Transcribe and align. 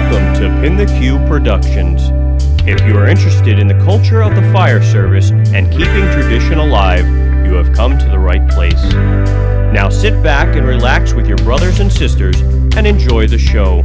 Welcome 0.00 0.32
to 0.34 0.60
Pin 0.60 0.76
the 0.76 0.86
Q 1.00 1.18
Productions. 1.26 2.10
If 2.64 2.86
you 2.86 2.96
are 2.96 3.08
interested 3.08 3.58
in 3.58 3.66
the 3.66 3.74
culture 3.84 4.22
of 4.22 4.36
the 4.36 4.42
fire 4.52 4.80
service 4.80 5.32
and 5.32 5.68
keeping 5.72 6.04
tradition 6.12 6.58
alive, 6.58 7.04
you 7.44 7.54
have 7.54 7.72
come 7.72 7.98
to 7.98 8.04
the 8.04 8.18
right 8.18 8.48
place. 8.48 8.80
Now 9.74 9.88
sit 9.88 10.22
back 10.22 10.54
and 10.54 10.64
relax 10.64 11.14
with 11.14 11.26
your 11.26 11.36
brothers 11.38 11.80
and 11.80 11.92
sisters 11.92 12.40
and 12.76 12.86
enjoy 12.86 13.26
the 13.26 13.38
show. 13.38 13.82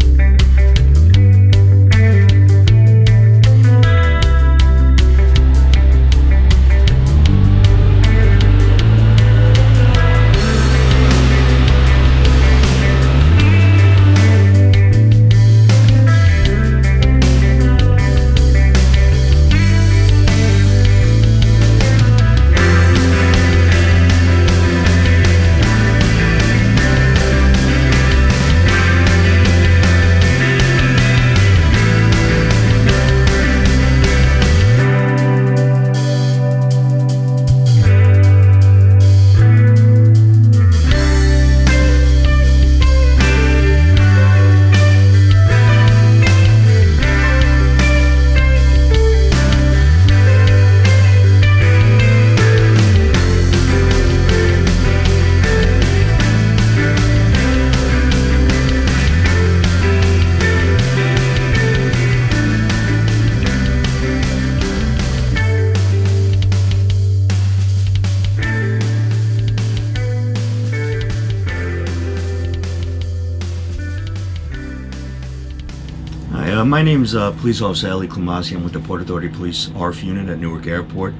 My 76.83 76.89
name 76.89 77.03
is 77.03 77.15
uh, 77.15 77.31
Police 77.31 77.61
Officer 77.61 77.89
Ali 77.89 78.09
Klimasi. 78.09 78.57
I'm 78.57 78.63
with 78.65 78.73
the 78.73 78.79
Port 78.81 79.01
Authority 79.01 79.29
Police 79.29 79.71
ARF 79.73 80.03
unit 80.03 80.27
at 80.27 80.37
Newark 80.37 80.67
Airport. 80.67 81.13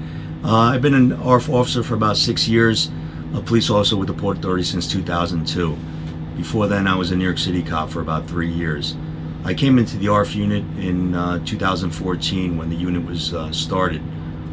Uh, 0.44 0.58
I've 0.58 0.82
been 0.82 0.94
an 0.94 1.14
ARF 1.14 1.48
officer 1.48 1.82
for 1.84 1.94
about 1.94 2.18
six 2.18 2.50
years, 2.50 2.92
a 3.34 3.40
police 3.40 3.70
officer 3.70 3.96
with 3.96 4.10
the 4.10 4.14
Port 4.14 4.40
Authority 4.40 4.66
since 4.66 4.92
2002. 4.92 5.78
Before 6.36 6.68
then, 6.68 6.86
I 6.86 6.98
was 6.98 7.12
a 7.12 7.16
New 7.16 7.24
York 7.24 7.38
City 7.38 7.64
cop 7.64 7.90
for 7.90 8.02
about 8.02 8.28
three 8.28 8.52
years. 8.52 8.98
I 9.46 9.54
came 9.54 9.80
into 9.80 9.96
the 9.96 10.10
ARF 10.10 10.36
unit 10.36 10.66
in 10.78 11.16
uh, 11.16 11.40
2014 11.46 12.58
when 12.58 12.70
the 12.70 12.76
unit 12.76 13.06
was 13.06 13.34
uh, 13.34 13.50
started, 13.54 14.02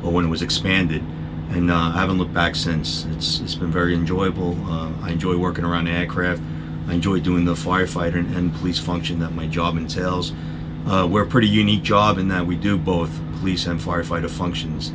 or 0.05 0.12
when 0.12 0.27
it 0.27 0.28
was 0.28 0.42
expanded, 0.42 1.02
and 1.50 1.72
uh, 1.72 1.74
I 1.74 1.98
haven't 1.98 2.19
looked 2.19 2.34
back 2.34 2.55
since. 2.55 3.06
It's, 3.06 3.41
it's 3.41 3.56
been 3.56 3.72
very 3.72 3.95
enjoyable. 3.95 4.56
Uh, 4.70 4.92
I 5.02 5.11
enjoy 5.11 5.36
working 5.36 5.64
around 5.64 5.89
aircraft. 5.89 6.41
I 6.86 6.95
enjoy 6.95 7.19
doing 7.19 7.47
the 7.47 7.55
firefighter 7.55 8.14
and, 8.14 8.33
and 8.36 8.55
police 8.55 8.78
function 8.78 9.19
that 9.19 9.33
my 9.33 9.48
job 9.48 9.77
entails. 9.77 10.33
Uh, 10.86 11.06
we're 11.11 11.23
a 11.23 11.27
pretty 11.27 11.48
unique 11.48 11.83
job 11.83 12.19
in 12.19 12.28
that 12.28 12.47
we 12.47 12.56
do 12.56 12.77
both 12.77 13.11
police 13.39 13.67
and 13.67 13.81
firefighter 13.81 14.31
functions. 14.31 14.92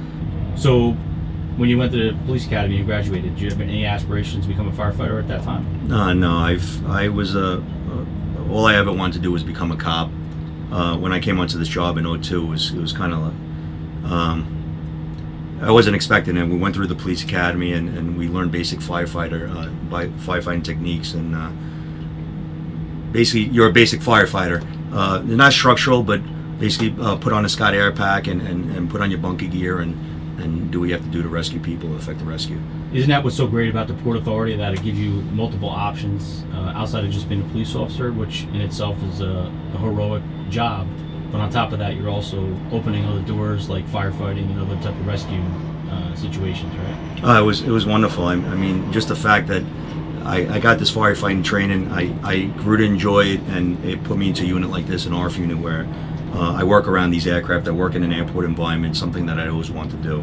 So, 0.56 0.92
when 1.58 1.70
you 1.70 1.78
went 1.78 1.92
to 1.94 2.12
the 2.12 2.18
police 2.26 2.46
academy 2.46 2.78
and 2.78 2.86
graduated, 2.86 3.36
did 3.36 3.42
you 3.42 3.50
have 3.50 3.62
any 3.62 3.86
aspirations 3.86 4.46
to 4.46 4.50
become 4.50 4.68
a 4.68 4.72
firefighter 4.72 5.20
at 5.20 5.28
that 5.28 5.44
time? 5.44 5.92
Uh, 5.92 6.14
no, 6.14 6.38
I've 6.38 6.86
I 6.88 7.08
was 7.08 7.36
a, 7.36 7.58
uh, 7.58 8.52
all 8.52 8.66
I 8.66 8.76
ever 8.76 8.92
wanted 8.92 9.14
to 9.14 9.20
do 9.20 9.32
was 9.32 9.44
become 9.44 9.72
a 9.72 9.78
cop. 9.78 10.10
Uh, 10.72 10.98
when 10.98 11.14
I 11.14 11.20
came 11.20 11.40
onto 11.40 11.58
this 11.58 11.68
job 11.68 11.98
in 11.98 12.22
02, 12.22 12.44
it 12.44 12.50
was 12.50 12.72
it 12.74 12.80
was 12.80 12.92
kind 12.92 13.14
of 13.14 14.12
um, 14.12 14.56
I 15.62 15.72
wasn't 15.72 15.96
expecting 15.96 16.38
it. 16.38 16.46
We 16.46 16.58
went 16.58 16.76
through 16.76 16.88
the 16.88 16.96
police 16.96 17.24
academy 17.24 17.74
and, 17.74 17.98
and 17.98 18.18
we 18.18 18.28
learned 18.28 18.52
basic 18.52 18.80
firefighter 18.80 19.50
uh, 19.50 19.70
by 19.90 20.08
firefighting 20.08 20.64
techniques 20.64 21.14
and 21.14 21.36
uh, 21.36 21.50
basically 23.12 23.54
you're 23.54 23.70
a 23.70 23.74
basic 23.74 24.02
firefighter. 24.02 24.64
Uh, 24.96 25.20
they're 25.20 25.38
not 25.38 25.52
structural, 25.52 26.02
but 26.02 26.22
basically 26.58 26.96
uh, 27.04 27.18
put 27.18 27.34
on 27.34 27.44
a 27.44 27.50
Scott 27.50 27.74
Air-Pak 27.74 28.28
and, 28.28 28.42
and, 28.42 28.72
and 28.76 28.90
put 28.90 29.02
on 29.02 29.12
your 29.12 29.20
bunker 29.20 29.46
gear 29.46 29.80
and, 29.80 29.94
and 30.40 30.72
do 30.72 30.80
what 30.80 30.86
you 30.88 30.94
have 30.94 31.04
to 31.04 31.12
do 31.12 31.22
to 31.22 31.28
rescue 31.28 31.60
people, 31.60 31.94
effect 31.98 32.20
the 32.20 32.26
rescue. 32.26 32.58
Isn't 32.94 33.10
that 33.10 33.22
what's 33.24 33.36
so 33.36 33.46
great 33.46 33.70
about 33.70 33.88
the 33.88 33.94
Port 33.96 34.16
Authority 34.16 34.56
that 34.56 34.74
it 34.74 34.82
gives 34.82 34.98
you 34.98 35.22
multiple 35.34 35.70
options 35.70 36.46
uh, 36.54 36.72
outside 36.76 37.04
of 37.04 37.12
just 37.12 37.28
being 37.28 37.42
a 37.42 37.50
police 37.50 37.76
officer, 37.76 38.14
which 38.14 38.44
in 38.44 38.62
itself 38.62 38.96
is 39.04 39.20
a, 39.20 39.52
a 39.74 39.78
heroic 39.80 40.24
job. 40.50 40.88
But 41.32 41.42
on 41.42 41.50
top 41.50 41.74
of 41.74 41.80
that, 41.80 41.98
you're 41.98 42.10
also 42.10 42.40
opening 42.72 43.04
other 43.04 43.22
doors 43.24 43.68
like 43.68 43.86
firefighting 43.88 44.50
and 44.50 44.62
other 44.62 44.76
type 44.76 44.98
of 44.98 45.06
rescue 45.06 45.42
uh, 45.92 46.16
situations, 46.16 46.74
right? 46.74 47.24
Uh, 47.24 47.42
it 47.42 47.46
was 47.46 47.62
it 47.64 47.72
was 47.72 47.86
wonderful. 47.86 48.26
I, 48.26 48.34
I 48.34 48.56
mean, 48.56 48.90
just 48.94 49.10
the 49.10 49.16
fact 49.16 49.48
that 49.48 49.64
I, 50.26 50.56
I 50.56 50.60
got 50.60 50.80
this 50.80 50.92
firefighting 50.92 51.44
training, 51.44 51.92
I, 51.92 52.14
I 52.24 52.46
grew 52.46 52.78
to 52.78 52.84
enjoy 52.84 53.26
it, 53.26 53.42
and 53.42 53.84
it 53.86 54.04
put 54.04 54.18
me 54.18 54.30
into 54.30 54.44
a 54.44 54.48
unit 54.48 54.72
like 54.72 54.88
this, 54.88 55.06
an 55.06 55.14
RF 55.14 55.38
unit, 55.38 55.58
where 55.58 55.88
uh, 56.34 56.54
I 56.54 56.64
work 56.64 56.88
around 56.88 57.12
these 57.12 57.28
aircraft. 57.28 57.68
I 57.68 57.72
work 57.72 57.96
in 57.96 58.04
an 58.04 58.12
airport 58.12 58.46
environment, 58.46 58.98
something 58.98 59.26
that 59.28 59.40
I 59.40 59.48
always 59.48 59.70
want 59.70 59.92
to 59.92 59.98
do. 59.98 60.20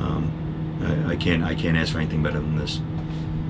Um, 0.00 0.82
I, 0.82 1.12
I 1.12 1.16
can't 1.16 1.42
I 1.42 1.54
can't 1.54 1.76
ask 1.76 1.92
for 1.92 1.98
anything 1.98 2.22
better 2.22 2.40
than 2.40 2.58
this. 2.58 2.80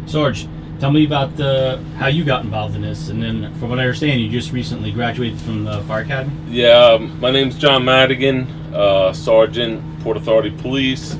Sarge, 0.04 0.46
tell 0.78 0.92
me 0.92 1.04
about 1.04 1.38
uh, 1.40 1.78
how 1.96 2.06
you 2.08 2.24
got 2.24 2.44
involved 2.44 2.76
in 2.76 2.82
this, 2.82 3.08
and 3.08 3.22
then 3.22 3.52
from 3.54 3.70
what 3.70 3.78
I 3.78 3.82
understand, 3.82 4.20
you 4.20 4.28
just 4.28 4.52
recently 4.52 4.92
graduated 4.92 5.40
from 5.40 5.64
the 5.64 5.80
fire 5.82 6.02
academy. 6.02 6.36
Yeah, 6.46 6.76
um, 6.76 7.18
my 7.18 7.30
name's 7.30 7.56
John 7.56 7.84
Madigan, 7.84 8.46
uh, 8.72 9.12
Sergeant, 9.12 9.82
Port 10.02 10.16
Authority 10.16 10.50
Police, 10.50 11.18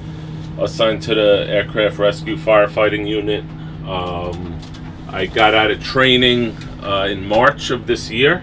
assigned 0.59 1.03
to 1.03 1.15
the 1.15 1.47
Aircraft 1.49 1.99
Rescue 1.99 2.37
Firefighting 2.37 3.09
Unit. 3.09 3.43
Um, 3.89 4.61
I 5.09 5.27
got 5.27 5.55
out 5.55 5.71
of 5.71 5.83
training 5.83 6.57
uh, 6.83 7.07
in 7.11 7.27
March 7.27 7.71
of 7.71 7.87
this 7.87 8.11
year. 8.11 8.43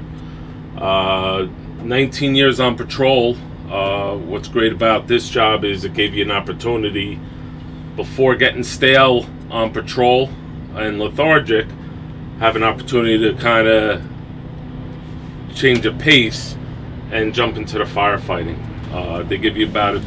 Uh, 0.77 1.47
19 1.81 2.35
years 2.35 2.59
on 2.59 2.75
patrol. 2.75 3.35
Uh, 3.69 4.15
what's 4.15 4.47
great 4.47 4.71
about 4.71 5.07
this 5.07 5.29
job 5.29 5.65
is 5.65 5.83
it 5.83 5.93
gave 5.93 6.13
you 6.13 6.23
an 6.23 6.31
opportunity 6.31 7.19
before 7.95 8.35
getting 8.35 8.63
stale 8.63 9.27
on 9.49 9.71
patrol 9.71 10.29
and 10.75 10.99
lethargic, 10.99 11.67
have 12.39 12.55
an 12.55 12.63
opportunity 12.63 13.17
to 13.17 13.33
kind 13.39 13.67
of 13.67 14.01
change 15.53 15.85
of 15.85 15.97
pace 15.99 16.55
and 17.11 17.33
jump 17.33 17.57
into 17.57 17.77
the 17.77 17.83
firefighting. 17.83 18.57
Uh, 18.91 19.21
they 19.23 19.37
give 19.37 19.57
you 19.57 19.67
about 19.67 19.95
a 19.95 20.01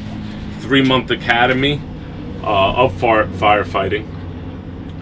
three 0.60 0.82
month 0.82 1.10
academy 1.10 1.80
uh, 2.42 2.74
of 2.74 2.98
fire- 2.98 3.26
firefighting. 3.26 4.15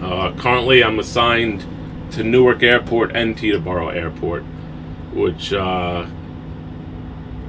Uh, 0.05 0.31
currently, 0.37 0.83
I'm 0.83 0.99
assigned 0.99 1.65
to 2.11 2.23
Newark 2.23 2.61
Airport 2.61 3.15
and 3.15 3.35
Teterboro 3.35 3.91
Airport, 3.91 4.43
which 5.13 5.51
uh, 5.51 6.05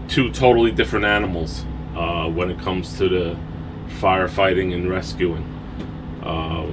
two 0.08 0.32
totally 0.32 0.70
different 0.70 1.04
animals 1.04 1.66
uh, 1.94 2.30
when 2.30 2.50
it 2.50 2.58
comes 2.58 2.96
to 2.96 3.10
the 3.10 3.36
firefighting 4.00 4.72
and 4.72 4.88
rescuing. 4.88 5.44
Uh, 6.22 6.68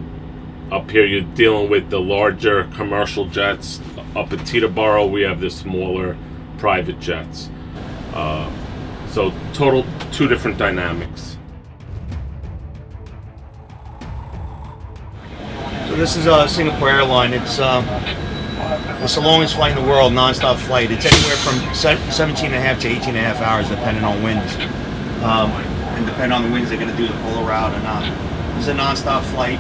up 0.74 0.90
here, 0.90 1.06
you're 1.06 1.30
dealing 1.36 1.70
with 1.70 1.90
the 1.90 2.00
larger 2.00 2.64
commercial 2.76 3.26
jets. 3.26 3.82
Up 4.16 4.32
at 4.32 4.40
Teterboro, 4.40 5.12
we 5.12 5.24
have 5.24 5.42
the 5.42 5.50
smaller 5.50 6.16
private 6.60 7.02
jets. 7.02 7.50
Uh, 8.14 8.50
so, 9.10 9.34
total 9.52 9.86
two 10.14 10.30
different 10.30 10.58
dynamics. 10.58 11.33
This 15.96 16.16
is 16.16 16.26
a 16.26 16.48
Singapore 16.48 16.90
airline. 16.90 17.34
It's 17.34 17.60
um, 17.60 17.86
it's 19.04 19.16
the 19.16 19.22
longest 19.22 19.56
flight 19.56 19.78
in 19.78 19.84
the 19.84 19.90
world, 19.90 20.14
nonstop 20.14 20.58
flight. 20.58 20.92
It's 20.92 21.06
anywhere 21.06 21.38
from 21.38 21.74
17 21.76 22.46
and 22.46 22.56
a 22.56 22.60
half 22.60 22.80
to 22.82 22.88
18 22.88 23.10
and 23.10 23.18
a 23.18 23.22
half 23.22 23.42
hours, 23.42 23.70
depending 23.70 24.04
on 24.04 24.24
winds. 24.24 24.56
Um, 25.24 25.52
and 25.96 26.06
depending 26.06 26.32
on 26.32 26.44
the 26.44 26.52
winds, 26.52 26.70
they're 26.70 26.80
going 26.80 26.92
to 26.92 26.98
do 26.98 27.08
the 27.08 27.14
polar 27.22 27.48
route 27.48 27.74
or 27.74 27.84
not. 27.84 28.04
It's 28.58 28.68
a 28.68 28.74
nonstop 28.74 29.24
flight 29.36 29.60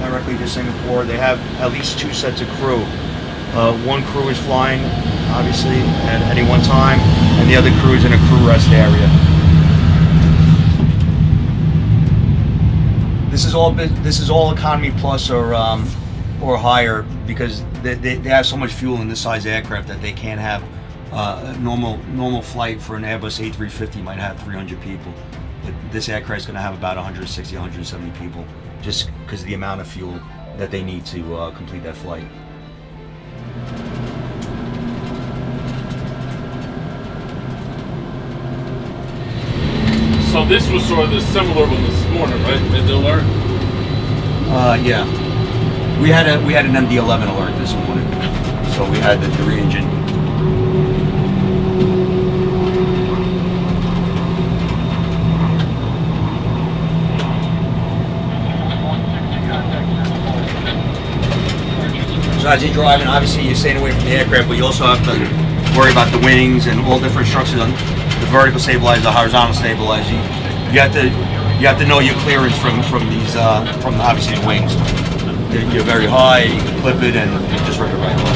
directly 0.00 0.36
to 0.38 0.48
Singapore. 0.48 1.04
They 1.04 1.16
have 1.16 1.38
at 1.60 1.72
least 1.72 1.98
two 1.98 2.12
sets 2.12 2.40
of 2.40 2.48
crew. 2.60 2.82
Uh, 3.54 3.72
one 3.86 4.04
crew 4.12 4.28
is 4.28 4.38
flying, 4.38 4.84
obviously, 5.32 5.78
at 6.10 6.20
any 6.22 6.46
one 6.46 6.60
time, 6.62 6.98
and 7.40 7.48
the 7.48 7.56
other 7.56 7.70
crew 7.80 7.94
is 7.94 8.04
in 8.04 8.12
a 8.12 8.18
crew 8.28 8.46
rest 8.46 8.68
area. 8.70 9.08
This 13.36 13.44
is 13.44 13.54
all 13.54 13.70
this 13.70 14.18
is 14.18 14.30
all 14.30 14.50
economy 14.50 14.92
plus 14.92 15.28
or 15.28 15.52
um, 15.52 15.86
or 16.40 16.56
higher 16.56 17.02
because 17.26 17.62
they, 17.82 17.92
they, 17.92 18.14
they 18.14 18.30
have 18.30 18.46
so 18.46 18.56
much 18.56 18.72
fuel 18.72 19.02
in 19.02 19.08
this 19.08 19.20
size 19.20 19.44
aircraft 19.44 19.88
that 19.88 20.00
they 20.00 20.14
can't 20.14 20.40
have 20.40 20.64
uh, 21.12 21.52
a 21.54 21.58
normal 21.58 21.98
normal 22.14 22.40
flight 22.40 22.80
for 22.80 22.96
an 22.96 23.02
Airbus 23.02 23.38
A350 23.38 24.02
might 24.02 24.18
have 24.18 24.42
300 24.44 24.80
people, 24.80 25.12
but 25.62 25.74
this 25.92 26.08
aircraft 26.08 26.40
is 26.40 26.46
going 26.46 26.54
to 26.54 26.62
have 26.62 26.72
about 26.72 26.96
160, 26.96 27.54
170 27.54 28.18
people, 28.18 28.42
just 28.80 29.10
because 29.26 29.42
of 29.42 29.48
the 29.48 29.52
amount 29.52 29.82
of 29.82 29.86
fuel 29.86 30.18
that 30.56 30.70
they 30.70 30.82
need 30.82 31.04
to 31.04 31.36
uh, 31.36 31.50
complete 31.50 31.82
that 31.82 31.94
flight. 31.94 32.24
So 40.36 40.44
this 40.44 40.68
was 40.68 40.86
sort 40.86 41.06
of 41.06 41.12
the 41.12 41.22
similar 41.22 41.66
one 41.66 41.82
this 41.84 42.08
morning, 42.10 42.38
right? 42.42 42.60
Mid 42.70 42.90
alert. 42.90 43.22
Uh, 44.52 44.78
yeah. 44.84 45.02
We 45.98 46.10
had 46.10 46.28
a 46.28 46.44
we 46.44 46.52
had 46.52 46.66
an 46.66 46.72
MD-11 46.72 47.34
alert 47.34 47.58
this 47.58 47.72
morning, 47.72 48.04
so 48.74 48.84
we 48.90 48.98
had 48.98 49.22
the 49.22 49.34
three 49.38 49.60
engine. 49.60 49.88
So 62.42 62.48
as 62.50 62.62
you're 62.62 62.74
driving, 62.74 63.06
obviously 63.06 63.46
you're 63.46 63.54
staying 63.54 63.78
away 63.78 63.92
from 63.92 64.04
the 64.04 64.10
aircraft, 64.10 64.48
but 64.48 64.58
you 64.58 64.66
also 64.66 64.84
have 64.84 65.02
to 65.06 65.78
worry 65.78 65.92
about 65.92 66.12
the 66.12 66.18
wings 66.18 66.66
and 66.66 66.80
all 66.80 67.00
different 67.00 67.26
structures 67.26 67.58
on 67.58 68.05
the 68.26 68.32
vertical 68.32 68.60
stabilizer, 68.60 69.02
the 69.02 69.12
horizontal 69.12 69.54
stabilizer. 69.54 70.10
You, 70.10 70.18
you 70.74 70.80
have 70.80 70.92
to 70.92 71.04
you 71.58 71.66
have 71.66 71.78
to 71.78 71.86
know 71.86 72.00
your 72.00 72.16
clearance 72.26 72.58
from 72.58 72.82
from 72.82 73.08
these 73.08 73.36
uh, 73.36 73.64
from 73.80 73.94
obviously 74.00 74.36
the 74.36 74.46
wings. 74.46 74.74
You're, 75.72 75.84
very 75.84 76.06
high, 76.06 76.42
you 76.42 76.60
can 76.60 76.80
clip 76.82 77.02
it 77.02 77.16
and 77.16 77.30
just 77.64 77.80
rip 77.80 77.88
it 77.88 77.96
right 77.96 78.12
away. 78.12 78.34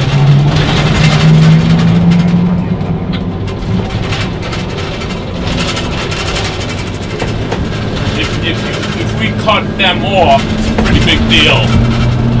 If, 8.43 8.57
if, 8.97 9.19
we 9.19 9.29
cut 9.43 9.61
them 9.77 10.03
off, 10.03 10.41
it's 10.41 10.67
a 10.67 10.81
pretty 10.81 11.05
big 11.05 11.19
deal. 11.29 11.61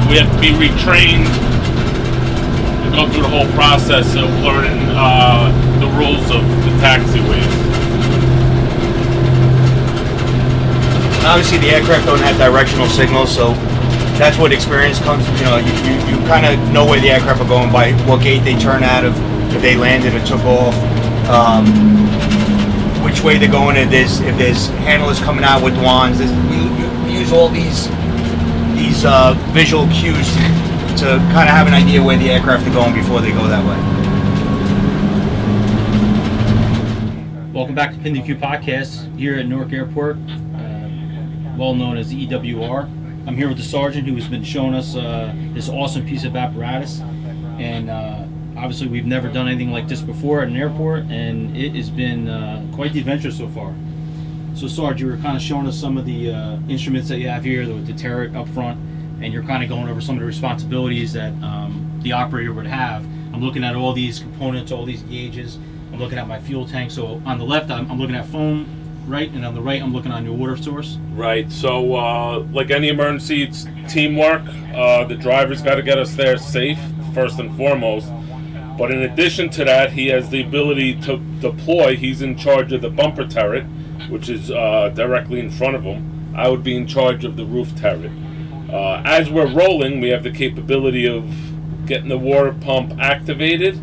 We 0.09 0.17
have 0.17 0.33
to 0.33 0.39
be 0.41 0.49
retrained 0.49 1.29
go 2.91 3.07
through 3.09 3.21
the 3.21 3.29
whole 3.29 3.47
process 3.53 4.15
of 4.15 4.29
learning 4.43 4.79
uh, 4.91 5.60
the 5.81 5.89
rules 5.97 6.29
of 6.29 6.45
the 6.61 6.71
taxiway. 6.77 7.41
Obviously 11.25 11.57
the 11.57 11.69
aircraft 11.69 12.05
don't 12.05 12.19
have 12.19 12.37
directional 12.37 12.87
signals, 12.87 13.33
so 13.33 13.53
that's 14.21 14.37
what 14.37 14.51
experience 14.51 14.99
comes. 14.99 15.27
You 15.39 15.45
know, 15.45 15.57
you, 15.57 15.73
you, 15.89 15.95
you 16.05 16.17
kind 16.27 16.45
of 16.45 16.71
know 16.71 16.85
where 16.85 16.99
the 16.99 17.09
aircraft 17.09 17.41
are 17.41 17.47
going 17.47 17.71
by 17.71 17.93
what 18.05 18.21
gate 18.21 18.43
they 18.43 18.55
turn 18.57 18.83
out 18.83 19.03
of, 19.03 19.17
if 19.55 19.61
they 19.61 19.75
landed 19.75 20.13
or 20.13 20.23
took 20.23 20.41
off, 20.45 20.75
um, 21.29 21.65
which 23.03 23.21
way 23.23 23.39
they're 23.39 23.49
going. 23.49 23.75
If 23.75 23.89
there's 23.89 24.19
if 24.19 24.37
there's 24.37 24.67
handlers 24.85 25.19
coming 25.19 25.43
out 25.43 25.63
with 25.63 25.75
wands, 25.81 26.19
we 26.19 27.17
use 27.17 27.31
all 27.31 27.49
these 27.49 27.87
these 28.77 29.03
uh, 29.03 29.33
visual 29.49 29.87
cues 29.87 30.29
to 31.01 31.17
kind 31.33 31.49
of 31.49 31.55
have 31.55 31.65
an 31.65 31.73
idea 31.73 32.03
where 32.03 32.17
the 32.17 32.29
aircraft 32.29 32.67
are 32.67 32.73
going 32.73 32.93
before 32.93 33.21
they 33.21 33.31
go 33.31 33.47
that 33.47 33.65
way. 33.65 34.00
Welcome 37.61 37.75
back 37.75 37.91
to 37.91 37.99
Pin 37.99 38.13
the 38.13 38.23
Q 38.23 38.37
Podcast 38.37 39.15
here 39.19 39.37
at 39.37 39.45
Newark 39.45 39.71
Airport, 39.71 40.15
uh, 40.15 40.89
well 41.55 41.75
known 41.75 41.95
as 41.95 42.09
the 42.09 42.25
EWR. 42.25 42.85
I'm 43.27 43.35
here 43.37 43.47
with 43.47 43.57
the 43.57 43.63
sergeant 43.63 44.07
who 44.07 44.15
has 44.15 44.27
been 44.27 44.43
showing 44.43 44.73
us 44.73 44.95
uh, 44.95 45.31
this 45.53 45.69
awesome 45.69 46.03
piece 46.03 46.23
of 46.23 46.35
apparatus, 46.35 47.01
and 47.59 47.91
uh, 47.91 48.25
obviously 48.57 48.87
we've 48.87 49.05
never 49.05 49.27
done 49.27 49.47
anything 49.47 49.71
like 49.71 49.87
this 49.87 50.01
before 50.01 50.41
at 50.41 50.47
an 50.47 50.55
airport, 50.55 51.03
and 51.11 51.55
it 51.55 51.75
has 51.75 51.91
been 51.91 52.27
uh, 52.27 52.65
quite 52.73 52.93
the 52.93 52.99
adventure 52.99 53.29
so 53.29 53.47
far. 53.49 53.75
So, 54.55 54.67
Sarge, 54.67 54.99
you 54.99 55.05
were 55.05 55.17
kind 55.17 55.37
of 55.37 55.43
showing 55.43 55.67
us 55.67 55.79
some 55.79 55.99
of 55.99 56.05
the 56.07 56.33
uh, 56.33 56.57
instruments 56.67 57.09
that 57.09 57.19
you 57.19 57.29
have 57.29 57.43
here 57.43 57.61
with 57.71 57.85
the 57.85 57.93
turret 57.93 58.35
up 58.35 58.49
front, 58.49 58.79
and 59.21 59.31
you're 59.31 59.43
kind 59.43 59.61
of 59.61 59.69
going 59.69 59.87
over 59.87 60.01
some 60.01 60.15
of 60.15 60.21
the 60.21 60.25
responsibilities 60.25 61.13
that 61.13 61.31
um, 61.43 61.99
the 62.01 62.11
operator 62.11 62.53
would 62.53 62.65
have. 62.65 63.05
I'm 63.35 63.43
looking 63.43 63.63
at 63.63 63.75
all 63.75 63.93
these 63.93 64.17
components, 64.17 64.71
all 64.71 64.83
these 64.83 65.03
gauges. 65.03 65.59
Looking 66.01 66.17
at 66.17 66.27
my 66.27 66.39
fuel 66.39 66.67
tank. 66.67 66.89
So 66.89 67.21
on 67.27 67.37
the 67.37 67.45
left, 67.45 67.69
I'm, 67.69 67.89
I'm 67.91 67.99
looking 67.99 68.15
at 68.15 68.25
foam, 68.25 68.65
right, 69.07 69.29
and 69.29 69.45
on 69.45 69.53
the 69.53 69.61
right, 69.61 69.79
I'm 69.79 69.93
looking 69.93 70.11
on 70.11 70.25
your 70.25 70.33
water 70.33 70.57
source. 70.57 70.97
Right. 71.13 71.49
So, 71.51 71.93
uh, 71.93 72.39
like 72.51 72.71
any 72.71 72.89
emergency, 72.89 73.43
it's 73.43 73.67
teamwork. 73.87 74.41
Uh, 74.73 75.03
the 75.05 75.15
driver's 75.15 75.61
got 75.61 75.75
to 75.75 75.83
get 75.83 75.99
us 75.99 76.15
there 76.15 76.37
safe 76.37 76.79
first 77.13 77.37
and 77.37 77.55
foremost. 77.55 78.11
But 78.79 78.89
in 78.89 79.03
addition 79.03 79.51
to 79.51 79.65
that, 79.65 79.91
he 79.91 80.07
has 80.07 80.27
the 80.31 80.41
ability 80.41 80.99
to 81.01 81.19
deploy. 81.39 81.95
He's 81.95 82.23
in 82.23 82.35
charge 82.35 82.73
of 82.73 82.81
the 82.81 82.89
bumper 82.89 83.27
turret, 83.27 83.65
which 84.09 84.27
is 84.27 84.49
uh, 84.49 84.89
directly 84.95 85.39
in 85.39 85.51
front 85.51 85.75
of 85.75 85.83
him. 85.83 86.33
I 86.35 86.49
would 86.49 86.63
be 86.63 86.75
in 86.75 86.87
charge 86.87 87.25
of 87.25 87.37
the 87.37 87.45
roof 87.45 87.75
turret. 87.75 88.11
Uh, 88.71 89.03
as 89.05 89.29
we're 89.29 89.53
rolling, 89.53 90.01
we 90.01 90.09
have 90.09 90.23
the 90.23 90.31
capability 90.31 91.07
of 91.07 91.31
getting 91.85 92.09
the 92.09 92.17
water 92.17 92.53
pump 92.53 92.99
activated, 92.99 93.75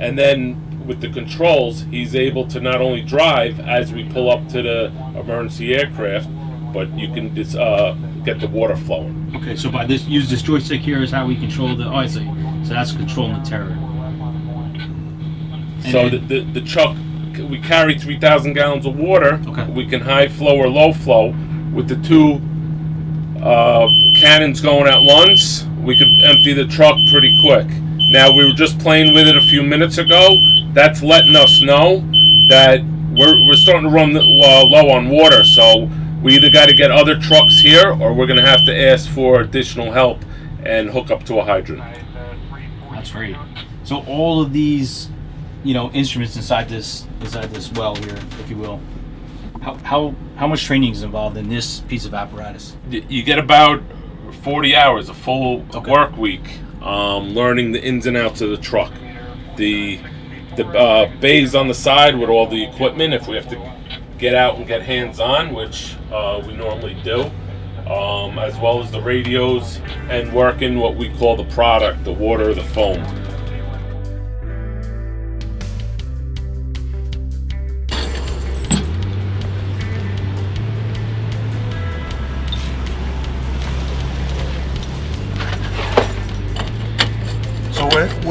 and 0.00 0.18
then 0.18 0.61
with 0.86 1.00
the 1.00 1.10
controls, 1.10 1.82
he's 1.82 2.14
able 2.14 2.46
to 2.48 2.60
not 2.60 2.80
only 2.80 3.02
drive 3.02 3.60
as 3.60 3.92
we 3.92 4.08
pull 4.10 4.30
up 4.30 4.46
to 4.48 4.62
the 4.62 4.86
emergency 5.18 5.74
aircraft, 5.74 6.28
but 6.72 6.90
you 6.96 7.12
can 7.12 7.34
just 7.34 7.56
uh, 7.56 7.94
get 8.24 8.40
the 8.40 8.48
water 8.48 8.76
flowing. 8.76 9.32
Okay, 9.36 9.56
so 9.56 9.70
by 9.70 9.84
this, 9.86 10.04
use 10.04 10.30
this 10.30 10.42
joystick 10.42 10.80
here 10.80 11.02
is 11.02 11.10
how 11.10 11.26
we 11.26 11.36
control 11.36 11.74
the. 11.76 11.84
Oh, 11.84 11.94
I 11.94 12.06
see. 12.06 12.24
So 12.64 12.74
that's 12.74 12.92
controlling 12.92 13.42
the 13.42 13.48
turret. 13.48 13.72
And 15.84 15.92
So 15.92 16.08
the, 16.08 16.18
the, 16.18 16.40
the 16.52 16.60
truck, 16.60 16.96
we 17.50 17.60
carry 17.60 17.98
3,000 17.98 18.52
gallons 18.52 18.86
of 18.86 18.96
water. 18.96 19.40
Okay. 19.46 19.70
We 19.70 19.86
can 19.86 20.00
high 20.00 20.28
flow 20.28 20.56
or 20.56 20.68
low 20.68 20.92
flow. 20.92 21.34
With 21.74 21.88
the 21.88 21.96
two 21.96 22.40
uh, 23.42 23.88
cannons 24.20 24.60
going 24.60 24.86
at 24.86 25.02
once, 25.02 25.64
we 25.82 25.96
could 25.96 26.08
empty 26.22 26.52
the 26.52 26.66
truck 26.66 26.96
pretty 27.10 27.36
quick. 27.40 27.66
Now, 28.12 28.30
we 28.30 28.44
were 28.44 28.52
just 28.52 28.78
playing 28.78 29.14
with 29.14 29.26
it 29.26 29.38
a 29.38 29.40
few 29.40 29.62
minutes 29.62 29.96
ago. 29.96 30.36
That's 30.74 31.02
letting 31.02 31.34
us 31.34 31.62
know 31.62 32.00
that 32.48 32.82
we're, 33.16 33.46
we're 33.46 33.54
starting 33.54 33.84
to 33.84 33.88
run 33.88 34.14
uh, 34.14 34.20
low 34.66 34.90
on 34.90 35.08
water. 35.08 35.42
So 35.44 35.88
we 36.22 36.34
either 36.34 36.50
got 36.50 36.68
to 36.68 36.74
get 36.74 36.90
other 36.90 37.18
trucks 37.18 37.58
here 37.60 37.90
or 37.90 38.12
we're 38.12 38.26
going 38.26 38.38
to 38.38 38.46
have 38.46 38.66
to 38.66 38.78
ask 38.90 39.08
for 39.08 39.40
additional 39.40 39.90
help 39.92 40.18
and 40.62 40.90
hook 40.90 41.10
up 41.10 41.24
to 41.24 41.38
a 41.38 41.44
hydrant. 41.44 41.82
That's 42.92 43.10
great. 43.10 43.34
So 43.84 44.00
all 44.04 44.42
of 44.42 44.52
these, 44.52 45.08
you 45.64 45.72
know, 45.72 45.90
instruments 45.92 46.36
inside 46.36 46.68
this 46.68 47.06
inside 47.22 47.48
this 47.50 47.72
well 47.72 47.94
here, 47.96 48.18
if 48.40 48.50
you 48.50 48.58
will. 48.58 48.78
How 49.62 49.74
how 49.76 50.14
how 50.36 50.46
much 50.46 50.64
training 50.64 50.92
is 50.92 51.02
involved 51.02 51.38
in 51.38 51.48
this 51.48 51.80
piece 51.80 52.04
of 52.04 52.12
apparatus? 52.12 52.76
You 52.90 53.22
get 53.22 53.38
about 53.38 53.82
40 54.42 54.76
hours, 54.76 55.08
a 55.08 55.14
full 55.14 55.64
Okay. 55.74 55.90
work 55.90 56.16
week, 56.18 56.58
um, 56.82 57.30
learning 57.30 57.72
the 57.72 57.82
ins 57.82 58.06
and 58.06 58.16
outs 58.16 58.40
of 58.40 58.50
the 58.50 58.56
truck. 58.56 58.92
The 59.56 60.00
the 60.56 60.66
uh, 60.66 61.10
bays 61.20 61.54
on 61.54 61.68
the 61.68 61.74
side 61.74 62.18
with 62.18 62.28
all 62.28 62.46
the 62.46 62.62
equipment, 62.62 63.14
if 63.14 63.26
we 63.26 63.36
have 63.36 63.48
to 63.48 63.74
get 64.18 64.34
out 64.34 64.56
and 64.56 64.66
get 64.66 64.82
hands 64.82 65.18
on, 65.18 65.54
which 65.54 65.96
uh, 66.12 66.42
we 66.46 66.54
normally 66.54 66.94
do, 67.02 67.22
um, 67.90 68.38
as 68.38 68.58
well 68.58 68.82
as 68.82 68.90
the 68.90 69.00
radios 69.00 69.80
and 70.10 70.32
working 70.32 70.78
what 70.78 70.96
we 70.96 71.08
call 71.16 71.36
the 71.36 71.46
product, 71.54 72.04
the 72.04 72.12
water, 72.12 72.52
the 72.52 72.62
foam. 72.62 73.02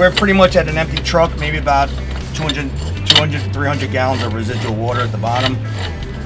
We're, 0.01 0.11
pretty 0.11 0.33
much 0.33 0.55
at 0.55 0.67
an 0.67 0.79
empty 0.79 0.97
truck, 1.03 1.29
maybe 1.37 1.59
about 1.59 1.87
200, 2.33 2.71
200 3.05 3.53
300 3.53 3.91
gallons 3.91 4.23
of 4.23 4.33
residual 4.33 4.73
water 4.73 5.01
at 5.01 5.11
the 5.11 5.17
bottom. 5.19 5.55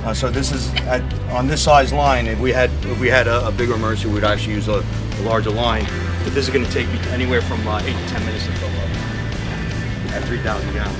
Uh, 0.05 0.13
so 0.13 0.29
this 0.29 0.53
is 0.53 0.73
at, 0.83 1.01
on 1.31 1.45
this 1.45 1.61
size 1.61 1.91
line. 1.91 2.25
If 2.27 2.39
we 2.39 2.53
had 2.53 2.69
if 2.85 2.97
we 3.01 3.09
had 3.09 3.27
a, 3.27 3.45
a 3.47 3.51
bigger 3.51 3.73
emergency, 3.73 4.07
we'd 4.13 4.23
actually 4.23 4.53
use 4.53 4.69
a, 4.69 4.81
a 5.19 5.21
larger 5.23 5.49
line. 5.49 5.85
But 6.23 6.33
this 6.33 6.47
is 6.47 6.53
going 6.53 6.63
to 6.63 6.71
take 6.71 6.87
me 6.87 6.99
anywhere 7.09 7.41
from 7.41 7.67
uh, 7.67 7.79
eight 7.79 7.97
to 7.97 8.07
ten 8.07 8.25
minutes 8.25 8.45
to 8.45 8.51
fill 8.53 8.69
up 8.69 8.85
at 10.13 10.23
3,000 10.23 10.73
gallons. 10.73 10.97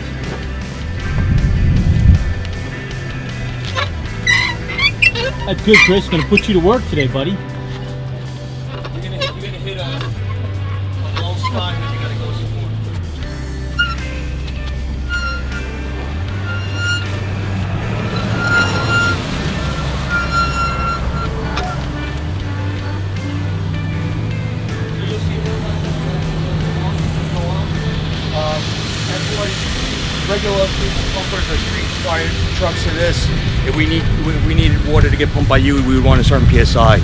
That's 5.46 5.64
good, 5.64 5.78
Chris. 5.86 6.10
Gonna 6.10 6.24
put 6.24 6.50
you 6.50 6.56
to 6.56 6.60
work 6.60 6.84
today, 6.90 7.08
buddy. 7.08 7.38
To 35.18 35.26
get 35.26 35.34
pumped 35.34 35.50
by 35.50 35.58
you, 35.58 35.76
we 35.88 35.96
would 35.96 36.04
want 36.04 36.20
a 36.20 36.24
certain 36.24 36.48
psi. 36.48 37.00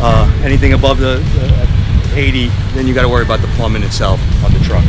Uh, 0.00 0.40
anything 0.44 0.74
above 0.74 0.98
the, 0.98 1.18
the 1.34 2.18
80, 2.18 2.48
then 2.74 2.86
you 2.86 2.94
got 2.94 3.02
to 3.02 3.08
worry 3.08 3.24
about 3.24 3.40
the 3.40 3.48
plumbing 3.48 3.82
itself 3.82 4.20
on 4.44 4.52
the 4.52 4.60
truck. 4.60 4.84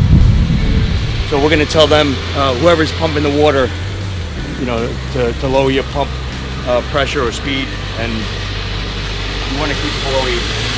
So 1.30 1.38
we're 1.42 1.50
going 1.50 1.66
to 1.66 1.72
tell 1.72 1.88
them 1.88 2.14
uh, 2.36 2.54
whoever's 2.56 2.92
pumping 2.94 3.24
the 3.24 3.42
water, 3.42 3.70
you 4.60 4.66
know, 4.66 4.88
to, 5.14 5.34
to 5.34 5.48
lower 5.48 5.72
your 5.72 5.84
pump 5.86 6.10
uh, 6.68 6.82
pressure 6.92 7.24
or 7.24 7.32
speed, 7.32 7.68
and 7.98 8.12
you 8.12 9.60
want 9.60 9.72
to 9.72 9.78
keep 9.78 9.94
below 10.04 10.28
80. 10.28 10.69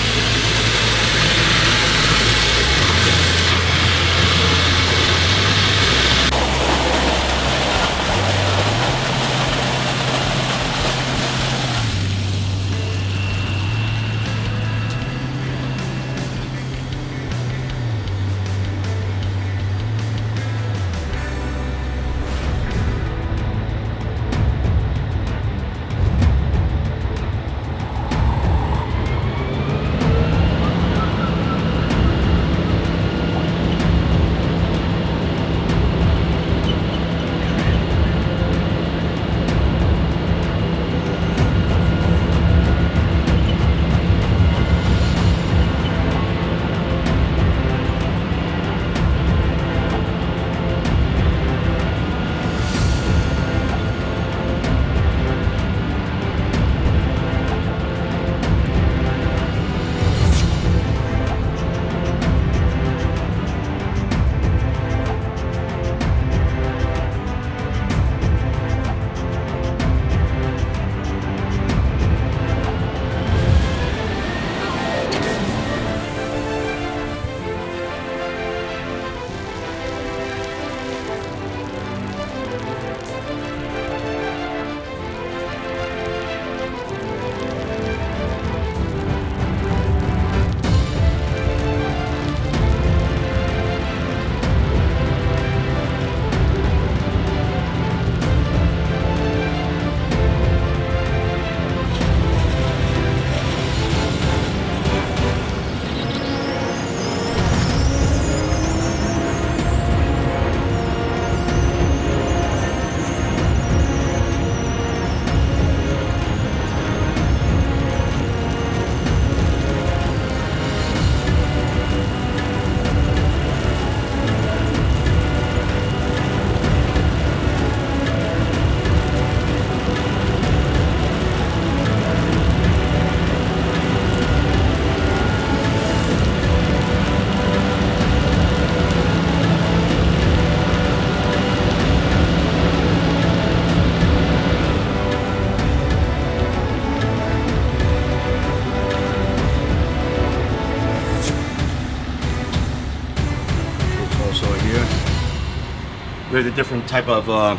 Have 156.41 156.49
the 156.49 156.55
different 156.55 156.87
type 156.89 157.07
of 157.07 157.29
uh, 157.29 157.55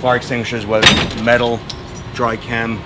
fire 0.00 0.16
extinguishers, 0.16 0.66
whether 0.66 0.86
metal, 1.22 1.58
dry 2.12 2.36
chem, 2.36 2.78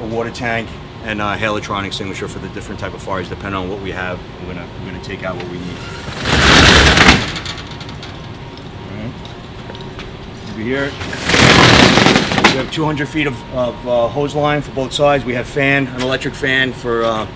a 0.00 0.06
water 0.08 0.30
tank, 0.30 0.68
and 1.04 1.22
a 1.22 1.34
halotronic 1.34 1.86
extinguisher 1.86 2.28
for 2.28 2.38
the 2.38 2.50
different 2.50 2.78
type 2.78 2.92
of 2.92 3.02
fires, 3.02 3.30
depending 3.30 3.54
on 3.54 3.70
what 3.70 3.80
we 3.80 3.90
have. 3.92 4.20
We're 4.42 4.52
gonna 4.52 4.68
we're 4.80 4.90
gonna 4.90 5.02
take 5.02 5.22
out 5.22 5.34
what 5.36 5.46
we 5.46 5.56
need. 5.56 5.78
Over 10.50 10.60
here, 10.60 10.84
we 12.52 12.58
have 12.58 12.70
200 12.70 13.08
feet 13.08 13.26
of, 13.26 13.54
of 13.54 13.88
uh, 13.88 14.08
hose 14.08 14.34
line 14.34 14.60
for 14.60 14.72
both 14.72 14.92
sides. 14.92 15.24
We 15.24 15.32
have 15.32 15.46
fan, 15.46 15.86
an 15.86 16.02
electric 16.02 16.34
fan 16.34 16.74
for 16.74 17.02
uh, 17.02 17.26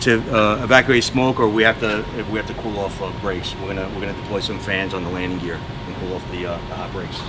to 0.00 0.20
uh, 0.30 0.62
evacuate 0.62 1.04
smoke, 1.04 1.40
or 1.40 1.48
we 1.48 1.62
have 1.62 1.80
to 1.80 2.04
we 2.30 2.36
have 2.36 2.46
to 2.48 2.54
cool 2.60 2.78
off 2.80 3.00
uh, 3.00 3.10
brakes. 3.22 3.54
We're 3.54 3.68
gonna 3.68 3.88
we're 3.94 4.02
gonna 4.02 4.20
deploy 4.20 4.40
some 4.40 4.58
fans 4.58 4.92
on 4.92 5.02
the 5.02 5.10
landing 5.10 5.38
gear 5.38 5.58
off 6.14 6.30
the, 6.30 6.46
uh, 6.46 6.56
the 6.68 6.74
hot 6.74 6.92
brakes. 6.92 7.20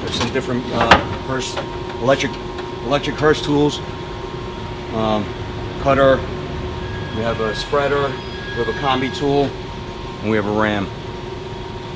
There's 0.00 0.18
some 0.18 0.32
different 0.32 0.64
uh, 0.72 1.98
electric 2.00 2.32
electric 2.84 3.16
Hurst 3.16 3.44
tools. 3.44 3.78
Um, 4.94 5.24
cutter. 5.80 6.16
We 7.16 7.22
have 7.22 7.40
a 7.40 7.54
spreader. 7.54 8.08
We 8.08 8.64
have 8.64 8.68
a 8.68 8.72
combi 8.78 9.14
tool, 9.16 9.44
and 10.22 10.30
we 10.30 10.36
have 10.36 10.46
a 10.46 10.60
ram. 10.60 10.88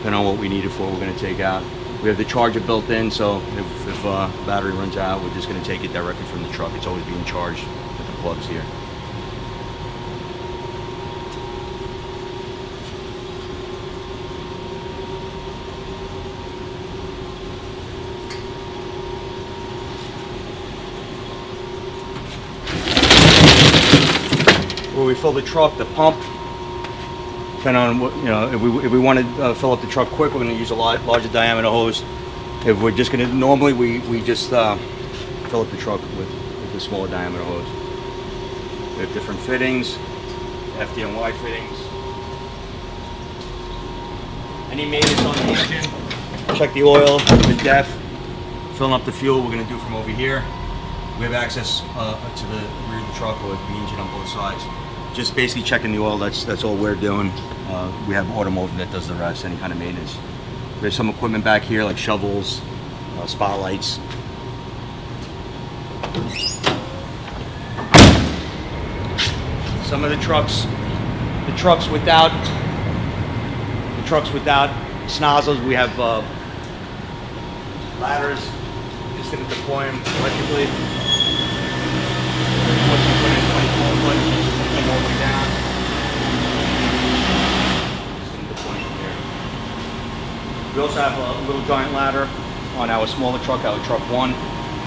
Depending 0.05 0.21
on 0.21 0.27
what 0.27 0.39
we 0.39 0.51
need 0.51 0.67
it 0.67 0.69
for, 0.69 0.83
we're 0.83 1.01
going 1.01 1.15
to 1.15 1.19
take 1.19 1.41
out. 1.41 1.63
We 2.03 2.11
have 2.11 2.19
the 2.19 2.27
charger 2.27 2.61
built 2.61 2.91
in, 2.91 3.11
so 3.11 3.41
if, 3.41 3.89
if 3.89 4.05
uh, 4.05 4.29
battery 4.45 4.73
runs 4.73 4.99
out, 4.99 5.23
we're 5.23 5.33
just 5.33 5.49
going 5.49 5.59
to 5.59 5.67
take 5.67 5.83
it 5.83 5.95
directly 5.95 6.27
from 6.27 6.43
the 6.43 6.51
truck. 6.51 6.75
It's 6.75 6.87
always 6.87 7.07
being 7.07 7.25
charged 7.25 7.67
with 7.67 8.07
the 8.07 8.13
plugs 8.21 8.47
here. 8.47 8.61
where 24.95 25.07
we 25.07 25.15
fill 25.15 25.33
the 25.33 25.41
truck, 25.41 25.79
the 25.79 25.87
pump. 25.87 26.34
Depending 27.65 27.83
on 27.83 27.99
what 27.99 28.15
you 28.17 28.25
know, 28.25 28.53
if 28.53 28.61
we 28.61 28.85
if 28.85 28.93
we 28.93 28.99
want 28.99 29.19
to 29.21 29.43
uh, 29.43 29.55
fill 29.55 29.73
up 29.73 29.81
the 29.81 29.87
truck 29.87 30.09
quick, 30.09 30.35
we're 30.35 30.41
going 30.41 30.53
to 30.53 30.61
use 30.61 30.69
a 30.69 30.75
lot 30.75 31.03
larger 31.07 31.31
diameter 31.31 31.69
hose. 31.69 32.03
If 32.67 32.79
we're 32.83 32.91
just 32.91 33.11
going 33.11 33.27
to 33.27 33.35
normally 33.35 33.73
we 33.73 34.01
we 34.01 34.21
just 34.21 34.53
uh, 34.53 34.77
fill 35.49 35.63
up 35.63 35.71
the 35.71 35.79
truck 35.79 36.03
with, 36.19 36.29
with 36.29 36.73
the 36.75 36.81
smaller 36.81 37.09
diameter 37.09 37.43
hose. 37.43 37.65
We 38.97 39.07
have 39.07 39.15
different 39.15 39.41
fittings, 39.41 39.95
FDNY 40.77 41.33
fittings. 41.41 41.79
Any 44.71 44.85
maintenance 44.85 45.21
on 45.23 45.35
the 45.35 45.53
engine? 45.55 46.57
Check 46.59 46.75
the 46.75 46.83
oil, 46.83 47.17
the 47.17 47.59
DEF, 47.65 47.89
filling 48.77 48.93
up 48.93 49.07
the 49.07 49.13
fuel. 49.13 49.41
We're 49.41 49.53
going 49.53 49.65
to 49.65 49.73
do 49.73 49.79
from 49.79 49.95
over 49.95 50.11
here. 50.11 50.45
We 51.17 51.25
have 51.25 51.33
access 51.33 51.81
uh, 51.97 52.13
to 52.13 52.45
the 52.45 52.61
rear 52.91 53.01
of 53.01 53.07
the 53.07 53.15
truck 53.15 53.43
with 53.43 53.57
the 53.57 53.75
engine 53.81 54.01
on 54.01 54.21
both 54.21 54.29
sides. 54.29 54.84
Just 55.15 55.37
basically 55.37 55.63
checking 55.63 55.93
the 55.93 55.99
oil. 55.99 56.19
That's 56.19 56.45
that's 56.45 56.65
all 56.65 56.77
we're 56.77 56.97
doing. 56.97 57.31
Uh, 57.69 58.05
we 58.09 58.15
have 58.15 58.29
automotive 58.37 58.77
that 58.79 58.91
does 58.91 59.07
the 59.07 59.15
rest. 59.15 59.45
Any 59.45 59.57
kind 59.57 59.73
of 59.73 59.79
maintenance. 59.79 60.17
There's 60.81 60.97
some 60.97 61.09
equipment 61.09 61.45
back 61.45 61.63
here 61.63 61.85
like 61.85 61.97
shovels, 61.97 62.61
uh, 63.19 63.27
spotlights. 63.27 64.01
Some 69.89 70.03
of 70.03 70.11
the 70.11 70.19
trucks, 70.21 70.67
the 71.47 71.55
trucks 71.57 71.89
without, 71.89 72.33
the 74.01 74.09
trucks 74.09 74.33
without 74.33 74.71
snozzles, 75.07 75.65
we 75.65 75.75
have 75.75 75.97
uh, 76.01 76.23
ladders. 78.01 78.41
Just 79.17 79.31
gonna 79.31 79.49
deploy 79.49 79.85
them 79.87 80.03
electrically. 80.19 80.67
Once 82.91 83.03
you 83.07 83.15
put 83.23 83.31
in 83.31 83.45
24 83.55 83.95
foot, 84.03 84.19
come 84.75 84.91
all 84.91 84.99
the 84.99 85.07
way 85.07 85.19
down. 85.21 85.47
Just 88.19 88.33
gonna 88.35 88.49
deploy 88.49 88.75
from 88.75 88.95
here. 88.99 89.17
We 90.75 90.81
also 90.81 91.01
have 91.01 91.17
a 91.17 91.47
little 91.47 91.63
giant 91.63 91.95
ladder 91.95 92.29
on 92.75 92.91
our 92.91 93.07
smaller 93.07 93.39
truck, 93.39 93.65
our 93.65 93.79
truck 93.79 94.09
one. 94.11 94.35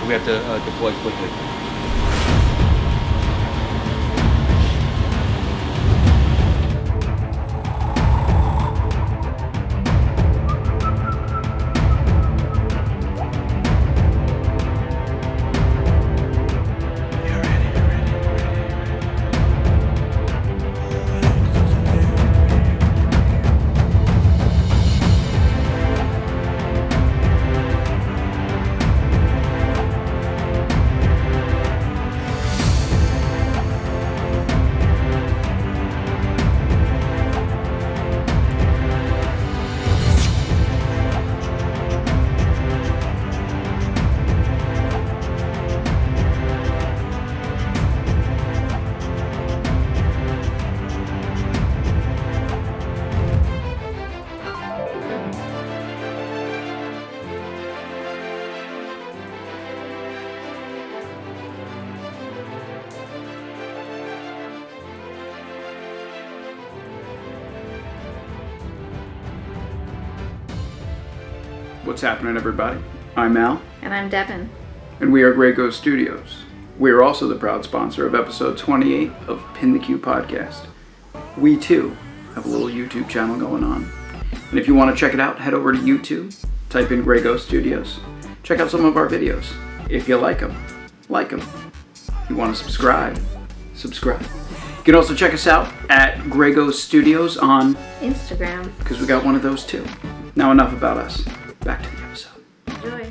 We 0.06 0.14
have 0.14 0.26
to 0.26 0.46
uh, 0.46 0.60
deploy 0.60 0.94
quickly. 0.96 1.30
What's 71.98 72.04
happening, 72.04 72.38
everybody? 72.38 72.80
I'm 73.16 73.36
Al, 73.38 73.60
And 73.82 73.92
I'm 73.92 74.08
Devin. 74.08 74.52
and 75.00 75.12
we 75.12 75.24
are 75.24 75.34
Grey 75.34 75.52
Ghost 75.52 75.80
Studios. 75.80 76.44
We 76.78 76.92
are 76.92 77.02
also 77.02 77.28
the 77.28 77.34
proud 77.34 77.64
sponsor 77.64 78.06
of 78.06 78.14
episode 78.14 78.56
28 78.56 79.12
of 79.28 79.44
Pin 79.56 79.74
the 79.74 79.80
Q 79.80 79.98
podcast. 79.98 80.68
We 81.38 81.58
too 81.58 81.98
have 82.36 82.46
a 82.46 82.50
little 82.50 82.68
YouTube 82.68 83.10
channel 83.10 83.40
going 83.40 83.64
on. 83.64 83.92
And 84.52 84.60
if 84.60 84.68
you 84.68 84.76
want 84.76 84.96
to 84.96 85.00
check 85.00 85.16
it 85.16 85.20
out, 85.20 85.40
head 85.40 85.56
over 85.56 85.72
to 85.74 85.80
YouTube, 85.80 86.38
type 86.70 86.92
in 86.92 87.02
Grey 87.02 87.20
Ghost 87.20 87.48
Studios. 87.48 88.00
Check 88.44 88.60
out 88.60 88.70
some 88.70 88.86
of 88.86 88.96
our 88.96 89.10
videos. 89.10 89.52
If 89.90 90.08
you 90.08 90.18
like 90.18 90.42
them, 90.42 90.56
like 91.10 91.32
them. 91.32 91.42
If 91.42 92.30
you 92.30 92.36
want 92.36 92.56
to 92.56 92.64
subscribe, 92.64 93.20
subscribe. 93.74 94.22
You 94.22 94.84
can 94.84 94.94
also 94.94 95.16
check 95.16 95.34
us 95.34 95.48
out 95.48 95.74
at 95.90 96.30
Grey 96.30 96.54
Ghost 96.54 96.86
Studios 96.86 97.38
on, 97.38 97.74
Instagram. 98.02 98.72
because 98.78 99.02
we 99.02 99.08
got 99.08 99.26
one 99.26 99.34
of 99.34 99.42
those 99.42 99.66
too. 99.66 99.84
Now, 100.36 100.52
enough 100.52 100.74
about 100.74 100.98
us. 100.98 101.26
Back 101.68 101.84
to 101.84 101.90
the 101.98 102.04
episode. 102.04 102.46
Enjoy. 102.68 103.04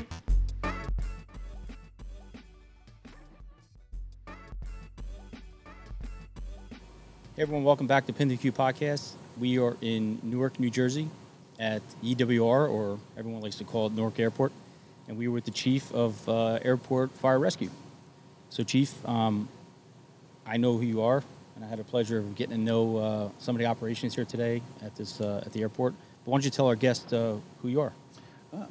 Hey 7.35 7.43
everyone, 7.43 7.63
welcome 7.63 7.85
back 7.85 8.07
to 8.07 8.13
Pin 8.13 8.29
the 8.29 8.35
Q 8.35 8.51
podcast. 8.51 9.11
We 9.39 9.59
are 9.59 9.77
in 9.81 10.17
Newark, 10.23 10.59
New 10.59 10.71
Jersey 10.71 11.07
at 11.59 11.83
EWR, 12.03 12.67
or 12.67 12.97
everyone 13.15 13.41
likes 13.43 13.57
to 13.57 13.63
call 13.63 13.85
it 13.85 13.93
Newark 13.93 14.19
Airport. 14.19 14.51
And 15.07 15.19
we 15.19 15.27
were 15.27 15.35
with 15.35 15.45
the 15.45 15.51
chief 15.51 15.93
of 15.93 16.27
uh, 16.27 16.57
Airport 16.63 17.11
Fire 17.11 17.37
Rescue. 17.37 17.69
So, 18.49 18.63
Chief, 18.63 18.91
um, 19.07 19.49
I 20.47 20.57
know 20.57 20.77
who 20.77 20.83
you 20.83 21.03
are, 21.03 21.23
and 21.55 21.63
I 21.63 21.67
had 21.67 21.79
a 21.79 21.83
pleasure 21.83 22.17
of 22.17 22.33
getting 22.33 22.57
to 22.57 22.59
know 22.63 22.97
uh, 22.97 23.29
some 23.37 23.53
of 23.53 23.59
the 23.59 23.67
operations 23.67 24.15
here 24.15 24.25
today 24.25 24.63
at 24.81 24.95
this 24.95 25.21
uh, 25.21 25.43
at 25.45 25.53
the 25.53 25.61
airport. 25.61 25.93
But 26.25 26.31
why 26.31 26.37
don't 26.37 26.45
you 26.45 26.49
tell 26.49 26.65
our 26.65 26.75
guests 26.75 27.13
uh, 27.13 27.37
who 27.61 27.67
you 27.67 27.81
are? 27.81 27.93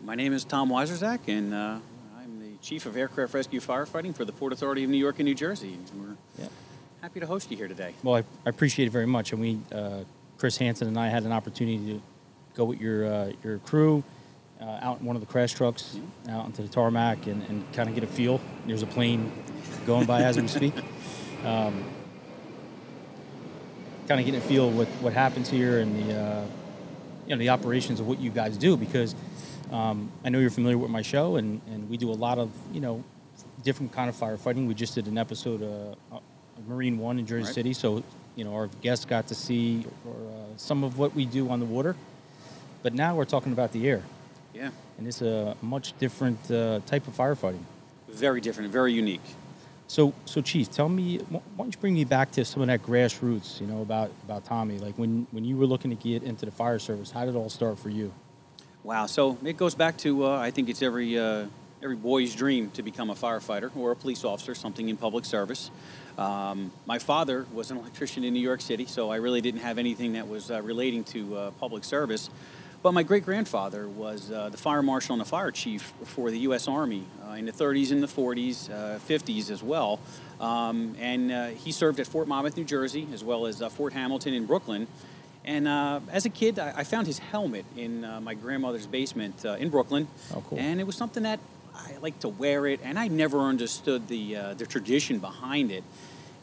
My 0.02 0.14
name 0.14 0.32
is 0.32 0.44
Tom 0.44 0.70
Weiserzak, 0.70 1.20
and 1.28 1.54
uh, 1.54 1.78
I'm 2.18 2.40
the 2.40 2.56
Chief 2.62 2.86
of 2.86 2.96
Aircraft 2.96 3.34
Rescue 3.34 3.60
Firefighting 3.60 4.14
for 4.14 4.24
the 4.24 4.32
Port 4.32 4.52
Authority 4.52 4.82
of 4.84 4.90
New 4.90 4.96
York 4.96 5.16
and 5.18 5.26
New 5.26 5.34
Jersey. 5.34 5.74
And 5.74 5.90
we're 6.00 6.16
Yeah. 6.42 6.48
happy 7.02 7.20
to 7.20 7.26
host 7.26 7.50
you 7.50 7.56
here 7.56 7.68
today. 7.68 7.92
Well, 8.02 8.16
I, 8.16 8.18
I 8.44 8.50
appreciate 8.50 8.86
it 8.86 8.90
very 8.90 9.06
much. 9.06 9.32
And 9.32 9.40
we, 9.40 9.60
uh, 9.72 10.00
Chris 10.38 10.56
Hansen 10.56 10.88
and 10.88 10.98
I 10.98 11.08
had 11.08 11.22
an 11.24 11.32
opportunity 11.32 11.78
to 11.94 12.02
go 12.54 12.64
with 12.64 12.80
your 12.80 13.06
uh, 13.06 13.32
your 13.44 13.58
crew 13.58 14.02
uh, 14.60 14.78
out 14.82 15.00
in 15.00 15.06
one 15.06 15.14
of 15.14 15.20
the 15.20 15.26
crash 15.26 15.52
trucks 15.52 15.98
out 16.28 16.46
into 16.46 16.62
the 16.62 16.68
tarmac 16.68 17.26
and, 17.26 17.42
and 17.48 17.72
kind 17.72 17.88
of 17.88 17.94
get 17.94 18.02
a 18.02 18.08
feel. 18.08 18.40
There's 18.66 18.82
a 18.82 18.86
plane 18.86 19.30
going 19.86 20.06
by 20.06 20.22
as 20.22 20.40
we 20.40 20.48
speak. 20.48 20.74
Um, 21.44 21.84
kind 24.08 24.18
of 24.18 24.26
getting 24.26 24.36
a 24.36 24.42
feel 24.42 24.68
with 24.68 24.88
what 25.00 25.12
happens 25.12 25.48
here 25.48 25.78
and 25.78 25.94
the 26.08 26.18
uh, 26.18 26.44
you 27.26 27.30
know 27.34 27.38
the 27.38 27.50
operations 27.50 28.00
of 28.00 28.08
what 28.08 28.18
you 28.18 28.30
guys 28.30 28.56
do 28.56 28.76
because 28.76 29.14
um, 29.72 30.10
I 30.24 30.28
know 30.28 30.38
you're 30.38 30.50
familiar 30.50 30.78
with 30.78 30.90
my 30.90 31.02
show 31.02 31.36
and, 31.36 31.60
and 31.66 31.88
we 31.90 31.96
do 31.96 32.10
a 32.10 32.14
lot 32.14 32.38
of 32.38 32.50
you 32.72 32.80
know 32.80 33.02
different 33.64 33.92
kind 33.92 34.08
of 34.08 34.16
firefighting. 34.16 34.66
We 34.66 34.74
just 34.74 34.94
did 34.94 35.06
an 35.06 35.18
episode 35.18 35.62
uh, 35.62 36.16
of 36.16 36.68
Marine 36.68 36.98
One 36.98 37.18
in 37.18 37.26
Jersey 37.26 37.46
Right. 37.46 37.54
City, 37.54 37.72
so 37.72 38.02
you 38.36 38.44
know 38.44 38.54
our 38.54 38.68
guests 38.80 39.04
got 39.04 39.26
to 39.28 39.34
see 39.34 39.84
or, 40.06 40.12
uh, 40.14 40.56
some 40.56 40.84
of 40.84 40.98
what 40.98 41.14
we 41.14 41.24
do 41.26 41.48
on 41.50 41.60
the 41.60 41.66
water. 41.66 41.96
But 42.82 42.94
now 42.94 43.16
we're 43.16 43.24
talking 43.24 43.52
about 43.52 43.72
the 43.72 43.88
air, 43.88 44.02
Yeah, 44.54 44.70
and 44.98 45.06
it's 45.08 45.20
a 45.22 45.56
much 45.60 45.98
different 45.98 46.48
uh, 46.50 46.80
type 46.86 47.08
of 47.08 47.16
firefighting. 47.16 47.64
very 48.08 48.40
different, 48.40 48.70
very 48.70 48.92
unique. 48.92 49.24
So, 49.88 50.12
so 50.24 50.40
Chief, 50.40 50.70
tell 50.70 50.88
me, 50.88 51.18
why 51.18 51.40
don't 51.58 51.74
you 51.74 51.80
bring 51.80 51.94
me 51.94 52.04
back 52.04 52.30
to 52.32 52.44
some 52.44 52.60
of 52.62 52.66
that 52.68 52.82
grassroots, 52.82 53.60
you 53.60 53.66
know, 53.66 53.82
about 53.82 54.10
about 54.24 54.44
Tommy? 54.44 54.78
Like 54.78 54.96
when 54.96 55.26
when 55.32 55.44
you 55.44 55.56
were 55.56 55.66
looking 55.66 55.90
to 55.90 55.96
get 55.96 56.22
into 56.22 56.44
the 56.46 56.52
fire 56.52 56.78
service, 56.78 57.10
how 57.10 57.24
did 57.24 57.34
it 57.34 57.38
all 57.38 57.50
start 57.50 57.78
for 57.78 57.88
you? 57.88 58.12
Wow. 58.86 59.06
So 59.06 59.36
it 59.44 59.56
goes 59.56 59.74
back 59.74 59.96
to 59.98 60.26
uh, 60.26 60.38
I 60.38 60.52
think 60.52 60.68
it's 60.68 60.80
every 60.80 61.18
uh, 61.18 61.46
every 61.82 61.96
boy's 61.96 62.36
dream 62.36 62.70
to 62.70 62.84
become 62.84 63.10
a 63.10 63.16
firefighter 63.16 63.76
or 63.76 63.90
a 63.90 63.96
police 63.96 64.24
officer, 64.24 64.54
something 64.54 64.88
in 64.88 64.96
public 64.96 65.24
service. 65.24 65.72
Um, 66.16 66.70
my 66.86 67.00
father 67.00 67.46
was 67.52 67.72
an 67.72 67.78
electrician 67.78 68.22
in 68.22 68.32
New 68.32 68.38
York 68.38 68.60
City, 68.60 68.86
so 68.86 69.10
I 69.10 69.16
really 69.16 69.40
didn't 69.40 69.62
have 69.62 69.78
anything 69.78 70.12
that 70.12 70.28
was 70.28 70.52
uh, 70.52 70.62
relating 70.62 71.02
to 71.02 71.36
uh, 71.36 71.50
public 71.58 71.82
service. 71.82 72.30
But 72.80 72.92
my 72.92 73.02
great 73.02 73.24
grandfather 73.24 73.88
was 73.88 74.30
uh, 74.30 74.50
the 74.50 74.56
fire 74.56 74.82
marshal 74.82 75.14
and 75.14 75.20
the 75.20 75.28
fire 75.28 75.50
chief 75.50 75.92
for 76.04 76.30
the 76.30 76.38
U.S. 76.50 76.68
Army 76.68 77.06
uh, 77.28 77.32
in 77.32 77.46
the 77.46 77.52
30s 77.52 77.90
and 77.90 78.00
the 78.00 78.06
40s, 78.06 78.70
uh, 78.70 79.00
50s 79.00 79.50
as 79.50 79.64
well. 79.64 79.98
Um, 80.38 80.94
and 81.00 81.56
he 81.56 81.72
served 81.72 81.98
at 81.98 82.06
Fort 82.06 82.28
Monmouth, 82.28 82.56
New 82.56 82.64
Jersey, 82.64 83.08
as 83.12 83.24
well 83.24 83.46
as 83.46 83.60
Fort 83.72 83.94
Hamilton 83.94 84.32
in 84.32 84.46
Brooklyn. 84.46 84.86
And 85.46 85.68
uh, 85.68 86.00
as 86.10 86.26
a 86.26 86.28
kid, 86.28 86.58
I, 86.58 86.74
I 86.78 86.84
found 86.84 87.06
his 87.06 87.20
helmet 87.20 87.64
in 87.76 88.04
uh, 88.04 88.20
my 88.20 88.34
grandmother's 88.34 88.86
basement 88.86 89.46
uh, 89.46 89.52
in 89.52 89.70
Brooklyn. 89.70 90.08
Oh, 90.34 90.42
cool. 90.48 90.58
And 90.58 90.80
it 90.80 90.86
was 90.86 90.96
something 90.96 91.22
that 91.22 91.38
I 91.74 91.96
liked 92.02 92.22
to 92.22 92.28
wear 92.28 92.66
it, 92.66 92.80
and 92.82 92.98
I 92.98 93.08
never 93.08 93.40
understood 93.40 94.08
the 94.08 94.36
uh, 94.36 94.54
the 94.54 94.66
tradition 94.66 95.18
behind 95.18 95.70
it. 95.70 95.84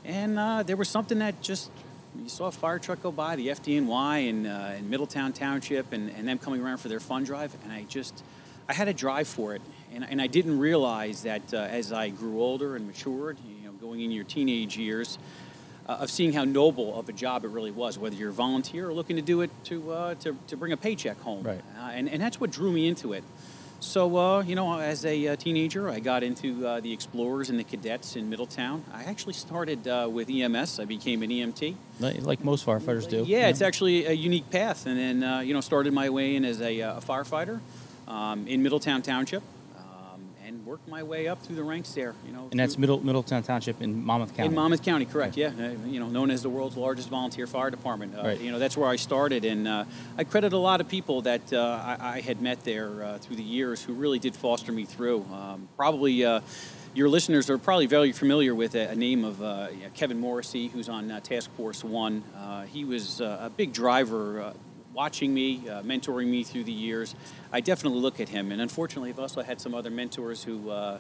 And 0.06 0.40
uh, 0.40 0.64
there 0.64 0.78
was 0.78 0.90
something 0.90 1.20
that 1.20 1.42
just 1.42 1.70
you 2.22 2.30
saw 2.30 2.46
a 2.46 2.52
fire 2.52 2.80
truck 2.80 3.02
go 3.02 3.12
by, 3.12 3.36
the 3.36 3.48
FDNY 3.48 4.30
in, 4.30 4.46
uh, 4.46 4.76
in 4.78 4.90
Middletown 4.90 5.34
Township, 5.34 5.92
and, 5.92 6.12
and 6.12 6.28
them 6.28 6.38
coming 6.38 6.62
around 6.62 6.78
for 6.78 6.88
their 6.88 7.00
fun 7.00 7.24
drive, 7.24 7.56
and 7.64 7.72
I 7.72 7.84
just 7.84 8.24
I 8.70 8.74
had 8.74 8.88
a 8.88 8.94
drive 8.94 9.28
for 9.28 9.56
it, 9.56 9.62
and, 9.94 10.06
and 10.10 10.22
I 10.22 10.28
didn't 10.28 10.60
realize 10.60 11.24
that 11.24 11.54
uh, 11.54 11.58
as 11.58 11.92
I 11.92 12.10
grew 12.10 12.42
older 12.42 12.76
and 12.76 12.88
matured, 12.88 13.38
you 13.46 13.66
know, 13.66 13.74
going 13.74 14.02
into 14.02 14.16
your 14.16 14.24
teenage 14.24 14.78
years, 14.78 15.18
uh, 15.88 15.94
of 15.94 16.10
seeing 16.10 16.34
how 16.34 16.44
noble 16.44 16.98
of 16.98 17.10
a 17.10 17.14
job 17.14 17.44
it 17.46 17.50
really 17.50 17.72
was, 17.72 17.98
whether 17.98 18.16
you're 18.16 18.30
a 18.30 18.34
volunteer 18.34 18.90
or 18.90 18.94
looking 18.94 19.16
to 19.16 19.22
do 19.22 19.42
it 19.42 19.52
to, 19.66 19.92
uh, 19.92 20.16
to, 20.16 20.36
to 20.48 20.58
bring 20.58 20.72
a 20.72 20.78
paycheck 20.78 21.20
home. 21.22 21.44
Right. 21.44 21.62
Uh, 21.78 21.92
and, 21.94 22.10
and 22.10 22.22
that's 22.22 22.40
what 22.40 22.52
drew 22.52 22.72
me 22.72 22.88
into 22.88 23.14
it. 23.14 23.24
So, 23.80 24.18
uh, 24.18 24.44
you 24.44 24.56
know, 24.56 24.80
as 24.80 25.06
a 25.06 25.28
uh, 25.28 25.36
teenager, 25.36 25.90
I 25.90 26.00
got 26.00 26.24
into 26.24 26.66
uh, 26.66 26.80
the 26.80 26.94
Explorers 26.94 27.50
and 27.50 27.60
the 27.60 27.66
Cadets 27.66 28.16
in 28.16 28.30
Middletown. 28.30 28.86
I 28.94 29.04
actually 29.04 29.34
started 29.34 29.86
uh, 29.90 30.08
with 30.10 30.30
EMS. 30.30 30.80
I 30.80 30.86
became 30.86 31.22
an 31.22 31.30
EMT. 31.30 31.76
Like, 32.00 32.46
most 32.46 32.66
firefighters 32.66 33.10
do. 33.10 33.26
Yeah, 33.28 33.40
you 33.40 33.46
it's 33.48 33.62
actually 33.62 34.06
a 34.06 34.14
unique 34.14 34.50
path. 34.50 34.86
And 34.86 34.98
then, 34.98 35.24
uh, 35.24 35.40
you 35.42 35.54
know, 35.54 35.60
started 35.60 35.92
my 35.92 36.10
way 36.10 36.38
in 36.38 36.46
as 36.46 36.62
a, 36.62 36.80
a 36.80 37.02
firefighter 37.06 37.60
um, 38.08 38.48
in 38.48 38.64
Middletown 38.64 39.02
Township 39.02 39.44
worked 40.74 40.88
my 40.88 41.04
way 41.04 41.28
up 41.28 41.40
through 41.44 41.56
the 41.56 41.64
ranks 41.64 41.92
there, 41.92 42.16
you 42.26 42.34
know. 42.34 42.48
And 42.50 42.60
that's 42.60 42.80
Middle 42.80 43.00
Middletown 43.06 43.44
Township 43.44 43.80
in 43.80 44.04
Monmouth 44.04 44.36
County. 44.36 44.48
in 44.50 44.56
Monmouth 44.56 44.82
County, 44.82 45.06
correct? 45.06 45.38
Yeah, 45.38 45.50
Uh, 45.50 45.70
you 45.86 46.00
know, 46.00 46.08
known 46.08 46.32
as 46.32 46.42
the 46.42 46.50
world's 46.50 46.76
largest 46.76 47.10
volunteer 47.10 47.46
fire 47.46 47.70
department. 47.70 48.16
Uh, 48.18 48.24
Right. 48.24 48.42
You 48.42 48.52
know, 48.52 48.58
that's 48.58 48.76
where 48.76 48.90
I 48.90 48.96
started, 48.96 49.46
and 49.46 49.68
uh, 49.68 49.86
I 50.18 50.24
credit 50.24 50.52
a 50.52 50.58
lot 50.58 50.82
of 50.82 50.88
people 50.90 51.22
that 51.22 51.54
uh, 51.54 51.60
I, 52.00 52.16
I 52.16 52.22
had 52.22 52.42
met 52.42 52.64
there 52.64 53.04
uh, 53.04 53.18
through 53.20 53.36
the 53.36 53.44
years 53.44 53.84
who 53.84 53.94
really 53.94 54.18
did 54.18 54.36
foster 54.36 54.72
me 54.72 54.86
through. 54.86 55.26
Um, 55.32 55.68
probably. 55.78 56.26
Uh, 56.26 56.42
your 56.96 57.10
listeners 57.10 57.50
are 57.50 57.58
probably 57.58 57.88
very 57.88 58.12
familiar 58.12 58.54
with 58.54 58.76
a, 58.76 58.90
a 58.90 58.96
name 58.96 59.26
of 59.26 59.42
uh, 59.42 59.70
Kevin 59.96 60.20
Morrissey, 60.20 60.68
who's 60.68 60.90
on 60.90 61.10
uh, 61.10 61.20
Task 61.22 61.52
Force 61.56 61.84
One. 61.84 62.24
Uh, 62.38 62.64
he 62.66 62.86
was 62.86 63.20
uh, 63.20 63.40
a 63.42 63.50
big 63.50 63.74
driver, 63.74 64.42
uh, 64.42 64.54
watching 64.94 65.34
me, 65.34 65.68
uh, 65.68 65.82
mentoring 65.82 66.28
me 66.28 66.44
through 66.44 66.64
the 66.64 66.72
years. 66.72 67.16
I 67.52 67.62
definitely 67.62 68.00
look 68.00 68.20
at 68.20 68.30
him, 68.30 68.52
and 68.52 68.62
unfortunately, 68.62 69.10
I've 69.10 69.20
also 69.20 69.42
had 69.42 69.60
some 69.60 69.74
other 69.74 69.90
mentors 69.90 70.44
who 70.44 70.70
uh, 70.70 71.00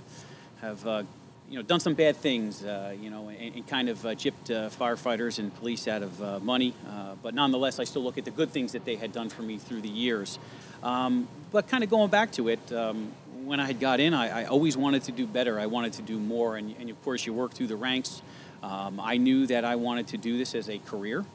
have 0.61 0.85
uh, 0.85 1.03
you 1.49 1.57
know 1.57 1.61
done 1.61 1.79
some 1.79 1.93
bad 1.93 2.15
things, 2.15 2.63
uh, 2.63 2.95
you 2.99 3.09
know, 3.09 3.29
and, 3.29 3.55
and 3.55 3.67
kind 3.67 3.89
of 3.89 4.05
uh, 4.05 4.09
gypped 4.09 4.49
uh, 4.49 4.69
firefighters 4.69 5.39
and 5.39 5.53
police 5.55 5.87
out 5.87 6.01
of 6.01 6.43
money. 6.43 6.73
But 7.21 7.33
nonetheless, 7.33 7.79
I 7.79 7.85
still 7.85 8.03
look 8.03 8.17
at 8.17 8.25
the 8.25 8.31
good 8.31 8.49
things 8.49 8.71
that 8.73 8.85
they 8.85 8.95
had 8.95 9.13
done 9.13 9.29
for 9.29 9.43
me 9.43 9.57
through 9.57 9.81
the 9.81 9.89
years. 9.89 10.39
Um, 10.81 11.27
but 11.51 11.67
kind 11.67 11.83
of 11.83 11.89
going 11.89 12.09
back 12.09 12.31
to 12.33 12.49
it. 12.49 12.71
Um, 12.71 13.13
when 13.45 13.59
I 13.59 13.65
had 13.65 13.81
got 13.81 13.99
in, 13.99 14.13
I, 14.13 14.43
I 14.43 14.45
always 14.45 14.77
wanted 14.77 15.03
to 15.03 15.11
do 15.11 15.27
better. 15.27 15.59
I 15.59 15.65
wanted 15.65 15.93
to 15.93 16.01
do 16.01 16.17
more, 16.17 16.55
and, 16.55 16.73
and 16.79 16.89
of 16.89 17.01
course, 17.03 17.25
you 17.25 17.33
work 17.33 17.53
through 17.53 17.67
the 17.67 17.75
ranks. 17.75 18.21
Um, 18.61 19.01
I 19.01 19.17
knew 19.17 19.45
that 19.47 19.65
I 19.65 19.75
wanted 19.75 20.07
to 20.07 20.17
do 20.17 20.37
this 20.37 20.55
as 20.55 20.69
a 20.69 20.77
career. 20.77 21.25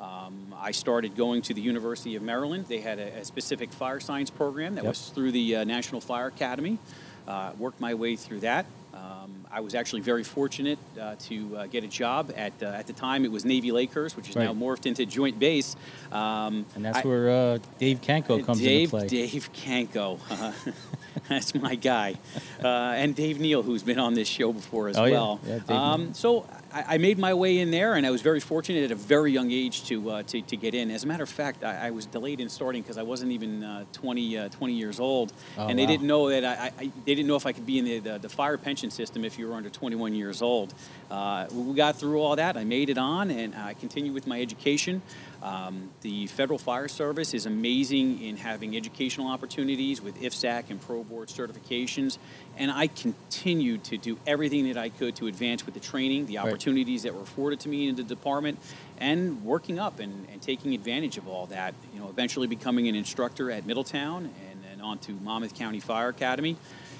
Um, 0.00 0.54
I 0.60 0.70
started 0.70 1.16
going 1.16 1.42
to 1.42 1.54
the 1.54 1.60
University 1.60 2.14
of 2.14 2.22
Maryland. 2.22 2.66
They 2.68 2.80
had 2.80 2.98
a, 2.98 3.18
a 3.18 3.24
specific 3.24 3.72
fire 3.72 4.00
science 4.00 4.30
program 4.30 4.76
that 4.76 4.84
Yep. 4.84 4.90
was 4.92 5.08
through 5.10 5.32
the 5.32 5.56
uh, 5.56 5.64
National 5.64 6.00
Fire 6.00 6.28
Academy. 6.28 6.78
Uh, 7.26 7.50
worked 7.58 7.80
my 7.80 7.94
way 7.94 8.14
through 8.16 8.40
that. 8.40 8.66
Um, 8.94 9.44
I 9.50 9.60
was 9.60 9.74
actually 9.74 10.00
very 10.00 10.24
fortunate 10.24 10.78
uh, 11.00 11.14
to 11.28 11.56
uh, 11.56 11.66
get 11.66 11.84
a 11.84 11.86
job 11.88 12.32
at 12.36 12.52
uh, 12.62 12.66
at 12.66 12.86
the 12.86 12.92
time 12.92 13.24
it 13.24 13.30
was 13.32 13.44
Navy 13.44 13.70
Lakehurst, 13.70 14.16
which 14.16 14.28
is 14.30 14.36
now 14.36 14.52
morphed 14.54 14.86
into 14.86 15.04
Joint 15.04 15.38
Base. 15.38 15.76
Um, 16.10 16.64
and 16.74 16.84
that's 16.84 16.98
I- 16.98 17.02
where 17.02 17.28
uh, 17.30 17.58
Dave 17.78 18.00
Kanko 18.00 18.44
comes 18.44 18.60
Dave, 18.60 18.92
into 18.92 18.96
play. 18.96 19.06
Dave 19.08 19.50
Kanko. 19.52 20.18
Uh, 20.30 20.52
that's 21.28 21.54
my 21.54 21.74
guy. 21.74 22.14
Uh, 22.62 22.68
and 22.68 23.14
Dave 23.14 23.38
Neal, 23.40 23.62
who's 23.62 23.82
been 23.82 23.98
on 23.98 24.14
this 24.14 24.28
show 24.28 24.52
before 24.52 24.88
as 24.88 24.96
Oh, 24.96 25.04
yeah. 25.04 25.12
well. 25.12 25.40
Yeah, 25.46 25.58
Dave 25.58 25.70
um, 25.70 26.14
so 26.14 26.46
I, 26.72 26.94
I 26.94 26.98
made 26.98 27.18
my 27.18 27.34
way 27.34 27.58
in 27.58 27.70
there, 27.70 27.94
and 27.94 28.06
I 28.06 28.10
was 28.10 28.22
very 28.22 28.40
fortunate 28.40 28.84
at 28.84 28.90
a 28.90 28.94
very 28.94 29.32
young 29.32 29.50
age 29.50 29.84
to, 29.84 30.10
uh, 30.10 30.22
to, 30.24 30.42
to 30.42 30.56
get 30.56 30.74
in. 30.74 30.90
As 30.90 31.04
a 31.04 31.06
matter 31.06 31.22
of 31.22 31.28
fact, 31.28 31.64
I, 31.64 31.88
I 31.88 31.90
was 31.90 32.06
delayed 32.06 32.40
in 32.40 32.48
starting 32.48 32.82
because 32.82 32.98
I 32.98 33.02
wasn't 33.02 33.32
even 33.32 33.64
uh, 33.64 33.84
20, 33.92 34.38
uh, 34.38 34.48
20 34.48 34.72
years 34.74 35.00
old. 35.00 35.32
Oh, 35.56 35.66
and 35.66 35.78
they 35.78 35.84
wow. 35.84 35.88
didn't 35.88 36.06
know 36.06 36.28
that 36.28 36.44
I, 36.44 36.72
I, 36.78 36.92
they 37.04 37.14
didn't 37.14 37.26
know 37.26 37.36
if 37.36 37.46
I 37.46 37.52
could 37.52 37.66
be 37.66 37.78
in 37.78 37.84
the, 37.84 37.98
the, 37.98 38.18
the 38.18 38.28
fire 38.28 38.58
pension 38.58 38.90
system 38.90 39.24
if 39.24 39.38
you 39.38 39.48
were 39.48 39.54
under 39.54 39.70
21 39.70 40.14
years 40.14 40.42
old. 40.42 40.74
Uh, 41.10 41.46
we 41.52 41.74
got 41.74 41.96
through 41.96 42.20
all 42.20 42.36
that. 42.36 42.56
I 42.56 42.64
made 42.64 42.90
it 42.90 42.98
on, 42.98 43.30
and 43.30 43.54
I 43.54 43.74
continued 43.74 44.14
with 44.14 44.26
my 44.26 44.40
education. 44.40 45.02
Um, 45.42 45.90
the 46.00 46.26
Federal 46.26 46.58
Fire 46.58 46.88
Service 46.88 47.32
is 47.32 47.46
amazing 47.46 48.20
in 48.22 48.36
having 48.36 48.76
educational 48.76 49.28
opportunities 49.28 50.02
with 50.02 50.20
IFSAC 50.20 50.70
and 50.70 50.80
Pro 50.80 51.04
Board 51.04 51.28
certifications, 51.28 52.18
and 52.56 52.70
I 52.72 52.88
continued 52.88 53.84
to 53.84 53.96
do 53.96 54.18
everything 54.26 54.66
that 54.66 54.76
I 54.76 54.88
could 54.88 55.14
to 55.16 55.28
advance 55.28 55.64
with 55.64 55.74
the 55.74 55.80
training, 55.80 56.26
the 56.26 56.38
Right. 56.38 56.48
opportunities 56.48 57.04
that 57.04 57.14
were 57.14 57.22
afforded 57.22 57.60
to 57.60 57.68
me 57.68 57.88
in 57.88 57.94
the 57.94 58.02
department, 58.02 58.58
and 58.98 59.44
working 59.44 59.78
up 59.78 60.00
and, 60.00 60.26
and 60.32 60.42
taking 60.42 60.74
advantage 60.74 61.16
of 61.18 61.28
all 61.28 61.46
that. 61.46 61.74
You 61.94 62.00
know, 62.00 62.08
eventually 62.08 62.48
becoming 62.48 62.88
an 62.88 62.96
instructor 62.96 63.50
at 63.52 63.64
Middletown, 63.64 64.30
and 64.50 64.64
then 64.64 64.80
on 64.80 64.98
to 65.00 65.12
Monmouth 65.12 65.54
County 65.54 65.78
Fire 65.80 66.08
Academy, 66.08 66.56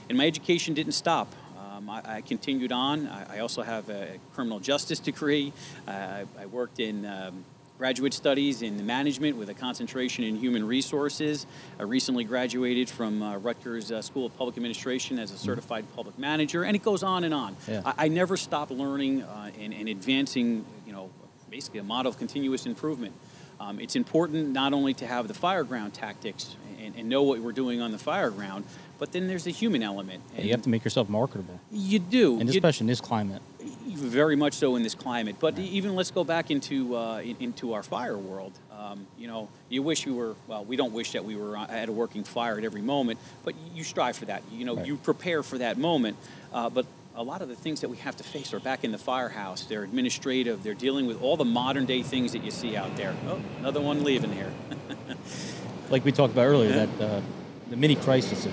and 0.08 0.16
my 0.16 0.26
education 0.26 0.74
didn't 0.74 0.92
stop. 0.92 1.34
Um, 1.78 1.90
I, 1.90 2.22
continued 2.22 2.72
on. 2.72 3.06
I, 3.06 3.38
also 3.38 3.62
have 3.62 3.88
a 3.88 4.18
criminal 4.34 4.58
justice 4.58 4.98
degree. 4.98 5.52
Uh, 5.86 5.90
I, 5.90 6.24
I 6.40 6.46
worked 6.46 6.80
in 6.80 7.06
um, 7.06 7.44
graduate 7.78 8.12
studies 8.12 8.60
in 8.60 8.84
management 8.84 9.36
with 9.36 9.48
a 9.48 9.54
concentration 9.54 10.24
in 10.24 10.36
human 10.36 10.66
resources. 10.66 11.46
I 11.78 11.84
recently 11.84 12.24
graduated 12.24 12.90
from 12.90 13.22
uh, 13.22 13.36
Rutgers 13.38 13.92
uh, 13.92 14.02
School 14.02 14.26
of 14.26 14.36
Public 14.36 14.56
Administration 14.56 15.18
as 15.18 15.30
a 15.30 15.38
certified 15.38 15.84
public 15.94 16.18
manager, 16.18 16.64
and 16.64 16.74
it 16.74 16.82
goes 16.82 17.04
on 17.04 17.22
and 17.22 17.32
on. 17.32 17.56
Yeah. 17.68 17.82
I, 17.84 18.06
I 18.06 18.08
never 18.08 18.36
stop 18.36 18.70
learning 18.70 19.22
uh, 19.22 19.52
and, 19.60 19.72
and 19.72 19.88
advancing, 19.88 20.64
you 20.86 20.92
know, 20.92 21.08
basically 21.48 21.78
a 21.78 21.84
model 21.84 22.10
of 22.10 22.18
continuous 22.18 22.66
improvement. 22.66 23.14
Um, 23.60 23.78
it's 23.80 23.94
important 23.96 24.50
not 24.50 24.72
only 24.72 24.92
to 24.94 25.06
have 25.06 25.28
the 25.28 25.34
fire 25.34 25.62
ground 25.64 25.94
tactics 25.94 26.56
and, 26.80 26.94
and 26.96 27.08
know 27.08 27.22
what 27.22 27.38
we're 27.40 27.52
doing 27.52 27.80
on 27.80 27.92
the 27.92 27.98
fire 27.98 28.30
ground, 28.30 28.64
but 28.98 29.12
then 29.12 29.28
there's 29.28 29.44
the 29.44 29.52
human 29.52 29.84
element. 29.84 30.22
Yeah, 30.36 30.42
you 30.42 30.50
have 30.50 30.62
to 30.62 30.68
make 30.68 30.84
yourself 30.84 31.08
marketable, 31.08 31.60
You 31.70 32.00
do. 32.00 32.40
and 32.40 32.48
You- 32.52 32.58
especially 32.58 32.84
in 32.84 32.88
this 32.88 33.00
climate. 33.00 33.40
Very 33.98 34.36
much 34.36 34.54
so 34.54 34.76
in 34.76 34.82
this 34.82 34.94
climate. 34.94 35.36
But 35.40 35.58
even 35.58 35.94
let's 35.94 36.10
go 36.10 36.24
back 36.24 36.50
into 36.50 36.96
uh, 36.96 37.20
in, 37.20 37.36
into 37.40 37.72
our 37.74 37.82
fire 37.82 38.16
world. 38.18 38.52
Um, 38.78 39.06
you 39.18 39.26
know, 39.28 39.48
you 39.68 39.82
wish 39.82 40.06
you 40.06 40.14
were. 40.14 40.34
Well, 40.46 40.64
we 40.64 40.76
don't 40.76 40.92
wish 40.92 41.12
that 41.12 41.24
we 41.24 41.36
were 41.36 41.56
at 41.56 41.88
a 41.88 41.92
working 41.92 42.24
fire 42.24 42.56
at 42.58 42.64
every 42.64 42.82
moment, 42.82 43.18
but 43.44 43.54
you 43.74 43.84
strive 43.84 44.16
for 44.16 44.24
that. 44.26 44.42
You 44.52 44.64
know, 44.64 44.76
Right. 44.76 44.86
you 44.86 44.96
prepare 44.96 45.42
for 45.42 45.58
that 45.58 45.76
moment. 45.78 46.16
Uh, 46.52 46.70
but 46.70 46.86
a 47.16 47.22
lot 47.22 47.42
of 47.42 47.48
the 47.48 47.56
things 47.56 47.80
that 47.80 47.88
we 47.90 47.96
have 47.98 48.16
to 48.16 48.22
face 48.24 48.54
are 48.54 48.60
back 48.60 48.84
in 48.84 48.92
the 48.92 48.98
firehouse. 48.98 49.64
They're 49.64 49.82
administrative. 49.82 50.62
They're 50.62 50.74
dealing 50.74 51.06
with 51.08 51.20
all 51.20 51.36
the 51.36 51.44
modern 51.44 51.84
day 51.86 52.02
things 52.02 52.32
that 52.32 52.44
you 52.44 52.52
see 52.52 52.76
out 52.76 52.96
there. 52.96 53.14
Oh, 53.28 53.40
another 53.58 53.80
one 53.80 54.04
leaving 54.04 54.32
here. 54.32 54.52
Like 55.90 56.04
we 56.04 56.12
talked 56.12 56.34
about 56.34 56.44
earlier, 56.44 56.68
Yeah. 56.68 56.84
that 56.86 57.00
uh, 57.00 57.20
the 57.70 57.76
mini 57.76 57.96
crises. 57.96 58.46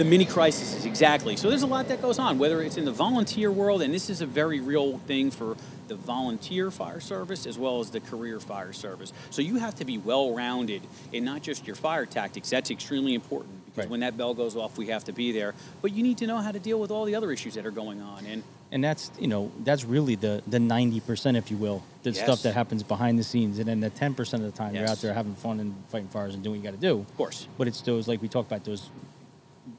The 0.00 0.04
mini 0.06 0.24
crises 0.24 0.86
exactly. 0.86 1.36
So 1.36 1.50
there's 1.50 1.60
a 1.62 1.66
lot 1.66 1.88
that 1.88 2.00
goes 2.00 2.18
on 2.18 2.38
whether 2.38 2.62
it's 2.62 2.78
in 2.78 2.86
the 2.86 2.90
volunteer 2.90 3.52
world 3.52 3.82
and 3.82 3.92
this 3.92 4.08
is 4.08 4.22
a 4.22 4.26
very 4.26 4.58
real 4.58 4.96
thing 5.00 5.30
for 5.30 5.58
the 5.88 5.94
volunteer 5.94 6.70
fire 6.70 7.00
service 7.00 7.44
as 7.46 7.58
well 7.58 7.80
as 7.80 7.90
the 7.90 8.00
career 8.00 8.40
fire 8.40 8.72
service. 8.72 9.12
So 9.28 9.42
you 9.42 9.56
have 9.56 9.74
to 9.74 9.84
be 9.84 9.98
well 9.98 10.34
rounded 10.34 10.80
in 11.12 11.26
not 11.26 11.42
just 11.42 11.66
your 11.66 11.76
fire 11.76 12.06
tactics. 12.06 12.48
That's 12.48 12.70
extremely 12.70 13.12
important 13.14 13.52
because 13.66 13.84
Right. 13.84 13.90
when 13.90 14.00
that 14.00 14.16
bell 14.16 14.32
goes 14.32 14.56
off 14.56 14.78
we 14.78 14.86
have 14.86 15.04
to 15.04 15.12
be 15.12 15.32
there. 15.32 15.52
But 15.82 15.92
you 15.92 16.02
need 16.02 16.16
to 16.18 16.26
know 16.26 16.38
how 16.38 16.50
to 16.50 16.58
deal 16.58 16.80
with 16.80 16.90
all 16.90 17.04
the 17.04 17.14
other 17.14 17.30
issues 17.30 17.52
that 17.56 17.66
are 17.66 17.70
going 17.70 18.00
on 18.00 18.24
and 18.24 18.42
And 18.72 18.82
that's 18.82 19.10
you 19.18 19.26
know 19.28 19.50
that's 19.64 19.84
really 19.84 20.14
the 20.14 20.42
the 20.46 20.60
ninety 20.60 21.00
percent, 21.00 21.36
if 21.36 21.50
you 21.50 21.58
will, 21.58 21.82
the 22.04 22.12
Yes. 22.12 22.22
stuff 22.24 22.40
that 22.44 22.54
happens 22.54 22.82
behind 22.84 23.18
the 23.18 23.24
scenes, 23.24 23.58
and 23.58 23.66
then 23.68 23.80
the 23.80 23.90
ten 23.90 24.14
percent 24.14 24.42
of 24.44 24.50
the 24.50 24.56
time 24.56 24.74
you're 24.74 24.88
out 24.88 25.00
there 25.02 25.12
having 25.12 25.34
fun 25.34 25.60
and 25.60 25.74
fighting 25.88 26.08
fires 26.08 26.32
and 26.34 26.42
doing 26.42 26.60
what 26.62 26.64
you 26.64 26.70
got 26.72 26.80
to 26.80 26.86
do. 26.88 27.00
of 27.00 27.16
course. 27.18 27.48
But 27.58 27.68
it's 27.68 27.82
those 27.82 28.08
like 28.08 28.22
we 28.22 28.28
talked 28.28 28.48
about 28.50 28.64
those 28.64 28.88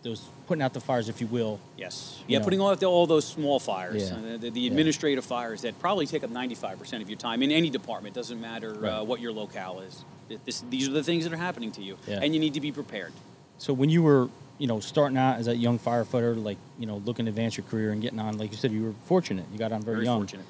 those 0.03 0.27
putting 0.47 0.61
out 0.61 0.73
the 0.73 0.79
fires, 0.81 1.09
if 1.09 1.21
you 1.21 1.27
will. 1.27 1.59
Yes. 1.77 2.17
You 2.27 2.33
Yeah, 2.33 2.39
know. 2.39 2.43
putting 2.45 2.59
all, 2.61 2.75
all 2.85 3.07
those 3.07 3.25
small 3.25 3.59
fires, 3.59 4.09
Yeah. 4.09 4.17
uh, 4.17 4.37
the, 4.37 4.49
the 4.49 4.67
administrative 4.67 5.23
fires 5.23 5.61
that 5.61 5.77
probably 5.79 6.05
take 6.07 6.23
up 6.23 6.29
95% 6.31 7.01
of 7.01 7.09
your 7.09 7.17
time 7.19 7.43
in 7.43 7.51
any 7.51 7.69
department. 7.69 8.15
Doesn't 8.15 8.41
matter 8.41 8.85
uh, 8.85 9.03
what 9.03 9.19
your 9.21 9.31
locale 9.31 9.79
is. 9.81 10.03
This, 10.45 10.63
these 10.69 10.87
are 10.87 10.91
the 10.91 11.03
things 11.03 11.23
that 11.25 11.33
are 11.33 11.37
happening 11.37 11.71
to 11.73 11.83
you, 11.83 11.97
Yeah. 12.07 12.19
and 12.23 12.33
you 12.33 12.39
need 12.39 12.53
to 12.55 12.61
be 12.61 12.71
prepared. 12.71 13.13
So 13.57 13.73
when 13.73 13.89
you 13.89 14.01
were 14.01 14.29
you 14.57 14.67
know 14.67 14.79
starting 14.79 15.17
out 15.17 15.37
as 15.39 15.47
a 15.47 15.55
young 15.55 15.77
firefighter, 15.79 16.41
like 16.41 16.57
you 16.79 16.85
know 16.85 16.97
looking 17.05 17.25
to 17.25 17.29
advance 17.29 17.57
your 17.57 17.65
career 17.65 17.91
and 17.91 18.01
getting 18.01 18.19
on, 18.19 18.37
like 18.37 18.51
you 18.51 18.57
said, 18.57 18.71
you 18.71 18.83
were 18.83 18.93
fortunate. 19.05 19.45
You 19.51 19.59
got 19.59 19.71
on 19.71 19.81
very, 19.83 19.97
Very 19.97 20.05
young. 20.05 20.19
fortunate. 20.19 20.45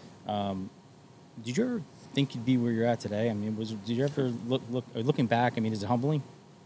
Did 1.44 1.58
you 1.58 1.64
ever 1.64 1.82
think 2.14 2.36
you'd 2.36 2.46
be 2.46 2.58
where 2.58 2.72
you're 2.72 2.86
at 2.86 3.00
today? 3.00 3.30
I 3.30 3.34
mean, 3.34 3.58
was 3.58 3.72
did 3.72 3.98
you 3.98 4.04
ever 4.04 4.32
look 4.48 4.62
look 4.70 4.86
looking 4.94 5.26
back? 5.26 5.54
I 5.58 5.60
mean, 5.62 5.74
is 5.74 5.82
it 5.84 5.88
humbling? 5.88 6.22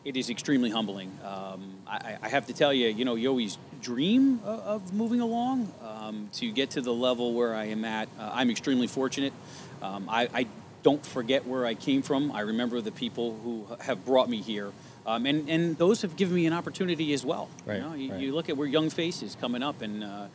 It 0.06 0.16
is 0.16 0.30
extremely 0.30 0.70
humbling. 0.70 1.12
Um, 1.26 1.78
I, 1.88 2.18
I- 2.22 2.30
have 2.30 2.46
to 2.46 2.54
tell 2.54 2.72
you, 2.72 2.90
you 2.90 3.06
know, 3.06 3.16
you 3.16 3.28
always 3.28 3.58
dream 3.82 4.40
of, 4.46 4.60
of 4.60 4.94
moving 4.94 5.20
along 5.20 5.74
um, 5.84 6.30
to 6.34 6.52
get 6.52 6.70
to 6.72 6.82
the 6.82 6.94
level 6.94 7.34
where 7.34 7.56
I 7.56 7.66
am 7.66 7.84
at. 7.84 8.08
Uh, 8.20 8.30
I'm 8.32 8.52
extremely 8.52 8.86
fortunate. 8.86 9.34
Um, 9.82 10.08
I, 10.08 10.30
I 10.32 10.46
don't 10.84 11.04
forget 11.04 11.48
where 11.48 11.66
I 11.66 11.74
came 11.74 12.04
from. 12.04 12.32
I 12.32 12.42
remember 12.42 12.82
the 12.82 12.92
people 12.92 13.36
who 13.44 13.66
have 13.82 14.06
brought 14.06 14.30
me 14.30 14.42
here. 14.44 14.72
Um, 15.08 15.26
and, 15.26 15.50
and 15.50 15.76
those 15.78 16.04
have 16.04 16.16
given 16.16 16.36
me 16.36 16.46
an 16.46 16.54
opportunity 16.54 17.12
as 17.14 17.26
well. 17.26 17.50
Right, 17.66 17.78
You, 17.78 17.82
know, 17.82 17.94
you, 17.96 18.12
right. 18.12 18.22
you 18.22 18.36
look 18.36 18.48
at 18.50 18.58
we're 18.58 18.66
young 18.68 18.92
faces 18.92 19.36
coming 19.42 19.64
up, 19.64 19.82
and 19.82 20.04
uh, 20.04 20.26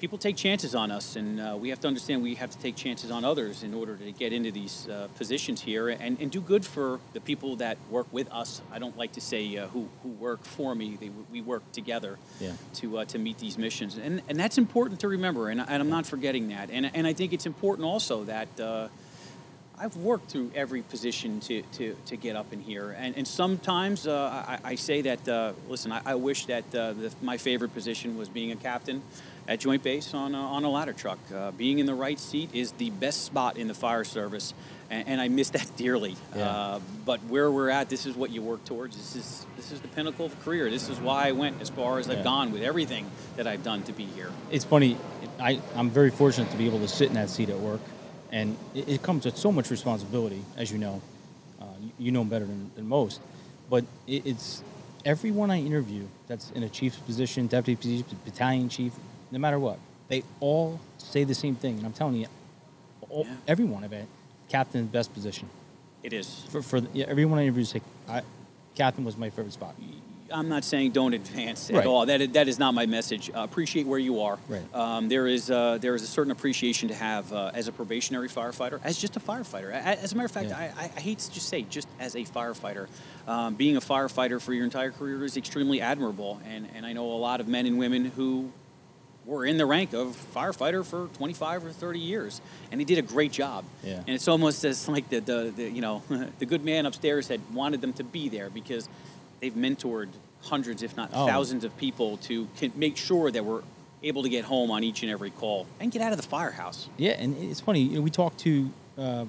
people 0.00 0.16
take 0.18 0.36
chances 0.36 0.74
on 0.74 0.90
us, 0.90 1.14
and 1.14 1.38
uh, 1.40 1.56
we 1.60 1.68
have 1.68 1.78
to 1.80 1.86
understand 1.86 2.22
we 2.22 2.34
have 2.36 2.50
to 2.50 2.58
take 2.58 2.74
chances 2.74 3.10
on 3.10 3.24
others 3.24 3.62
in 3.62 3.74
order 3.74 3.94
to 3.96 4.10
get 4.12 4.32
into 4.32 4.50
these 4.50 4.88
uh, 4.88 5.08
positions 5.16 5.60
here 5.60 5.88
and, 5.88 6.18
and 6.20 6.30
do 6.30 6.40
good 6.40 6.64
for 6.64 6.98
the 7.12 7.20
people 7.20 7.56
that 7.56 7.76
work 7.90 8.06
with 8.10 8.30
us. 8.32 8.62
I 8.72 8.78
don't 8.78 8.96
like 8.96 9.12
to 9.12 9.20
say 9.20 9.56
uh, 9.58 9.66
who, 9.68 9.88
who 10.02 10.08
work 10.08 10.42
for 10.44 10.74
me, 10.74 10.96
they, 10.98 11.10
we 11.30 11.42
work 11.42 11.70
together 11.72 12.18
Yeah. 12.40 12.52
to, 12.76 12.98
uh, 12.98 13.04
to 13.06 13.18
meet 13.18 13.38
these 13.38 13.58
missions. 13.58 13.98
And, 13.98 14.22
and 14.28 14.40
that's 14.40 14.56
important 14.58 15.00
to 15.00 15.08
remember, 15.08 15.50
and, 15.50 15.60
and 15.60 15.82
I'm 15.82 15.90
not 15.90 16.06
forgetting 16.06 16.48
that. 16.48 16.70
And, 16.70 16.90
and 16.94 17.06
I 17.06 17.12
think 17.12 17.32
it's 17.32 17.46
important 17.46 17.86
also 17.86 18.24
that. 18.24 18.48
I've 19.80 19.96
worked 19.96 20.30
through 20.30 20.50
every 20.54 20.82
position 20.82 21.40
to, 21.40 21.62
to, 21.62 21.96
to 22.06 22.16
get 22.16 22.36
up 22.36 22.52
in 22.52 22.60
here, 22.60 22.90
and 22.98 23.16
and 23.16 23.26
sometimes 23.26 24.06
uh, 24.06 24.44
I, 24.46 24.72
I 24.72 24.74
say 24.74 25.00
that 25.02 25.26
uh, 25.28 25.52
listen, 25.68 25.90
I, 25.90 26.02
I 26.04 26.14
wish 26.16 26.46
that 26.46 26.64
uh, 26.74 26.92
the, 26.92 27.12
my 27.22 27.38
favorite 27.38 27.72
position 27.72 28.18
was 28.18 28.28
being 28.28 28.52
a 28.52 28.56
captain 28.56 29.02
at 29.48 29.58
Joint 29.58 29.82
Base 29.82 30.12
on 30.14 30.34
a, 30.34 30.38
on 30.38 30.64
a 30.64 30.70
ladder 30.70 30.92
truck. 30.92 31.18
Uh, 31.34 31.50
being 31.52 31.78
in 31.78 31.86
the 31.86 31.94
right 31.94 32.20
seat 32.20 32.50
is 32.54 32.72
the 32.72 32.90
best 32.90 33.24
spot 33.24 33.56
in 33.56 33.68
the 33.68 33.74
fire 33.74 34.04
service, 34.04 34.52
and, 34.90 35.08
and 35.08 35.20
I 35.20 35.28
miss 35.28 35.50
that 35.50 35.68
dearly. 35.76 36.14
Yeah. 36.36 36.48
Uh, 36.48 36.80
but 37.06 37.20
where 37.24 37.50
we're 37.50 37.70
at, 37.70 37.88
this 37.88 38.04
is 38.04 38.14
what 38.14 38.30
you 38.30 38.42
work 38.42 38.64
towards. 38.66 38.96
This 38.96 39.16
is 39.16 39.46
this 39.56 39.72
is 39.72 39.80
the 39.80 39.88
pinnacle 39.88 40.26
of 40.26 40.32
a 40.34 40.44
career. 40.44 40.68
This 40.70 40.90
is 40.90 41.00
why 41.00 41.28
I 41.28 41.32
went 41.32 41.60
as 41.62 41.70
far 41.70 41.98
as 41.98 42.06
Yeah. 42.06 42.18
I've 42.18 42.24
gone 42.24 42.52
with 42.52 42.62
everything 42.62 43.10
that 43.36 43.46
I've 43.46 43.64
done 43.64 43.82
to 43.84 43.92
be 43.92 44.04
here. 44.04 44.30
it's 44.50 44.64
funny. 44.64 44.98
I, 45.40 45.58
I'm 45.74 45.88
very 45.88 46.10
fortunate 46.10 46.50
to 46.50 46.58
be 46.58 46.66
able 46.66 46.80
to 46.80 46.88
sit 46.88 47.08
in 47.08 47.14
that 47.14 47.30
seat 47.30 47.48
at 47.48 47.58
work, 47.58 47.80
and 48.32 48.56
it, 48.74 48.88
it 48.88 49.02
comes 49.02 49.24
with 49.24 49.36
so 49.36 49.50
much 49.52 49.70
responsibility, 49.70 50.42
as 50.56 50.70
you 50.72 50.78
know. 50.78 51.00
Uh, 51.60 51.64
you, 51.82 51.90
you 52.06 52.10
know 52.12 52.24
better 52.24 52.44
than, 52.46 52.70
than 52.74 52.88
most, 52.88 53.20
but 53.68 53.84
it, 54.06 54.24
it's 54.26 54.62
everyone 55.04 55.50
I 55.50 55.58
interview 55.60 56.04
that's 56.26 56.50
in 56.52 56.62
a 56.62 56.68
chief's 56.68 56.96
position, 56.98 57.46
deputy 57.46 57.98
chief, 57.98 58.06
battalion 58.24 58.68
chief, 58.68 58.92
no 59.30 59.38
matter 59.38 59.58
what, 59.58 59.78
they 60.08 60.22
all 60.40 60.80
say 60.98 61.24
the 61.24 61.34
same 61.34 61.54
thing, 61.56 61.76
and 61.76 61.86
I'm 61.86 61.92
telling 61.92 62.16
you, 62.16 62.26
all, 63.10 63.26
Yeah. 63.26 63.34
every 63.46 63.64
one 63.64 63.84
of 63.84 63.92
it, 63.92 64.06
captain 64.48 64.86
best 64.86 65.12
position. 65.12 65.48
It 66.02 66.12
is. 66.14 66.44
For, 66.50 66.62
for 66.62 66.80
the, 66.80 66.88
yeah, 66.94 67.04
everyone 67.08 67.38
I 67.38 67.42
interview 67.42 67.64
say, 67.64 67.82
I, 68.08 68.22
captain 68.74 69.04
was 69.04 69.16
my 69.18 69.28
favorite 69.30 69.52
spot. 69.52 69.74
I'm 70.32 70.48
not 70.48 70.64
saying 70.64 70.92
don't 70.92 71.12
advance 71.14 71.70
at 71.70 71.76
Right. 71.76 71.86
all. 71.86 72.06
That 72.06 72.20
is, 72.20 72.28
that 72.30 72.48
is 72.48 72.58
not 72.58 72.74
my 72.74 72.86
message. 72.86 73.30
Uh, 73.30 73.40
appreciate 73.40 73.86
where 73.86 73.98
you 73.98 74.20
are. 74.22 74.38
Right. 74.48 74.74
Um, 74.74 75.08
there 75.08 75.26
is 75.26 75.50
uh, 75.50 75.78
there 75.80 75.94
is 75.94 76.02
a 76.02 76.06
certain 76.06 76.30
appreciation 76.30 76.88
to 76.88 76.94
have 76.94 77.32
uh, 77.32 77.50
as 77.54 77.68
a 77.68 77.72
probationary 77.72 78.28
firefighter, 78.28 78.80
as 78.84 78.98
just 78.98 79.16
a 79.16 79.20
firefighter. 79.20 79.70
As 79.72 80.12
a 80.12 80.16
matter 80.16 80.26
of 80.26 80.32
fact, 80.32 80.48
Yeah. 80.48 80.58
I, 80.58 80.84
I, 80.84 80.90
I 80.96 81.00
hate 81.00 81.18
to 81.18 81.32
just 81.32 81.48
say 81.48 81.62
just 81.62 81.88
as 81.98 82.14
a 82.14 82.24
firefighter. 82.24 82.88
Um, 83.26 83.54
being 83.54 83.76
a 83.76 83.80
firefighter 83.80 84.40
for 84.40 84.52
your 84.54 84.64
entire 84.64 84.90
career 84.90 85.24
is 85.24 85.36
extremely 85.36 85.80
admirable, 85.80 86.40
and 86.48 86.68
and 86.74 86.86
I 86.86 86.92
know 86.92 87.10
a 87.12 87.14
lot 87.18 87.40
of 87.40 87.48
men 87.48 87.66
and 87.66 87.78
women 87.78 88.06
who 88.06 88.50
were 89.26 89.44
in 89.44 89.58
the 89.58 89.66
rank 89.66 89.92
of 89.92 90.16
firefighter 90.34 90.84
for 90.84 91.06
25 91.18 91.66
or 91.66 91.70
30 91.70 92.00
years, 92.00 92.40
and 92.72 92.80
he 92.80 92.84
did 92.86 92.98
a 92.98 93.02
great 93.02 93.30
job. 93.30 93.64
Yeah. 93.84 93.96
And 93.98 94.08
it's 94.08 94.26
almost 94.26 94.64
as 94.64 94.88
like 94.88 95.08
the, 95.10 95.20
the, 95.20 95.52
the 95.54 95.70
you 95.70 95.80
know 95.82 96.02
the 96.38 96.46
good 96.46 96.64
man 96.64 96.86
upstairs 96.86 97.28
had 97.28 97.40
wanted 97.54 97.80
them 97.80 97.92
to 97.94 98.04
be 98.04 98.28
there 98.28 98.48
because 98.50 98.88
they've 99.40 99.54
mentored 99.54 100.08
hundreds, 100.42 100.82
if 100.82 100.96
not 100.96 101.10
Oh. 101.12 101.26
thousands, 101.26 101.64
of 101.64 101.76
people 101.76 102.16
to 102.18 102.46
can 102.56 102.72
make 102.76 102.96
sure 102.96 103.30
that 103.30 103.44
we're 103.44 103.62
able 104.02 104.22
to 104.22 104.28
get 104.28 104.44
home 104.46 104.70
on 104.70 104.82
each 104.82 105.02
and 105.02 105.10
every 105.10 105.30
call 105.30 105.66
and 105.78 105.90
get 105.92 106.00
out 106.00 106.12
of 106.12 106.16
the 106.16 106.26
firehouse. 106.26 106.88
Yeah, 106.96 107.12
and 107.12 107.36
it's 107.36 107.60
funny. 107.60 107.80
You 107.82 107.96
know, 107.96 108.00
we 108.00 108.10
talk 108.10 108.36
to 108.38 108.70
uh, 108.96 109.24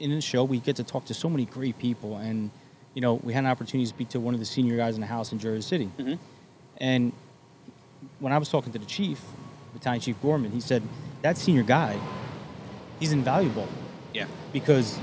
in 0.00 0.10
the 0.10 0.20
show. 0.20 0.44
We 0.44 0.58
get 0.60 0.76
to 0.76 0.84
talk 0.84 1.04
to 1.06 1.14
so 1.14 1.28
many 1.28 1.44
great 1.44 1.78
people, 1.78 2.16
and 2.16 2.50
you 2.94 3.00
know, 3.00 3.14
we 3.14 3.32
had 3.32 3.44
an 3.44 3.50
opportunity 3.50 3.84
to 3.84 3.88
speak 3.94 4.08
to 4.10 4.20
one 4.20 4.34
of 4.34 4.40
the 4.40 4.46
senior 4.46 4.76
guys 4.76 4.94
in 4.94 5.00
the 5.00 5.06
house 5.06 5.32
in 5.32 5.38
Jersey 5.38 5.62
City. 5.62 5.90
Mhm. 5.98 6.18
And 6.78 7.12
when 8.20 8.32
I 8.32 8.38
was 8.38 8.48
talking 8.48 8.72
to 8.72 8.78
the 8.78 8.86
chief, 8.86 9.20
Battalion 9.72 10.00
Chief 10.00 10.16
Gorman, 10.22 10.52
he 10.52 10.60
said 10.60 10.82
that 11.22 11.36
senior 11.36 11.62
guy, 11.64 11.98
he's 13.00 13.12
invaluable 13.12 13.66
Yeah. 14.14 14.26
because 14.52 14.98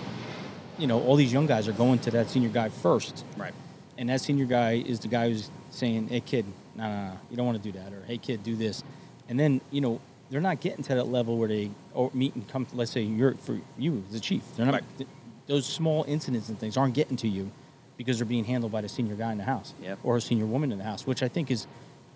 you 0.77 0.87
know 0.87 1.01
all 1.03 1.15
these 1.15 1.31
young 1.33 1.45
guys 1.45 1.67
are 1.67 1.73
going 1.73 1.99
to 1.99 2.11
that 2.11 2.29
senior 2.29 2.49
guy 2.49 2.69
first, 2.69 3.23
Right. 3.37 3.53
And 4.01 4.09
that 4.09 4.19
senior 4.19 4.45
guy 4.45 4.73
is 4.85 4.99
the 4.99 5.07
guy 5.07 5.29
who's 5.29 5.49
saying, 5.69 6.07
"Hey 6.09 6.19
kid, 6.21 6.43
no, 6.75 6.83
no, 6.89 7.05
no, 7.09 7.17
you 7.29 7.37
don't 7.37 7.45
want 7.45 7.61
to 7.61 7.71
do 7.71 7.77
that," 7.79 7.93
or 7.93 8.03
"Hey 8.07 8.17
kid, 8.17 8.43
do 8.43 8.55
this," 8.55 8.83
and 9.29 9.39
then 9.39 9.61
you 9.69 9.79
know 9.79 10.01
they're 10.31 10.41
not 10.41 10.59
getting 10.59 10.83
to 10.83 10.95
that 10.95 11.07
level 11.07 11.37
where 11.37 11.47
they 11.47 11.69
meet 12.13 12.33
and 12.35 12.47
come. 12.49 12.65
Let's 12.73 12.91
say 12.91 13.01
you're 13.03 13.35
for 13.35 13.59
you 13.77 14.03
as 14.09 14.15
a 14.15 14.19
chief, 14.19 14.41
they're 14.57 14.65
not. 14.65 14.73
Right. 14.73 14.83
th- 14.97 15.09
those 15.47 15.65
small 15.65 16.03
incidents 16.07 16.49
and 16.49 16.57
things 16.57 16.77
aren't 16.77 16.93
getting 16.95 17.17
to 17.17 17.27
you 17.27 17.51
because 17.97 18.17
they're 18.17 18.25
being 18.25 18.45
handled 18.45 18.71
by 18.71 18.81
the 18.81 18.89
senior 18.89 19.15
guy 19.15 19.31
in 19.33 19.37
the 19.37 19.43
house 19.43 19.73
Yep. 19.83 19.99
or 20.03 20.17
a 20.17 20.21
senior 20.21 20.45
woman 20.45 20.71
in 20.71 20.77
the 20.77 20.83
house, 20.83 21.05
which 21.05 21.21
I 21.21 21.27
think 21.27 21.51
is 21.51 21.67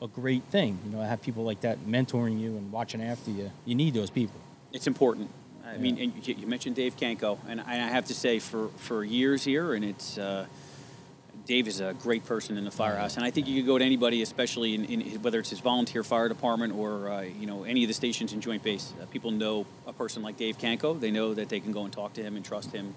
a 0.02 0.08
great 0.08 0.44
thing. 0.46 0.80
You 0.86 0.92
know, 0.92 1.00
to 1.02 1.06
have 1.06 1.22
people 1.22 1.44
like 1.44 1.62
that 1.62 1.86
mentoring 1.86 2.40
you 2.40 2.56
and 2.58 2.72
watching 2.72 3.02
after 3.02 3.30
you. 3.32 3.52
You 3.66 3.76
need 3.76 3.94
those 3.94 4.10
people. 4.10 4.40
It's 4.72 4.88
important. 4.88 5.30
I 5.66 5.74
Yeah. 5.74 5.78
mean, 5.80 5.98
and 6.00 6.28
you, 6.28 6.48
mentioned 6.48 6.76
Dave 6.78 6.96
Kanko, 6.98 7.38
and 7.48 7.60
I 7.62 7.74
I 7.74 7.90
have 7.98 8.06
to 8.06 8.14
say, 8.16 8.40
for, 8.40 8.70
for 8.78 9.04
years 9.04 9.44
here, 9.44 9.74
and 9.74 9.84
it's 9.84 10.18
uh, 10.18 10.46
Dave 11.46 11.68
is 11.68 11.80
a 11.80 11.94
great 11.94 12.26
person 12.26 12.58
in 12.58 12.66
the 12.66 12.72
firehouse, 12.72 13.18
and 13.18 13.26
I 13.26 13.30
think 13.30 13.48
you 13.48 13.62
could 13.62 13.68
go 13.68 13.78
to 13.78 13.86
anybody, 13.86 14.24
especially 14.24 14.74
in, 14.74 14.86
in 14.86 15.02
whether 15.22 15.40
it's 15.40 15.52
his 15.52 15.60
volunteer 15.60 16.04
fire 16.04 16.28
department 16.28 16.74
or 16.74 17.10
uh, 17.10 17.22
you 17.22 17.46
know 17.46 17.64
any 17.64 17.84
of 17.84 17.88
the 17.88 17.94
stations 17.94 18.34
in 18.34 18.42
Joint 18.42 18.64
Base. 18.64 18.94
Uh, 19.00 19.06
people 19.06 19.30
know 19.30 19.66
a 19.86 19.94
person 19.94 20.24
like 20.24 20.38
Dave 20.38 20.58
Kanko. 20.58 21.00
They 21.00 21.12
know 21.12 21.36
that 21.36 21.50
they 21.50 21.60
can 21.60 21.72
go 21.72 21.84
and 21.84 21.94
talk 21.94 22.14
to 22.14 22.24
him 22.24 22.36
and 22.36 22.44
trust 22.44 22.72
him, 22.72 22.96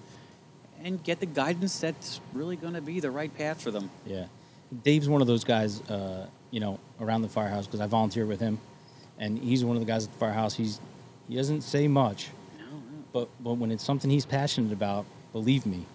and 0.83 1.03
get 1.03 1.19
the 1.19 1.27
guidance 1.27 1.79
that's 1.79 2.21
really 2.33 2.55
going 2.55 2.73
to 2.73 2.81
be 2.81 2.99
the 2.99 3.11
right 3.11 3.35
path 3.37 3.61
for 3.61 3.69
them. 3.69 3.91
Yeah, 4.05 4.25
Dave's 4.83 5.07
one 5.07 5.21
of 5.21 5.27
those 5.27 5.43
guys, 5.43 5.81
uh, 5.89 6.25
you 6.49 6.59
know, 6.59 6.79
around 6.99 7.21
the 7.21 7.29
firehouse 7.29 7.67
because 7.67 7.81
I 7.81 7.85
volunteer 7.85 8.25
with 8.25 8.39
him, 8.39 8.59
and 9.19 9.37
he's 9.37 9.63
one 9.63 9.75
of 9.75 9.81
the 9.81 9.87
guys 9.87 10.05
at 10.05 10.13
the 10.13 10.17
firehouse. 10.17 10.55
He's 10.55 10.79
he 11.27 11.35
doesn't 11.35 11.61
say 11.61 11.87
much, 11.87 12.29
but 13.13 13.29
but 13.39 13.53
when 13.53 13.69
it's 13.69 13.83
something 13.83 14.09
he's 14.09 14.25
passionate 14.25 14.73
about, 14.73 15.05
believe 15.33 15.67
me, 15.67 15.85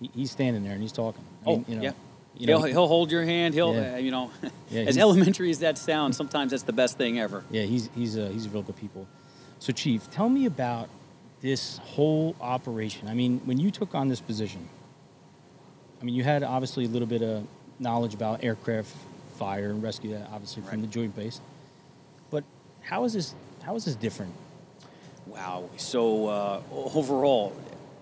he, 0.00 0.10
he's 0.12 0.32
standing 0.32 0.64
there 0.64 0.72
and 0.72 0.82
he's 0.82 0.90
talking. 0.90 1.24
Oh, 1.46 1.64
you 1.66 1.76
know, 1.76 1.82
yeah. 1.82 1.92
you 2.36 2.46
he'll, 2.46 2.62
he'll 2.62 2.86
hold 2.88 3.10
your 3.10 3.24
hand. 3.24 3.54
He'll, 3.54 3.74
Yeah. 3.74 3.94
uh, 3.94 3.96
you 3.98 4.10
know, 4.10 4.30
Yeah, 4.70 4.82
as 4.88 4.98
elementary 4.98 5.50
as 5.50 5.60
that 5.60 5.78
sounds, 5.78 6.16
sometimes 6.16 6.50
that's 6.50 6.62
the 6.64 6.72
best 6.72 6.96
thing 6.98 7.18
ever. 7.18 7.44
Yeah, 7.50 7.62
he's 7.62 7.88
he's 7.94 8.16
a 8.16 8.28
he's 8.28 8.46
a 8.46 8.50
real 8.50 8.62
good 8.62 8.76
people. 8.76 9.06
So, 9.58 9.72
Chief, 9.72 10.10
tell 10.10 10.28
me 10.28 10.46
about 10.46 10.88
this 11.40 11.78
whole 11.78 12.34
operation. 12.40 13.08
I 13.08 13.14
mean, 13.14 13.40
when 13.44 13.58
you 13.58 13.70
took 13.70 13.94
on 13.94 14.08
this 14.08 14.20
position, 14.20 14.68
I 16.00 16.04
mean, 16.04 16.14
you 16.14 16.22
had 16.24 16.42
obviously 16.42 16.84
a 16.84 16.88
little 16.88 17.08
bit 17.08 17.22
of 17.22 17.46
knowledge 17.78 18.14
about 18.14 18.42
aircraft 18.44 18.94
fire 19.36 19.70
and 19.70 19.82
rescue, 19.82 20.14
uh, 20.16 20.26
obviously 20.32 20.62
from 20.62 20.80
the 20.82 20.86
Joint 20.86 21.14
Base. 21.16 21.40
But 22.30 22.44
how 22.82 23.04
is 23.04 23.12
this? 23.14 23.34
How 23.62 23.74
is 23.76 23.84
this 23.84 23.94
different? 23.96 24.32
Wow. 25.26 25.68
So 25.76 26.26
uh, 26.28 26.62
overall, 26.72 27.54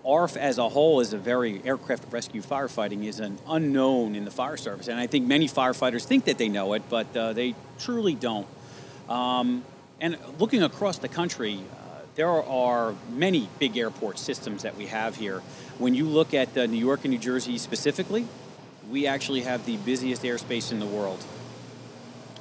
ARF 0.09 0.35
as 0.37 0.57
a 0.57 0.67
whole 0.69 0.99
is 0.99 1.13
a 1.13 1.17
very 1.17 1.61
aircraft 1.63 2.11
rescue 2.11 2.41
firefighting 2.41 3.05
is 3.05 3.19
an 3.19 3.37
unknown 3.47 4.15
in 4.15 4.25
the 4.25 4.31
fire 4.31 4.57
service, 4.57 4.87
and 4.87 4.99
I 4.99 5.07
think 5.07 5.27
many 5.27 5.47
firefighters 5.47 6.03
think 6.03 6.25
that 6.25 6.37
they 6.37 6.49
know 6.49 6.73
it, 6.73 6.83
but 6.89 7.15
uh, 7.15 7.33
they 7.33 7.53
truly 7.77 8.15
don't. 8.15 8.47
Um, 9.07 9.63
and 10.01 10.17
looking 10.39 10.63
across 10.63 10.97
the 10.97 11.07
country, 11.07 11.59
uh, 11.59 12.01
there 12.15 12.27
are 12.29 12.95
many 13.11 13.49
big 13.59 13.77
airport 13.77 14.17
systems 14.17 14.63
that 14.63 14.75
we 14.75 14.87
have 14.87 15.17
here. 15.17 15.41
When 15.77 15.93
you 15.93 16.05
look 16.05 16.33
at 16.33 16.57
uh, 16.57 16.65
New 16.65 16.77
York 16.79 17.01
and 17.03 17.11
New 17.11 17.19
Jersey 17.19 17.57
specifically, 17.57 18.25
we 18.89 19.05
actually 19.05 19.41
have 19.41 19.65
the 19.65 19.77
busiest 19.77 20.23
airspace 20.23 20.71
in 20.71 20.79
the 20.79 20.85
world. 20.85 21.23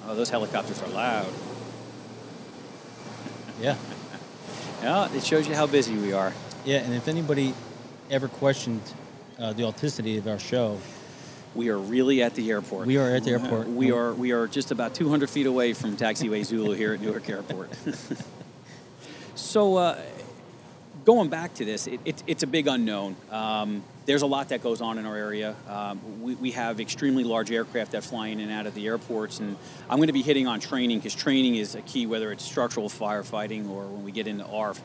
Oh, 0.07 0.14
those 0.14 0.31
helicopters 0.31 0.83
are 0.83 0.88
loud. 0.88 1.33
Yeah, 3.61 3.76
Yeah, 4.83 5.12
it 5.12 5.24
shows 5.24 5.48
you 5.48 5.54
how 5.54 5.66
busy 5.66 5.96
we 5.96 6.12
are. 6.12 6.33
Yeah. 6.64 6.79
And 6.79 6.94
if 6.94 7.09
anybody 7.09 7.55
ever 8.11 8.29
questioned 8.29 8.83
uh, 9.38 9.53
the 9.53 9.64
authenticity 9.64 10.18
of 10.18 10.27
our 10.27 10.38
show, 10.38 10.79
We 11.55 11.71
are 11.71 11.79
really 11.79 12.23
at 12.23 12.35
the 12.35 12.51
airport. 12.51 12.87
We 12.87 12.99
are 12.99 13.11
at 13.11 13.25
the 13.25 13.31
airport. 13.31 13.68
We 13.68 13.90
are 13.90 14.12
we 14.12 14.33
are 14.33 14.47
just 14.47 14.71
about 14.71 14.94
200 14.94 15.31
feet 15.31 15.47
away 15.47 15.73
from 15.73 15.97
Taxiway 15.97 16.44
Zulu 16.44 16.75
here 16.75 16.92
at 16.92 17.01
Newark 17.01 17.29
Airport. 17.29 17.71
so, 19.35 19.77
uh, 19.77 19.99
going 21.05 21.31
back 21.31 21.55
to 21.55 21.64
this, 21.64 21.87
it, 21.87 22.01
it, 22.05 22.23
it's 22.27 22.42
a 22.42 22.47
big 22.47 22.66
unknown. 22.66 23.16
Um, 23.31 23.83
there's 24.05 24.21
a 24.21 24.27
lot 24.27 24.51
that 24.51 24.62
goes 24.62 24.83
on 24.83 24.99
in 24.99 25.07
our 25.07 25.16
area. 25.16 25.57
Um, 25.66 26.21
we, 26.21 26.35
we 26.35 26.51
have 26.51 26.81
extremely 26.81 27.25
large 27.25 27.51
aircraft 27.51 27.92
that 27.92 28.05
fly 28.05 28.29
in 28.29 28.40
and 28.40 28.53
out 28.53 28.66
of 28.66 28.75
the 28.75 28.87
airports, 28.87 29.40
and 29.40 29.57
I'm 29.88 29.97
going 29.97 30.09
to 30.09 30.12
be 30.12 30.23
hitting 30.23 30.47
on 30.47 30.61
training 30.61 30.99
because 30.99 31.14
training 31.14 31.57
is 31.57 31.75
a 31.75 31.81
key, 31.81 32.07
whether 32.07 32.31
it's 32.31 32.44
structural 32.44 32.90
firefighting 32.90 33.71
or 33.71 33.87
when 33.87 34.05
we 34.05 34.12
get 34.12 34.27
into 34.27 34.44
ARF 34.44 34.83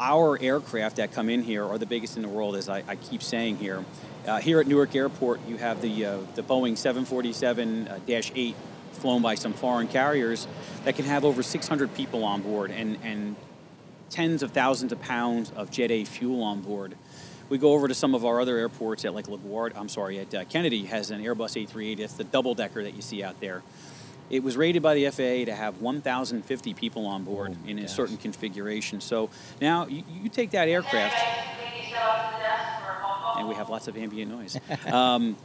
our 0.00 0.38
aircraft 0.40 0.96
that 0.96 1.12
come 1.12 1.28
in 1.28 1.42
here 1.42 1.64
are 1.64 1.76
the 1.78 1.86
biggest 1.86 2.16
in 2.16 2.22
the 2.22 2.28
world, 2.28 2.56
as 2.56 2.68
I, 2.68 2.82
I 2.88 2.96
keep 2.96 3.22
saying 3.22 3.58
here. 3.58 3.84
Uh, 4.26 4.38
here 4.38 4.58
at 4.60 4.66
Newark 4.66 4.96
Airport, 4.96 5.40
you 5.46 5.58
have 5.58 5.82
the 5.82 6.06
uh, 6.06 6.18
the 6.34 6.42
Boeing 6.42 6.72
747-8 6.72 8.54
flown 8.92 9.22
by 9.22 9.34
some 9.34 9.52
foreign 9.52 9.88
carriers 9.88 10.46
that 10.84 10.96
can 10.96 11.04
have 11.04 11.24
over 11.24 11.42
600 11.42 11.94
people 11.94 12.24
on 12.24 12.42
board 12.42 12.70
and 12.70 12.98
and 13.02 13.36
tens 14.08 14.42
of 14.42 14.50
thousands 14.50 14.92
of 14.92 15.00
pounds 15.00 15.52
of 15.54 15.70
Jet 15.70 15.90
A 15.90 16.04
fuel 16.04 16.42
on 16.42 16.60
board. 16.60 16.96
We 17.48 17.58
go 17.58 17.72
over 17.72 17.88
to 17.88 17.94
some 17.94 18.14
of 18.14 18.24
our 18.24 18.40
other 18.40 18.56
airports 18.58 19.04
at 19.04 19.14
like 19.14 19.26
LaGuardia. 19.26 19.76
I'm 19.76 19.88
sorry, 19.88 20.18
at 20.20 20.34
uh, 20.34 20.44
Kennedy 20.44 20.86
has 20.86 21.10
an 21.10 21.22
Airbus 21.22 21.66
A380. 21.66 21.98
That's 21.98 22.14
the 22.14 22.24
double 22.24 22.54
decker 22.54 22.82
that 22.82 22.94
you 22.94 23.02
see 23.02 23.22
out 23.22 23.40
there. 23.40 23.62
It 24.30 24.42
was 24.44 24.56
rated 24.56 24.82
by 24.82 24.94
the 24.94 25.10
FAA 25.10 25.44
to 25.50 25.54
have 25.54 25.80
1,050 25.80 26.74
people 26.74 27.06
on 27.06 27.24
board 27.24 27.56
Oh, 27.64 27.68
in 27.68 27.78
a 27.78 27.82
gosh. 27.82 27.90
certain 27.92 28.16
configuration. 28.16 29.00
So 29.00 29.28
now 29.60 29.86
you, 29.86 30.04
you 30.22 30.28
take 30.28 30.52
that 30.52 30.68
aircraft, 30.68 31.16
and 33.36 33.48
we 33.48 33.54
have 33.56 33.68
lots 33.68 33.88
of 33.88 33.96
ambient 33.96 34.30
noise. 34.30 34.58
um, 34.92 35.36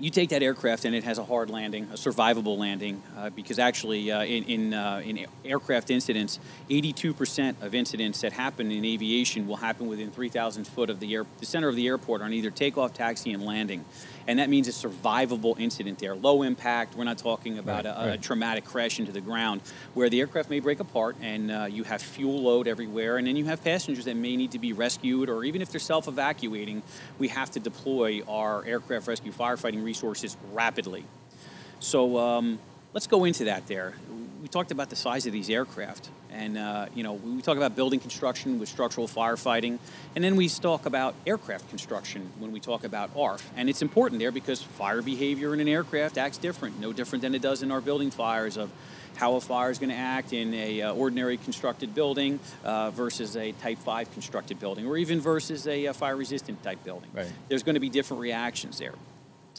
you 0.00 0.10
take 0.10 0.28
that 0.28 0.42
aircraft 0.42 0.84
and 0.84 0.94
it 0.94 1.02
has 1.04 1.18
a 1.18 1.24
hard 1.24 1.50
landing, 1.50 1.84
a 1.84 1.94
survivable 1.94 2.56
landing, 2.58 3.02
uh, 3.16 3.30
because 3.30 3.58
actually 3.58 4.12
uh, 4.12 4.22
in 4.22 4.44
in, 4.44 4.74
uh, 4.74 5.00
in 5.04 5.26
aircraft 5.44 5.90
incidents, 5.90 6.38
82% 6.68 7.62
of 7.62 7.74
incidents 7.74 8.20
that 8.20 8.32
happen 8.32 8.70
in 8.70 8.84
aviation 8.84 9.48
will 9.48 9.56
happen 9.56 9.86
within 9.88 10.10
3,000 10.10 10.66
foot 10.66 10.90
of 10.90 11.00
the 11.00 11.14
air, 11.14 11.26
the 11.40 11.46
center 11.46 11.68
of 11.68 11.74
the 11.74 11.86
airport 11.86 12.20
on 12.22 12.32
either 12.32 12.50
takeoff, 12.50 12.92
taxi, 12.92 13.32
and 13.32 13.44
landing, 13.44 13.84
and 14.28 14.38
that 14.38 14.48
means 14.48 14.68
a 14.68 14.70
survivable 14.70 15.58
incident 15.58 15.98
there, 15.98 16.14
low 16.14 16.42
impact. 16.42 16.94
We're 16.94 17.04
not 17.04 17.18
talking 17.18 17.58
about 17.58 17.86
Right, 17.86 18.10
a, 18.10 18.12
a 18.12 18.18
traumatic 18.18 18.64
crash 18.64 19.00
into 19.00 19.10
the 19.10 19.22
ground, 19.22 19.62
where 19.94 20.08
the 20.08 20.20
aircraft 20.20 20.50
may 20.50 20.60
break 20.60 20.78
apart 20.78 21.16
and 21.20 21.50
uh, 21.50 21.66
you 21.68 21.82
have 21.84 22.00
fuel 22.00 22.42
load 22.42 22.68
everywhere, 22.68 23.16
and 23.16 23.26
then 23.26 23.36
you 23.36 23.46
have 23.46 23.64
passengers 23.64 24.04
that 24.04 24.16
may 24.16 24.36
need 24.36 24.52
to 24.52 24.58
be 24.58 24.72
rescued, 24.72 25.28
or 25.28 25.44
even 25.44 25.62
if 25.62 25.70
they're 25.70 25.80
self-evacuating, 25.80 26.82
we 27.18 27.28
have 27.28 27.50
to 27.50 27.58
deploy 27.58 28.22
our 28.28 28.64
aircraft 28.64 29.08
rescue 29.08 29.32
firefighting 29.32 29.82
resources 29.82 30.36
rapidly. 30.52 31.04
So 31.80 32.18
um, 32.18 32.58
let's 32.92 33.06
go 33.06 33.24
into 33.24 33.44
that. 33.44 33.66
There, 33.66 33.94
we 34.42 34.48
talked 34.48 34.70
about 34.70 34.90
the 34.90 34.96
size 34.96 35.26
of 35.26 35.32
these 35.32 35.48
aircraft, 35.48 36.10
and 36.32 36.58
uh, 36.58 36.86
you 36.94 37.02
know 37.02 37.14
we 37.14 37.42
talk 37.42 37.56
about 37.56 37.76
building 37.76 38.00
construction 38.00 38.58
with 38.58 38.68
structural 38.68 39.08
firefighting, 39.08 39.78
and 40.14 40.24
then 40.24 40.36
we 40.36 40.48
talk 40.48 40.86
about 40.86 41.14
aircraft 41.26 41.68
construction 41.68 42.30
when 42.38 42.52
we 42.52 42.60
talk 42.60 42.84
about 42.84 43.10
ARF. 43.16 43.50
And 43.56 43.68
it's 43.68 43.82
important 43.82 44.20
there 44.20 44.32
because 44.32 44.62
fire 44.62 45.02
behavior 45.02 45.54
in 45.54 45.60
an 45.60 45.68
aircraft 45.68 46.18
acts 46.18 46.38
different, 46.38 46.80
no 46.80 46.92
different 46.92 47.22
than 47.22 47.34
it 47.34 47.42
does 47.42 47.62
in 47.62 47.70
our 47.70 47.80
building 47.80 48.10
fires 48.10 48.56
of 48.56 48.70
how 49.18 49.34
a 49.34 49.40
fire 49.40 49.70
is 49.70 49.78
going 49.78 49.90
to 49.90 49.96
act 49.96 50.32
in 50.32 50.54
a 50.54 50.82
uh, 50.82 50.92
ordinary 50.92 51.36
constructed 51.36 51.94
building 51.94 52.38
uh, 52.64 52.90
versus 52.90 53.36
a 53.36 53.52
Type 53.52 53.78
5 53.78 54.12
constructed 54.12 54.60
building, 54.60 54.86
or 54.86 54.96
even 54.96 55.20
versus 55.20 55.66
a, 55.66 55.88
uh 55.88 55.92
fire-resistant 55.92 56.62
type 56.62 56.82
building. 56.84 57.10
Right. 57.12 57.30
There's 57.48 57.64
going 57.64 57.74
to 57.74 57.80
be 57.80 57.88
different 57.88 58.20
reactions 58.20 58.78
there. 58.78 58.94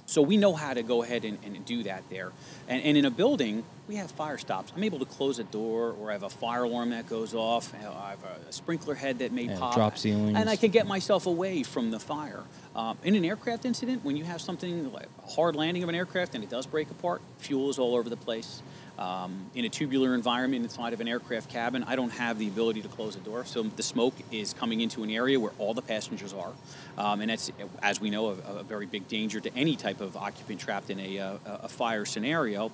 So 0.05 0.21
we 0.21 0.38
know 0.38 0.53
how 0.53 0.73
to 0.73 0.82
go 0.82 1.03
ahead 1.03 1.25
and, 1.25 1.38
and 1.43 1.63
do 1.65 1.84
that 1.84 2.03
there. 2.10 2.32
And, 2.67 2.82
and 2.84 2.97
in 2.97 3.05
a 3.05 3.12
building, 3.12 3.63
we 3.89 3.95
have 3.95 4.12
fire 4.12 4.38
stops. 4.38 4.71
I'm 4.75 4.84
able 4.84 4.99
to 4.99 5.06
close 5.06 5.39
a 5.39 5.43
door 5.43 5.95
or 5.99 6.12
I 6.12 6.13
have 6.13 6.21
a 6.21 6.30
fire 6.30 6.63
alarm 6.63 6.91
that 6.91 7.10
goes 7.10 7.34
off. 7.34 7.73
I 7.73 8.12
have 8.12 8.23
a, 8.23 8.52
sprinkler 8.52 8.93
head 8.93 9.19
that 9.19 9.32
may 9.32 9.43
Yeah, 9.43 9.58
pop. 9.58 9.73
drop 9.73 9.97
ceilings. 9.97 10.38
And 10.38 10.47
I 10.47 10.56
can 10.58 10.69
get 10.69 10.86
myself 10.86 11.25
away 11.25 11.63
from 11.63 11.89
the 11.89 11.99
fire. 11.99 12.43
Um, 12.75 12.99
in 13.04 13.15
an 13.15 13.25
aircraft 13.25 13.65
incident, 13.65 14.06
when 14.06 14.15
you 14.15 14.25
have 14.25 14.41
something 14.41 14.93
like 14.93 15.08
a 15.23 15.32
hard 15.32 15.56
landing 15.56 15.82
of 15.82 15.89
an 15.89 15.95
aircraft 15.95 16.36
and 16.36 16.43
it 16.43 16.52
does 16.52 16.67
break 16.67 16.91
apart, 16.91 17.23
fuel 17.39 17.71
is 17.71 17.80
all 17.80 17.95
over 17.95 18.10
the 18.10 18.17
place. 18.17 18.62
Um, 18.99 19.49
in 19.56 19.65
a 19.65 19.69
tubular 19.69 20.13
environment 20.13 20.63
inside 20.63 20.93
of 20.93 21.02
an 21.02 21.08
aircraft 21.08 21.49
cabin, 21.49 21.84
I 21.88 21.95
don't 21.95 22.12
have 22.12 22.38
the 22.38 22.47
ability 22.47 22.84
to 22.84 22.89
close 22.89 23.15
a 23.15 23.19
door, 23.19 23.45
so 23.45 23.63
the 23.63 23.82
smoke 23.82 24.13
is 24.30 24.54
coming 24.54 24.82
into 24.82 25.04
an 25.04 25.10
area 25.10 25.39
where 25.39 25.54
all 25.58 25.73
the 25.73 25.82
passengers 25.82 26.34
are, 26.34 26.52
um, 26.97 27.21
and 27.21 27.30
that's, 27.30 27.49
as 27.82 28.02
we 28.02 28.10
know, 28.10 28.28
a, 28.28 28.58
a 28.58 28.63
very 28.63 28.86
big 28.86 29.08
danger 29.08 29.39
to 29.39 29.56
any 29.56 29.78
type 29.78 30.02
of 30.02 30.17
occupant 30.17 30.60
trapped 30.60 30.89
in 30.89 30.99
a, 30.99 31.17
uh, 31.17 31.38
a 31.45 31.69
fire 31.69 32.04
scenario. 32.04 32.71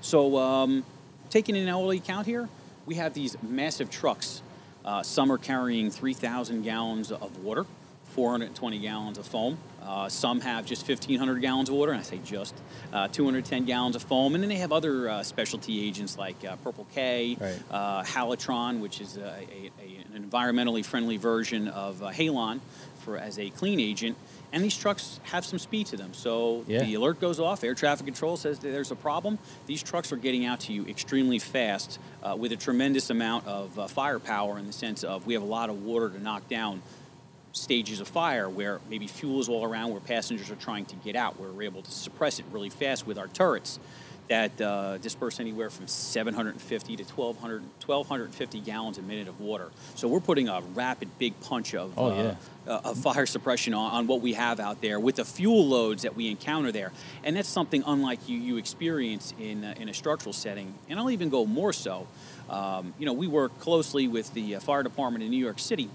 So, 0.00 0.36
um, 0.38 0.84
taking 1.30 1.56
an 1.56 1.68
all 1.68 1.90
account 1.90 2.26
here, 2.26 2.48
we 2.86 2.94
have 2.96 3.14
these 3.14 3.36
massive 3.42 3.90
trucks. 3.90 4.42
Uh, 4.84 5.02
some 5.02 5.30
are 5.30 5.38
carrying 5.38 5.90
3,000 5.90 6.62
gallons 6.62 7.12
of 7.12 7.38
water, 7.44 7.66
420 8.06 8.78
gallons 8.78 9.18
of 9.18 9.26
foam. 9.26 9.58
Uh, 9.82 10.08
some 10.08 10.40
have 10.40 10.64
just 10.66 10.86
1,500 10.88 11.40
gallons 11.40 11.68
of 11.68 11.74
water, 11.74 11.92
and 11.92 12.00
I 12.00 12.04
say 12.04 12.18
just 12.24 12.54
uh, 12.92 13.08
210 13.08 13.64
gallons 13.64 13.96
of 13.96 14.02
foam. 14.02 14.34
And 14.34 14.42
then 14.42 14.48
they 14.48 14.56
have 14.56 14.72
other 14.72 15.08
uh, 15.08 15.22
specialty 15.22 15.86
agents 15.86 16.16
like 16.18 16.36
uh, 16.44 16.56
Purple 16.56 16.86
K, 16.94 17.36
Right. 17.40 17.58
uh, 17.70 18.02
Halotron, 18.04 18.80
which 18.80 19.00
is 19.00 19.16
a, 19.16 19.20
a, 19.22 19.70
a, 19.80 20.04
an 20.14 20.28
environmentally 20.30 20.84
friendly 20.84 21.16
version 21.16 21.68
of 21.68 22.02
uh, 22.02 22.10
Halon 22.10 22.60
for 23.00 23.16
as 23.18 23.38
a 23.38 23.50
clean 23.50 23.80
agent. 23.80 24.16
And 24.52 24.64
these 24.64 24.76
trucks 24.76 25.20
have 25.24 25.44
some 25.44 25.58
speed 25.58 25.86
to 25.88 25.96
them. 25.96 26.14
So 26.14 26.64
Yeah. 26.66 26.82
the 26.82 26.94
alert 26.94 27.20
goes 27.20 27.38
off, 27.38 27.62
air 27.62 27.74
traffic 27.74 28.06
control 28.06 28.36
says 28.36 28.58
that 28.60 28.68
there's 28.70 28.90
a 28.90 28.96
problem. 28.96 29.38
These 29.66 29.82
trucks 29.82 30.10
are 30.12 30.16
getting 30.16 30.46
out 30.46 30.60
to 30.60 30.72
you 30.72 30.86
extremely 30.86 31.38
fast 31.38 31.98
uh, 32.22 32.34
with 32.38 32.52
a 32.52 32.56
tremendous 32.56 33.10
amount 33.10 33.46
of 33.46 33.78
uh, 33.78 33.86
firepower 33.88 34.58
in 34.58 34.66
the 34.66 34.72
sense 34.72 35.04
of 35.04 35.26
we 35.26 35.34
have 35.34 35.42
a 35.42 35.46
lot 35.46 35.68
of 35.68 35.84
water 35.84 36.08
to 36.08 36.18
knock 36.18 36.48
down 36.48 36.80
stages 37.52 38.00
of 38.00 38.08
fire 38.08 38.48
where 38.48 38.80
maybe 38.88 39.06
fuel 39.06 39.40
is 39.40 39.48
all 39.48 39.64
around, 39.64 39.90
where 39.90 40.00
passengers 40.00 40.50
are 40.50 40.56
trying 40.56 40.84
to 40.86 40.96
get 40.96 41.16
out. 41.16 41.38
Where 41.38 41.50
we're 41.50 41.62
able 41.62 41.82
to 41.82 41.90
suppress 41.90 42.38
it 42.38 42.44
really 42.50 42.70
fast 42.70 43.06
with 43.06 43.18
our 43.18 43.28
turrets 43.28 43.78
that 44.28 44.60
uh, 44.60 44.98
disperse 44.98 45.40
anywhere 45.40 45.70
from 45.70 45.86
750 45.86 46.96
to 46.96 47.02
1200, 47.04 47.62
1250 47.84 48.60
gallons 48.60 48.98
a 48.98 49.02
minute 49.02 49.28
of 49.28 49.40
water. 49.40 49.70
So 49.94 50.08
we're 50.08 50.20
putting 50.20 50.48
a 50.48 50.60
rapid, 50.74 51.08
big 51.18 51.38
punch 51.40 51.74
of, 51.74 51.92
Oh, 51.96 52.10
uh, 52.10 52.22
yeah. 52.66 52.72
uh, 52.72 52.80
of 52.84 52.98
fire 52.98 53.26
suppression 53.26 53.74
on, 53.74 53.90
on 53.92 54.06
what 54.06 54.20
we 54.20 54.34
have 54.34 54.60
out 54.60 54.80
there 54.80 55.00
with 55.00 55.16
the 55.16 55.24
fuel 55.24 55.66
loads 55.66 56.02
that 56.02 56.14
we 56.14 56.28
encounter 56.30 56.70
there. 56.72 56.92
And 57.24 57.36
that's 57.36 57.48
something 57.48 57.82
unlike 57.86 58.28
you, 58.28 58.38
you 58.38 58.56
experience 58.58 59.32
in, 59.40 59.64
uh, 59.64 59.74
in 59.78 59.88
a 59.88 59.94
structural 59.94 60.32
setting. 60.32 60.74
And 60.88 60.98
I'll 60.98 61.10
even 61.10 61.30
go 61.30 61.46
more 61.46 61.72
so. 61.72 62.06
Um, 62.50 62.94
you 62.98 63.06
know, 63.06 63.12
we 63.12 63.26
work 63.26 63.58
closely 63.60 64.08
with 64.08 64.32
the 64.34 64.56
uh, 64.56 64.60
fire 64.60 64.82
department 64.82 65.24
in 65.24 65.30
New 65.30 65.42
York 65.42 65.58
City 65.58 65.90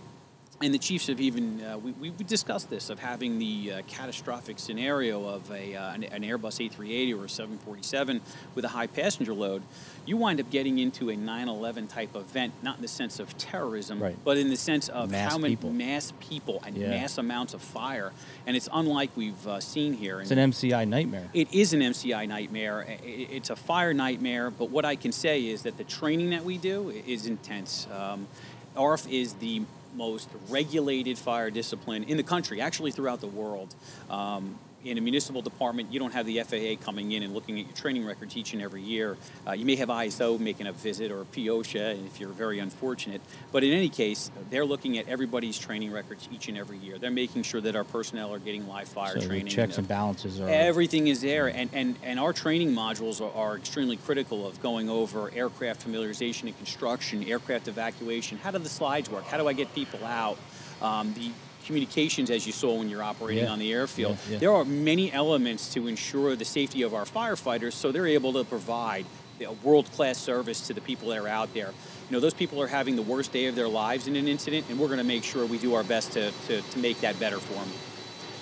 and 0.62 0.74
the 0.74 0.78
chiefs 0.78 1.08
have 1.08 1.20
even 1.20 1.62
uh, 1.62 1.78
we, 1.78 1.92
we 1.94 2.10
discussed 2.26 2.70
this 2.70 2.90
of 2.90 3.00
having 3.00 3.38
the 3.40 3.72
uh, 3.74 3.82
catastrophic 3.88 4.60
scenario 4.60 5.28
of 5.28 5.50
a 5.52 5.76
uh, 5.76 5.94
an, 5.94 6.04
an 6.06 6.22
Airbus 6.24 6.70
A380 6.70 7.20
or 7.20 7.26
a 7.26 7.30
747 7.30 8.22
with 8.56 8.64
a 8.64 8.70
high 8.70 8.88
passenger 8.88 9.34
load. 9.34 9.64
You 10.06 10.16
wind 10.18 10.40
up 10.40 10.50
getting 10.52 10.80
into 10.80 11.10
a 11.10 11.16
9/11 11.16 11.90
type 11.90 12.16
event, 12.16 12.54
not 12.62 12.76
in 12.78 12.82
the 12.82 12.88
sense 12.88 13.20
of 13.20 13.38
terrorism, 13.38 14.02
Right. 14.02 14.16
but 14.24 14.38
in 14.38 14.50
the 14.50 14.56
sense 14.56 14.90
of 14.90 15.12
Mass 15.12 15.32
how 15.32 15.38
many 15.38 15.56
people. 15.56 15.72
mass 15.72 16.14
people 16.20 16.62
and 16.66 16.78
Yeah. 16.78 16.90
mass 16.90 17.18
amounts 17.18 17.54
of 17.54 17.62
fire, 17.62 18.12
and 18.46 18.56
it's 18.56 18.70
unlike 18.72 19.10
we've 19.18 19.48
uh, 19.48 19.60
seen 19.60 19.94
here. 19.94 20.22
It's 20.22 20.30
And- 20.32 20.40
an 20.40 20.52
MCI 20.52 20.86
nightmare. 20.86 21.30
it 21.34 21.52
is 21.54 21.74
an 21.74 21.82
MCI 21.82 22.26
nightmare. 22.26 22.86
It's 23.04 23.50
a 23.50 23.56
fire 23.56 23.94
nightmare, 23.94 24.50
but 24.52 24.70
what 24.70 24.86
I 24.86 24.96
can 24.96 25.12
say 25.12 25.46
is 25.48 25.64
that 25.64 25.78
the 25.78 25.84
training 25.84 26.30
that 26.30 26.46
we 26.46 26.58
do 26.58 26.90
is 26.90 27.26
intense. 27.26 27.88
Um, 27.92 28.28
ARF 28.76 29.08
is 29.08 29.34
the 29.36 29.64
most 29.96 30.30
regulated 30.50 31.18
fire 31.18 31.50
discipline 31.50 32.04
in 32.04 32.18
the 32.18 32.24
country, 32.24 32.62
actually 32.62 32.92
throughout 32.92 33.22
the 33.22 33.28
world. 33.28 33.74
Um, 34.10 34.58
in 34.84 34.98
a 34.98 35.02
municipal 35.02 35.42
department, 35.42 35.92
you 35.92 36.00
don't 36.00 36.14
have 36.14 36.26
the 36.26 36.42
FAA 36.42 36.84
coming 36.84 37.12
in 37.12 37.24
and 37.24 37.34
looking 37.34 37.60
at 37.60 37.66
your 37.66 37.76
training 37.76 38.06
records 38.06 38.36
each 38.36 38.54
and 38.54 38.62
every 38.62 38.82
year. 38.82 39.18
Uh, 39.48 39.52
you 39.54 39.66
may 39.66 39.76
have 39.76 39.90
ISO 39.90 40.40
making 40.40 40.68
a 40.68 40.72
visit 40.74 41.12
or 41.12 41.24
POSHA 41.26 42.06
if 42.06 42.20
you're 42.20 42.30
very 42.30 42.60
unfortunate. 42.60 43.22
But 43.52 43.64
in 43.64 43.72
any 43.74 43.90
case, 43.90 44.32
they're 44.50 44.66
looking 44.66 44.98
at 44.98 45.08
everybody's 45.08 45.58
training 45.58 45.92
records 45.92 46.28
each 46.32 46.48
and 46.48 46.58
every 46.58 46.78
year. 46.78 46.98
They're 46.98 47.12
making 47.12 47.44
sure 47.44 47.62
that 47.62 47.76
our 47.76 47.84
personnel 47.84 48.34
are 48.34 48.40
getting 48.40 48.68
live 48.68 48.88
fire 48.88 49.20
So 49.20 49.28
training. 49.28 49.48
checks 49.48 49.78
and 49.78 49.88
balances 49.88 50.40
are 50.40 50.50
Everything 50.50 51.08
is 51.08 51.22
there, 51.22 51.48
and, 51.48 51.70
and, 51.74 51.96
and 52.04 52.20
our 52.20 52.34
training 52.34 52.74
modules 52.74 53.22
are, 53.22 53.34
are 53.36 53.56
extremely 53.56 53.98
critical 53.98 54.48
of 54.48 54.62
going 54.62 54.90
over 54.90 55.32
aircraft 55.34 55.86
familiarization 55.88 56.44
and 56.44 56.58
construction, 56.58 57.24
aircraft 57.24 57.68
evacuation. 57.68 58.38
How 58.38 58.52
do 58.52 58.60
the 58.60 58.70
slides 58.70 59.10
work? 59.10 59.26
How 59.26 59.38
do 59.38 59.48
I 59.48 59.54
get 59.54 59.74
people 59.74 60.04
out? 60.06 60.38
Um, 60.82 61.14
the 61.14 61.32
communications, 61.66 62.30
as 62.30 62.46
you 62.46 62.54
saw 62.54 62.76
when 62.78 62.90
you're 62.90 63.04
operating 63.04 63.44
Yeah. 63.46 63.52
on 63.52 63.60
the 63.60 63.72
airfield. 63.72 64.18
Yeah, 64.28 64.34
yeah. 64.34 64.38
There 64.40 64.54
are 64.54 64.66
many 64.66 65.12
elements 65.12 65.74
to 65.74 65.88
ensure 65.88 66.36
the 66.36 66.46
safety 66.46 66.82
of 66.82 66.94
our 66.94 67.06
firefighters, 67.06 67.74
so 67.74 67.92
they're 67.92 68.08
able 68.08 68.34
to 68.34 68.44
provide 68.44 69.06
a 69.42 69.52
world-class 69.64 70.18
service 70.18 70.68
to 70.68 70.74
the 70.74 70.82
people 70.82 71.10
that 71.10 71.18
are 71.18 71.28
out 71.28 71.54
there. 71.54 71.68
You 72.10 72.12
know, 72.16 72.20
those 72.20 72.34
people 72.34 72.62
are 72.62 72.68
having 72.68 72.96
the 72.96 73.02
worst 73.02 73.32
day 73.34 73.48
of 73.48 73.56
their 73.56 73.68
lives 73.68 74.08
in 74.08 74.16
an 74.16 74.28
incident, 74.28 74.66
and 74.70 74.80
we're 74.80 74.88
going 74.88 75.00
to 75.00 75.04
make 75.04 75.24
sure 75.24 75.46
we 75.46 75.58
do 75.58 75.74
our 75.74 75.84
best 75.84 76.14
to, 76.14 76.32
to, 76.48 76.62
to 76.62 76.80
make 76.80 77.02
that 77.02 77.20
better 77.20 77.40
for 77.40 77.54
them. 77.54 77.68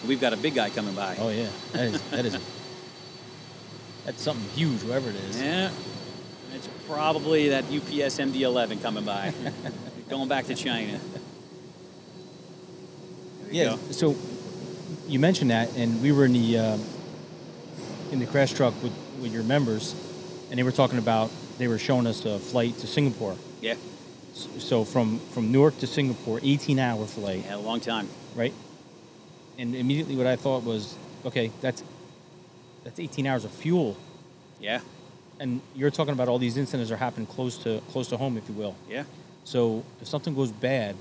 We've 0.07 0.19
got 0.21 0.33
a 0.33 0.37
big 0.37 0.55
guy 0.55 0.69
coming 0.71 0.95
by. 0.95 1.15
Oh 1.19 1.29
yeah, 1.29 1.47
that 1.73 1.85
is 1.93 2.01
that 2.09 2.25
is 2.25 2.37
that's 4.05 4.21
something 4.21 4.49
huge, 4.55 4.79
whoever 4.81 5.09
it 5.09 5.15
is. 5.15 5.39
Yeah, 5.39 5.69
it's 6.55 6.67
probably 6.87 7.49
that 7.49 7.65
UPS 7.65 8.17
MD-11 8.19 8.81
coming 8.81 9.05
by, 9.05 9.31
going 10.09 10.27
back 10.27 10.47
to 10.47 10.55
China. 10.55 10.99
Yeah. 13.53 13.65
go. 13.75 13.77
So 13.91 14.15
you 15.07 15.19
mentioned 15.19 15.51
that, 15.51 15.75
and 15.75 16.01
we 16.01 16.11
were 16.11 16.25
in 16.25 16.33
the 16.33 16.57
uh, 16.57 16.77
in 18.11 18.19
the 18.19 18.25
crash 18.25 18.53
truck 18.53 18.73
with, 18.83 18.93
with 19.21 19.33
your 19.33 19.43
members, 19.43 19.95
and 20.49 20.57
they 20.59 20.63
were 20.63 20.71
talking 20.71 20.97
about 20.99 21.31
they 21.57 21.67
were 21.67 21.77
showing 21.79 22.07
us 22.07 22.25
a 22.25 22.39
flight 22.39 22.77
to 22.79 22.87
Singapore. 22.87 23.35
Yeah, 23.61 23.75
So 24.33 24.83
from 24.85 25.19
from 25.33 25.51
Newark 25.51 25.77
to 25.79 25.87
Singapore, 25.87 26.39
18 26.43 26.79
hour 26.79 27.05
flight, 27.05 27.43
had 27.45 27.55
a 27.57 27.59
long 27.59 27.79
time. 27.79 28.07
right? 28.35 28.53
And 29.59 29.75
immediately 29.75 30.15
what 30.15 30.25
I 30.27 30.35
thought 30.37 30.63
was, 30.63 30.95
okay, 31.25 31.51
that's 31.61 31.83
that's 32.83 32.99
18 32.99 33.27
hours 33.27 33.45
of 33.45 33.51
fuel, 33.51 33.95
Yeah, 34.59 34.79
and 35.39 35.61
you're 35.75 35.91
talking 35.91 36.13
about 36.13 36.27
all 36.27 36.39
these 36.39 36.57
incidents 36.57 36.89
are 36.91 36.97
happening 36.97 37.27
close 37.27 37.57
to 37.63 37.81
close 37.91 38.07
to 38.09 38.17
home, 38.17 38.37
if 38.37 38.47
you 38.49 38.55
will. 38.55 38.75
yeah, 38.89 39.03
So 39.43 39.83
if 40.01 40.07
something 40.07 40.33
goes 40.33 40.51
bad, 40.51 40.95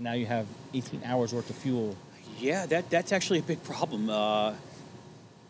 now 0.00 0.14
you 0.14 0.26
have 0.26 0.46
18 0.74 1.02
hours 1.04 1.32
worth 1.32 1.50
of 1.50 1.56
fuel. 1.56 1.96
yeah. 2.38 2.66
That 2.66 2.90
that's 2.90 3.12
actually 3.12 3.38
a 3.40 3.42
big 3.42 3.62
problem 3.62 4.08
uh, 4.10 4.54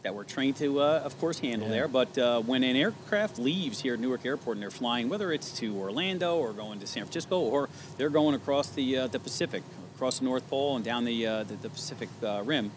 that 0.03 0.15
we're 0.15 0.25
trained 0.25 0.57
to, 0.57 0.81
uh, 0.81 1.03
of 1.05 1.19
course, 1.21 1.39
handle 1.39 1.69
Yeah. 1.69 1.75
there. 1.75 1.89
But 1.89 2.17
uh, 2.19 2.41
when 2.41 2.63
an 2.65 2.75
aircraft 2.77 3.39
leaves 3.39 3.81
here 3.81 3.95
at 3.95 4.01
Newark 4.01 4.25
Airport 4.27 4.57
and 4.57 4.63
they're 4.63 4.71
flying, 4.71 5.09
whether 5.09 5.31
it's 5.33 5.53
to 5.61 5.77
Orlando 5.77 6.37
or 6.39 6.53
going 6.53 6.81
to 6.81 6.87
San 6.87 7.05
Francisco 7.05 7.39
or 7.41 7.69
they're 7.97 8.11
going 8.11 8.35
across 8.35 8.71
the 8.71 8.97
uh, 8.99 9.07
the 9.07 9.19
Pacific, 9.21 9.63
across 9.95 10.19
the 10.19 10.25
North 10.25 10.49
Pole 10.49 10.77
and 10.77 10.85
down 10.85 11.05
the 11.05 11.27
uh, 11.27 11.43
the, 11.45 11.55
the 11.57 11.71
Pacific 11.71 12.09
uh, 12.23 12.43
Rim. 12.45 12.71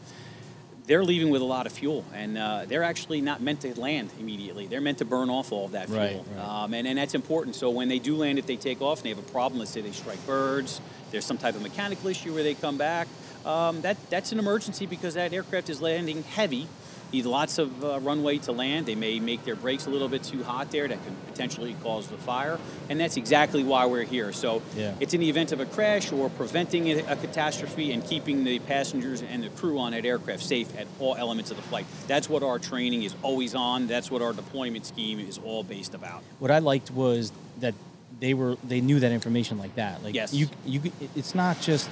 they're 0.86 1.06
leaving 1.06 1.30
with 1.30 1.42
a 1.42 1.46
lot 1.46 1.66
of 1.66 1.72
fuel, 1.72 2.04
and 2.14 2.38
uh, 2.38 2.66
they're 2.68 2.84
actually 2.84 3.22
not 3.22 3.42
meant 3.42 3.62
to 3.62 3.74
land 3.80 4.10
immediately. 4.20 4.68
They're 4.68 4.82
meant 4.82 4.98
to 4.98 5.06
burn 5.06 5.30
off 5.30 5.54
all 5.54 5.64
of 5.66 5.72
that 5.72 5.88
fuel, 5.88 6.00
Right, 6.02 6.22
right. 6.38 6.64
Um, 6.64 6.74
and, 6.74 6.86
and 6.86 6.98
that's 6.98 7.16
important. 7.16 7.56
So 7.56 7.70
when 7.70 7.88
they 7.88 8.00
do 8.00 8.18
land, 8.18 8.38
if 8.38 8.46
they 8.46 8.58
take 8.58 8.82
off 8.82 8.98
and 9.00 9.06
they 9.06 9.10
have 9.16 9.18
a 9.18 9.32
problem, 9.32 9.60
let's 9.60 9.72
say 9.72 9.80
they 9.80 9.94
strike 9.94 10.20
birds, 10.28 10.82
there's 11.14 11.24
some 11.26 11.38
type 11.38 11.56
of 11.56 11.62
mechanical 11.62 12.10
issue 12.10 12.34
where 12.34 12.44
they 12.44 12.56
come 12.56 12.76
back. 12.78 13.08
Um, 13.46 13.82
that 13.82 13.98
that's 14.10 14.32
an 14.34 14.40
emergency 14.40 14.86
because 14.86 15.14
that 15.14 15.32
aircraft 15.32 15.70
is 15.70 15.82
landing 15.82 16.24
heavy. 16.24 16.68
Need 17.12 17.26
lots 17.26 17.60
of 17.60 17.84
uh, 17.86 18.00
runway 18.00 18.40
to 18.40 18.52
land. 18.52 18.88
They 18.88 18.96
may 18.96 19.20
make 19.20 19.46
their 19.46 19.56
brakes 19.56 19.86
a 19.86 19.92
little 19.92 20.08
bit 20.10 20.24
too 20.24 20.44
hot 20.44 20.72
there. 20.72 20.88
That 20.88 20.98
could 21.06 21.14
potentially 21.28 21.76
cause 21.84 22.08
the 22.08 22.18
fire, 22.18 22.58
and 22.90 23.00
that's 23.00 23.18
exactly 23.18 23.64
why 23.64 23.86
we're 23.86 24.06
here. 24.06 24.34
So 24.34 24.64
Yeah. 24.76 24.96
it's 25.00 25.14
in 25.14 25.20
the 25.22 25.30
event 25.30 25.52
of 25.52 25.60
a 25.60 25.68
crash 25.68 26.12
or 26.12 26.30
preventing 26.32 26.88
a, 26.90 26.98
a 27.04 27.16
catastrophe 27.16 27.92
and 27.92 28.04
keeping 28.04 28.44
the 28.46 28.58
passengers 28.60 29.22
and 29.22 29.44
the 29.44 29.50
crew 29.50 29.78
on 29.78 29.92
that 29.92 30.06
aircraft 30.06 30.42
safe 30.42 30.76
at 30.76 30.88
all 31.00 31.16
elements 31.16 31.52
of 31.52 31.58
the 31.58 31.64
flight. 31.64 31.86
That's 32.08 32.28
what 32.28 32.42
our 32.42 32.58
training 32.58 33.04
is 33.04 33.14
always 33.22 33.54
on. 33.54 33.86
That's 33.86 34.10
what 34.10 34.24
our 34.24 34.34
deployment 34.34 34.88
scheme 34.88 35.20
is 35.20 35.38
all 35.38 35.64
based 35.64 35.94
about. 35.94 36.24
what 36.40 36.50
I 36.50 36.58
liked 36.58 36.90
was 36.90 37.32
that 37.60 37.76
they 38.20 38.34
were 38.34 38.58
they 38.64 38.82
knew 38.82 39.00
that 39.00 39.12
information 39.12 39.58
like 39.58 39.76
that. 39.76 40.04
Like 40.04 40.16
Yes. 40.16 40.34
you 40.34 40.48
you 40.66 40.82
it's 41.16 41.34
not 41.36 41.60
just 41.62 41.90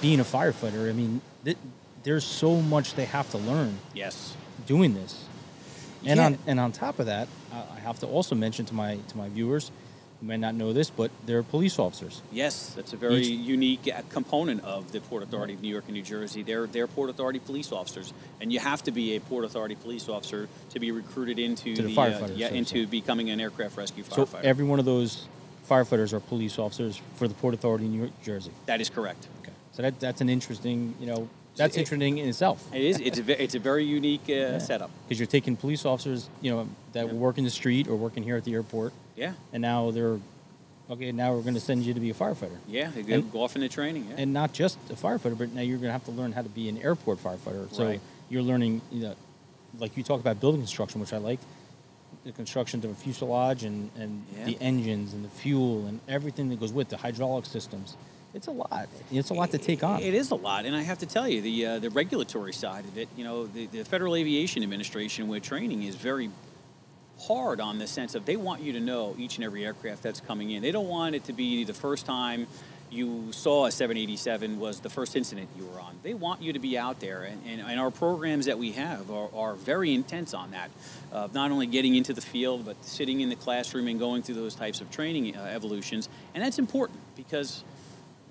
being 0.00 0.20
a 0.20 0.24
firefighter. 0.24 0.88
I 0.88 0.92
mean, 0.92 1.20
th- 1.44 1.56
there's 2.04 2.24
so 2.24 2.60
much 2.60 2.94
they 2.94 3.04
have 3.06 3.30
to 3.30 3.38
learn 3.38 3.78
Yes. 3.94 4.34
doing 4.66 4.94
this. 4.94 5.24
And 6.04 6.20
on 6.20 6.38
and 6.46 6.60
on 6.60 6.72
top 6.72 6.98
of 6.98 7.06
that, 7.06 7.28
I 7.52 7.56
I 7.76 7.80
have 7.80 7.98
to 8.00 8.06
also 8.06 8.34
mention 8.34 8.64
to 8.66 8.74
my 8.74 8.96
to 9.08 9.16
my 9.16 9.28
viewers 9.28 9.70
who 10.20 10.26
may 10.26 10.36
not 10.36 10.54
know 10.54 10.72
this, 10.72 10.90
but 10.90 11.10
they're 11.26 11.42
police 11.44 11.78
officers. 11.78 12.22
Yes, 12.32 12.72
that's 12.74 12.92
a 12.92 12.96
very 12.96 13.16
Each- 13.18 13.48
unique 13.48 13.88
uh, 13.92 14.02
component 14.08 14.64
of 14.64 14.90
the 14.90 15.00
Port 15.00 15.22
Authority 15.22 15.54
of 15.54 15.62
New 15.62 15.68
York 15.68 15.84
and 15.86 15.94
New 15.94 16.02
Jersey. 16.02 16.42
They're, 16.42 16.66
they're 16.66 16.88
Port 16.88 17.08
Authority 17.08 17.38
police 17.38 17.70
officers, 17.70 18.12
and 18.40 18.52
you 18.52 18.58
have 18.58 18.82
to 18.82 18.90
be 18.90 19.14
a 19.14 19.20
Port 19.20 19.44
Authority 19.44 19.76
police 19.76 20.08
officer 20.08 20.48
to 20.70 20.80
be 20.80 20.90
recruited 20.90 21.38
into 21.38 21.72
To 21.76 21.82
the 21.82 21.92
uh, 21.92 21.96
firefighters, 21.96 22.36
yeah, 22.36 22.48
into 22.48 22.88
becoming 22.88 23.30
an 23.30 23.38
aircraft 23.40 23.76
rescue 23.76 24.02
firefighter. 24.02 24.30
So 24.32 24.38
every 24.42 24.64
one 24.64 24.80
of 24.80 24.84
those 24.84 25.28
firefighters 25.68 26.12
are 26.12 26.20
police 26.20 26.58
officers 26.58 27.00
for 27.16 27.28
the 27.28 27.34
Port 27.34 27.54
Authority 27.54 27.84
in 27.86 27.92
New 27.92 27.98
York, 27.98 28.12
Jersey. 28.22 28.50
that 28.66 28.80
is 28.80 28.88
correct. 28.90 29.28
Okay. 29.42 29.52
So 29.72 29.82
that 29.82 30.00
that's 30.00 30.20
an 30.20 30.28
interesting, 30.28 30.94
you 31.00 31.06
know, 31.06 31.28
that's 31.56 31.76
it- 31.76 31.80
interesting 31.80 32.18
in 32.18 32.28
itself. 32.28 32.72
It 32.74 32.82
is. 32.82 33.00
It's 33.00 33.18
a, 33.18 33.42
it's 33.42 33.54
a 33.54 33.58
very 33.58 33.84
unique 33.84 34.28
uh, 34.30 34.58
setup. 34.58 34.90
Because 35.06 35.18
you're 35.20 35.26
taking 35.26 35.56
police 35.56 35.84
officers, 35.84 36.28
you 36.40 36.50
know, 36.50 36.68
that 36.92 37.06
Yeah. 37.06 37.12
work 37.12 37.38
in 37.38 37.44
the 37.44 37.50
street 37.50 37.88
or 37.88 37.96
working 37.96 38.22
here 38.22 38.36
at 38.36 38.44
the 38.44 38.54
airport, 38.54 38.92
Yeah, 39.16 39.32
and 39.52 39.60
now 39.62 39.90
they're 39.90 40.18
okay. 40.90 41.12
Now 41.12 41.34
we're 41.34 41.42
going 41.42 41.54
to 41.54 41.60
send 41.60 41.82
you 41.84 41.92
to 41.94 42.00
be 42.00 42.10
a 42.10 42.14
firefighter, 42.14 42.58
yeah. 42.66 42.90
And- 42.96 43.30
go 43.32 43.42
off 43.42 43.54
into 43.56 43.68
training. 43.68 44.06
Yeah. 44.08 44.16
and 44.22 44.32
not 44.32 44.52
just 44.52 44.78
a 44.90 44.94
firefighter, 44.94 45.36
but 45.36 45.52
now 45.52 45.60
you're 45.62 45.78
going 45.78 45.88
to 45.88 45.92
have 45.92 46.04
to 46.06 46.12
learn 46.12 46.32
how 46.32 46.42
to 46.42 46.48
be 46.48 46.68
an 46.68 46.78
airport 46.78 47.18
firefighter. 47.22 47.72
So 47.72 47.86
Right. 47.86 48.00
you're 48.30 48.42
learning, 48.42 48.80
you 48.90 49.02
know, 49.02 49.14
like 49.78 49.96
you 49.96 50.02
talk 50.02 50.20
about 50.20 50.40
building 50.40 50.60
construction, 50.60 51.00
which 51.00 51.12
I 51.12 51.18
like, 51.18 51.40
the 52.28 52.32
construction 52.32 52.84
of 52.84 52.90
a 52.90 52.94
fuselage 52.94 53.64
and 53.64 53.90
and 53.98 54.22
Yeah. 54.36 54.44
the 54.44 54.58
engines 54.60 55.14
and 55.14 55.24
the 55.24 55.30
fuel 55.30 55.86
and 55.86 55.98
everything 56.06 56.50
that 56.50 56.60
goes 56.60 56.74
with 56.74 56.90
the 56.90 56.98
hydraulic 56.98 57.46
systems. 57.46 57.96
It's 58.34 58.46
a 58.46 58.50
lot. 58.50 58.88
It's 59.10 59.30
a 59.30 59.34
lot 59.34 59.50
to 59.52 59.58
take 59.58 59.82
on. 59.82 60.02
It 60.02 60.12
is 60.12 60.30
a 60.30 60.34
lot, 60.34 60.66
and 60.66 60.76
I 60.76 60.82
have 60.82 60.98
to 60.98 61.06
tell 61.06 61.26
you, 61.26 61.40
the 61.40 61.66
uh, 61.66 61.78
the 61.78 61.88
regulatory 61.88 62.52
side 62.52 62.84
of 62.84 62.98
it, 62.98 63.08
you 63.16 63.24
know, 63.24 63.46
the, 63.46 63.64
the 63.66 63.82
Federal 63.82 64.14
Aviation 64.14 64.62
Administration 64.62 65.26
with 65.28 65.42
training 65.42 65.82
is 65.82 65.94
very 65.96 66.30
hard 67.18 67.60
on 67.60 67.78
the 67.78 67.86
sense 67.86 68.14
of 68.14 68.26
they 68.26 68.36
want 68.36 68.60
you 68.60 68.74
to 68.74 68.80
know 68.80 69.16
each 69.18 69.36
and 69.36 69.44
every 69.44 69.64
aircraft 69.64 70.02
that's 70.02 70.20
coming 70.20 70.50
in. 70.50 70.60
They 70.62 70.70
don't 70.70 70.86
want 70.88 71.14
it 71.14 71.24
to 71.24 71.32
be 71.32 71.64
the 71.64 71.74
first 71.74 72.04
time 72.04 72.46
you 72.90 73.32
saw 73.32 73.66
a 73.66 73.70
787 73.70 74.58
was 74.58 74.80
the 74.80 74.90
first 74.90 75.16
incident 75.16 75.48
you 75.56 75.64
were 75.66 75.80
on. 75.80 75.96
They 76.02 76.14
want 76.14 76.42
you 76.42 76.52
to 76.52 76.58
be 76.58 76.78
out 76.78 77.00
there, 77.00 77.22
and, 77.22 77.42
and, 77.46 77.60
and 77.60 77.80
our 77.80 77.90
programs 77.90 78.46
that 78.46 78.58
we 78.58 78.72
have 78.72 79.10
are, 79.10 79.28
are 79.34 79.54
very 79.54 79.94
intense 79.94 80.34
on 80.34 80.52
that. 80.52 80.70
Of 81.10 81.34
not 81.34 81.50
only 81.50 81.66
getting 81.66 81.94
into 81.94 82.12
the 82.12 82.20
field, 82.20 82.64
but 82.64 82.82
sitting 82.84 83.20
in 83.20 83.28
the 83.28 83.36
classroom 83.36 83.88
and 83.88 83.98
going 83.98 84.22
through 84.22 84.36
those 84.36 84.54
types 84.54 84.80
of 84.80 84.90
training 84.90 85.36
uh, 85.36 85.44
evolutions, 85.44 86.08
and 86.34 86.42
that's 86.42 86.58
important 86.58 87.00
because 87.16 87.64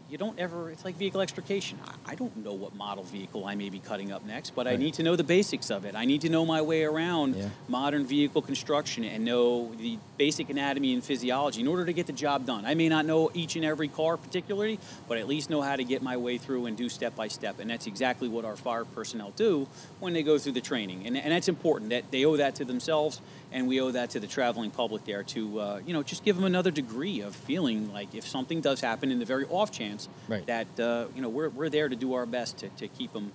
you 0.10 0.18
don't 0.18 0.40
ever 0.40 0.70
it's 0.72 0.86
like 0.86 0.96
vehicle 0.96 1.20
extrication. 1.22 1.78
I, 1.86 2.12
I 2.14 2.16
don't 2.16 2.36
know 2.38 2.54
what 2.54 2.74
model 2.76 3.04
vehicle 3.04 3.46
i 3.46 3.56
may 3.56 3.70
be 3.70 3.80
cutting 3.80 4.12
up 4.12 4.26
next 4.26 4.56
but 4.56 4.66
i 4.68 4.76
need 4.78 4.94
to 4.96 5.04
know 5.04 5.16
the 5.16 5.24
basics 5.24 5.70
of 5.70 5.84
it. 5.86 5.96
I 5.96 6.06
need 6.06 6.22
to 6.22 6.30
know 6.30 6.46
my 6.46 6.62
way 6.62 6.84
around 6.84 7.36
Yeah. 7.36 7.50
modern 7.68 8.06
vehicle 8.06 8.42
construction 8.42 9.04
and 9.04 9.26
know 9.26 9.74
the 9.76 9.98
basic 10.18 10.50
anatomy 10.50 10.94
and 10.94 11.04
physiology 11.04 11.60
in 11.62 11.68
order 11.68 11.86
to 11.86 11.94
get 11.94 12.08
the 12.08 12.14
job 12.14 12.46
done. 12.46 12.66
I 12.66 12.74
may 12.74 12.88
not 12.90 13.06
know 13.06 13.32
each 13.34 13.56
and 13.56 13.66
every 13.66 13.88
car 13.90 14.16
particularly 14.18 14.80
but 15.08 15.18
at 15.18 15.28
least 15.28 15.50
know 15.50 15.62
how 15.62 15.76
to 15.76 15.84
get 15.84 16.02
my 16.02 16.16
way 16.18 16.38
through 16.38 16.68
and 16.68 16.78
do 16.78 16.88
step 16.90 17.16
by 17.16 17.28
step 17.28 17.60
and 17.60 17.70
that's 17.70 17.88
exactly 17.88 18.30
what 18.30 18.46
our 18.46 18.56
fire 18.56 18.86
personnel 18.86 19.34
do 19.36 19.68
when 20.00 20.14
they 20.14 20.24
go 20.24 20.38
through 20.38 20.54
the 20.54 20.62
training. 20.62 21.06
And, 21.06 21.18
and 21.18 21.32
that's 21.34 21.50
important 21.50 21.90
that 21.90 22.12
they 22.12 22.24
owe 22.26 22.38
that 22.38 22.56
to 22.56 22.66
themselves 22.66 23.20
and 23.52 23.68
we 23.68 23.80
owe 23.82 23.92
that 23.92 24.10
to 24.12 24.20
the 24.20 24.28
traveling 24.28 24.72
public 24.72 25.06
there 25.06 25.24
to 25.24 25.60
uh, 25.60 25.80
you 25.86 25.94
know 25.94 26.04
just 26.04 26.24
give 26.26 26.36
them 26.36 26.46
another 26.46 26.72
degree 26.72 27.22
of 27.22 27.36
feeling 27.36 27.92
like 27.94 28.14
if 28.14 28.28
something 28.28 28.62
does 28.62 28.82
happen 28.82 29.12
in 29.12 29.20
the 29.20 29.26
very 29.26 29.46
off 29.46 29.72
chance 29.72 30.10
Right. 30.28 30.46
that 30.48 30.80
uh, 30.80 31.08
you 31.16 31.22
know 31.22 31.30
we're, 31.30 31.50
we're 31.50 31.70
there 31.70 31.88
to 31.90 31.96
do 31.96 32.14
our 32.16 32.26
best 32.26 32.58
to, 32.60 32.70
to 32.70 32.88
keep 32.88 33.14
them 33.14 33.32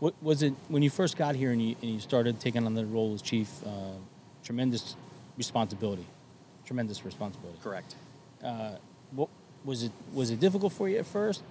What 0.00 0.14
was 0.22 0.42
it 0.42 0.52
when 0.68 0.82
you 0.82 0.90
first 0.90 1.16
got 1.16 1.34
here 1.36 1.50
and 1.52 1.60
you, 1.62 1.76
and 1.82 1.90
you 1.90 2.00
started 2.00 2.38
taking 2.40 2.66
on 2.66 2.74
the 2.74 2.84
role 2.84 3.14
as 3.14 3.22
chief? 3.22 3.48
Uh, 3.64 3.70
tremendous 4.44 4.94
responsibility, 5.36 6.06
tremendous 6.66 7.04
responsibility. 7.04 7.58
correct 7.62 7.94
What 9.12 9.28
was 9.64 9.82
it? 9.82 9.92
Was 10.12 10.30
it 10.30 10.38
difficult 10.40 10.72
for 10.72 10.88
you 10.88 10.98
at 10.98 11.06
first, 11.06 11.42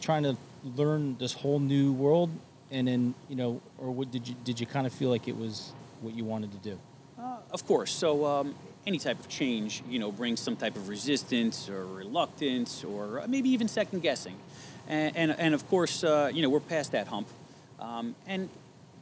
trying 0.00 0.22
to 0.24 0.36
learn 0.76 1.16
this 1.18 1.32
whole 1.32 1.58
new 1.58 1.92
world, 1.92 2.30
and 2.70 2.86
then 2.86 3.14
you 3.28 3.36
know, 3.36 3.60
or 3.78 3.90
what 3.90 4.10
did 4.12 4.28
you 4.28 4.34
did 4.44 4.60
you 4.60 4.66
kind 4.66 4.86
of 4.86 4.92
feel 4.92 5.10
like 5.10 5.26
it 5.28 5.36
was 5.36 5.72
what 6.02 6.14
you 6.14 6.24
wanted 6.24 6.50
to 6.52 6.58
do? 6.70 6.78
Uh, 7.20 7.36
of 7.50 7.66
course. 7.66 7.92
So 7.92 8.24
um, 8.24 8.54
any 8.86 8.98
type 8.98 9.20
of 9.20 9.28
change, 9.28 9.82
you 9.88 9.98
know, 9.98 10.10
brings 10.10 10.40
some 10.40 10.56
type 10.56 10.76
of 10.76 10.88
resistance 10.88 11.68
or 11.68 11.84
reluctance 11.84 12.82
or 12.82 13.20
uh, 13.20 13.26
maybe 13.28 13.50
even 13.50 13.68
second 13.68 14.00
guessing. 14.00 14.36
And, 14.88 15.16
and, 15.16 15.38
and 15.38 15.54
of 15.54 15.68
course, 15.68 16.02
uh, 16.02 16.30
you 16.32 16.42
know, 16.42 16.48
we're 16.48 16.60
past 16.60 16.92
that 16.92 17.08
hump. 17.08 17.28
Um, 17.78 18.14
and 18.26 18.48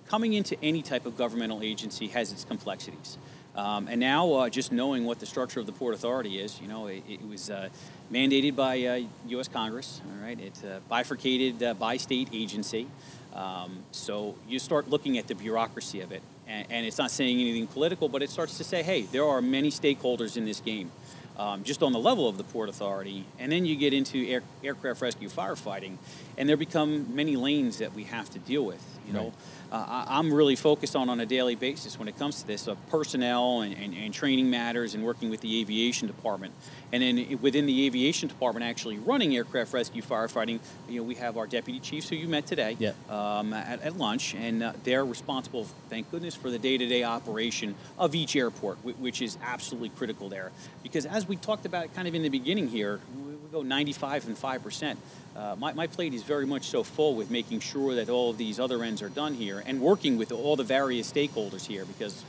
coming 0.09 0.33
into 0.33 0.57
any 0.65 0.83
type 0.83 1.07
of 1.07 1.17
governmental 1.17 1.63
agency 1.63 2.09
has 2.09 2.33
its 2.33 2.45
complexities. 2.45 3.19
Um, 3.55 3.89
and 3.89 4.01
now, 4.01 4.33
uh, 4.35 4.49
just 4.49 4.73
knowing 4.73 5.05
what 5.05 5.19
the 5.21 5.27
structure 5.27 5.59
of 5.59 5.67
the 5.67 5.73
Port 5.73 5.95
Authority 5.95 6.39
is, 6.39 6.61
you 6.61 6.69
know, 6.69 6.87
it, 6.87 7.03
it 7.09 7.27
was 7.29 7.51
uh, 7.51 7.69
mandated 8.13 8.55
by 8.55 8.83
uh, 8.85 9.01
U.S. 9.29 9.49
Congress. 9.49 10.01
All 10.07 10.25
right, 10.25 10.39
it's 10.39 10.63
a 10.63 10.81
bifurcated 10.89 11.63
uh, 11.63 11.75
by 11.75 11.97
state 11.97 12.29
agency. 12.33 12.87
Um, 13.35 13.85
so 13.91 14.37
you 14.49 14.59
start 14.59 14.89
looking 14.89 15.19
at 15.19 15.27
the 15.27 15.35
bureaucracy 15.35 16.01
of 16.01 16.13
it, 16.13 16.23
and, 16.49 16.67
and 16.71 16.87
it's 16.87 16.99
not 16.99 17.11
saying 17.11 17.41
anything 17.41 17.67
political, 17.67 18.09
but 18.09 18.23
it 18.23 18.31
starts 18.31 18.57
to 18.59 18.65
say, 18.65 18.83
hey, 18.83 19.03
there 19.03 19.25
are 19.25 19.43
many 19.43 19.71
stakeholders 19.71 20.37
in 20.37 20.45
this 20.45 20.61
game, 20.61 20.91
um, 21.39 21.63
just 21.63 21.83
on 21.83 21.93
the 21.93 21.99
level 21.99 22.29
of 22.29 22.39
the 22.39 22.45
Port 22.45 22.69
Authority, 22.69 23.25
and 23.39 23.53
then 23.53 23.65
you 23.65 23.77
get 23.77 23.93
into 23.93 24.27
air, 24.27 24.43
aircraft 24.65 25.03
rescue 25.03 25.29
firefighting, 25.29 25.99
and 26.37 26.49
there 26.49 26.57
become 26.57 27.15
many 27.15 27.37
lanes 27.37 27.79
that 27.79 27.95
we 27.95 28.05
have 28.05 28.31
to 28.31 28.39
deal 28.39 28.65
with. 28.65 28.85
You 29.07 29.13
know, 29.13 29.33
uh, 29.71 29.77
I, 29.77 30.19
I'm 30.19 30.33
really 30.33 30.57
focused 30.57 30.97
on 30.97 31.09
on 31.09 31.21
a 31.21 31.27
daily 31.27 31.55
basis 31.55 31.99
when 31.99 32.09
it 32.09 32.19
comes 32.19 32.41
to 32.43 32.47
this 32.47 32.67
of 32.67 32.77
personnel 32.89 33.61
and, 33.61 33.75
and, 33.77 33.95
and 33.95 34.15
training 34.15 34.51
matters 34.51 34.95
and 34.95 35.05
working 35.05 35.31
with 35.31 35.41
the 35.41 35.61
aviation 35.61 36.07
department. 36.07 36.55
And 36.93 37.03
then 37.03 37.39
within 37.43 37.67
the 37.67 37.87
aviation 37.87 38.29
department, 38.29 38.65
actually 38.65 38.99
running 38.99 39.37
aircraft 39.37 39.75
rescue 39.75 40.03
firefighting, 40.03 40.61
you 40.89 41.01
know, 41.01 41.03
we 41.03 41.17
have 41.17 41.37
our 41.37 41.47
deputy 41.47 41.81
chiefs 41.81 42.09
who 42.09 42.17
you 42.17 42.29
met 42.29 42.47
today 42.47 42.77
Yeah. 42.79 42.93
um, 43.11 43.53
at, 43.53 43.83
at 43.83 43.97
lunch, 43.99 44.35
and 44.35 44.63
uh, 44.63 44.73
they're 44.85 45.05
responsible, 45.05 45.67
thank 45.91 46.11
goodness, 46.11 46.35
for 46.35 46.51
the 46.51 46.59
day-to-day 46.59 47.05
operation 47.05 47.75
of 47.99 48.15
each 48.15 48.37
airport, 48.37 48.79
which 48.85 49.21
is 49.21 49.37
absolutely 49.43 49.91
critical 49.91 50.29
there. 50.29 50.51
Because 50.83 51.05
as 51.05 51.29
we 51.29 51.37
talked 51.37 51.67
about 51.67 51.95
kind 51.95 52.09
of 52.09 52.15
in 52.15 52.23
the 52.23 52.31
beginning 52.31 52.69
here, 52.69 53.01
we, 53.49 53.53
go 53.53 53.63
95 53.63 54.27
and 54.29 54.39
5 54.39 54.63
percent. 54.63 54.99
Uh, 55.37 55.55
my, 55.59 55.73
my 55.73 55.87
plate 55.87 56.15
is 56.15 56.23
very 56.23 56.47
much 56.47 56.65
so 56.65 56.83
full 56.83 57.15
with 57.15 57.31
making 57.31 57.61
sure 57.61 57.95
that 57.95 58.09
all 58.09 58.31
of 58.31 58.39
these 58.39 58.59
other 58.59 58.83
ends 58.83 59.03
are 59.03 59.09
done 59.09 59.35
here 59.35 59.63
and 59.67 59.81
working 59.81 60.19
with 60.19 60.33
all 60.33 60.57
the 60.57 60.65
various 60.65 61.11
stakeholders 61.11 61.67
here 61.67 61.85
because 61.85 62.25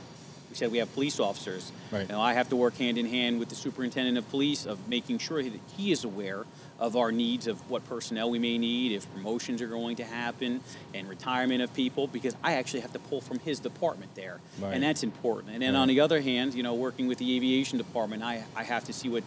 we 0.48 0.56
said 0.56 0.70
we 0.70 0.78
have 0.78 0.92
police 0.94 1.18
officers. 1.20 1.72
Right. 1.90 2.02
You 2.02 2.08
know, 2.08 2.20
I 2.20 2.34
have 2.34 2.48
to 2.50 2.56
work 2.56 2.76
hand 2.76 2.98
in 2.98 3.06
hand 3.06 3.38
with 3.38 3.48
the 3.48 3.54
superintendent 3.54 4.16
of 4.18 4.28
police 4.30 4.66
of 4.66 4.88
making 4.88 5.18
sure 5.18 5.42
that 5.42 5.52
he 5.76 5.92
is 5.92 6.04
aware 6.04 6.44
of 6.78 6.96
our 6.96 7.12
needs 7.12 7.46
of 7.46 7.68
what 7.70 7.86
personnel 7.88 8.30
we 8.30 8.38
may 8.38 8.56
need, 8.58 8.92
if 8.92 9.12
promotions 9.12 9.60
are 9.60 9.68
going 9.68 9.96
to 9.96 10.04
happen, 10.04 10.60
and 10.94 11.08
retirement 11.08 11.60
of 11.62 11.72
people, 11.74 12.06
because 12.06 12.34
I 12.42 12.54
actually 12.54 12.80
have 12.80 12.92
to 12.94 12.98
pull 12.98 13.20
from 13.20 13.38
his 13.40 13.60
department 13.60 14.14
there, 14.14 14.40
Right. 14.58 14.72
and 14.74 14.82
that's 14.82 15.02
important. 15.02 15.52
And 15.52 15.62
then 15.62 15.74
Right. 15.74 15.80
on 15.80 15.88
the 15.88 16.00
other 16.00 16.20
hand, 16.22 16.54
you 16.54 16.62
know, 16.62 16.74
working 16.74 17.06
with 17.06 17.18
the 17.18 17.36
aviation 17.36 17.76
department, 17.76 18.22
I, 18.22 18.44
I 18.56 18.64
have 18.64 18.84
to 18.84 18.92
see 18.94 19.08
what 19.10 19.24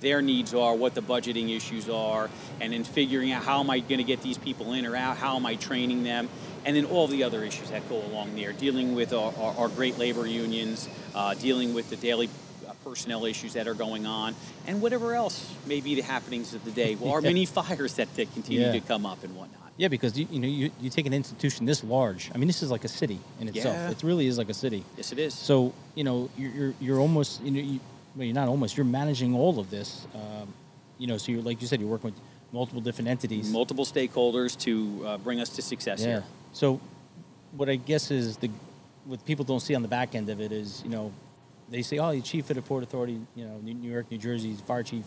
their 0.00 0.20
needs 0.22 0.54
are, 0.54 0.74
what 0.74 0.94
the 0.94 1.00
budgeting 1.02 1.54
issues 1.56 1.88
are, 1.88 2.28
and 2.60 2.72
then 2.72 2.84
figuring 2.84 3.32
out 3.32 3.42
how 3.44 3.60
am 3.60 3.70
I 3.70 3.80
going 3.80 3.98
to 3.98 4.04
get 4.04 4.22
these 4.22 4.38
people 4.38 4.72
in 4.72 4.84
or 4.86 4.94
out, 4.96 5.16
how 5.16 5.36
am 5.36 5.46
I 5.46 5.54
training 5.56 6.04
them, 6.04 6.28
and 6.64 6.76
then 6.76 6.84
all 6.84 7.06
the 7.06 7.22
other 7.24 7.44
issues 7.44 7.70
that 7.70 7.88
go 7.88 8.02
along 8.06 8.34
there, 8.36 8.52
dealing 8.52 8.94
with 8.94 9.12
our, 9.12 9.32
our, 9.38 9.54
our 9.56 9.68
great 9.68 9.98
labor 9.98 10.26
unions, 10.26 10.88
uh, 11.14 11.34
dealing 11.34 11.74
with 11.74 11.88
the 11.90 11.96
daily 11.96 12.28
uh, 12.68 12.72
personnel 12.84 13.24
issues 13.24 13.54
that 13.54 13.66
are 13.68 13.74
going 13.74 14.06
on, 14.06 14.34
and 14.66 14.82
whatever 14.82 15.14
else 15.14 15.54
may 15.66 15.80
be 15.80 15.94
the 15.94 16.02
happenings 16.02 16.54
of 16.54 16.64
the 16.64 16.70
day. 16.72 16.94
Well, 16.94 17.12
our 17.12 17.20
Yeah. 17.22 17.28
many 17.28 17.46
fires 17.46 17.94
that, 17.94 18.12
that 18.16 18.32
continue 18.34 18.60
Yeah. 18.66 18.72
to 18.72 18.80
come 18.80 19.06
up 19.06 19.22
and 19.24 19.34
whatnot. 19.36 19.60
Yeah, 19.78 19.88
because 19.88 20.18
you, 20.18 20.26
you 20.30 20.40
know 20.40 20.48
you, 20.48 20.70
you 20.80 20.88
take 20.88 21.04
an 21.06 21.12
institution 21.12 21.66
this 21.66 21.84
large. 21.84 22.30
I 22.34 22.38
mean, 22.38 22.46
this 22.46 22.62
is 22.62 22.70
like 22.70 22.84
a 22.84 22.88
city 22.88 23.18
in 23.40 23.48
itself. 23.48 23.76
Yeah. 23.76 23.90
It 23.90 24.02
really 24.02 24.26
is 24.26 24.38
like 24.38 24.48
a 24.48 24.54
city. 24.54 24.82
Yes, 24.96 25.12
it 25.12 25.18
is. 25.18 25.34
So 25.34 25.74
you 25.94 26.02
know 26.02 26.30
you're 26.38 26.50
you're, 26.50 26.74
you're 26.80 26.98
almost 27.00 27.42
you 27.42 27.50
know 27.50 27.60
you, 27.60 27.80
well, 28.16 28.24
you're 28.24 28.34
not 28.34 28.48
almost 28.48 28.76
you're 28.76 28.86
managing 28.86 29.34
all 29.34 29.58
of 29.58 29.70
this. 29.70 30.06
Um, 30.14 30.52
you 30.98 31.06
know, 31.06 31.18
so 31.18 31.32
you're 31.32 31.42
like 31.42 31.60
you 31.60 31.66
said, 31.66 31.80
you're 31.80 31.88
working 31.88 32.10
with 32.10 32.20
multiple 32.52 32.80
different 32.80 33.08
entities. 33.08 33.50
multiple 33.50 33.84
stakeholders 33.84 34.58
to 34.60 35.04
uh, 35.06 35.18
bring 35.18 35.40
us 35.40 35.50
to 35.50 35.62
success 35.62 36.00
yeah. 36.00 36.06
here. 36.06 36.24
So 36.52 36.80
what 37.52 37.68
I 37.68 37.76
guess 37.76 38.10
is 38.10 38.38
the 38.38 38.50
what 39.04 39.24
people 39.24 39.44
don't 39.44 39.60
see 39.60 39.74
on 39.74 39.82
the 39.82 39.88
back 39.88 40.14
end 40.14 40.28
of 40.30 40.40
it 40.40 40.52
is 40.52 40.82
you 40.82 40.90
know 40.90 41.12
they 41.70 41.82
say 41.82 41.98
oh 41.98 42.10
you're 42.10 42.22
chief 42.22 42.48
of 42.50 42.56
the 42.56 42.62
port 42.62 42.82
authority 42.82 43.20
you 43.34 43.44
know 43.44 43.58
New 43.62 43.74
New 43.74 43.90
York 43.90 44.10
New 44.10 44.18
Jersey's 44.18 44.60
fire 44.60 44.82
chief. 44.82 45.04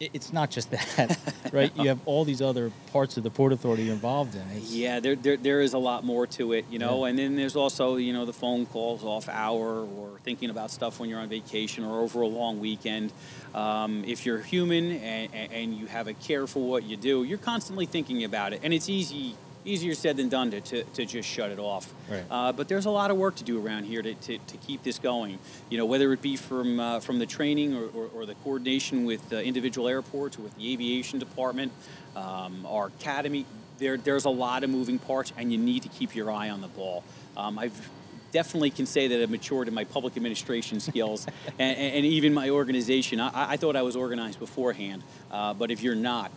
It, 0.00 0.12
it's 0.14 0.32
not 0.32 0.50
just 0.50 0.70
that, 0.70 1.18
right? 1.52 1.70
You 1.76 1.88
have 1.88 2.00
all 2.06 2.24
these 2.24 2.40
other 2.40 2.72
parts 2.90 3.18
of 3.18 3.22
the 3.22 3.28
port 3.30 3.52
authority 3.52 3.82
you're 3.84 3.92
involved 3.92 4.34
in. 4.34 4.40
It's, 4.56 4.72
Yeah, 4.72 4.98
there, 4.98 5.14
there, 5.14 5.36
there 5.36 5.60
is 5.60 5.74
a 5.74 5.78
lot 5.78 6.04
more 6.04 6.26
to 6.28 6.54
it, 6.54 6.64
you 6.70 6.78
know, 6.78 7.04
Yeah. 7.04 7.10
and 7.10 7.18
then 7.18 7.36
there's 7.36 7.54
also, 7.54 7.96
you 7.96 8.14
know, 8.14 8.24
the 8.24 8.32
phone 8.32 8.64
calls 8.64 9.04
off 9.04 9.28
hour 9.28 9.84
or 9.84 10.18
thinking 10.24 10.48
about 10.48 10.70
stuff 10.70 10.98
when 11.00 11.10
you're 11.10 11.20
on 11.20 11.28
vacation 11.28 11.84
or 11.84 12.00
over 12.00 12.22
a 12.22 12.26
long 12.26 12.60
weekend. 12.60 13.12
Um, 13.54 14.02
if 14.06 14.24
you're 14.24 14.38
human 14.40 14.90
and, 14.92 15.34
and 15.34 15.74
you 15.74 15.84
have 15.86 16.08
a 16.08 16.14
care 16.14 16.46
for 16.46 16.66
what 16.66 16.84
you 16.84 16.96
do, 16.96 17.22
you're 17.22 17.36
constantly 17.36 17.84
thinking 17.84 18.24
about 18.24 18.54
it, 18.54 18.60
and 18.62 18.72
it's 18.72 18.88
easy. 18.88 19.34
Easier 19.70 19.94
said 19.94 20.16
than 20.16 20.28
done 20.28 20.50
to, 20.50 20.60
to, 20.60 20.82
to 20.82 21.06
just 21.06 21.28
shut 21.28 21.50
it 21.50 21.58
off. 21.58 21.92
Right. 22.10 22.24
Uh, 22.30 22.52
but 22.52 22.68
there's 22.68 22.86
a 22.86 22.90
lot 22.90 23.10
of 23.10 23.16
work 23.16 23.36
to 23.36 23.44
do 23.44 23.64
around 23.64 23.84
here 23.84 24.02
to, 24.02 24.14
to, 24.14 24.38
to 24.38 24.56
keep 24.56 24.82
this 24.82 24.98
going. 24.98 25.38
You 25.68 25.78
know, 25.78 25.86
whether 25.86 26.12
it 26.12 26.20
be 26.20 26.36
from 26.36 26.80
uh, 26.80 27.00
from 27.00 27.18
the 27.18 27.26
training 27.26 27.76
or, 27.76 27.84
or, 27.84 28.10
or 28.14 28.26
the 28.26 28.34
coordination 28.36 29.04
with 29.04 29.32
uh, 29.32 29.36
individual 29.36 29.88
airports 29.88 30.38
or 30.38 30.42
with 30.42 30.56
the 30.56 30.72
aviation 30.72 31.18
department, 31.18 31.72
um, 32.16 32.66
our 32.66 32.86
academy. 32.86 33.46
There, 33.78 33.96
there's 33.96 34.26
a 34.26 34.30
lot 34.30 34.62
of 34.64 34.70
moving 34.70 34.98
parts, 34.98 35.32
and 35.38 35.50
you 35.50 35.56
need 35.56 35.84
to 35.84 35.88
keep 35.88 36.14
your 36.14 36.30
eye 36.30 36.50
on 36.50 36.60
the 36.60 36.68
ball. 36.68 37.02
Um, 37.36 37.58
I've 37.58 37.88
definitely 38.32 38.70
can 38.70 38.86
say 38.86 39.08
that 39.08 39.22
I've 39.22 39.30
matured 39.30 39.68
in 39.68 39.74
my 39.74 39.84
public 39.84 40.16
administration 40.16 40.80
skills 40.90 41.26
and, 41.58 41.76
and, 41.78 42.04
even 42.06 42.34
my 42.34 42.50
organization. 42.50 43.20
I, 43.20 43.52
I 43.52 43.56
thought 43.56 43.76
I 43.76 43.82
was 43.82 43.96
organized 43.96 44.38
beforehand, 44.38 45.02
uh, 45.30 45.54
but 45.54 45.70
if 45.70 45.82
you're 45.82 45.94
not, 45.94 46.30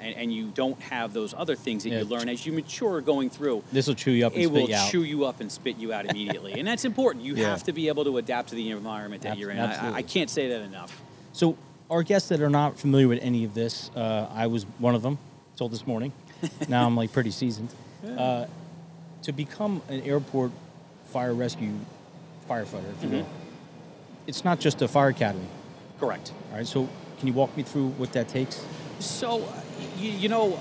and, 0.00 0.16
and 0.16 0.32
you 0.32 0.50
don't 0.54 0.80
have 0.82 1.12
those 1.12 1.34
other 1.34 1.54
things 1.54 1.84
that 1.84 1.90
Yeah. 1.90 1.98
you 2.00 2.04
learn 2.04 2.28
as 2.28 2.44
you 2.46 2.52
mature 2.52 3.00
going 3.00 3.30
through, 3.30 3.62
This 3.72 3.86
will 3.86 3.94
chew 3.94 4.10
you 4.12 4.26
up 4.26 4.32
and 4.34 4.42
it 4.42 4.46
spit 4.46 4.52
will 4.62 4.68
you 4.68 4.74
out. 4.74 4.80
It 4.80 4.84
will 4.84 4.90
chew 4.90 5.04
you 5.08 5.24
up 5.24 5.40
and 5.40 5.50
spit 5.52 5.76
you 5.78 5.92
out 5.92 6.06
immediately. 6.06 6.52
and 6.54 6.66
that's 6.66 6.84
important. 6.84 7.24
You 7.24 7.34
Yeah. 7.40 7.50
have 7.50 7.62
to 7.64 7.72
be 7.72 7.88
able 7.88 8.04
to 8.04 8.18
adapt 8.18 8.48
to 8.50 8.54
the 8.54 8.70
environment 8.70 9.22
that 9.22 9.32
Ab- 9.32 9.38
you're 9.38 9.50
in. 9.50 9.58
I, 9.60 9.96
I 9.96 10.02
can't 10.02 10.30
say 10.30 10.48
that 10.48 10.62
enough. 10.62 11.00
So, 11.32 11.56
our 11.90 12.02
guests 12.04 12.28
that 12.28 12.40
are 12.40 12.50
not 12.50 12.78
familiar 12.78 13.08
with 13.08 13.18
any 13.22 13.44
of 13.44 13.54
this, 13.54 13.90
uh, 13.96 14.28
I 14.32 14.46
was 14.46 14.64
one 14.78 14.94
of 14.94 15.02
them 15.02 15.18
till 15.56 15.68
this 15.68 15.86
morning. 15.86 16.12
now 16.68 16.86
I'm 16.86 16.96
like 16.96 17.12
pretty 17.12 17.30
seasoned. 17.32 17.74
Uh, 18.06 18.46
to 19.22 19.32
become 19.32 19.82
an 19.88 20.00
airport 20.02 20.52
fire 21.06 21.34
rescue 21.34 21.72
firefighter, 22.48 22.90
if 22.96 23.02
you 23.04 23.08
will, 23.10 23.26
it's 24.26 24.44
not 24.44 24.60
just 24.60 24.80
a 24.82 24.88
fire 24.88 25.08
academy. 25.08 25.46
Correct. 25.98 26.32
All 26.50 26.58
right. 26.58 26.66
So, 26.66 26.88
can 27.18 27.26
you 27.28 27.34
walk 27.34 27.54
me 27.56 27.62
through 27.64 27.88
what 27.90 28.12
that 28.12 28.28
takes? 28.28 28.64
So, 29.00 29.42
you, 29.98 30.10
you 30.10 30.28
know, 30.28 30.60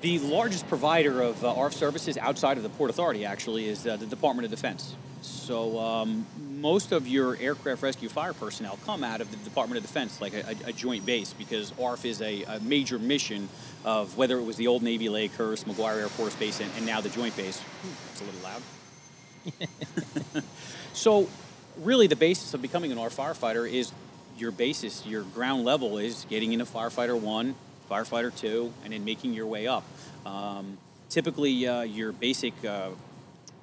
the 0.00 0.18
largest 0.20 0.68
provider 0.68 1.22
of 1.22 1.44
uh, 1.44 1.54
ARF 1.54 1.74
services 1.74 2.16
outside 2.18 2.56
of 2.56 2.62
the 2.62 2.68
Port 2.68 2.90
Authority 2.90 3.24
actually 3.24 3.68
is 3.68 3.86
uh, 3.86 3.96
the 3.96 4.06
Department 4.06 4.44
of 4.44 4.50
Defense. 4.50 4.94
So, 5.22 5.78
um, 5.78 6.26
most 6.60 6.92
of 6.92 7.08
your 7.08 7.36
aircraft 7.36 7.82
rescue 7.82 8.08
fire 8.08 8.32
personnel 8.32 8.78
come 8.84 9.02
out 9.02 9.20
of 9.20 9.30
the 9.30 9.36
Department 9.38 9.78
of 9.78 9.84
Defense, 9.84 10.20
like 10.20 10.34
a, 10.34 10.54
a, 10.66 10.72
joint 10.72 11.04
base, 11.04 11.32
because 11.32 11.72
ARF 11.80 12.04
is 12.04 12.20
a, 12.20 12.44
a 12.44 12.60
major 12.60 12.98
mission 12.98 13.48
of 13.84 14.16
whether 14.16 14.38
it 14.38 14.42
was 14.42 14.56
the 14.56 14.68
old 14.68 14.82
Navy 14.82 15.06
Lakehurst, 15.06 15.64
McGuire 15.64 16.00
Air 16.00 16.08
Force 16.08 16.34
Base, 16.36 16.60
and, 16.60 16.70
and 16.76 16.86
now 16.86 17.00
the 17.00 17.08
Joint 17.08 17.36
Base. 17.36 17.60
Ooh, 17.60 17.88
That's 18.06 18.20
a 18.20 18.24
little 18.24 18.40
loud. 18.42 18.62
So, 20.98 21.28
really, 21.76 22.08
the 22.08 22.16
basis 22.16 22.54
of 22.54 22.60
becoming 22.60 22.90
an 22.90 22.98
ARF 22.98 23.16
firefighter 23.16 23.70
is 23.70 23.92
your 24.36 24.50
basis, 24.50 25.06
your 25.06 25.22
ground 25.22 25.64
level 25.64 25.96
is 25.96 26.26
getting 26.28 26.52
into 26.52 26.64
firefighter 26.64 27.18
one, 27.18 27.54
firefighter 27.88 28.34
two, 28.34 28.72
and 28.84 28.92
then 28.92 29.04
making 29.04 29.34
your 29.34 29.46
way 29.46 29.66
up. 29.66 29.84
Um, 30.26 30.78
typically, 31.08 31.66
uh, 31.66 31.82
your 31.82 32.12
basic 32.12 32.52
uh, 32.64 32.90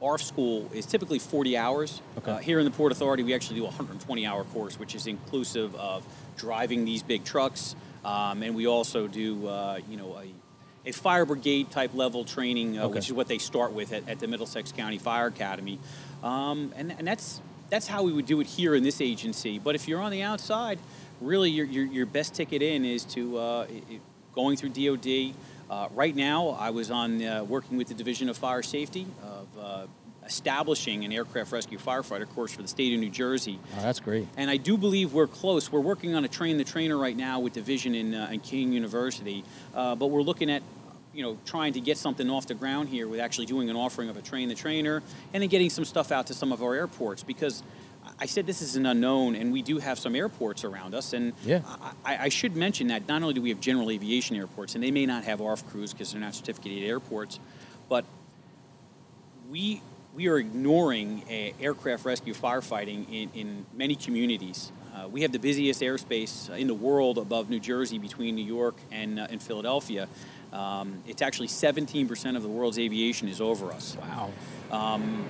ARF 0.01 0.21
school 0.21 0.69
is 0.73 0.85
typically 0.85 1.19
40 1.19 1.57
hours. 1.57 2.01
Okay. 2.17 2.31
Uh, 2.31 2.37
here 2.37 2.59
in 2.59 2.65
the 2.65 2.71
Port 2.71 2.91
Authority, 2.91 3.23
we 3.23 3.33
actually 3.33 3.57
do 3.57 3.63
a 3.63 3.67
120 3.67 4.25
hour 4.25 4.43
course, 4.45 4.79
which 4.79 4.95
is 4.95 5.07
inclusive 5.07 5.75
of 5.75 6.03
driving 6.37 6.85
these 6.85 7.01
big 7.03 7.23
trucks, 7.23 7.75
um, 8.03 8.43
and 8.43 8.55
we 8.55 8.67
also 8.67 9.07
do, 9.07 9.47
uh, 9.47 9.79
you 9.89 9.97
know, 9.97 10.17
a, 10.17 10.89
a 10.89 10.91
fire 10.91 11.25
brigade 11.25 11.71
type 11.71 11.93
level 11.93 12.25
training, 12.25 12.77
uh, 12.77 12.83
Okay. 12.85 12.95
which 12.95 13.05
is 13.07 13.13
what 13.13 13.27
they 13.27 13.37
start 13.39 13.71
with 13.73 13.93
at, 13.93 14.07
at 14.09 14.19
the 14.19 14.27
Middlesex 14.27 14.71
County 14.71 14.97
Fire 14.97 15.27
Academy, 15.27 15.79
um, 16.23 16.73
and 16.75 16.91
and 16.97 17.07
that's 17.07 17.41
that's 17.71 17.87
how 17.87 18.03
we 18.03 18.13
would 18.13 18.27
do 18.27 18.39
it 18.41 18.45
here 18.47 18.75
in 18.75 18.83
this 18.83 19.01
agency. 19.01 19.57
But 19.57 19.73
if 19.73 19.87
you're 19.87 20.01
on 20.01 20.11
the 20.11 20.21
outside, 20.21 20.77
really 21.21 21.49
your 21.49 21.65
your, 21.65 21.85
your 21.85 22.05
best 22.05 22.35
ticket 22.35 22.61
in 22.61 22.85
is 22.85 23.03
to 23.05 23.37
uh, 23.39 23.67
i- 23.67 23.93
i- 23.95 23.99
going 24.35 24.57
through 24.57 24.69
DoD. 24.69 25.33
Uh, 25.69 25.87
right 25.95 26.15
now, 26.15 26.49
I 26.49 26.69
was 26.69 26.91
on 26.91 27.23
uh, 27.23 27.43
working 27.43 27.77
with 27.77 27.87
the 27.87 27.95
Division 27.95 28.29
of 28.29 28.37
Fire 28.37 28.61
Safety 28.61 29.07
of 29.23 29.47
uh, 29.59 29.87
establishing 30.25 31.05
an 31.05 31.11
aircraft 31.11 31.51
rescue 31.51 31.77
firefighter 31.77 32.27
course 32.27 32.51
for 32.51 32.61
the 32.61 32.67
state 32.67 32.93
of 32.93 32.99
New 32.99 33.09
Jersey. 33.09 33.59
Oh, 33.77 33.81
that's 33.81 33.99
great. 33.99 34.27
And 34.37 34.49
I 34.49 34.57
do 34.57 34.77
believe 34.77 35.13
we're 35.13 35.27
close. 35.27 35.71
We're 35.71 35.79
working 35.79 36.15
on 36.15 36.25
a 36.25 36.27
train 36.27 36.57
the 36.57 36.63
trainer 36.63 36.97
right 36.97 37.15
now 37.15 37.39
with 37.39 37.53
Division 37.53 37.95
in, 37.95 38.13
uh, 38.13 38.29
in 38.31 38.41
Kean 38.41 38.73
University, 38.73 39.43
uh, 39.73 39.95
but 39.95 40.07
we're 40.07 40.21
looking 40.21 40.51
at, 40.51 40.61
you 41.13 41.23
know, 41.23 41.37
trying 41.45 41.73
to 41.73 41.79
get 41.79 41.97
something 41.97 42.29
off 42.29 42.45
the 42.47 42.55
ground 42.55 42.89
here 42.89 43.07
with 43.07 43.19
actually 43.19 43.45
doing 43.45 43.69
an 43.69 43.75
offering 43.75 44.09
of 44.09 44.17
a 44.17 44.21
train 44.21 44.49
the 44.49 44.55
trainer 44.55 45.01
and 45.33 45.41
then 45.41 45.49
getting 45.49 45.69
some 45.69 45.85
stuff 45.85 46.11
out 46.11 46.27
to 46.27 46.33
some 46.33 46.51
of 46.51 46.61
our 46.61 46.75
airports 46.75 47.23
because. 47.23 47.63
I 48.19 48.25
said 48.27 48.45
this 48.47 48.61
is 48.61 48.75
an 48.75 48.85
unknown, 48.85 49.35
and 49.35 49.51
we 49.51 49.61
do 49.61 49.77
have 49.79 49.99
some 49.99 50.15
airports 50.15 50.63
around 50.63 50.95
us. 50.95 51.13
And 51.13 51.33
Yeah. 51.43 51.61
I, 52.05 52.17
I 52.25 52.29
should 52.29 52.55
mention 52.55 52.87
that 52.87 53.07
not 53.07 53.21
only 53.21 53.33
do 53.33 53.41
we 53.41 53.49
have 53.49 53.59
general 53.59 53.91
aviation 53.91 54.35
airports, 54.35 54.75
and 54.75 54.83
they 54.83 54.91
may 54.91 55.05
not 55.05 55.23
have 55.25 55.41
ARF 55.41 55.67
crews 55.69 55.91
because 55.91 56.11
they're 56.11 56.21
not 56.21 56.33
certificated 56.33 56.87
airports, 56.87 57.39
but 57.89 58.05
we 59.49 59.81
we 60.15 60.27
are 60.29 60.37
ignoring 60.37 61.23
uh, 61.29 61.61
aircraft 61.61 62.05
rescue 62.05 62.33
firefighting 62.33 63.05
in, 63.11 63.29
in 63.33 63.65
many 63.73 63.95
communities. 63.95 64.71
Uh, 64.95 65.09
we 65.09 65.23
have 65.23 65.33
the 65.33 65.39
busiest 65.39 65.81
airspace 65.81 66.49
in 66.57 66.67
the 66.67 66.73
world 66.73 67.17
above 67.17 67.49
New 67.49 67.59
Jersey 67.59 67.97
between 67.97 68.33
New 68.35 68.45
York 68.45 68.75
and, 68.93 69.19
uh, 69.19 69.27
and 69.29 69.43
Philadelphia. 69.43 70.07
Um, 70.53 71.03
it's 71.05 71.21
actually 71.21 71.49
17% 71.49 72.37
of 72.37 72.43
the 72.43 72.47
world's 72.47 72.79
aviation 72.79 73.27
is 73.27 73.41
over 73.41 73.73
us. 73.73 73.97
Wow. 73.99 74.31
Um, 74.71 75.25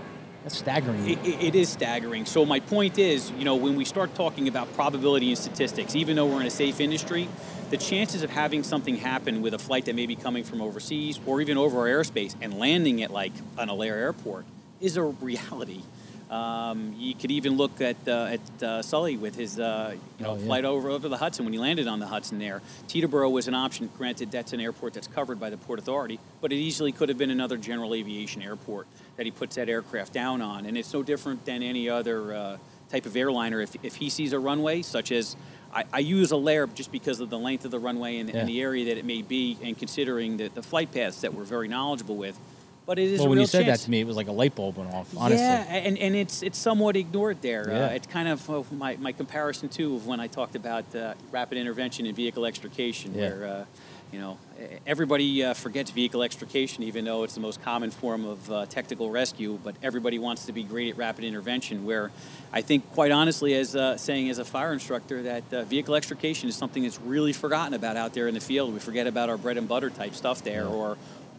That's 0.46 0.58
staggering. 0.60 1.10
it, 1.10 1.18
it- 1.26 1.56
is 1.56 1.70
staggering. 1.70 2.28
So 2.28 2.46
my 2.46 2.60
point 2.60 3.00
is, 3.00 3.32
you 3.32 3.46
know, 3.46 3.56
when 3.56 3.76
we 3.76 3.84
start 3.84 4.14
talking 4.14 4.48
about 4.48 4.72
probability 4.76 5.30
and 5.30 5.38
statistics, 5.38 5.96
even 5.96 6.16
though 6.16 6.28
we're 6.28 6.40
in 6.42 6.46
a 6.46 6.52
safe 6.52 6.80
industry, 6.80 7.28
the 7.72 7.78
chances 7.78 8.22
of 8.22 8.30
having 8.30 8.62
something 8.62 8.98
happen 8.98 9.42
with 9.42 9.56
a 9.56 9.58
flight 9.58 9.86
that 9.86 9.96
may 9.96 10.06
be 10.06 10.16
coming 10.16 10.44
from 10.44 10.62
overseas 10.62 11.20
or 11.26 11.42
even 11.42 11.58
over 11.58 11.80
our 11.80 11.88
airspace 11.88 12.36
and 12.42 12.60
landing 12.60 13.02
at 13.02 13.10
like 13.10 13.32
an 13.58 13.70
Allaire 13.70 13.96
airport 13.96 14.46
is 14.80 14.98
a 14.98 15.02
reality. 15.04 15.82
Um, 16.30 16.96
you 16.98 17.14
could 17.14 17.30
even 17.30 17.56
look 17.56 17.82
at 17.82 17.98
uh, 18.08 18.38
at 18.38 18.64
uh, 18.64 18.82
Sully 18.82 19.16
with 19.16 19.36
his 19.36 19.60
uh, 19.60 19.96
you 20.18 20.24
know 20.26 20.32
Oh, 20.32 20.36
yeah. 20.38 20.46
flight 20.46 20.66
over 20.66 20.90
over 20.90 21.08
the 21.08 21.18
Hudson 21.18 21.46
when 21.46 21.54
he 21.54 21.60
landed 21.60 21.88
on 21.88 22.00
the 22.00 22.08
Hudson 22.08 22.40
there. 22.40 22.62
Teterboro 22.88 23.32
was 23.32 23.48
an 23.48 23.54
option. 23.54 23.90
Granted, 23.98 24.32
that's 24.32 24.52
an 24.52 24.60
airport 24.60 24.96
that's 24.96 25.08
covered 25.08 25.40
by 25.40 25.50
the 25.52 25.58
Port 25.58 25.78
Authority, 25.78 26.20
but 26.42 26.52
it 26.52 26.56
easily 26.56 26.92
could 26.92 27.10
have 27.10 27.18
been 27.20 27.30
another 27.30 27.58
general 27.58 27.94
aviation 27.94 28.42
airport 28.42 28.88
that 29.18 29.26
he 29.26 29.32
puts 29.32 29.56
that 29.56 29.70
aircraft 29.70 30.14
down 30.14 30.42
on. 30.42 30.66
And 30.66 30.78
it's 30.78 30.92
no 30.94 31.04
different 31.04 31.46
than 31.46 31.62
any 31.62 31.90
other 31.90 32.34
uh, 32.34 32.58
type 32.90 33.06
of 33.06 33.16
airliner. 33.16 33.62
If, 33.62 33.76
if 33.84 33.96
he 33.98 34.10
sees 34.10 34.34
a 34.34 34.40
runway, 34.40 34.82
such 34.82 35.12
as 35.12 35.36
I, 35.74 35.84
I 35.94 36.00
use 36.00 36.32
Allaire 36.32 36.66
just 36.68 36.92
because 36.92 37.20
of 37.20 37.30
the 37.30 37.38
length 37.38 37.66
of 37.66 37.72
the 37.72 37.80
runway 37.80 38.18
and, 38.18 38.30
Yeah. 38.30 38.38
and 38.40 38.50
the 38.50 38.62
area 38.62 38.86
that 38.86 38.98
it 38.98 39.06
may 39.06 39.22
be, 39.22 39.58
and 39.62 39.78
considering 39.78 40.38
the, 40.38 40.48
the 40.48 40.64
flight 40.64 40.92
paths 40.92 41.22
that 41.22 41.34
we're 41.36 41.44
very 41.44 41.68
knowledgeable 41.68 42.16
with. 42.16 42.38
But 42.86 43.00
it 43.00 43.12
is 43.12 43.20
well, 43.20 43.30
when 43.30 43.40
you 43.40 43.48
said 43.48 43.66
chance. 43.66 43.80
that 43.80 43.86
to 43.86 43.92
me, 43.92 44.02
it 44.02 44.08
was 44.08 44.16
like 44.16 44.28
a 44.28 44.32
light 44.32 44.54
bulb 44.56 44.78
went 44.78 44.94
off. 44.94 45.12
Honestly. 45.18 45.44
Yeah, 45.44 45.64
and, 45.64 45.98
and 45.98 46.16
it's 46.16 46.44
it's 46.44 46.58
somewhat 46.58 46.96
ignored 46.96 47.42
there. 47.42 47.68
Yeah. 47.68 47.86
Uh, 47.86 47.90
it's 47.90 48.08
kind 48.08 48.28
of 48.28 48.48
uh, 48.50 48.64
my, 48.72 48.96
my 48.98 49.12
comparison 49.12 49.70
too 49.70 49.96
of 49.96 50.06
when 50.06 50.20
I 50.20 50.28
talked 50.28 50.56
about 50.56 50.96
uh, 50.96 51.16
rapid 51.32 51.58
intervention 51.58 52.06
and 52.06 52.16
vehicle 52.16 52.46
extrication, 52.46 53.16
Yeah. 53.16 53.22
where 53.22 53.48
uh, 53.48 53.66
you 54.12 54.20
know 54.20 54.38
everybody 54.86 55.44
uh, 55.44 55.54
forgets 55.56 55.90
vehicle 55.90 56.22
extrication, 56.22 56.84
even 56.84 57.06
though 57.06 57.24
it's 57.24 57.34
the 57.34 57.42
most 57.42 57.62
common 57.64 57.90
form 57.90 58.24
of 58.24 58.52
uh, 58.52 58.66
technical 58.68 59.10
rescue. 59.10 59.58
But 59.64 59.76
everybody 59.82 60.20
wants 60.20 60.46
to 60.46 60.52
be 60.54 60.62
great 60.64 60.90
at 60.92 60.98
rapid 60.98 61.24
intervention. 61.26 61.86
Where 61.86 62.12
I 62.54 62.62
think, 62.62 62.92
quite 62.94 63.12
honestly, 63.12 63.56
as 63.56 63.76
uh, 63.76 63.98
saying 63.98 64.30
as 64.30 64.38
a 64.38 64.46
fire 64.46 64.72
instructor, 64.74 65.24
that 65.24 65.44
uh, 65.52 65.64
vehicle 65.64 65.96
extrication 65.96 66.50
is 66.50 66.56
something 66.56 66.84
that's 66.84 67.02
really 67.02 67.34
forgotten 67.34 67.74
about 67.74 67.98
out 67.98 68.14
there 68.14 68.28
in 68.28 68.36
the 68.36 68.40
field. 68.40 68.72
We 68.74 68.80
forget 68.80 69.08
about 69.08 69.30
our 69.30 69.38
bread 69.38 69.58
and 69.58 69.68
butter 69.68 69.90
type 69.90 70.14
stuff 70.14 70.44
there, 70.44 70.68
or 70.68 70.98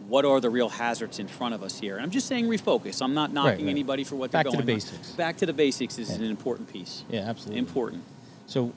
what 0.08 0.24
are 0.24 0.40
the 0.40 0.50
real 0.50 0.68
hazards 0.68 1.18
in 1.18 1.28
front 1.28 1.54
of 1.54 1.62
us 1.62 1.78
here? 1.80 1.96
And 1.96 2.02
I'm 2.04 2.10
just 2.10 2.26
saying 2.26 2.46
refocus. 2.46 3.02
I'm 3.02 3.14
not 3.14 3.32
knocking 3.32 3.66
right. 3.66 3.70
anybody 3.70 4.04
for 4.04 4.16
what 4.16 4.30
Back 4.30 4.44
they're 4.44 4.52
going. 4.52 4.66
Back 4.66 4.80
to 4.80 4.86
the 4.86 4.92
on. 4.96 4.98
basics. 5.00 5.10
Back 5.16 5.36
to 5.38 5.46
the 5.46 5.52
basics 5.52 5.98
is 5.98 6.10
Yeah. 6.10 6.16
an 6.16 6.24
important 6.24 6.72
piece. 6.72 7.04
Yeah, 7.10 7.20
absolutely. 7.20 7.58
Important. 7.58 8.04
So, 8.46 8.72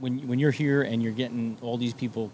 when 0.00 0.28
when 0.28 0.38
you're 0.38 0.52
here 0.52 0.82
and 0.82 1.02
you're 1.02 1.12
getting 1.12 1.56
all 1.60 1.76
these 1.76 1.94
people 1.94 2.30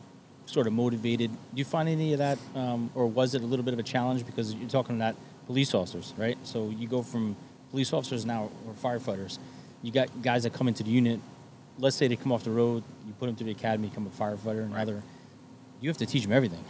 sort 0.47 0.67
of 0.67 0.73
motivated, 0.75 1.31
do 1.31 1.39
you 1.55 1.65
find 1.65 1.89
any 1.89 2.13
of 2.13 2.19
that, 2.19 2.39
um, 2.55 2.91
or 2.95 3.07
was 3.07 3.35
it 3.35 3.43
a 3.43 3.47
little 3.47 3.65
bit 3.65 3.73
of 3.73 3.81
a 3.81 3.83
challenge 3.83 4.27
because 4.27 4.55
you're 4.55 4.69
talking 4.69 4.97
about 4.97 5.17
police 5.47 5.75
officers, 5.75 6.13
right? 6.19 6.37
So 6.43 6.69
you 6.69 6.87
go 6.87 7.03
from 7.03 7.37
police 7.71 7.93
officers 7.93 8.27
now 8.27 8.51
or 8.67 8.75
firefighters. 8.75 9.39
You 9.83 9.91
got 9.91 10.23
guys 10.23 10.43
that 10.43 10.53
come 10.53 10.69
into 10.69 10.83
the 10.83 10.91
unit. 10.91 11.21
Let's 11.79 11.97
say 11.97 12.09
they 12.09 12.17
come 12.17 12.33
off 12.33 12.45
the 12.45 12.51
road, 12.51 12.83
you 13.07 13.15
put 13.19 13.27
them 13.27 13.37
through 13.37 13.47
the 13.47 13.53
academy, 13.53 13.89
become 13.89 14.07
a 14.07 14.11
firefighter, 14.11 14.63
and 14.65 14.89
they're 14.89 15.03
you 15.81 15.89
have 15.91 15.99
to 15.99 16.07
teach 16.07 16.23
them 16.23 16.33
everything. 16.33 16.65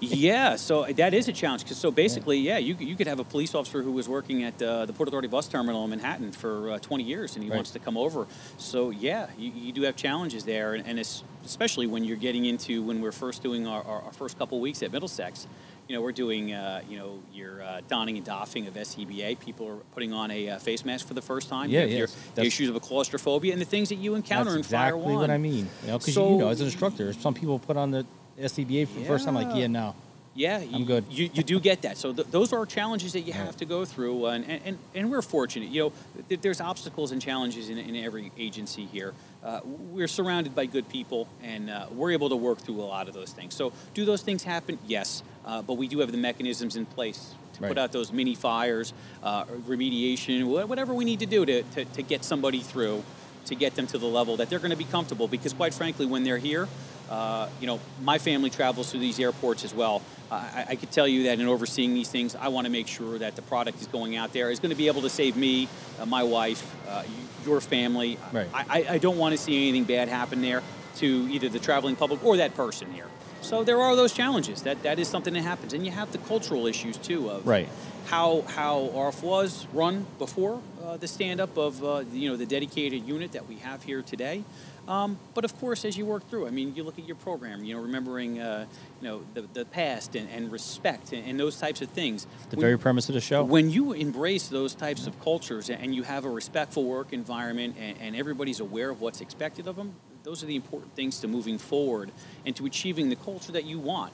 Yeah, 0.00 0.56
so 0.56 0.84
that 0.84 1.14
is 1.14 1.28
a 1.28 1.32
challenge. 1.32 1.66
Cause 1.66 1.76
so 1.76 1.90
basically, 1.90 2.38
yeah, 2.38 2.58
you, 2.58 2.74
you 2.78 2.96
could 2.96 3.06
have 3.06 3.20
a 3.20 3.24
police 3.24 3.54
officer 3.54 3.82
who 3.82 3.92
was 3.92 4.08
working 4.08 4.42
at 4.44 4.60
uh, 4.62 4.86
the 4.86 4.92
Port 4.92 5.08
Authority 5.08 5.28
bus 5.28 5.48
terminal 5.48 5.84
in 5.84 5.90
Manhattan 5.90 6.32
for 6.32 6.70
uh, 6.72 6.78
20 6.78 7.04
years, 7.04 7.34
and 7.36 7.44
he 7.44 7.50
Right. 7.50 7.56
wants 7.56 7.70
to 7.72 7.78
come 7.78 7.96
over. 7.96 8.26
So 8.58 8.90
yeah, 8.90 9.28
you, 9.38 9.52
you 9.54 9.72
do 9.72 9.82
have 9.82 9.96
challenges 9.96 10.44
there, 10.44 10.74
and, 10.74 10.86
and 10.86 10.98
it's, 10.98 11.22
especially 11.44 11.86
when 11.86 12.04
you're 12.04 12.16
getting 12.16 12.44
into 12.46 12.82
when 12.82 13.00
we're 13.00 13.12
first 13.12 13.42
doing 13.42 13.66
our, 13.66 13.82
our, 13.84 14.02
our 14.02 14.12
first 14.12 14.38
couple 14.38 14.58
weeks 14.60 14.82
at 14.82 14.92
Middlesex. 14.92 15.46
You 15.86 15.94
know, 15.94 16.00
we're 16.00 16.12
doing 16.12 16.54
uh, 16.54 16.80
you 16.88 16.96
know 16.98 17.18
your 17.34 17.62
uh, 17.62 17.82
donning 17.88 18.16
and 18.16 18.24
doffing 18.24 18.66
of 18.66 18.72
SCBA. 18.72 19.38
People 19.38 19.68
are 19.68 19.76
putting 19.92 20.14
on 20.14 20.30
a 20.30 20.48
uh, 20.48 20.58
face 20.58 20.82
mask 20.82 21.06
for 21.06 21.12
the 21.12 21.20
first 21.20 21.50
time. 21.50 21.68
Yeah, 21.68 21.84
you 21.84 21.88
yeah, 21.98 22.06
your, 22.36 22.46
issues 22.46 22.70
of 22.70 22.76
a 22.76 22.80
claustrophobia 22.80 23.52
and 23.52 23.60
the 23.60 23.66
things 23.66 23.90
that 23.90 23.96
you 23.96 24.14
encounter 24.14 24.52
That's 24.52 24.66
in 24.66 24.72
Fire 24.76 24.96
One. 24.96 25.02
exactly 25.10 25.16
what 25.18 25.30
I 25.30 25.36
mean. 25.36 25.68
You 25.82 25.88
know, 25.88 25.98
because 25.98 26.14
So- 26.14 26.30
you 26.30 26.38
know, 26.38 26.48
as 26.48 26.60
an 26.60 26.66
instructor, 26.68 27.12
some 27.12 27.34
people 27.34 27.58
put 27.58 27.76
on 27.76 27.90
the 27.90 28.06
SCBA 28.38 28.86
for 28.88 28.98
the 29.00 29.04
first 29.06 29.24
time, 29.24 29.34
like, 29.34 29.54
Yeah. 29.54 29.66
no. 29.68 29.94
Yeah, 30.36 30.56
I'm 30.58 30.80
you, 30.80 30.84
good. 30.84 31.04
You, 31.10 31.30
you 31.32 31.44
do 31.44 31.60
get 31.60 31.82
that. 31.82 31.96
So 31.96 32.12
th- 32.12 32.26
those 32.26 32.52
are 32.52 32.66
challenges 32.66 33.12
that 33.12 33.20
you 33.20 33.32
have 33.32 33.56
to 33.58 33.64
go 33.64 33.84
through, 33.84 34.26
uh, 34.26 34.30
and, 34.32 34.60
and, 34.64 34.78
and 34.92 35.08
we're 35.08 35.22
fortunate. 35.22 35.68
You 35.68 35.82
know, 35.84 35.92
th- 36.28 36.40
there's 36.40 36.60
obstacles 36.60 37.12
and 37.12 37.22
challenges 37.22 37.68
in, 37.68 37.78
in 37.78 37.94
every 37.94 38.32
agency 38.36 38.84
here. 38.86 39.14
Uh, 39.44 39.60
we're 39.64 40.08
surrounded 40.08 40.52
by 40.52 40.66
good 40.66 40.88
people, 40.88 41.28
and 41.44 41.70
uh, 41.70 41.86
we're 41.92 42.10
able 42.10 42.30
to 42.30 42.36
work 42.36 42.58
through 42.58 42.80
a 42.80 42.82
lot 42.82 43.06
of 43.06 43.14
those 43.14 43.30
things. 43.32 43.54
So 43.54 43.72
do 43.94 44.04
those 44.04 44.22
things 44.22 44.42
happen? 44.42 44.80
Yes, 44.88 45.22
uh, 45.46 45.62
but 45.62 45.74
we 45.74 45.86
do 45.86 46.00
have 46.00 46.10
the 46.10 46.18
mechanisms 46.18 46.74
in 46.74 46.84
place 46.86 47.34
to 47.52 47.60
Right. 47.60 47.68
put 47.68 47.78
out 47.78 47.92
those 47.92 48.10
mini 48.12 48.34
fires, 48.34 48.92
uh, 49.22 49.44
remediation, 49.44 50.46
whatever 50.66 50.92
we 50.92 51.04
need 51.04 51.20
to 51.20 51.26
do 51.26 51.46
to, 51.46 51.62
to, 51.62 51.84
to 51.84 52.02
get 52.02 52.24
somebody 52.24 52.58
through, 52.58 53.04
to 53.44 53.54
get 53.54 53.76
them 53.76 53.86
to 53.86 53.98
the 53.98 54.06
level 54.06 54.36
that 54.38 54.50
they're 54.50 54.58
going 54.58 54.72
to 54.72 54.76
be 54.76 54.82
comfortable. 54.84 55.28
Because 55.28 55.52
quite 55.52 55.72
frankly, 55.74 56.06
when 56.06 56.24
they're 56.24 56.38
here, 56.38 56.66
uh, 57.10 57.48
you 57.60 57.66
know, 57.66 57.80
my 58.02 58.18
family 58.18 58.50
travels 58.50 58.90
through 58.90 59.00
these 59.00 59.18
airports 59.20 59.64
as 59.64 59.74
well. 59.74 60.02
I, 60.30 60.64
I 60.70 60.74
could 60.76 60.90
tell 60.90 61.06
you 61.06 61.24
that 61.24 61.38
in 61.38 61.46
overseeing 61.46 61.94
these 61.94 62.08
things, 62.08 62.34
I 62.34 62.48
want 62.48 62.64
to 62.66 62.70
make 62.72 62.88
sure 62.88 63.18
that 63.18 63.36
the 63.36 63.42
product 63.42 63.80
is 63.80 63.86
going 63.86 64.16
out 64.16 64.32
there 64.32 64.50
is 64.50 64.58
going 64.58 64.70
to 64.70 64.76
be 64.76 64.88
able 64.88 65.02
to 65.02 65.10
save 65.10 65.36
me, 65.36 65.68
uh, 66.00 66.06
my 66.06 66.22
wife, 66.24 66.74
uh, 66.88 67.04
your 67.44 67.60
family. 67.60 68.18
Right. 68.32 68.48
I, 68.52 68.64
I- 68.68 68.86
I 68.94 68.98
don't 68.98 69.18
want 69.18 69.32
to 69.32 69.38
see 69.38 69.68
anything 69.68 69.84
bad 69.84 70.08
happen 70.08 70.40
there 70.42 70.62
to 70.96 71.06
either 71.30 71.48
the 71.48 71.58
traveling 71.60 71.94
public 71.94 72.24
or 72.24 72.36
that 72.38 72.54
person 72.56 72.90
here. 72.92 73.06
So 73.42 73.62
there 73.62 73.80
are 73.82 73.94
those 73.94 74.12
challenges. 74.14 74.62
That 74.62 74.82
that 74.84 74.98
is 74.98 75.06
something 75.06 75.34
that 75.34 75.42
happens, 75.42 75.74
and 75.74 75.84
you 75.84 75.90
have 75.92 76.10
the 76.12 76.18
cultural 76.18 76.66
issues 76.66 76.96
too 76.96 77.28
of 77.30 77.46
Right. 77.46 77.68
how 78.06 78.40
how 78.48 78.90
ARF 78.94 79.22
was 79.22 79.66
run 79.74 80.06
before 80.18 80.62
uh, 80.82 80.96
the 80.96 81.06
stand 81.06 81.40
up 81.40 81.56
of 81.58 81.84
uh, 81.84 82.04
you 82.12 82.30
know 82.30 82.36
the 82.36 82.46
dedicated 82.46 83.06
unit 83.06 83.32
that 83.32 83.46
we 83.46 83.56
have 83.56 83.82
here 83.82 84.00
today. 84.00 84.44
Um, 84.86 85.18
but 85.32 85.44
of 85.44 85.58
course, 85.58 85.84
as 85.86 85.96
you 85.96 86.04
work 86.04 86.28
through, 86.28 86.46
I 86.46 86.50
mean, 86.50 86.74
you 86.76 86.82
look 86.84 86.98
at 86.98 87.06
your 87.06 87.16
program, 87.16 87.64
you 87.64 87.74
know, 87.74 87.80
remembering 87.80 88.38
uh, 88.38 88.66
you 89.00 89.08
know 89.08 89.22
the, 89.32 89.42
the 89.54 89.64
past 89.64 90.14
and, 90.14 90.28
and 90.30 90.52
respect 90.52 91.12
and, 91.12 91.26
and 91.26 91.40
those 91.40 91.58
types 91.58 91.80
of 91.80 91.88
things. 91.90 92.26
The 92.50 92.56
When- 92.56 92.60
very 92.64 92.78
premise 92.78 93.08
of 93.08 93.14
the 93.14 93.20
show. 93.22 93.44
when 93.44 93.70
you 93.70 93.92
embrace 93.92 94.48
those 94.48 94.74
types 94.74 95.06
of 95.06 95.18
cultures 95.22 95.70
and 95.70 95.94
you 95.94 96.02
have 96.02 96.24
a 96.26 96.30
respectful 96.30 96.84
work 96.84 97.12
environment 97.12 97.76
and, 97.78 97.96
and 98.00 98.14
everybody's 98.16 98.60
aware 98.60 98.90
of 98.90 99.00
what's 99.00 99.20
expected 99.22 99.66
of 99.66 99.76
them, 99.76 99.94
those 100.22 100.42
are 100.42 100.46
the 100.46 100.56
important 100.56 100.94
things 100.94 101.18
to 101.20 101.28
moving 101.28 101.56
forward 101.58 102.10
and 102.44 102.54
to 102.56 102.66
achieving 102.66 103.08
the 103.08 103.16
culture 103.16 103.52
that 103.52 103.64
you 103.64 103.78
want. 103.78 104.12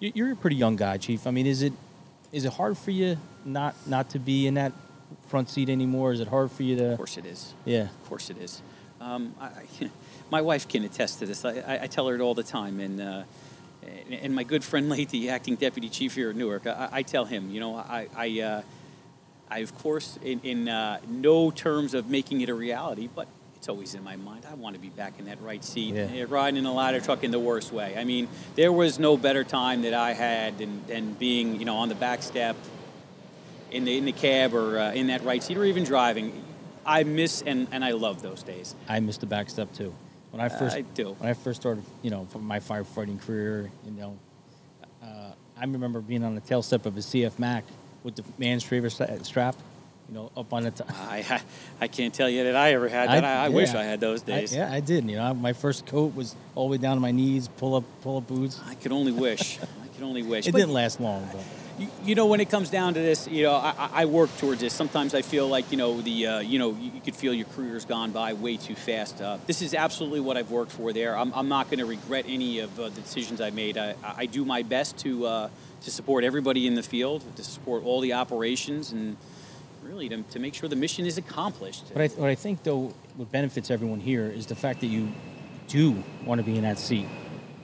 You- 0.00 0.12
You're 0.14 0.32
a 0.32 0.36
pretty 0.36 0.56
young 0.56 0.74
guy, 0.76 0.96
Chief. 0.98 1.26
I 1.26 1.30
mean, 1.30 1.46
is 1.46 1.62
it 1.62 1.72
is 2.32 2.44
it 2.44 2.54
hard 2.54 2.76
for 2.76 2.90
you 2.90 3.18
not 3.44 3.74
not 3.86 4.10
to 4.10 4.18
be 4.18 4.46
in 4.48 4.54
that 4.54 4.72
front 5.28 5.48
seat 5.48 5.68
anymore? 5.68 6.12
Is 6.12 6.18
it 6.20 6.26
hard 6.28 6.50
for 6.50 6.64
you 6.64 6.74
to? 6.76 6.90
Of 6.92 6.96
course 6.96 7.16
it 7.18 7.24
is. 7.26 7.54
Yeah. 7.64 7.82
Of 7.82 8.08
course 8.08 8.30
it 8.30 8.38
is. 8.38 8.62
Um, 9.02 9.34
I, 9.40 9.50
my 10.30 10.40
wife 10.42 10.68
can 10.68 10.84
attest 10.84 11.18
to 11.18 11.26
this. 11.26 11.44
I, 11.44 11.80
I, 11.82 11.86
tell 11.88 12.06
her 12.06 12.14
it 12.14 12.20
all 12.20 12.34
the 12.34 12.44
time. 12.44 12.78
And, 12.78 13.00
uh, 13.00 13.22
and- 13.82 14.20
and 14.22 14.34
my 14.34 14.44
good 14.44 14.62
friend, 14.62 14.88
late 14.96 15.08
the 15.08 15.30
acting 15.30 15.56
deputy 15.56 15.88
chief 15.88 16.14
here 16.14 16.30
at 16.30 16.36
Newark, 16.36 16.66
I, 16.66 16.88
I 16.92 17.02
tell 17.02 17.24
him, 17.24 17.50
you 17.50 17.58
know, 17.60 17.74
I, 17.76 18.06
I, 18.14 18.40
uh, 18.40 18.62
I 19.50 19.58
of 19.58 19.76
course, 19.78 20.18
in, 20.22 20.40
in 20.40 20.68
uh, 20.68 21.00
no 21.08 21.50
terms 21.50 21.94
of 21.94 22.08
making 22.08 22.42
it 22.42 22.48
a 22.48 22.54
reality, 22.54 23.08
but 23.12 23.26
it's 23.56 23.68
always 23.68 23.94
in 23.94 24.04
my 24.04 24.16
mind. 24.16 24.44
I 24.50 24.54
want 24.54 24.74
to 24.76 24.80
be 24.80 24.88
back 24.88 25.18
in 25.18 25.24
that 25.26 25.40
right 25.42 25.64
seat, 25.64 25.94
Yeah. 25.94 26.08
eh, 26.12 26.26
riding 26.28 26.58
in 26.58 26.66
a 26.66 26.72
ladder 26.72 27.00
truck 27.00 27.24
in 27.24 27.30
the 27.32 27.40
worst 27.40 27.72
way. 27.72 27.96
I 27.96 28.04
mean, 28.04 28.28
there 28.54 28.72
was 28.72 28.98
no 28.98 29.16
better 29.16 29.42
time 29.44 29.82
that 29.82 29.94
I 29.94 30.12
had 30.12 30.58
than, 30.58 30.86
than 30.86 31.14
being, 31.14 31.58
you 31.58 31.64
know, 31.64 31.76
on 31.76 31.88
the 31.88 31.94
back 31.96 32.22
step 32.22 32.56
in 33.70 33.84
the 33.84 33.96
in 33.96 34.04
the 34.04 34.12
cab 34.12 34.52
or 34.54 34.78
uh, 34.78 34.92
in 34.92 35.06
that 35.08 35.24
right 35.24 35.42
seat 35.42 35.56
or 35.56 35.64
even 35.64 35.82
driving. 35.84 36.44
I 36.84 37.04
miss 37.04 37.42
and, 37.42 37.68
and 37.72 37.84
I 37.84 37.92
love 37.92 38.22
those 38.22 38.42
days. 38.42 38.74
I 38.88 39.00
miss 39.00 39.16
the 39.18 39.26
back 39.26 39.50
step 39.50 39.72
too. 39.72 39.94
When 40.30 40.40
I 40.40 40.48
first 40.48 40.76
I 40.76 40.80
do. 40.80 41.14
when 41.18 41.28
I 41.28 41.34
first 41.34 41.60
started, 41.60 41.84
you 42.00 42.10
know, 42.10 42.24
from 42.26 42.44
my 42.44 42.58
firefighting 42.58 43.20
career, 43.20 43.70
you 43.84 43.90
know, 43.92 44.18
uh, 45.02 45.32
I 45.56 45.60
remember 45.60 46.00
being 46.00 46.24
on 46.24 46.34
the 46.34 46.40
tail 46.40 46.62
step 46.62 46.86
of 46.86 46.96
a 46.96 47.00
CF 47.00 47.38
Mack 47.38 47.64
with 48.02 48.16
the 48.16 48.24
man's 48.38 48.64
sta- 48.64 49.22
strap, 49.22 49.56
you 50.12 50.18
know, 50.18 50.30
up 50.36 50.52
on 50.52 50.64
the 50.64 50.70
top. 50.70 50.90
I, 50.90 51.24
I 51.28 51.40
I 51.80 51.88
can't 51.88 52.12
tell 52.12 52.28
you 52.28 52.44
that 52.44 52.54
I 52.56 52.74
ever 52.74 52.88
had 52.88 53.08
that. 53.08 53.24
I, 53.24 53.46
I, 53.46 53.48
wish 53.48 53.70
I 53.74 53.82
had 53.84 53.98
those 54.00 54.20
days. 54.20 54.54
yeah, 54.54 54.70
I 54.70 54.80
did. 54.80 55.08
You 55.08 55.16
know, 55.16 55.32
my 55.32 55.54
first 55.54 55.86
coat 55.86 56.14
was 56.14 56.36
all 56.54 56.68
the 56.68 56.72
way 56.72 56.78
down 56.78 56.96
to 56.96 57.00
my 57.00 57.12
knees, 57.12 57.48
pull 57.56 57.74
up, 57.74 57.84
pull 58.02 58.18
up 58.18 58.26
boots. 58.26 58.60
I 58.66 58.74
could 58.74 58.92
only 58.92 59.12
wish. 59.12 59.58
I 59.82 59.86
could 59.94 60.04
only 60.04 60.22
wish. 60.22 60.46
It 60.48 60.52
But- 60.52 60.58
didn't 60.58 60.74
last 60.74 61.00
long, 61.00 61.26
but 61.32 61.42
You, 61.78 61.88
you 62.04 62.14
know, 62.14 62.26
when 62.26 62.40
it 62.40 62.50
comes 62.50 62.68
down 62.68 62.92
to 62.94 63.00
this, 63.00 63.26
you 63.26 63.44
know, 63.44 63.54
I, 63.54 63.72
I- 63.78 63.90
I 64.02 64.04
work 64.04 64.28
towards 64.36 64.60
this. 64.60 64.74
Sometimes 64.74 65.14
I 65.14 65.22
feel 65.22 65.48
like, 65.48 65.70
you 65.72 65.78
know, 65.78 66.02
the, 66.02 66.26
uh, 66.26 66.38
you 66.40 66.58
know, 66.58 66.72
you, 66.72 66.90
you 66.92 67.00
could 67.00 67.16
feel 67.16 67.32
your 67.32 67.46
career's 67.56 67.86
gone 67.86 68.10
by 68.12 68.34
way 68.34 68.58
too 68.58 68.74
fast. 68.74 69.22
Uh, 69.22 69.38
this 69.46 69.62
is 69.62 69.72
absolutely 69.72 70.20
what 70.20 70.36
I've 70.36 70.50
worked 70.50 70.72
for 70.72 70.92
there. 70.92 71.16
I'm, 71.16 71.32
I'm 71.32 71.48
not 71.48 71.70
going 71.70 71.78
to 71.78 71.86
regret 71.86 72.26
any 72.28 72.58
of 72.58 72.78
uh, 72.78 72.90
the 72.90 73.00
decisions 73.00 73.40
I 73.40 73.48
made. 73.48 73.78
I, 73.78 73.94
I 74.04 74.26
do 74.26 74.44
my 74.44 74.62
best 74.62 74.98
to, 74.98 75.24
uh, 75.26 75.48
to 75.84 75.90
support 75.90 76.22
everybody 76.24 76.66
in 76.66 76.74
the 76.74 76.82
field, 76.82 77.24
to 77.36 77.42
support 77.42 77.82
all 77.84 78.00
the 78.02 78.12
operations, 78.12 78.92
and 78.92 79.16
really 79.82 80.08
to, 80.08 80.22
to 80.22 80.38
make 80.38 80.54
sure 80.54 80.68
the 80.68 80.76
mission 80.76 81.06
is 81.06 81.18
accomplished. 81.18 81.92
But 81.92 82.02
I, 82.02 82.08
what 82.08 82.30
I 82.30 82.34
think, 82.34 82.62
though, 82.62 82.94
what 83.16 83.30
benefits 83.30 83.70
everyone 83.70 84.00
here 84.00 84.26
is 84.26 84.46
the 84.46 84.54
fact 84.54 84.80
that 84.80 84.86
you 84.86 85.08
do 85.68 86.02
want 86.24 86.38
to 86.38 86.44
be 86.44 86.56
in 86.56 86.62
that 86.62 86.78
seat. 86.78 87.06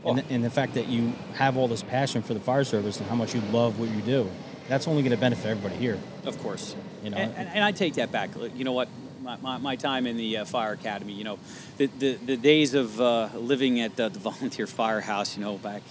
And, 0.04 0.18
the, 0.18 0.24
and 0.30 0.44
the 0.44 0.50
fact 0.50 0.74
that 0.74 0.88
you 0.88 1.12
have 1.34 1.56
all 1.56 1.68
this 1.68 1.82
passion 1.82 2.22
for 2.22 2.32
the 2.32 2.40
fire 2.40 2.64
service 2.64 2.98
and 2.98 3.08
how 3.08 3.16
much 3.16 3.34
you 3.34 3.40
love 3.52 3.78
what 3.78 3.90
you 3.90 4.00
do. 4.00 4.30
That's 4.68 4.86
only 4.86 5.02
going 5.02 5.12
to 5.12 5.18
benefit 5.18 5.46
everybody 5.46 5.76
here. 5.76 5.98
Of 6.24 6.38
course. 6.40 6.76
You 7.02 7.10
know, 7.10 7.16
and, 7.16 7.34
and, 7.34 7.48
and 7.48 7.64
I 7.64 7.72
take 7.72 7.94
that 7.94 8.12
back. 8.12 8.30
You 8.54 8.64
know 8.64 8.72
what? 8.72 8.88
My, 9.22 9.36
my, 9.36 9.58
my 9.58 9.76
time 9.76 10.06
in 10.06 10.16
the 10.16 10.38
uh, 10.38 10.44
fire 10.44 10.72
academy, 10.72 11.12
you 11.12 11.24
know, 11.24 11.38
the, 11.76 11.86
the, 11.86 12.14
the 12.14 12.36
days 12.36 12.74
of 12.74 12.98
uh, 13.00 13.28
living 13.34 13.80
at 13.80 13.96
the, 13.96 14.08
the 14.08 14.18
volunteer 14.30 14.66
firehouse, 14.66 15.36
you 15.36 15.42
know, 15.42 15.58
back, 15.58 15.82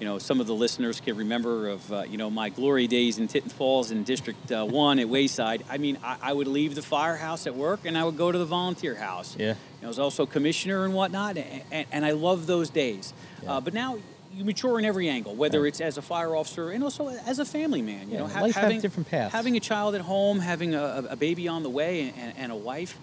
you 0.00 0.06
know, 0.06 0.18
some 0.18 0.40
of 0.40 0.46
the 0.46 0.54
listeners 0.54 1.00
can 1.00 1.16
remember 1.16 1.68
of, 1.68 1.92
uh, 1.92 2.02
you 2.08 2.16
know, 2.18 2.30
my 2.30 2.48
glory 2.50 2.86
days 2.86 3.18
in 3.18 3.26
Tinton 3.28 3.50
Falls 3.50 3.90
in 3.90 4.04
District 4.04 4.50
uh, 4.52 4.64
1 4.64 4.98
at 5.00 5.08
Wayside. 5.08 5.64
I 5.68 5.78
mean, 5.78 5.98
I, 6.04 6.16
I 6.22 6.32
would 6.32 6.46
leave 6.46 6.74
the 6.76 6.82
firehouse 6.82 7.46
at 7.46 7.54
work 7.56 7.80
and 7.84 7.98
I 7.98 8.04
would 8.04 8.16
go 8.16 8.30
to 8.30 8.38
the 8.38 8.44
volunteer 8.44 8.94
house. 8.94 9.34
Yeah. 9.38 9.54
I 9.82 9.86
was 9.86 9.98
also 9.98 10.26
commissioner 10.26 10.84
and 10.84 10.92
whatnot, 10.94 11.36
and, 11.38 11.62
and, 11.70 11.86
and 11.92 12.04
I 12.04 12.10
love 12.12 12.46
those 12.46 12.68
days. 12.70 13.12
Yeah. 13.42 13.54
Uh, 13.54 13.60
but 13.60 13.74
now 13.74 13.98
you 14.34 14.44
mature 14.44 14.78
in 14.78 14.84
every 14.84 15.08
angle, 15.08 15.34
whether 15.34 15.62
Right. 15.62 15.68
it's 15.68 15.80
as 15.80 15.96
a 15.98 16.02
fire 16.02 16.34
officer 16.36 16.70
and 16.70 16.84
also 16.84 17.08
as 17.08 17.38
a 17.38 17.44
family 17.44 17.82
man. 17.82 18.08
You 18.08 18.14
Yeah, 18.14 18.18
know, 18.20 18.26
ha- 18.28 18.40
life 18.42 18.54
has 18.54 18.62
having 18.64 18.80
different 18.80 19.08
paths. 19.08 19.32
Having 19.32 19.56
a 19.56 19.60
child 19.60 19.94
at 19.94 20.00
home, 20.02 20.38
having 20.40 20.74
a, 20.74 21.06
a 21.10 21.16
baby 21.16 21.48
on 21.48 21.62
the 21.62 21.70
way, 21.70 22.12
and, 22.16 22.36
and 22.36 22.52
a 22.52 22.56
wife. 22.56 22.98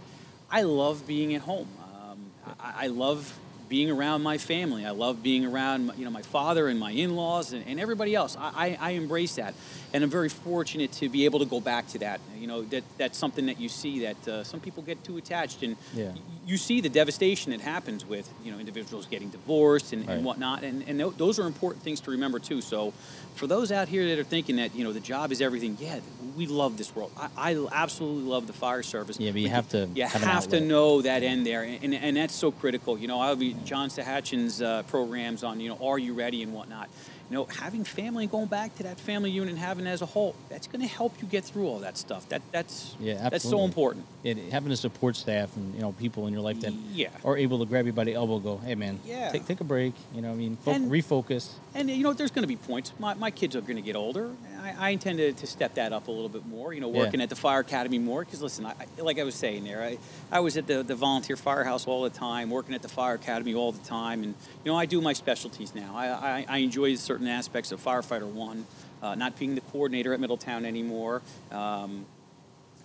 I 0.51 0.61
love 0.61 1.05
being 1.07 1.33
at 1.33 1.41
home. 1.41 1.67
Um, 1.83 2.19
I, 2.59 2.85
I 2.85 2.87
love 2.87 3.37
being 3.69 3.89
around 3.89 4.21
my 4.23 4.37
family. 4.37 4.85
I 4.85 4.91
love 4.91 5.23
being 5.23 5.45
around 5.45 5.91
you 5.97 6.05
know 6.05 6.11
my 6.11 6.21
father 6.21 6.67
and 6.67 6.79
my 6.79 6.91
in-laws 6.91 7.53
and, 7.53 7.65
and 7.67 7.79
everybody 7.79 8.13
else. 8.15 8.35
I, 8.39 8.77
I, 8.79 8.89
I 8.89 8.91
embrace 8.91 9.35
that, 9.35 9.53
and 9.93 10.03
I'm 10.03 10.09
very 10.09 10.29
fortunate 10.29 10.91
to 10.93 11.09
be 11.09 11.25
able 11.25 11.39
to 11.39 11.45
go 11.45 11.59
back 11.59 11.87
to 11.89 11.99
that. 11.99 12.19
You 12.37 12.47
know 12.47 12.61
that 12.63 12.83
that's 12.97 13.17
something 13.17 13.45
that 13.47 13.59
you 13.59 13.69
see 13.69 14.01
that 14.01 14.27
uh, 14.27 14.43
some 14.43 14.59
people 14.59 14.83
get 14.83 15.03
too 15.03 15.17
attached, 15.17 15.63
and 15.63 15.75
Yeah. 15.93 16.09
y- 16.09 16.15
you 16.45 16.57
see 16.57 16.79
the 16.79 16.89
devastation 16.89 17.51
that 17.51 17.61
happens 17.61 18.05
with 18.05 18.31
you 18.43 18.51
know 18.51 18.59
individuals 18.59 19.05
getting 19.07 19.29
divorced 19.29 19.93
and, 19.93 20.07
Right. 20.07 20.15
and 20.17 20.25
whatnot, 20.25 20.63
and 20.63 20.83
and 20.87 20.99
tho- 20.99 21.11
those 21.17 21.39
are 21.39 21.47
important 21.47 21.83
things 21.83 21.99
to 22.01 22.11
remember 22.11 22.39
too. 22.39 22.61
So, 22.61 22.93
for 23.35 23.47
those 23.47 23.71
out 23.71 23.87
here 23.87 24.07
that 24.09 24.19
are 24.19 24.23
thinking 24.23 24.57
that 24.57 24.75
you 24.75 24.83
know 24.83 24.93
the 24.93 24.99
job 24.99 25.31
is 25.31 25.41
everything, 25.41 25.77
yeah, 25.79 25.99
we 26.35 26.47
love 26.47 26.77
this 26.77 26.95
world. 26.95 27.11
I, 27.17 27.29
I 27.51 27.67
absolutely 27.71 28.23
love 28.23 28.47
the 28.47 28.53
fire 28.53 28.83
service. 28.83 29.19
Yeah, 29.19 29.31
but 29.31 29.41
you 29.41 29.49
have 29.49 29.69
to 29.69 29.87
You 29.93 30.03
have 30.05 30.21
have 30.21 30.47
to 30.49 30.59
know 30.59 31.01
that 31.01 31.23
end 31.23 31.45
there, 31.45 31.63
and, 31.63 31.83
and, 31.83 31.93
and 31.93 32.17
that's 32.17 32.35
so 32.35 32.51
critical. 32.51 32.97
You 32.97 33.07
know, 33.07 33.19
I'll 33.19 33.35
be 33.35 33.55
John 33.65 33.89
Sahatchin's 33.89 34.61
uh, 34.61 34.83
programs 34.83 35.43
on 35.43 35.59
you 35.59 35.69
know 35.69 35.77
Are 35.81 35.97
You 35.97 36.13
Ready 36.13 36.43
and 36.43 36.53
whatnot. 36.53 36.89
You 37.29 37.35
know, 37.35 37.45
having 37.45 37.83
family 37.83 38.25
and 38.25 38.31
going 38.31 38.45
back 38.45 38.75
to 38.77 38.83
that 38.83 38.99
family 38.99 39.31
unit 39.31 39.49
and 39.49 39.57
having 39.59 39.85
it 39.87 39.89
as 39.89 40.01
a 40.01 40.05
whole, 40.05 40.35
that's 40.49 40.67
going 40.67 40.81
to 40.81 40.87
help 40.87 41.13
you 41.21 41.27
get 41.27 41.43
through 41.43 41.67
all 41.67 41.79
that 41.79 41.97
stuff. 41.97 42.27
That 42.29 42.41
that's 42.51 42.95
Yeah, 42.99 43.29
that's 43.29 43.47
so 43.49 43.63
important. 43.65 44.05
It, 44.23 44.37
having 44.51 44.71
a 44.71 44.77
support 44.77 45.15
staff 45.15 45.55
and 45.55 45.73
you 45.75 45.81
know 45.81 45.91
people 45.93 46.27
in 46.27 46.33
your 46.33 46.41
life 46.43 46.61
that 46.61 46.73
Yeah. 46.93 47.09
are 47.23 47.37
able 47.37 47.59
to 47.59 47.65
grab 47.65 47.85
you 47.87 47.93
by 47.93 48.03
the 48.03 48.13
elbow, 48.13 48.39
go, 48.39 48.57
hey 48.57 48.75
man, 48.75 48.99
Yeah. 49.05 49.31
take 49.31 49.45
take 49.47 49.59
a 49.61 49.63
break. 49.63 49.93
You 50.13 50.21
know, 50.21 50.31
I 50.31 50.35
mean, 50.35 50.55
fo- 50.57 50.71
And- 50.71 50.91
refocus. 50.91 51.49
And 51.73 51.89
you 51.89 52.03
know, 52.03 52.13
there's 52.13 52.31
going 52.31 52.43
to 52.43 52.47
be 52.47 52.55
points. 52.55 52.93
My, 52.99 53.13
my 53.15 53.31
kids 53.31 53.55
are 53.55 53.61
going 53.61 53.75
to 53.75 53.81
get 53.81 53.95
older. 53.95 54.29
I, 54.61 54.73
I 54.79 54.89
intend 54.91 55.17
to, 55.19 55.33
to 55.33 55.45
step 55.47 55.75
that 55.75 55.91
up 55.93 56.07
a 56.07 56.11
little 56.11 56.29
bit 56.29 56.45
more. 56.45 56.73
You 56.73 56.79
know, 56.81 56.91
Yeah. 56.91 56.99
working 56.99 57.21
at 57.21 57.29
the 57.29 57.35
fire 57.35 57.59
academy 57.59 57.99
more. 57.99 58.23
Because 58.23 58.41
listen, 58.41 58.65
I, 58.65 58.71
I- 58.97 59.01
like 59.01 59.19
I 59.19 59.23
was 59.23 59.35
saying 59.35 59.63
there, 59.65 59.83
I, 59.83 59.97
I 60.31 60.39
was 60.39 60.57
at 60.57 60.67
the, 60.67 60.83
the 60.83 60.95
volunteer 60.95 61.35
firehouse 61.35 61.85
all 61.87 62.03
the 62.03 62.09
time, 62.09 62.49
working 62.49 62.73
at 62.75 62.81
the 62.81 62.87
fire 62.87 63.15
academy 63.15 63.53
all 63.55 63.71
the 63.71 63.85
time, 63.85 64.23
and 64.23 64.33
you 64.63 64.71
know, 64.71 64.77
I 64.77 64.85
do 64.85 65.01
my 65.01 65.13
specialties 65.13 65.75
now. 65.75 65.93
I, 65.95 66.07
I, 66.07 66.45
I 66.47 66.57
enjoy 66.59 66.95
certain 67.15 67.27
aspects 67.29 67.71
of 67.71 67.81
firefighter 67.81 68.29
one. 68.29 68.65
Uh, 69.01 69.15
not 69.15 69.39
being 69.39 69.55
the 69.55 69.61
coordinator 69.61 70.13
at 70.13 70.19
Middletown 70.19 70.65
anymore. 70.65 71.21
Um, 71.49 72.05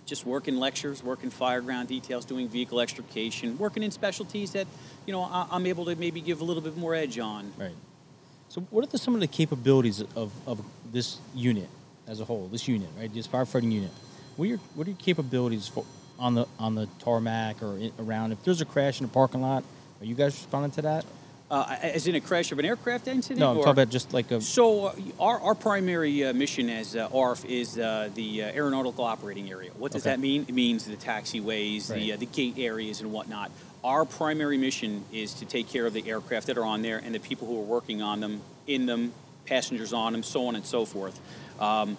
just 0.05 0.25
working 0.25 0.55
lectures, 0.55 1.03
working 1.03 1.29
fireground 1.29 1.87
details, 1.87 2.23
doing 2.23 2.47
vehicle 2.47 2.79
extrication, 2.79 3.57
working 3.57 3.83
in 3.83 3.91
specialties 3.91 4.53
that, 4.53 4.67
you 5.05 5.11
know, 5.11 5.21
I, 5.21 5.47
I'm 5.51 5.65
able 5.65 5.83
to 5.85 5.97
maybe 5.97 6.21
give 6.21 6.39
a 6.39 6.45
little 6.45 6.63
bit 6.63 6.77
more 6.77 6.95
edge 6.95 7.19
on. 7.19 7.51
Right. 7.57 7.75
So, 8.47 8.61
what 8.69 8.93
are 8.93 8.97
some 8.97 9.15
of 9.15 9.19
the 9.19 9.27
capabilities 9.27 10.01
of, 10.15 10.31
of 10.47 10.61
this 10.93 11.17
unit 11.35 11.67
as 12.07 12.21
a 12.21 12.25
whole? 12.25 12.47
This 12.47 12.69
unit, 12.69 12.89
right? 12.97 13.13
This 13.13 13.27
firefighting 13.27 13.71
unit. 13.71 13.91
What 14.37 14.45
are 14.45 14.47
your 14.47 14.59
what 14.75 14.87
are 14.87 14.91
your 14.91 14.99
capabilities 14.99 15.67
for 15.67 15.85
on 16.17 16.35
the 16.35 16.45
on 16.57 16.75
the 16.75 16.87
tarmac 16.99 17.61
or 17.61 17.77
in, 17.77 17.91
around? 17.99 18.31
If 18.31 18.43
there's 18.45 18.61
a 18.61 18.65
crash 18.65 19.01
in 19.01 19.07
the 19.07 19.13
parking 19.13 19.41
lot, 19.41 19.65
are 19.99 20.05
you 20.05 20.15
guys 20.15 20.35
responding 20.35 20.71
to 20.71 20.81
that? 20.83 21.05
Uh, 21.51 21.75
as 21.81 22.07
in 22.07 22.15
a 22.15 22.21
crash 22.21 22.53
of 22.53 22.59
an 22.59 22.65
aircraft 22.65 23.09
incident? 23.09 23.41
No, 23.41 23.49
I'm 23.49 23.57
talking 23.57 23.71
about 23.71 23.89
just 23.89 24.13
like 24.13 24.31
a. 24.31 24.39
So 24.39 24.85
uh, 24.85 24.95
our, 25.19 25.37
our 25.41 25.53
primary 25.53 26.23
uh, 26.23 26.31
mission 26.31 26.69
as 26.69 26.95
uh, 26.95 27.09
ARF 27.13 27.43
is 27.43 27.77
uh, 27.77 28.09
the 28.15 28.43
uh, 28.43 28.51
aeronautical 28.53 29.03
operating 29.03 29.51
area. 29.51 29.71
What 29.77 29.91
does 29.91 30.03
Okay. 30.03 30.11
that 30.11 30.21
mean? 30.21 30.45
It 30.47 30.53
means 30.55 30.85
the 30.85 30.95
taxiways, 30.95 31.87
the, 31.87 31.93
Right. 31.93 32.13
uh, 32.13 32.15
the 32.15 32.25
gate 32.25 32.53
areas, 32.57 33.01
and 33.01 33.11
whatnot. 33.11 33.51
Our 33.83 34.05
primary 34.05 34.57
mission 34.57 35.03
is 35.11 35.33
to 35.35 35.45
take 35.45 35.67
care 35.67 35.85
of 35.85 35.91
the 35.91 36.07
aircraft 36.09 36.47
that 36.47 36.57
are 36.57 36.63
on 36.63 36.83
there 36.83 36.99
and 37.03 37.13
the 37.13 37.19
people 37.19 37.47
who 37.49 37.59
are 37.59 37.65
working 37.65 38.01
on 38.01 38.21
them, 38.21 38.39
in 38.65 38.85
them, 38.85 39.11
passengers 39.45 39.91
on 39.91 40.13
them, 40.13 40.23
so 40.23 40.47
on 40.47 40.55
and 40.55 40.65
so 40.65 40.85
forth. 40.85 41.19
Um, 41.59 41.97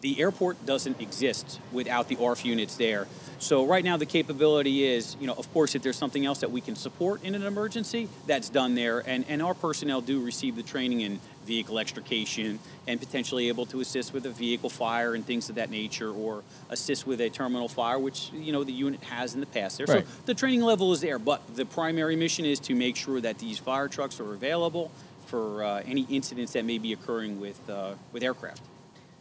the 0.00 0.20
airport 0.20 0.66
doesn't 0.66 1.00
exist 1.00 1.60
without 1.70 2.08
the 2.08 2.16
ARF 2.16 2.44
units 2.44 2.74
there. 2.74 3.06
So 3.42 3.66
right 3.66 3.82
now 3.82 3.96
the 3.96 4.06
capability 4.06 4.84
is, 4.84 5.16
you 5.20 5.26
know, 5.26 5.34
of 5.34 5.52
course, 5.52 5.74
if 5.74 5.82
there's 5.82 5.96
something 5.96 6.24
else 6.24 6.38
that 6.38 6.52
we 6.52 6.60
can 6.60 6.76
support 6.76 7.24
in 7.24 7.34
an 7.34 7.42
emergency, 7.42 8.08
that's 8.24 8.48
done 8.48 8.76
there, 8.76 9.00
and 9.04 9.24
and 9.28 9.42
our 9.42 9.52
personnel 9.52 10.00
do 10.00 10.22
receive 10.22 10.54
the 10.54 10.62
training 10.62 11.00
in 11.00 11.18
vehicle 11.44 11.80
extrication 11.80 12.60
and 12.86 13.00
potentially 13.00 13.48
able 13.48 13.66
to 13.66 13.80
assist 13.80 14.12
with 14.12 14.26
a 14.26 14.30
vehicle 14.30 14.70
fire 14.70 15.16
and 15.16 15.26
things 15.26 15.48
of 15.48 15.56
that 15.56 15.70
nature, 15.70 16.12
or 16.12 16.44
assist 16.70 17.04
with 17.04 17.20
a 17.20 17.30
terminal 17.30 17.66
fire, 17.66 17.98
which 17.98 18.30
you 18.32 18.52
know 18.52 18.62
the 18.62 18.72
unit 18.72 19.02
has 19.02 19.34
in 19.34 19.40
the 19.40 19.46
past 19.46 19.76
there. 19.76 19.86
Right. 19.88 20.06
So 20.06 20.12
the 20.26 20.34
training 20.34 20.62
level 20.62 20.92
is 20.92 21.00
there, 21.00 21.18
but 21.18 21.42
the 21.56 21.64
primary 21.64 22.14
mission 22.14 22.44
is 22.44 22.60
to 22.60 22.76
make 22.76 22.94
sure 22.94 23.20
that 23.20 23.40
these 23.40 23.58
fire 23.58 23.88
trucks 23.88 24.20
are 24.20 24.34
available 24.34 24.92
for 25.26 25.64
uh, 25.64 25.82
any 25.84 26.06
incidents 26.08 26.52
that 26.52 26.64
may 26.64 26.78
be 26.78 26.92
occurring 26.92 27.40
with 27.40 27.68
uh, 27.68 27.94
with 28.12 28.22
aircraft. 28.22 28.62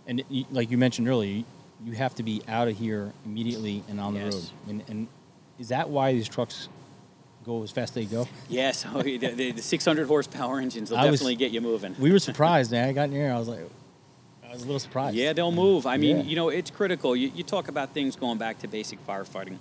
And 0.06 0.24
like 0.52 0.70
you 0.70 0.78
mentioned 0.78 1.08
earlier, 1.08 1.44
you, 1.86 1.94
have 1.94 2.16
to 2.16 2.24
be 2.24 2.42
out 2.48 2.68
of 2.68 2.78
here 2.78 3.14
immediately 3.26 3.84
and 3.90 4.00
on 4.00 4.14
the 4.14 4.22
road. 4.22 4.34
Yes. 4.34 4.52
And, 4.68 4.84
and 4.88 5.08
is 5.60 5.70
that 5.70 5.90
why 5.90 6.14
these 6.14 6.28
trucks 6.30 6.70
go 7.44 7.64
as 7.64 7.72
fast 7.72 7.92
as 7.92 7.96
they 7.96 8.06
go? 8.06 8.28
Yes, 8.50 8.86
oh, 8.94 9.02
the, 9.02 9.18
the, 9.18 9.52
the 9.52 9.62
600 9.62 10.08
horsepower 10.08 10.60
engines 10.60 10.92
will 10.92 10.98
I 10.98 11.10
was- 11.10 11.20
definitely 11.20 11.36
get 11.36 11.52
you 11.52 11.62
moving. 11.62 11.96
We 12.00 12.12
were 12.12 12.20
surprised, 12.20 12.72
man. 12.74 12.90
I 12.90 12.94
got 12.94 13.04
in 13.10 13.12
here, 13.14 13.32
I 13.32 13.38
was 13.40 13.48
like, 13.48 13.60
I 14.48 14.54
was 14.54 14.64
a 14.64 14.66
little 14.66 14.80
surprised. 14.80 15.16
Yeah, 15.16 15.32
they'll 15.34 15.52
move. 15.52 15.86
I 15.86 15.96
mean, 15.98 16.18
Yeah. 16.18 16.24
you 16.24 16.36
know, 16.36 16.50
it's 16.50 16.70
critical. 16.70 17.16
You, 17.16 17.32
you 17.34 17.44
talk 17.44 17.68
about 17.70 17.94
things 17.94 18.16
going 18.18 18.38
back 18.38 18.60
to 18.60 18.68
basic 18.68 19.06
firefighting. 19.08 19.58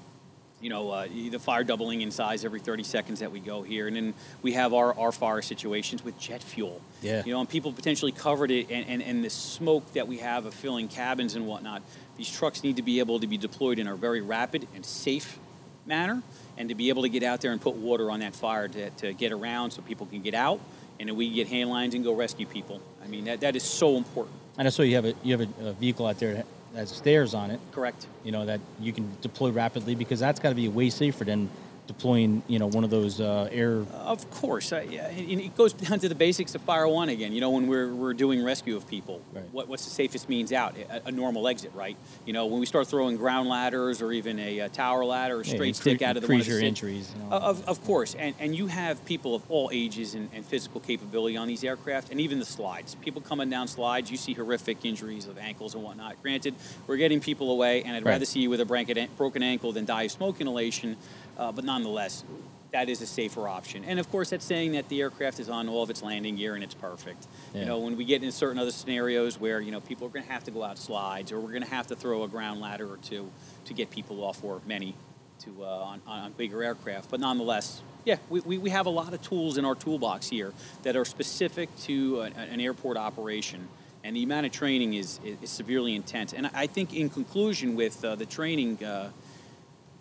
You 0.60 0.68
know, 0.68 0.90
uh, 0.90 1.06
the 1.06 1.38
fire 1.38 1.64
doubling 1.64 2.02
in 2.02 2.10
size 2.10 2.44
every 2.44 2.60
30 2.60 2.82
seconds 2.82 3.20
that 3.20 3.32
we 3.32 3.40
go 3.40 3.62
here. 3.62 3.86
And 3.86 3.96
then 3.96 4.14
we 4.42 4.52
have 4.52 4.74
our, 4.74 4.96
our 4.98 5.12
fire 5.12 5.40
situations 5.42 6.04
with 6.04 6.18
jet 6.18 6.42
fuel. 6.42 6.80
Yeah. 7.00 7.22
You 7.24 7.32
know, 7.32 7.40
and 7.40 7.48
people 7.48 7.72
potentially 7.72 8.12
covered 8.12 8.50
it, 8.50 8.70
and, 8.70 8.86
and, 8.86 9.02
and 9.02 9.24
the 9.24 9.30
smoke 9.30 9.92
that 9.94 10.06
we 10.06 10.18
have 10.18 10.46
of 10.46 10.54
filling 10.54 10.88
cabins 10.88 11.34
and 11.34 11.46
whatnot. 11.46 11.82
These 12.16 12.30
trucks 12.30 12.62
need 12.62 12.76
to 12.76 12.82
be 12.82 12.98
able 12.98 13.20
to 13.20 13.26
be 13.26 13.38
deployed 13.38 13.78
in 13.78 13.86
a 13.86 13.96
very 13.96 14.20
rapid 14.20 14.68
and 14.74 14.84
safe 14.84 15.38
manner, 15.86 16.22
and 16.58 16.68
to 16.68 16.74
be 16.74 16.90
able 16.90 17.02
to 17.02 17.08
get 17.08 17.22
out 17.22 17.40
there 17.40 17.52
and 17.52 17.60
put 17.60 17.74
water 17.74 18.10
on 18.10 18.20
that 18.20 18.34
fire 18.34 18.68
to, 18.68 18.90
to 18.90 19.12
get 19.12 19.32
around 19.32 19.70
so 19.70 19.82
people 19.82 20.06
can 20.06 20.20
get 20.20 20.34
out, 20.34 20.60
and 20.98 21.08
then 21.08 21.16
we 21.16 21.26
can 21.26 21.34
get 21.34 21.48
hand 21.48 21.70
lines 21.70 21.94
and 21.94 22.04
go 22.04 22.14
rescue 22.14 22.46
people. 22.46 22.80
I 23.02 23.06
mean, 23.08 23.24
that, 23.24 23.40
that 23.40 23.56
is 23.56 23.62
so 23.62 23.96
important. 23.96 24.36
And 24.58 24.68
I 24.68 24.70
saw 24.70 24.82
you 24.82 24.96
have 24.96 25.06
a 25.06 25.14
you 25.22 25.38
have 25.38 25.48
a, 25.60 25.68
a 25.68 25.72
vehicle 25.72 26.06
out 26.06 26.18
there 26.18 26.44
has 26.74 26.90
stairs 26.90 27.34
on 27.34 27.50
it. 27.50 27.60
Correct. 27.72 28.06
You 28.24 28.32
know 28.32 28.46
that 28.46 28.60
you 28.80 28.92
can 28.92 29.16
deploy 29.20 29.50
rapidly 29.50 29.94
because 29.94 30.20
that's 30.20 30.40
got 30.40 30.50
to 30.50 30.54
be 30.54 30.68
way 30.68 30.90
safer 30.90 31.24
than 31.24 31.50
deploying 31.94 32.42
you 32.46 32.58
know 32.58 32.66
one 32.68 32.84
of 32.84 32.90
those 32.90 33.20
uh, 33.20 33.48
air. 33.50 33.84
Of 33.92 34.30
course, 34.30 34.72
uh, 34.72 34.84
yeah, 34.88 35.08
and 35.08 35.40
it 35.40 35.56
goes 35.56 35.72
down 35.72 35.98
to 35.98 36.08
the 36.08 36.14
basics 36.14 36.54
of 36.54 36.62
Fire 36.62 36.86
One 36.86 37.08
again. 37.08 37.32
You 37.32 37.40
know, 37.40 37.50
when 37.50 37.66
we're, 37.66 37.92
we're 37.92 38.14
doing 38.14 38.42
rescue 38.44 38.76
of 38.76 38.86
people, 38.88 39.20
Right. 39.32 39.44
what, 39.52 39.68
what's 39.68 39.84
the 39.84 39.90
safest 39.90 40.28
means 40.28 40.52
out? 40.52 40.76
A, 40.78 41.08
a 41.08 41.12
normal 41.12 41.48
exit, 41.48 41.72
right? 41.74 41.96
You 42.26 42.32
know, 42.32 42.46
when 42.46 42.60
we 42.60 42.66
start 42.66 42.86
throwing 42.86 43.16
ground 43.16 43.48
ladders 43.48 44.00
or 44.00 44.12
even 44.12 44.38
a, 44.38 44.60
uh 44.60 44.68
tower 44.68 45.04
ladder 45.04 45.38
or 45.38 45.44
straight 45.44 45.74
incre- 45.74 45.80
stick 45.80 46.02
out 46.02 46.16
of 46.16 46.22
the 46.22 46.28
one 46.28 46.40
of 46.40 46.46
the 46.46 46.52
your 46.52 46.60
injuries, 46.60 47.12
you 47.14 47.22
know. 47.24 47.36
Of, 47.36 47.66
of 47.68 47.82
course, 47.84 48.14
and, 48.14 48.34
and 48.38 48.54
you 48.56 48.68
have 48.68 49.04
people 49.04 49.34
of 49.34 49.42
all 49.50 49.68
ages 49.72 50.14
and, 50.14 50.28
and 50.34 50.44
physical 50.44 50.80
capability 50.80 51.36
on 51.36 51.48
these 51.48 51.64
aircraft, 51.64 52.10
and 52.10 52.20
even 52.20 52.38
the 52.38 52.44
slides. 52.44 52.94
People 52.96 53.20
coming 53.20 53.50
down 53.50 53.66
slides, 53.68 54.10
you 54.10 54.16
see 54.16 54.32
horrific 54.34 54.84
injuries 54.84 55.26
of 55.26 55.38
ankles 55.38 55.74
and 55.74 55.82
whatnot. 55.82 56.20
Granted, 56.22 56.54
we're 56.86 56.96
getting 56.98 57.20
people 57.20 57.50
away, 57.50 57.82
and 57.82 57.96
I'd 57.96 58.04
Right. 58.04 58.12
rather 58.12 58.24
see 58.24 58.40
you 58.40 58.48
with 58.50 58.60
a 58.60 58.64
blanket, 58.64 58.96
broken 59.16 59.42
ankle 59.42 59.72
than 59.72 59.84
die 59.84 60.04
of 60.04 60.10
smoke 60.12 60.40
inhalation, 60.40 60.96
uh, 61.40 61.50
but 61.50 61.64
nonetheless, 61.64 62.22
that 62.70 62.88
is 62.88 63.00
a 63.02 63.06
safer 63.06 63.48
option. 63.48 63.84
And 63.84 63.98
of 63.98 64.08
course, 64.10 64.30
that's 64.30 64.44
saying 64.44 64.72
that 64.72 64.88
the 64.88 65.00
aircraft 65.00 65.40
is 65.40 65.48
on 65.48 65.68
all 65.68 65.82
of 65.82 65.90
its 65.90 66.02
landing 66.02 66.36
gear 66.36 66.54
and 66.54 66.62
it's 66.62 66.74
perfect. 66.74 67.26
Yeah. 67.52 67.60
You 67.60 67.66
know, 67.66 67.78
when 67.78 67.96
we 67.96 68.04
get 68.04 68.22
in 68.22 68.30
certain 68.30 68.58
other 68.58 68.70
scenarios 68.70 69.40
where 69.40 69.60
you 69.60 69.72
know 69.72 69.80
people 69.80 70.06
are 70.06 70.10
going 70.10 70.24
to 70.24 70.30
have 70.30 70.44
to 70.44 70.50
go 70.50 70.62
out 70.62 70.78
slides, 70.78 71.32
or 71.32 71.40
we're 71.40 71.50
going 71.50 71.64
to 71.64 71.70
have 71.70 71.88
to 71.88 71.96
throw 71.96 72.22
a 72.22 72.28
ground 72.28 72.60
ladder 72.60 72.86
or 72.92 72.98
two 72.98 73.30
to 73.64 73.74
get 73.74 73.90
people 73.90 74.22
off, 74.22 74.44
or 74.44 74.60
many 74.66 74.94
to 75.40 75.64
uh, 75.64 75.66
on, 75.66 76.02
on 76.06 76.32
bigger 76.32 76.62
aircraft. 76.62 77.10
But 77.10 77.20
nonetheless, 77.20 77.82
yeah, 78.04 78.18
we, 78.28 78.40
we, 78.40 78.58
we 78.58 78.70
have 78.70 78.86
a 78.86 78.90
lot 78.90 79.12
of 79.12 79.22
tools 79.22 79.56
in 79.56 79.64
our 79.64 79.74
toolbox 79.74 80.28
here 80.28 80.52
that 80.82 80.96
are 80.96 81.04
specific 81.04 81.74
to 81.84 82.20
an, 82.20 82.34
an 82.34 82.60
airport 82.60 82.96
operation. 82.96 83.68
And 84.02 84.16
the 84.16 84.22
amount 84.22 84.46
of 84.46 84.52
training 84.52 84.94
is, 84.94 85.20
is, 85.24 85.36
is 85.42 85.50
severely 85.50 85.94
intense. 85.94 86.32
And 86.32 86.46
I 86.46 86.50
I 86.54 86.66
think, 86.66 86.94
in 86.94 87.10
conclusion, 87.10 87.76
with 87.76 88.04
uh, 88.04 88.14
the 88.14 88.26
training, 88.26 88.84
uh, 88.84 89.10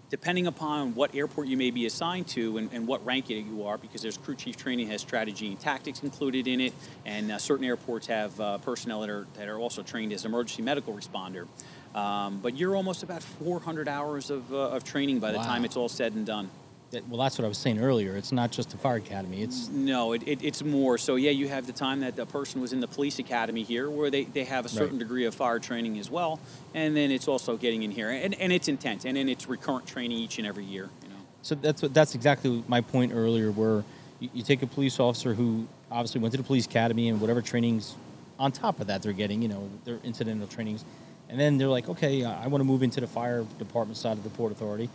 depending 0.10 0.48
upon 0.48 0.96
what 0.96 1.14
airport 1.16 1.48
you 1.48 1.58
may 1.58 1.72
be 1.72 1.86
assigned 1.86 2.28
to 2.28 2.58
and, 2.58 2.70
and 2.74 2.88
what 2.88 3.06
rank 3.06 3.30
you 3.30 3.64
are, 3.66 3.78
because 3.78 4.02
there's 4.02 4.18
crew 4.18 4.36
chief 4.36 4.58
training 4.58 4.88
has 4.88 5.02
strategy 5.02 5.48
and 5.48 5.60
tactics 5.60 6.04
included 6.04 6.48
in 6.48 6.62
it, 6.62 6.74
and 7.06 7.32
uh, 7.32 7.38
certain 7.38 7.66
airports 7.66 8.08
have 8.08 8.40
uh, 8.40 8.58
personnel 8.60 9.02
that 9.02 9.10
are 9.10 9.28
that 9.36 9.48
are 9.48 9.60
also 9.60 9.84
trained 9.84 10.12
as 10.14 10.26
emergency 10.26 10.62
medical 10.62 10.94
responder. 10.94 11.48
Um, 11.96 12.40
but 12.40 12.56
you're 12.56 12.76
almost 12.76 13.02
about 13.02 13.24
400 13.24 13.88
hours 13.88 14.30
of, 14.30 14.54
uh, 14.54 14.58
of 14.70 14.84
training 14.84 15.20
by 15.20 15.32
the 15.32 15.40
Wow. 15.40 15.46
time 15.46 15.66
it's 15.66 15.76
all 15.76 15.90
said 15.90 16.14
and 16.14 16.26
done. 16.26 16.50
That, 16.92 17.08
well, 17.08 17.20
that's 17.20 17.38
what 17.38 17.46
I 17.46 17.48
was 17.48 17.60
saying 17.60 17.80
earlier. 17.80 18.16
It's 18.16 18.32
not 18.32 18.50
just 18.52 18.72
the 18.72 18.78
fire 18.78 18.96
academy. 18.98 19.44
It's 19.44 19.70
No, 19.70 20.14
it, 20.14 20.24
it, 20.26 20.44
it's 20.44 20.64
more. 20.64 20.98
So, 20.98 21.18
yeah, 21.18 21.30
you 21.30 21.48
have 21.48 21.68
the 21.68 21.72
time 21.74 22.00
that 22.00 22.16
the 22.16 22.26
person 22.26 22.62
was 22.62 22.74
in 22.74 22.80
the 22.80 22.88
police 22.88 23.20
academy 23.20 23.62
here 23.62 23.88
where 23.92 24.10
they, 24.10 24.24
they 24.24 24.44
have 24.46 24.66
a 24.66 24.70
certain 24.70 24.98
Right. 24.98 25.00
degree 25.00 25.26
of 25.26 25.36
fire 25.36 25.60
training 25.60 26.00
as 26.00 26.10
well. 26.10 26.40
And 26.74 26.98
then 26.98 27.12
it's 27.12 27.28
also 27.28 27.58
getting 27.58 27.84
in 27.84 27.92
here. 27.92 28.10
And, 28.10 28.34
and 28.42 28.52
it's 28.52 28.68
intense. 28.68 29.06
And 29.06 29.16
then 29.16 29.30
it's 29.30 29.48
recurrent 29.48 29.86
training 29.86 30.18
each 30.18 30.40
and 30.40 30.48
every 30.48 30.66
year, 30.66 30.90
you 31.04 31.10
know. 31.10 31.16
So 31.44 31.54
that's 31.54 31.84
what 31.84 31.94
that's 31.94 32.16
exactly 32.16 32.64
my 32.68 32.82
point 32.82 33.14
earlier, 33.14 33.52
where 33.52 33.84
you, 34.20 34.30
you 34.34 34.44
take 34.44 34.64
a 34.64 34.68
police 34.68 35.00
officer 35.00 35.36
who 35.36 35.68
obviously 35.92 36.22
went 36.22 36.32
to 36.32 36.38
the 36.38 36.44
police 36.44 36.66
academy 36.66 37.08
and 37.08 37.22
whatever 37.22 37.42
trainings 37.42 37.96
on 38.40 38.52
top 38.52 38.80
of 38.80 38.88
that 38.88 39.04
they're 39.04 39.14
getting, 39.14 39.42
you 39.44 39.48
know, 39.48 39.70
their 39.86 40.00
incidental 40.04 40.48
trainings, 40.48 40.84
and 41.30 41.40
then 41.40 41.58
they're 41.58 41.68
like, 41.68 41.88
okay, 41.90 42.24
I 42.24 42.48
want 42.48 42.62
to 42.62 42.66
move 42.66 42.84
into 42.84 43.00
the 43.02 43.08
fire 43.08 43.46
department 43.60 43.98
side 43.98 44.18
of 44.18 44.24
the 44.24 44.30
port 44.30 44.52
authority. 44.52 44.90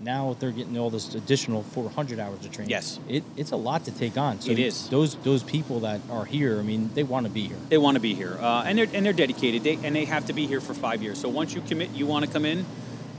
Now 0.00 0.34
they're 0.38 0.50
getting 0.50 0.78
all 0.78 0.88
this 0.88 1.14
additional 1.14 1.62
400 1.62 2.18
hours 2.18 2.44
of 2.44 2.50
training. 2.50 2.70
Yes. 2.70 2.98
it, 3.08 3.22
it's 3.36 3.50
a 3.50 3.56
lot 3.56 3.84
to 3.84 3.90
take 3.90 4.16
on. 4.16 4.40
So 4.40 4.50
It 4.50 4.58
is. 4.58 4.88
Those 4.88 5.16
those 5.16 5.42
people 5.42 5.80
that 5.80 6.00
are 6.10 6.24
here, 6.24 6.58
I 6.58 6.62
mean, 6.62 6.90
they 6.94 7.02
want 7.02 7.26
to 7.26 7.32
be 7.32 7.46
here. 7.48 7.58
They 7.68 7.78
want 7.78 7.96
to 7.96 8.00
be 8.00 8.14
here, 8.14 8.38
uh, 8.40 8.64
and 8.66 8.78
they're 8.78 8.88
and 8.92 9.04
they're 9.04 9.12
dedicated. 9.12 9.62
They 9.62 9.74
and 9.84 9.94
they 9.94 10.06
have 10.06 10.26
to 10.26 10.32
be 10.32 10.46
here 10.46 10.60
for 10.60 10.72
five 10.72 11.02
years. 11.02 11.20
So 11.20 11.28
once 11.28 11.52
you 11.54 11.60
commit, 11.60 11.90
you 11.90 12.06
want 12.06 12.24
to 12.24 12.30
come 12.30 12.46
in. 12.46 12.64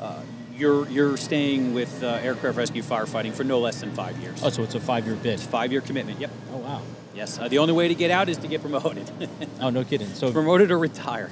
Uh, 0.01 0.21
you're 0.55 0.87
you're 0.89 1.17
staying 1.17 1.73
with 1.73 2.03
uh, 2.03 2.19
aircraft 2.23 2.57
rescue 2.57 2.81
firefighting 2.81 3.33
for 3.33 3.43
no 3.43 3.59
less 3.59 3.79
than 3.79 3.91
five 3.91 4.17
years. 4.17 4.41
Oh, 4.43 4.49
so 4.49 4.63
it's 4.63 4.75
a 4.75 4.79
five 4.79 5.05
year 5.05 5.15
bid. 5.15 5.39
Five 5.39 5.71
year 5.71 5.81
commitment. 5.81 6.19
Yep. 6.19 6.31
Oh 6.53 6.57
wow. 6.57 6.81
Yes. 7.13 7.37
Uh, 7.37 7.47
the 7.47 7.59
only 7.59 7.73
way 7.73 7.87
to 7.89 7.95
get 7.95 8.09
out 8.09 8.29
is 8.29 8.37
to 8.37 8.47
get 8.47 8.61
promoted, 8.61 9.09
Oh 9.59 9.69
no 9.69 9.83
kidding. 9.83 10.07
So 10.13 10.31
promoted 10.31 10.71
or 10.71 10.79
retire. 10.79 11.29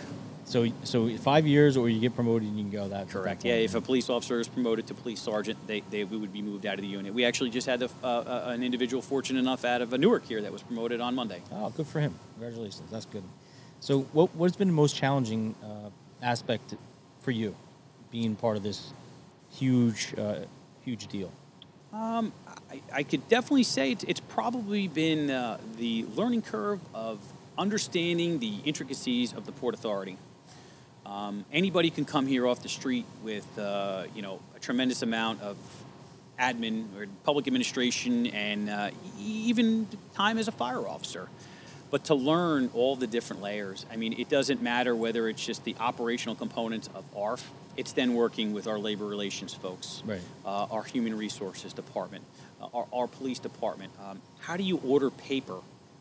So 0.50 0.68
so 0.84 1.16
five 1.18 1.46
years, 1.46 1.78
or 1.78 1.90
you 1.90 2.00
get 2.00 2.16
promoted 2.16 2.48
and 2.48 2.58
you 2.58 2.64
can 2.64 2.72
go 2.72 2.88
that 2.88 3.08
Correct. 3.08 3.46
Yeah, 3.46 3.54
if 3.54 3.76
a 3.76 3.82
police 3.82 4.10
officer 4.10 4.40
is 4.40 4.48
promoted 4.48 4.88
to 4.88 4.96
police 4.96 5.22
sergeant, 5.22 5.60
they, 5.68 5.82
they 5.92 6.04
we 6.04 6.18
would 6.18 6.34
be 6.34 6.42
moved 6.42 6.66
out 6.66 6.74
of 6.74 6.82
the 6.82 6.88
unit. 6.88 7.14
We 7.14 7.24
actually 7.24 7.52
just 7.52 7.68
had 7.68 7.80
the, 7.80 7.90
uh, 8.04 8.08
uh, 8.08 8.44
an 8.48 8.64
individual 8.64 9.04
fortunate 9.04 9.40
enough 9.40 9.64
out 9.64 9.84
of 9.84 9.92
Newark 9.92 10.26
here 10.26 10.42
that 10.42 10.52
was 10.52 10.64
promoted 10.64 11.02
on 11.02 11.14
Monday. 11.14 11.44
Oh, 11.52 11.70
good 11.70 11.86
for 11.86 12.00
him. 12.00 12.16
Congratulations. 12.34 12.90
That's 12.90 13.06
good. 13.06 13.22
So, 13.80 14.02
what 14.12 14.36
what's 14.36 14.56
been 14.56 14.70
the 14.70 14.74
most 14.74 14.96
challenging 14.96 15.54
uh, 15.64 15.92
aspect 16.20 16.74
for 17.22 17.30
you, 17.30 17.56
being 18.10 18.36
part 18.36 18.58
of 18.58 18.64
this 18.64 18.92
huge 19.52 20.16
uh, 20.18 20.46
huge 20.84 21.06
deal? 21.08 21.32
I, 21.94 22.82
I 22.92 23.04
could 23.04 23.28
definitely 23.30 23.64
say 23.64 23.92
it's, 23.92 24.04
it's 24.06 24.20
probably 24.20 24.88
been 24.88 25.30
uh, 25.30 25.60
the 25.78 26.06
learning 26.16 26.42
curve 26.42 26.80
of 26.94 27.20
understanding 27.58 28.40
the 28.40 28.58
intricacies 28.66 29.34
of 29.34 29.46
the 29.46 29.52
Port 29.52 29.76
Authority. 29.76 30.18
Um, 31.10 31.44
anybody 31.52 31.90
can 31.90 32.06
come 32.06 32.28
here 32.28 32.46
off 32.46 32.62
the 32.62 32.70
street 32.70 33.06
with, 33.24 33.58
uh, 33.58 34.04
you 34.16 34.22
know, 34.22 34.40
a 34.56 34.60
tremendous 34.60 35.02
amount 35.02 35.42
of 35.42 35.58
admin 36.40 36.86
or 36.96 37.08
public 37.24 37.48
administration 37.48 38.28
and 38.28 38.70
uh, 38.70 38.92
even 39.20 39.88
time 40.14 40.38
as 40.38 40.48
a 40.48 40.52
fire 40.52 40.88
officer. 40.88 41.28
But 41.90 42.06
to 42.06 42.16
learn 42.16 42.70
all 42.76 42.96
the 42.96 43.08
different 43.08 43.42
layers, 43.42 43.88
I 43.92 43.96
mean, 43.96 44.14
it 44.20 44.30
doesn't 44.30 44.62
matter 44.62 44.96
whether 44.96 45.28
it's 45.28 45.44
just 45.44 45.64
the 45.64 45.76
operational 45.80 46.36
components 46.36 46.88
of 46.94 47.04
ARF, 47.18 47.50
it's 47.76 47.94
then 47.94 48.14
working 48.14 48.54
with 48.54 48.68
our 48.68 48.78
labor 48.78 49.08
relations 49.08 49.54
folks, 49.56 50.04
Right. 50.06 50.22
uh, 50.46 50.68
our 50.70 50.84
human 50.84 51.18
resources 51.18 51.74
department, 51.74 52.24
uh, 52.62 52.68
our, 52.72 52.86
our 52.94 53.08
police 53.08 53.40
department. 53.40 53.92
Um, 54.08 54.22
how 54.42 54.56
do 54.58 54.64
you 54.64 54.78
order 54.86 55.10
paper? 55.10 55.58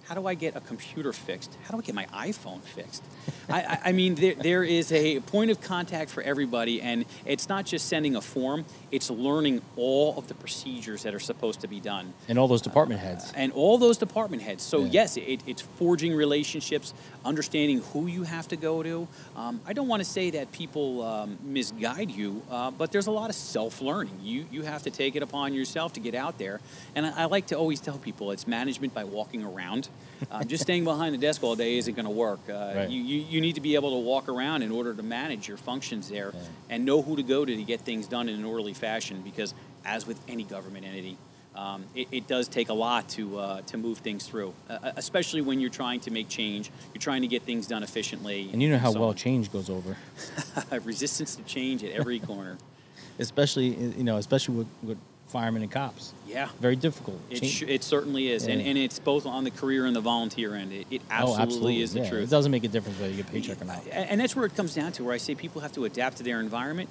How 0.08 0.14
do 0.14 0.26
I 0.26 0.32
get 0.34 0.56
a 0.56 0.60
computer 0.60 1.12
fixed? 1.12 1.54
How 1.64 1.72
do 1.72 1.78
I 1.78 1.82
get 1.82 1.94
my 1.94 2.06
iPhone 2.06 2.62
fixed? 2.62 3.02
I, 3.50 3.60
I, 3.62 3.78
I 3.86 3.92
mean, 3.92 4.14
there, 4.14 4.34
there 4.34 4.64
is 4.64 4.90
a 4.90 5.20
point 5.20 5.50
of 5.50 5.60
contact 5.60 6.10
for 6.10 6.22
everybody, 6.22 6.80
and 6.80 7.04
it's 7.26 7.46
not 7.48 7.66
just 7.66 7.88
sending 7.88 8.16
a 8.16 8.20
form, 8.22 8.64
it's 8.90 9.10
learning 9.10 9.60
all 9.76 10.16
of 10.16 10.26
the 10.28 10.34
procedures 10.34 11.02
that 11.02 11.14
are 11.14 11.20
supposed 11.20 11.60
to 11.60 11.68
be 11.68 11.78
done 11.78 12.14
And 12.26 12.38
all 12.38 12.48
those 12.48 12.62
department 12.62 13.00
heads. 13.02 13.32
and 13.36 13.52
all 13.52 13.76
those 13.76 13.98
department 13.98 14.42
heads. 14.42 14.62
So 14.62 14.80
Yeah. 14.80 14.90
yes, 14.92 15.16
it, 15.18 15.42
it's 15.46 15.60
forging 15.62 16.14
relationships, 16.14 16.94
understanding 17.24 17.82
who 17.92 18.06
you 18.06 18.22
have 18.22 18.48
to 18.48 18.56
go 18.56 18.82
to. 18.82 19.08
Um, 19.36 19.60
I 19.66 19.74
don't 19.74 19.88
want 19.88 20.00
to 20.00 20.08
say 20.08 20.30
that 20.30 20.52
people 20.52 21.02
um, 21.02 21.36
misguide 21.42 22.10
you, 22.10 22.42
uh, 22.50 22.70
but 22.70 22.92
there's 22.92 23.08
a 23.08 23.12
lot 23.12 23.28
of 23.28 23.36
self-learning. 23.36 24.20
You 24.22 24.46
you 24.50 24.62
have 24.62 24.84
to 24.84 24.90
take 24.90 25.16
it 25.16 25.22
upon 25.22 25.52
yourself 25.52 25.92
to 25.94 26.00
get 26.00 26.14
out 26.14 26.38
there. 26.38 26.60
And 26.94 27.04
I, 27.06 27.22
I 27.22 27.24
like 27.26 27.46
to 27.48 27.56
always 27.56 27.80
tell 27.80 27.98
people 27.98 28.30
it's 28.30 28.46
management 28.46 28.94
by 28.94 29.04
walking 29.04 29.44
around. 29.44 29.88
Um, 30.30 30.46
just 30.48 30.62
staying 30.64 30.84
behind 30.84 31.14
the 31.14 31.18
desk 31.18 31.42
all 31.44 31.54
day 31.54 31.78
isn't 31.78 31.94
going 31.94 32.04
to 32.04 32.10
work. 32.10 32.40
Uh, 32.48 32.72
Right. 32.74 32.90
you, 32.90 33.00
you 33.02 33.20
you 33.28 33.40
need 33.40 33.54
to 33.54 33.60
be 33.60 33.74
able 33.76 33.90
to 33.92 33.98
walk 33.98 34.28
around 34.28 34.62
in 34.62 34.70
order 34.72 34.92
to 34.94 35.02
manage 35.02 35.46
your 35.48 35.56
functions 35.56 36.08
there, 36.08 36.32
and 36.68 36.84
know 36.84 37.02
who 37.02 37.16
to 37.16 37.22
go 37.22 37.44
to 37.44 37.54
to 37.56 37.62
get 37.62 37.80
things 37.82 38.06
done 38.06 38.28
in 38.28 38.34
an 38.34 38.44
orderly 38.44 38.74
fashion. 38.74 39.22
Because 39.22 39.54
as 39.84 40.06
with 40.06 40.20
any 40.28 40.42
government 40.44 40.84
entity, 40.84 41.16
um, 41.54 41.84
it, 41.94 42.08
it 42.12 42.26
does 42.28 42.46
take 42.48 42.68
a 42.68 42.74
lot 42.74 43.08
to 43.10 43.38
uh, 43.38 43.60
to 43.62 43.76
move 43.76 43.98
things 43.98 44.26
through, 44.26 44.54
uh, 44.68 44.92
especially 44.96 45.40
when 45.40 45.60
you're 45.60 45.70
trying 45.70 46.00
to 46.00 46.10
make 46.10 46.28
change. 46.28 46.70
You're 46.94 47.00
trying 47.00 47.22
to 47.22 47.28
get 47.28 47.42
things 47.42 47.66
done 47.66 47.82
efficiently. 47.82 48.50
And 48.52 48.62
you 48.62 48.68
know 48.70 48.78
how 48.78 48.92
so 48.92 49.00
well 49.00 49.08
on. 49.10 49.14
change 49.14 49.52
goes 49.52 49.70
over, 49.70 49.96
resistance 50.84 51.36
to 51.36 51.42
change 51.44 51.82
at 51.84 51.92
every 51.92 52.18
corner. 52.20 52.58
especially 53.18 53.68
you 53.68 54.04
know, 54.04 54.16
especially 54.16 54.54
with, 54.56 54.68
with 54.82 54.98
firemen 55.28 55.62
and 55.62 55.70
cops. 55.70 56.12
Yeah. 56.26 56.48
Very 56.60 56.76
difficult. 56.76 57.20
It, 57.30 57.44
sh- 57.44 57.62
it 57.62 57.84
certainly 57.84 58.28
is, 58.28 58.46
and, 58.46 58.60
Yeah. 58.60 58.68
and 58.68 58.78
it's 58.78 58.98
both 58.98 59.26
on 59.26 59.44
the 59.44 59.50
career 59.50 59.86
and 59.86 59.94
the 59.94 60.00
volunteer 60.00 60.54
end. 60.54 60.72
It, 60.72 60.86
it 60.90 61.02
oh, 61.10 61.36
absolutely, 61.38 61.82
is 61.82 61.92
the 61.92 62.00
yeah. 62.00 62.08
truth. 62.08 62.24
It 62.24 62.30
doesn't 62.30 62.50
make 62.50 62.64
a 62.64 62.68
difference 62.68 62.98
whether 62.98 63.10
you 63.10 63.18
get 63.22 63.30
paycheck 63.30 63.60
or 63.60 63.66
not. 63.66 63.86
And 63.92 64.20
that's 64.20 64.34
where 64.34 64.46
it 64.46 64.56
comes 64.56 64.74
down 64.74 64.92
to, 64.92 65.04
where 65.04 65.14
I 65.14 65.18
say 65.18 65.34
people 65.34 65.60
have 65.60 65.72
to 65.72 65.84
adapt 65.84 66.16
to 66.18 66.22
their 66.22 66.40
environment. 66.40 66.88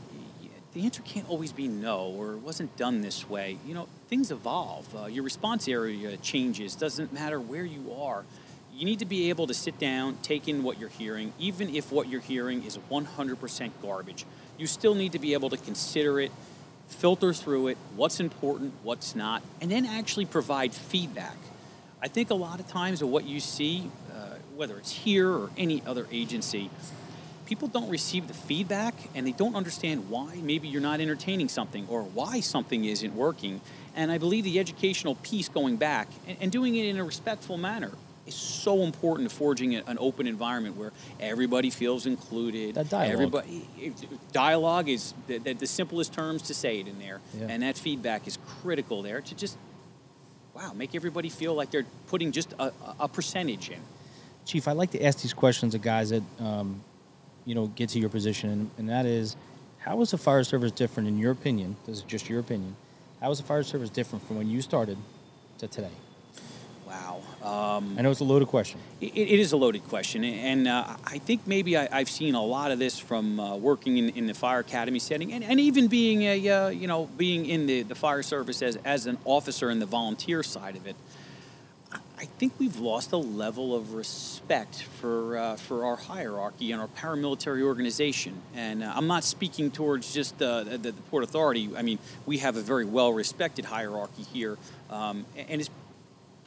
The 0.73 0.83
answer 0.83 1.01
can't 1.01 1.27
always 1.27 1.51
be 1.51 1.67
no, 1.67 2.13
or 2.15 2.33
it 2.33 2.39
wasn't 2.39 2.75
done 2.77 3.01
this 3.01 3.27
way. 3.27 3.57
You 3.65 3.73
know, 3.73 3.87
things 4.09 4.29
evolve. 4.29 4.95
Uh, 4.95 5.07
your 5.07 5.23
response 5.23 5.67
area 5.67 6.17
changes. 6.17 6.75
Doesn't 6.75 7.11
matter 7.11 7.39
where 7.39 7.65
you 7.65 7.91
are. 7.93 8.25
You 8.75 8.85
need 8.85 8.99
to 8.99 9.05
be 9.05 9.29
able 9.29 9.47
to 9.47 9.55
sit 9.55 9.79
down, 9.79 10.17
take 10.21 10.47
in 10.47 10.61
what 10.61 10.79
you're 10.79 10.89
hearing, 10.89 11.33
even 11.39 11.75
if 11.75 11.91
what 11.91 12.09
you're 12.09 12.21
hearing 12.21 12.63
is 12.63 12.77
100% 12.91 13.71
garbage. 13.81 14.25
You 14.59 14.67
still 14.67 14.93
need 14.93 15.13
to 15.13 15.19
be 15.19 15.33
able 15.33 15.49
to 15.49 15.57
consider 15.57 16.19
it, 16.19 16.31
filter 16.87 17.33
through 17.33 17.67
it, 17.67 17.77
what's 17.95 18.19
important, 18.19 18.73
what's 18.83 19.15
not, 19.15 19.43
and 19.61 19.69
then 19.71 19.85
actually 19.85 20.25
provide 20.25 20.73
feedback. 20.73 21.37
I 22.01 22.07
think 22.07 22.29
a 22.29 22.35
lot 22.35 22.59
of 22.59 22.67
times 22.67 23.01
of 23.01 23.09
what 23.09 23.25
you 23.25 23.39
see, 23.39 23.89
uh, 24.13 24.35
whether 24.55 24.77
it's 24.77 24.91
here 24.91 25.31
or 25.31 25.49
any 25.57 25.83
other 25.85 26.07
agency, 26.11 26.69
people 27.45 27.67
don't 27.67 27.89
receive 27.89 28.27
the 28.27 28.33
feedback 28.33 28.93
and 29.15 29.25
they 29.25 29.31
don't 29.31 29.55
understand 29.55 30.09
why 30.09 30.35
maybe 30.43 30.67
you're 30.67 30.81
not 30.81 30.99
entertaining 30.99 31.49
something 31.49 31.87
or 31.89 32.03
why 32.03 32.39
something 32.39 32.85
isn't 32.85 33.15
working. 33.15 33.61
And 33.95 34.11
I 34.11 34.17
believe 34.17 34.43
the 34.43 34.59
educational 34.59 35.15
piece 35.15 35.49
going 35.49 35.77
back 35.77 36.07
and, 36.27 36.37
and 36.41 36.51
doing 36.51 36.75
it 36.75 36.85
in 36.85 36.97
a 36.97 37.03
respectful 37.03 37.57
manner 37.57 37.91
is 38.27 38.35
so 38.35 38.81
important 38.83 39.29
to 39.29 39.35
forging 39.35 39.75
an 39.75 39.97
open 39.99 40.27
environment 40.27 40.75
where 40.75 40.91
everybody 41.19 41.69
feels 41.69 42.05
included. 42.05 42.75
That 42.75 42.89
dialogue. 42.89 43.13
Everybody, 43.13 43.67
dialogue 44.31 44.89
is 44.89 45.13
the, 45.27 45.37
the, 45.39 45.53
the 45.53 45.67
simplest 45.67 46.13
terms 46.13 46.41
to 46.43 46.53
say 46.53 46.79
it 46.79 46.87
in 46.87 46.99
there, 46.99 47.21
Yeah. 47.37 47.47
and 47.49 47.63
that 47.63 47.77
feedback 47.77 48.27
is 48.27 48.37
critical 48.61 49.01
there 49.01 49.21
to 49.21 49.35
just 49.35 49.57
wow 50.53 50.73
make 50.73 50.95
everybody 50.95 51.29
feel 51.29 51.53
like 51.53 51.69
they're 51.71 51.85
putting 52.07 52.31
just 52.31 52.53
a, 52.53 52.63
a- 52.65 52.73
a 53.01 53.07
percentage 53.07 53.69
in. 53.69 53.79
Chief, 54.45 54.67
I 54.67 54.71
like 54.71 54.91
to 54.91 55.03
ask 55.03 55.21
these 55.21 55.33
questions 55.33 55.75
of 55.75 55.81
guys 55.81 56.09
that, 56.09 56.23
um, 56.39 56.81
you 57.45 57.53
know, 57.55 57.67
get 57.67 57.89
to 57.89 57.99
your 57.99 58.09
position, 58.09 58.49
and, 58.49 58.71
and 58.77 58.89
that 58.89 59.05
is, 59.05 59.35
how 59.79 60.01
is 60.01 60.11
the 60.11 60.17
fire 60.17 60.43
service 60.43 60.71
different 60.71 61.07
in 61.09 61.17
your 61.17 61.31
opinion? 61.31 61.75
This 61.85 61.97
is 61.97 62.03
just 62.03 62.29
your 62.29 62.39
opinion. 62.39 62.75
How 63.21 63.31
is 63.31 63.39
the 63.39 63.43
fire 63.45 63.63
service 63.63 63.89
different 63.89 64.25
from 64.27 64.37
when 64.37 64.49
you 64.49 64.61
started 64.61 64.97
to 65.59 65.67
today? 65.67 65.91
Wow. 66.87 67.21
Um, 67.43 67.95
I 67.97 68.01
know 68.01 68.11
it's 68.11 68.21
a 68.21 68.23
loaded 68.23 68.47
question. 68.47 68.79
It, 69.01 69.07
it 69.17 69.39
is 69.39 69.51
a 69.51 69.57
loaded 69.57 69.83
question, 69.89 70.23
and 70.23 70.69
uh, 70.69 70.95
I 71.05 71.17
think 71.17 71.45
maybe 71.45 71.75
I, 71.75 71.89
I've 71.91 72.09
seen 72.09 72.33
a 72.33 72.41
lot 72.41 72.71
of 72.71 72.79
this 72.79 72.97
from 72.97 73.41
uh, 73.41 73.57
working 73.57 73.97
in, 73.97 74.09
in 74.11 74.25
the 74.27 74.33
fire 74.33 74.59
academy 74.59 74.99
setting, 74.99 75.33
and, 75.33 75.43
and 75.43 75.59
even 75.59 75.87
being 75.87 76.21
a 76.23 76.49
uh, 76.49 76.67
you 76.69 76.87
know 76.87 77.09
being 77.17 77.45
in 77.45 77.65
the, 77.65 77.81
the 77.83 77.95
fire 77.95 78.23
service 78.23 78.61
as, 78.61 78.77
as 78.85 79.05
an 79.05 79.17
officer 79.25 79.69
in 79.69 79.79
the 79.79 79.85
volunteer 79.85 80.43
side 80.43 80.77
of 80.77 80.87
it. 80.87 80.95
I- 81.91 81.99
I 82.19 82.25
think 82.25 82.53
we've 82.57 82.77
lost 82.79 83.11
a 83.11 83.17
level 83.17 83.75
of 83.75 83.93
respect 83.93 84.81
for 84.81 85.37
uh, 85.37 85.55
for 85.57 85.85
our 85.85 85.97
hierarchy 85.97 86.71
and 86.71 86.81
our 86.81 86.87
paramilitary 86.87 87.63
organization, 87.63 88.41
and 88.55 88.81
uh, 88.81 88.93
I'm 88.95 89.07
not 89.07 89.23
speaking 89.25 89.71
towards 89.71 90.13
just 90.13 90.41
uh, 90.41 90.63
the, 90.63 90.77
the 90.77 90.93
Port 91.11 91.23
Authority. 91.23 91.69
I 91.75 91.81
mean, 91.81 91.99
we 92.25 92.37
have 92.37 92.55
a 92.55 92.61
very 92.61 92.85
well 92.85 93.11
respected 93.11 93.65
hierarchy 93.65 94.23
here, 94.33 94.57
um, 94.89 95.25
and 95.35 95.59
it's 95.61 95.69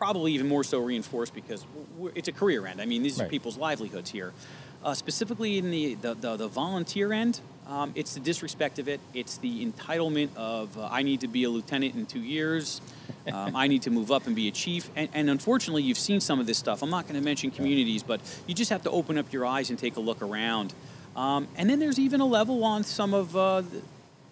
probably 0.00 0.32
even 0.32 0.48
more 0.48 0.64
so 0.64 0.82
reinforced 0.82 1.34
because 1.34 1.66
we're, 1.98 2.10
it's 2.14 2.26
a 2.26 2.32
career 2.32 2.66
end. 2.66 2.80
I 2.80 2.86
mean, 2.86 3.02
these 3.02 3.20
are 3.20 3.28
people's 3.28 3.58
livelihoods 3.58 4.10
here. 4.10 4.32
Uh, 4.82 4.94
specifically 4.94 5.58
in 5.58 5.70
the, 5.70 5.94
the, 5.96 6.14
the, 6.14 6.36
the 6.36 6.48
volunteer 6.48 7.12
end, 7.12 7.38
um, 7.66 7.92
it's 7.94 8.14
the 8.14 8.20
disrespect 8.20 8.78
of 8.78 8.88
it. 8.88 8.98
It's 9.12 9.36
the 9.36 9.64
entitlement 9.64 10.34
of 10.36 10.76
uh, 10.78 10.88
I 10.90 11.02
need 11.02 11.20
to 11.20 11.28
be 11.28 11.44
a 11.44 11.50
lieutenant 11.50 11.94
in 11.96 12.06
two 12.06 12.20
years. 12.20 12.80
Um, 13.30 13.54
I 13.54 13.68
need 13.68 13.82
to 13.82 13.90
move 13.90 14.10
up 14.10 14.26
and 14.26 14.34
be 14.34 14.48
a 14.48 14.50
chief. 14.50 14.88
And, 14.96 15.10
and 15.12 15.28
unfortunately, 15.28 15.82
you've 15.82 15.98
seen 15.98 16.20
some 16.20 16.40
of 16.40 16.46
this 16.46 16.56
stuff. 16.56 16.82
I'm 16.82 16.88
not 16.88 17.06
going 17.06 17.20
to 17.20 17.24
mention 17.24 17.50
communities, 17.50 18.02
but 18.02 18.22
you 18.46 18.54
just 18.54 18.70
have 18.70 18.82
to 18.84 18.90
open 18.90 19.18
up 19.18 19.30
your 19.34 19.44
eyes 19.44 19.68
and 19.68 19.78
take 19.78 19.96
a 19.96 20.00
look 20.00 20.22
around. 20.22 20.72
Um, 21.14 21.46
and 21.56 21.68
then 21.68 21.78
there's 21.78 21.98
even 21.98 22.20
a 22.20 22.26
level 22.26 22.64
on 22.64 22.84
some 22.84 23.12
of 23.12 23.36
uh, 23.36 23.62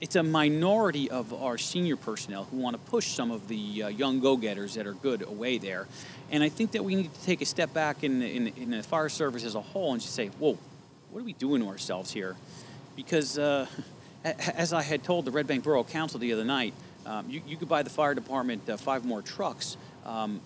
it's 0.00 0.16
a 0.16 0.22
minority 0.22 1.10
of 1.10 1.32
our 1.34 1.58
senior 1.58 1.96
personnel 1.96 2.44
who 2.44 2.58
want 2.58 2.74
to 2.74 2.90
push 2.90 3.08
some 3.08 3.30
of 3.30 3.48
the 3.48 3.82
uh, 3.82 3.88
young 3.88 4.20
go-getters 4.20 4.74
that 4.74 4.86
are 4.86 4.92
good 4.92 5.22
away 5.22 5.58
there. 5.58 5.86
And 6.30 6.42
I 6.42 6.48
think 6.48 6.72
that 6.72 6.84
we 6.84 6.94
need 6.94 7.12
to 7.12 7.24
take 7.24 7.42
a 7.42 7.46
step 7.46 7.74
back 7.74 8.04
in 8.04 8.20
the, 8.20 8.26
in, 8.26 8.46
in 8.48 8.70
the 8.70 8.82
fire 8.82 9.08
service 9.08 9.44
as 9.44 9.54
a 9.54 9.60
whole 9.60 9.92
and 9.92 10.00
just 10.00 10.14
say, 10.14 10.28
whoa, 10.28 10.56
what 11.10 11.20
are 11.20 11.24
we 11.24 11.32
doing 11.32 11.62
to 11.62 11.68
ourselves 11.68 12.12
here? 12.12 12.36
Because 12.94 13.38
uh, 13.38 13.66
as 14.24 14.72
I 14.72 14.82
had 14.82 15.02
told 15.02 15.24
the 15.24 15.30
Red 15.30 15.46
Bank 15.46 15.64
Borough 15.64 15.84
Council 15.84 16.20
the 16.20 16.32
other 16.32 16.44
night, 16.44 16.74
um, 17.06 17.28
you, 17.28 17.42
you 17.46 17.56
could 17.56 17.68
buy 17.68 17.82
the 17.82 17.90
fire 17.90 18.14
department 18.14 18.68
uh, 18.68 18.76
five 18.76 19.04
more 19.04 19.22
trucks. 19.22 19.76
Um, 20.04 20.40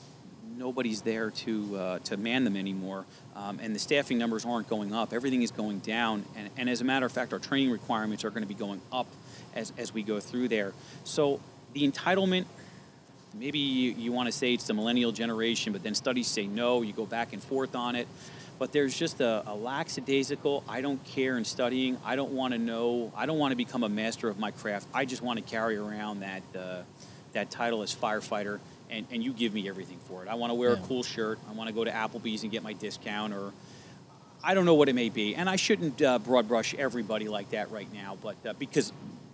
nobody's 0.56 1.02
there 1.02 1.30
to 1.30 1.76
uh, 1.76 1.98
to 2.00 2.16
man 2.16 2.44
them 2.44 2.56
anymore, 2.56 3.04
um, 3.34 3.58
and 3.60 3.74
the 3.74 3.78
staffing 3.78 4.18
numbers 4.18 4.44
aren't 4.44 4.68
going 4.68 4.92
up. 4.92 5.12
Everything 5.12 5.42
is 5.42 5.50
going 5.50 5.78
down, 5.80 6.24
and, 6.36 6.50
and 6.56 6.70
as 6.70 6.80
a 6.80 6.84
matter 6.84 7.06
of 7.06 7.12
fact, 7.12 7.32
our 7.32 7.38
training 7.38 7.70
requirements 7.70 8.24
are 8.24 8.30
going 8.30 8.42
to 8.42 8.48
be 8.48 8.54
going 8.54 8.80
up 8.92 9.06
as 9.54 9.72
as 9.78 9.92
we 9.94 10.02
go 10.02 10.20
through 10.20 10.48
there. 10.48 10.72
So 11.04 11.40
the 11.72 11.88
entitlement. 11.90 12.46
Maybe 13.34 13.60
you, 13.60 13.92
you 13.92 14.12
want 14.12 14.26
to 14.26 14.32
say 14.32 14.52
it's 14.52 14.66
the 14.66 14.74
millennial 14.74 15.10
generation, 15.10 15.72
but 15.72 15.82
then 15.82 15.94
studies 15.94 16.26
say 16.26 16.46
no. 16.46 16.82
You 16.82 16.92
go 16.92 17.06
back 17.06 17.32
and 17.32 17.42
forth 17.42 17.74
on 17.74 17.96
it. 17.96 18.06
But 18.58 18.72
there's 18.72 18.94
just 18.94 19.22
a, 19.22 19.42
a 19.46 19.54
lackadaisical, 19.54 20.62
I 20.68 20.82
don't 20.82 21.02
care 21.04 21.38
in 21.38 21.46
studying. 21.46 21.96
I 22.04 22.14
don't 22.14 22.32
want 22.32 22.52
to 22.52 22.58
know. 22.58 23.10
I 23.16 23.24
don't 23.24 23.38
want 23.38 23.52
to 23.52 23.56
become 23.56 23.84
a 23.84 23.88
master 23.88 24.28
of 24.28 24.38
my 24.38 24.50
craft. 24.50 24.86
I 24.92 25.06
just 25.06 25.22
want 25.22 25.38
to 25.38 25.44
carry 25.50 25.78
around 25.78 26.20
that, 26.20 26.42
uh, 26.54 26.82
that 27.32 27.50
title 27.50 27.82
as 27.82 27.94
firefighter, 27.94 28.60
and, 28.90 29.06
and 29.10 29.24
you 29.24 29.32
give 29.32 29.54
me 29.54 29.66
everything 29.66 29.98
for 30.06 30.22
it. 30.22 30.28
I 30.28 30.34
want 30.34 30.50
to 30.50 30.54
wear 30.54 30.74
Yeah. 30.74 30.82
a 30.84 30.86
cool 30.86 31.02
shirt. 31.02 31.38
I 31.48 31.52
want 31.54 31.68
to 31.68 31.74
go 31.74 31.84
to 31.84 31.90
Applebee's 31.90 32.42
and 32.42 32.52
get 32.52 32.62
my 32.62 32.74
discount, 32.74 33.32
or 33.32 33.52
I 34.44 34.52
don't 34.52 34.66
know 34.66 34.74
what 34.74 34.90
it 34.90 34.94
may 34.94 35.08
be, 35.08 35.34
and 35.34 35.48
I 35.48 35.56
shouldn't 35.56 36.02
uh, 36.02 36.18
broad 36.18 36.46
brush 36.48 36.74
everybody 36.74 37.28
like 37.28 37.50
that 37.52 37.70
right 37.70 37.90
now, 37.94 38.18
but 38.22 38.36
uh, 38.46 38.52
because 38.58 38.92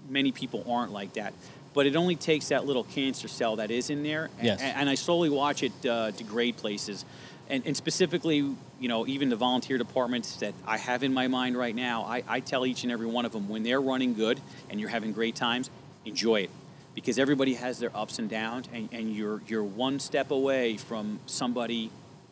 many 0.08 0.32
people 0.32 0.64
aren't 0.70 0.92
like 0.92 1.14
that. 1.14 1.32
But 1.74 1.86
it 1.86 1.96
only 1.96 2.16
takes 2.16 2.48
that 2.48 2.66
little 2.66 2.84
cancer 2.84 3.28
cell 3.28 3.56
that 3.56 3.70
is 3.70 3.90
in 3.90 4.02
there, 4.02 4.30
and, 4.38 4.46
Yes. 4.46 4.60
and 4.60 4.88
I 4.88 4.94
slowly 4.94 5.28
watch 5.30 5.62
it 5.62 5.72
uh, 5.86 6.10
degrade 6.12 6.56
places, 6.56 7.04
and, 7.48 7.64
and 7.66 7.76
specifically, 7.76 8.36
you 8.36 8.88
know, 8.88 9.06
even 9.06 9.28
the 9.28 9.36
volunteer 9.36 9.78
departments 9.78 10.36
that 10.36 10.54
I 10.66 10.76
have 10.78 11.02
in 11.02 11.12
my 11.14 11.28
mind 11.28 11.56
right 11.56 11.74
now. 11.74 12.02
I, 12.04 12.22
I 12.28 12.40
tell 12.40 12.66
each 12.66 12.82
and 12.82 12.92
every 12.92 13.06
one 13.06 13.24
of 13.26 13.32
them 13.32 13.48
when 13.48 13.62
they're 13.62 13.80
running 13.80 14.14
good 14.14 14.40
and 14.70 14.80
you're 14.80 14.88
having 14.88 15.12
great 15.12 15.34
times, 15.36 15.70
enjoy 16.04 16.40
it, 16.42 16.50
because 16.94 17.18
everybody 17.18 17.54
has 17.54 17.78
their 17.78 17.94
ups 17.96 18.18
and 18.18 18.28
downs, 18.28 18.66
and, 18.72 18.88
and 18.92 19.14
you're 19.14 19.40
you're 19.46 19.62
one 19.64 20.00
step 20.00 20.30
away 20.30 20.76
from 20.78 21.20
somebody 21.26 21.90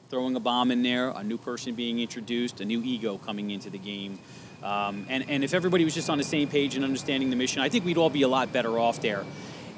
throwing 0.08 0.34
a 0.36 0.40
bomb 0.40 0.70
in 0.70 0.82
there, 0.82 1.10
a 1.10 1.22
new 1.22 1.38
person 1.38 1.74
being 1.74 2.00
introduced, 2.00 2.60
a 2.60 2.64
new 2.64 2.82
ego 2.82 3.18
coming 3.18 3.50
into 3.50 3.70
the 3.70 3.78
game. 3.78 4.18
Um, 4.66 5.06
and, 5.08 5.30
and 5.30 5.44
if 5.44 5.54
everybody 5.54 5.84
was 5.84 5.94
just 5.94 6.10
on 6.10 6.18
the 6.18 6.24
same 6.24 6.48
page 6.48 6.74
and 6.74 6.84
understanding 6.84 7.30
the 7.30 7.36
mission, 7.36 7.62
I 7.62 7.68
think 7.68 7.84
we'd 7.84 7.98
all 7.98 8.10
be 8.10 8.22
a 8.22 8.28
lot 8.28 8.52
better 8.52 8.80
off 8.80 9.00
there. 9.00 9.24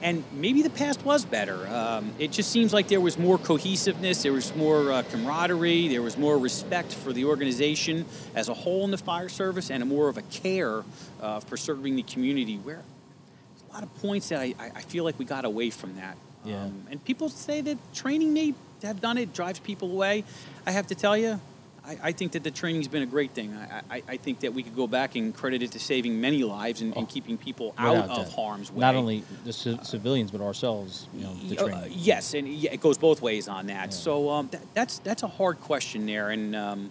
And 0.01 0.25
maybe 0.33 0.63
the 0.63 0.71
past 0.71 1.05
was 1.05 1.27
better. 1.27 1.67
Um, 1.69 2.13
it 2.19 2.31
just 2.31 2.51
seems 2.51 2.73
like 2.73 2.89
there 2.89 3.01
was 3.01 3.19
more 3.19 3.37
cohesiveness, 3.37 4.23
there 4.23 4.33
was 4.33 4.55
more 4.57 4.93
uh, 4.93 5.03
camaraderie, 5.03 5.89
there 5.89 6.01
was 6.01 6.17
more 6.17 6.39
respect 6.39 6.95
for 6.95 7.13
the 7.13 7.27
organization 7.27 8.07
as 8.35 8.49
a 8.49 8.55
whole 8.55 8.85
in 8.85 8.91
the 8.91 8.97
fire 8.99 9.29
service, 9.29 9.71
and 9.71 9.83
a 9.83 9.87
more 9.87 10.09
of 10.09 10.17
a 10.17 10.23
care 10.23 10.85
uh, 11.21 11.41
for 11.41 11.59
serving 11.59 11.97
the 11.97 12.05
community. 12.05 12.57
Where 12.57 12.77
there's 12.77 13.71
a 13.71 13.73
lot 13.75 13.83
of 13.83 13.95
points 14.01 14.31
that 14.31 14.41
I, 14.41 14.55
I 14.59 14.71
I 14.77 14.81
feel 14.83 15.05
like 15.05 15.19
we 15.19 15.25
got 15.25 15.45
away 15.45 15.71
from 15.71 15.97
that. 15.97 16.17
Yeah. 16.45 16.63
Um, 16.63 16.87
and 16.91 17.05
people 17.05 17.29
say 17.29 17.61
that 17.61 17.77
training 17.93 18.33
may 18.33 18.55
have 18.83 19.01
done 19.01 19.19
it, 19.19 19.35
drives 19.35 19.59
people 19.59 19.91
away. 19.91 20.25
I 20.65 20.71
have 20.71 20.87
to 20.87 20.95
tell 20.95 21.17
you, 21.17 21.41
I, 21.89 21.99
I 22.09 22.13
think 22.13 22.33
that 22.33 22.45
the 22.45 22.51
training's 22.51 22.87
been 22.89 23.03
a 23.03 23.07
great 23.07 23.31
thing. 23.33 23.57
I, 23.57 23.81
I, 23.97 24.03
I 24.09 24.17
think 24.19 24.41
that 24.41 24.53
we 24.53 24.63
could 24.63 24.77
go 24.77 24.87
back 24.87 25.17
and 25.17 25.35
credit 25.35 25.63
it 25.63 25.73
to 25.73 25.79
saving 25.79 26.21
many 26.21 26.45
lives 26.45 26.83
and, 26.83 26.95
and 26.97 27.09
keeping 27.09 27.39
people 27.39 27.75
out 27.79 27.97
of 27.97 28.09
doubt. 28.09 28.33
harm's 28.35 28.71
way. 28.71 28.81
Not 28.81 28.95
only 28.95 29.25
the 29.45 29.53
ci- 29.53 29.79
civilians, 29.83 30.31
but 30.31 30.41
ourselves. 30.43 31.07
You 31.15 31.25
know, 31.25 31.35
the 31.49 31.59
Uh, 31.59 31.65
training. 31.69 31.93
yes, 31.97 32.35
and 32.35 32.47
yeah, 32.47 32.73
it 32.75 32.81
goes 32.81 32.99
both 32.99 33.23
ways 33.23 33.49
on 33.49 33.67
that. 33.69 33.87
Yeah. 33.87 33.97
So 33.97 34.29
um, 34.31 34.49
that, 34.53 34.61
that's 34.75 34.99
that's 34.99 35.23
a 35.23 35.29
hard 35.29 35.61
question 35.61 36.05
there, 36.07 36.29
and 36.31 36.55
um, 36.55 36.91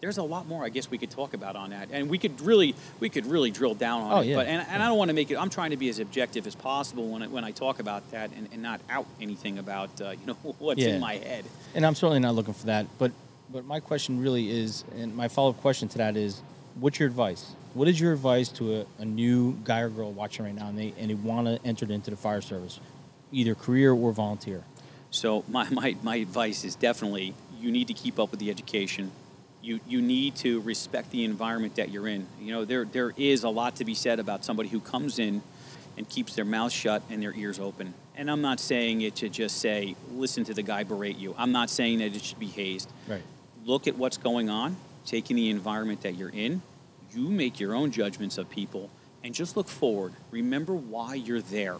there's 0.00 0.18
a 0.18 0.22
lot 0.22 0.46
more 0.46 0.64
I 0.64 0.68
guess 0.70 0.90
we 0.90 0.98
could 0.98 1.10
talk 1.10 1.32
about 1.34 1.56
on 1.56 1.70
that, 1.70 1.88
and 1.90 2.10
we 2.10 2.18
could 2.18 2.40
really 2.42 2.74
we 3.00 3.08
could 3.08 3.24
really 3.26 3.50
drill 3.50 3.74
down 3.74 4.02
on 4.02 4.12
Oh, 4.12 4.20
it. 4.20 4.26
yeah. 4.26 4.36
But 4.36 4.46
and, 4.48 4.66
and 4.68 4.82
I 4.82 4.86
don't 4.88 4.98
want 4.98 5.08
to 5.08 5.14
make 5.14 5.30
it. 5.30 5.36
I'm 5.36 5.50
trying 5.50 5.70
to 5.70 5.76
be 5.78 5.88
as 5.88 5.98
objective 5.98 6.46
as 6.46 6.54
possible 6.54 7.08
when 7.08 7.22
I, 7.22 7.26
when 7.28 7.44
I 7.44 7.52
talk 7.52 7.80
about 7.80 8.10
that, 8.10 8.30
and, 8.36 8.48
and 8.52 8.60
not 8.62 8.80
out 8.90 9.06
anything 9.20 9.58
about 9.58 9.98
uh, 10.00 10.10
you 10.10 10.26
know 10.26 10.34
what's 10.58 10.80
Yeah. 10.82 10.90
in 10.94 11.00
my 11.00 11.14
head. 11.16 11.44
And 11.74 11.86
I'm 11.86 11.94
certainly 11.94 12.20
not 12.20 12.34
looking 12.34 12.54
for 12.54 12.66
that. 12.66 12.86
But 12.98 13.12
but 13.52 13.64
my 13.64 13.80
question 13.80 14.20
really 14.20 14.50
is, 14.50 14.84
and 14.96 15.14
my 15.14 15.28
follow 15.28 15.50
up 15.50 15.60
question 15.60 15.88
to 15.88 15.98
that 15.98 16.16
is, 16.16 16.42
what's 16.78 16.98
your 16.98 17.08
advice? 17.08 17.54
What 17.74 17.88
is 17.88 18.00
your 18.00 18.12
advice 18.12 18.48
to 18.50 18.80
a, 18.80 18.86
a 18.98 19.04
new 19.04 19.56
guy 19.64 19.80
or 19.80 19.88
girl 19.88 20.12
watching 20.12 20.44
right 20.44 20.54
now, 20.54 20.68
and 20.68 20.78
they 20.78 20.94
and 20.98 21.10
they 21.10 21.14
want 21.14 21.46
to 21.46 21.60
enter 21.64 21.90
into 21.90 22.10
the 22.10 22.16
fire 22.16 22.40
service, 22.40 22.80
either 23.32 23.54
career 23.54 23.92
or 23.92 24.12
volunteer? 24.12 24.64
So 25.10 25.44
my, 25.48 25.68
my, 25.70 25.96
my 26.02 26.16
advice 26.16 26.64
is 26.64 26.74
definitely 26.74 27.34
you 27.60 27.70
need 27.70 27.88
to 27.88 27.94
keep 27.94 28.18
up 28.18 28.30
with 28.30 28.40
the 28.40 28.50
education. 28.50 29.10
You, 29.62 29.80
you 29.86 30.00
need 30.00 30.36
to 30.36 30.60
respect 30.62 31.10
the 31.10 31.24
environment 31.24 31.76
that 31.76 31.90
you're 31.90 32.08
in. 32.08 32.26
You 32.40 32.54
know, 32.54 32.64
there, 32.64 32.86
there 32.86 33.12
is 33.16 33.44
a 33.44 33.50
lot 33.50 33.76
to 33.76 33.84
be 33.84 33.94
said 33.94 34.18
about 34.18 34.42
somebody 34.42 34.70
who 34.70 34.80
comes 34.80 35.18
in 35.18 35.42
and 35.98 36.08
keeps 36.08 36.34
their 36.34 36.46
mouth 36.46 36.72
shut 36.72 37.02
and 37.10 37.22
their 37.22 37.34
ears 37.34 37.58
open. 37.58 37.92
And 38.16 38.30
I'm 38.30 38.40
not 38.40 38.58
saying 38.58 39.02
it 39.02 39.16
to 39.16 39.28
just 39.28 39.58
say, 39.58 39.96
listen 40.12 40.44
to 40.44 40.54
the 40.54 40.62
guy 40.62 40.84
berate 40.84 41.18
you. 41.18 41.34
I'm 41.36 41.52
not 41.52 41.68
saying 41.68 41.98
that 41.98 42.16
it 42.16 42.22
should 42.22 42.38
be 42.38 42.46
hazed. 42.46 42.90
Right. 43.06 43.22
Look 43.64 43.86
at 43.86 43.96
what's 43.96 44.16
going 44.16 44.48
on, 44.48 44.76
take 45.04 45.30
in 45.30 45.36
the 45.36 45.50
environment 45.50 46.02
that 46.02 46.16
you're 46.16 46.30
in. 46.30 46.62
You 47.12 47.28
make 47.28 47.58
your 47.60 47.74
own 47.74 47.90
judgments 47.90 48.38
of 48.38 48.48
people 48.50 48.90
and 49.22 49.34
just 49.34 49.56
look 49.56 49.68
forward. 49.68 50.12
Remember 50.30 50.74
why 50.74 51.14
you're 51.14 51.40
there 51.40 51.76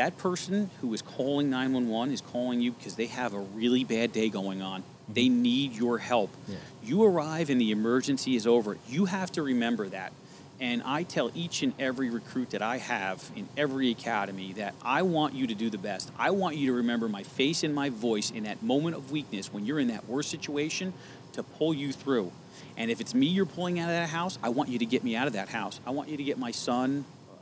that 0.00 0.16
person 0.16 0.70
who 0.80 0.94
is 0.94 1.02
calling 1.02 1.50
911 1.50 2.14
is 2.14 2.20
calling 2.20 2.60
you 2.60 2.72
because 2.72 2.94
they 2.94 3.06
have 3.06 3.34
a 3.34 3.38
really 3.38 3.84
bad 3.84 4.12
day 4.12 4.30
going 4.30 4.62
on. 4.62 4.82
They 5.08 5.26
mm-hmm. 5.26 5.42
need 5.42 5.72
your 5.74 5.98
help. 5.98 6.30
Yeah. 6.48 6.56
You 6.82 7.04
arrive 7.04 7.50
and 7.50 7.60
the 7.60 7.70
emergency 7.70 8.34
is 8.34 8.46
over. 8.46 8.78
You 8.88 9.04
have 9.06 9.30
to 9.32 9.42
remember 9.42 9.88
that. 9.88 10.12
And 10.60 10.82
I 10.84 11.04
tell 11.04 11.30
each 11.34 11.62
and 11.62 11.72
every 11.78 12.10
recruit 12.10 12.50
that 12.50 12.60
I 12.60 12.76
have 12.76 13.30
in 13.34 13.48
every 13.56 13.90
academy 13.90 14.52
that 14.54 14.74
I 14.82 15.02
want 15.02 15.34
you 15.34 15.46
to 15.46 15.54
do 15.54 15.70
the 15.70 15.78
best. 15.78 16.12
I 16.18 16.30
want 16.32 16.56
you 16.56 16.66
to 16.66 16.72
remember 16.74 17.08
my 17.08 17.22
face 17.22 17.64
and 17.64 17.74
my 17.74 17.88
voice 17.88 18.30
in 18.30 18.44
that 18.44 18.62
moment 18.62 18.94
of 18.94 19.10
weakness 19.10 19.50
when 19.52 19.64
you're 19.64 19.80
in 19.80 19.88
that 19.88 20.06
worst 20.06 20.30
situation 20.30 20.92
to 21.32 21.42
pull 21.42 21.72
you 21.72 21.92
through. 21.92 22.30
And 22.76 22.90
if 22.90 23.00
it's 23.00 23.14
me 23.14 23.26
you're 23.26 23.46
pulling 23.46 23.78
out 23.78 23.88
of 23.88 23.96
that 23.96 24.10
house, 24.10 24.38
I 24.42 24.50
want 24.50 24.68
you 24.68 24.78
to 24.78 24.86
get 24.86 25.02
me 25.02 25.16
out 25.16 25.26
of 25.26 25.32
that 25.32 25.48
house. 25.48 25.80
I 25.86 25.90
want 25.90 26.10
you 26.10 26.18
to 26.18 26.24
get 26.24 26.38
my 26.38 26.50
son, 26.50 27.06
uh, 27.30 27.34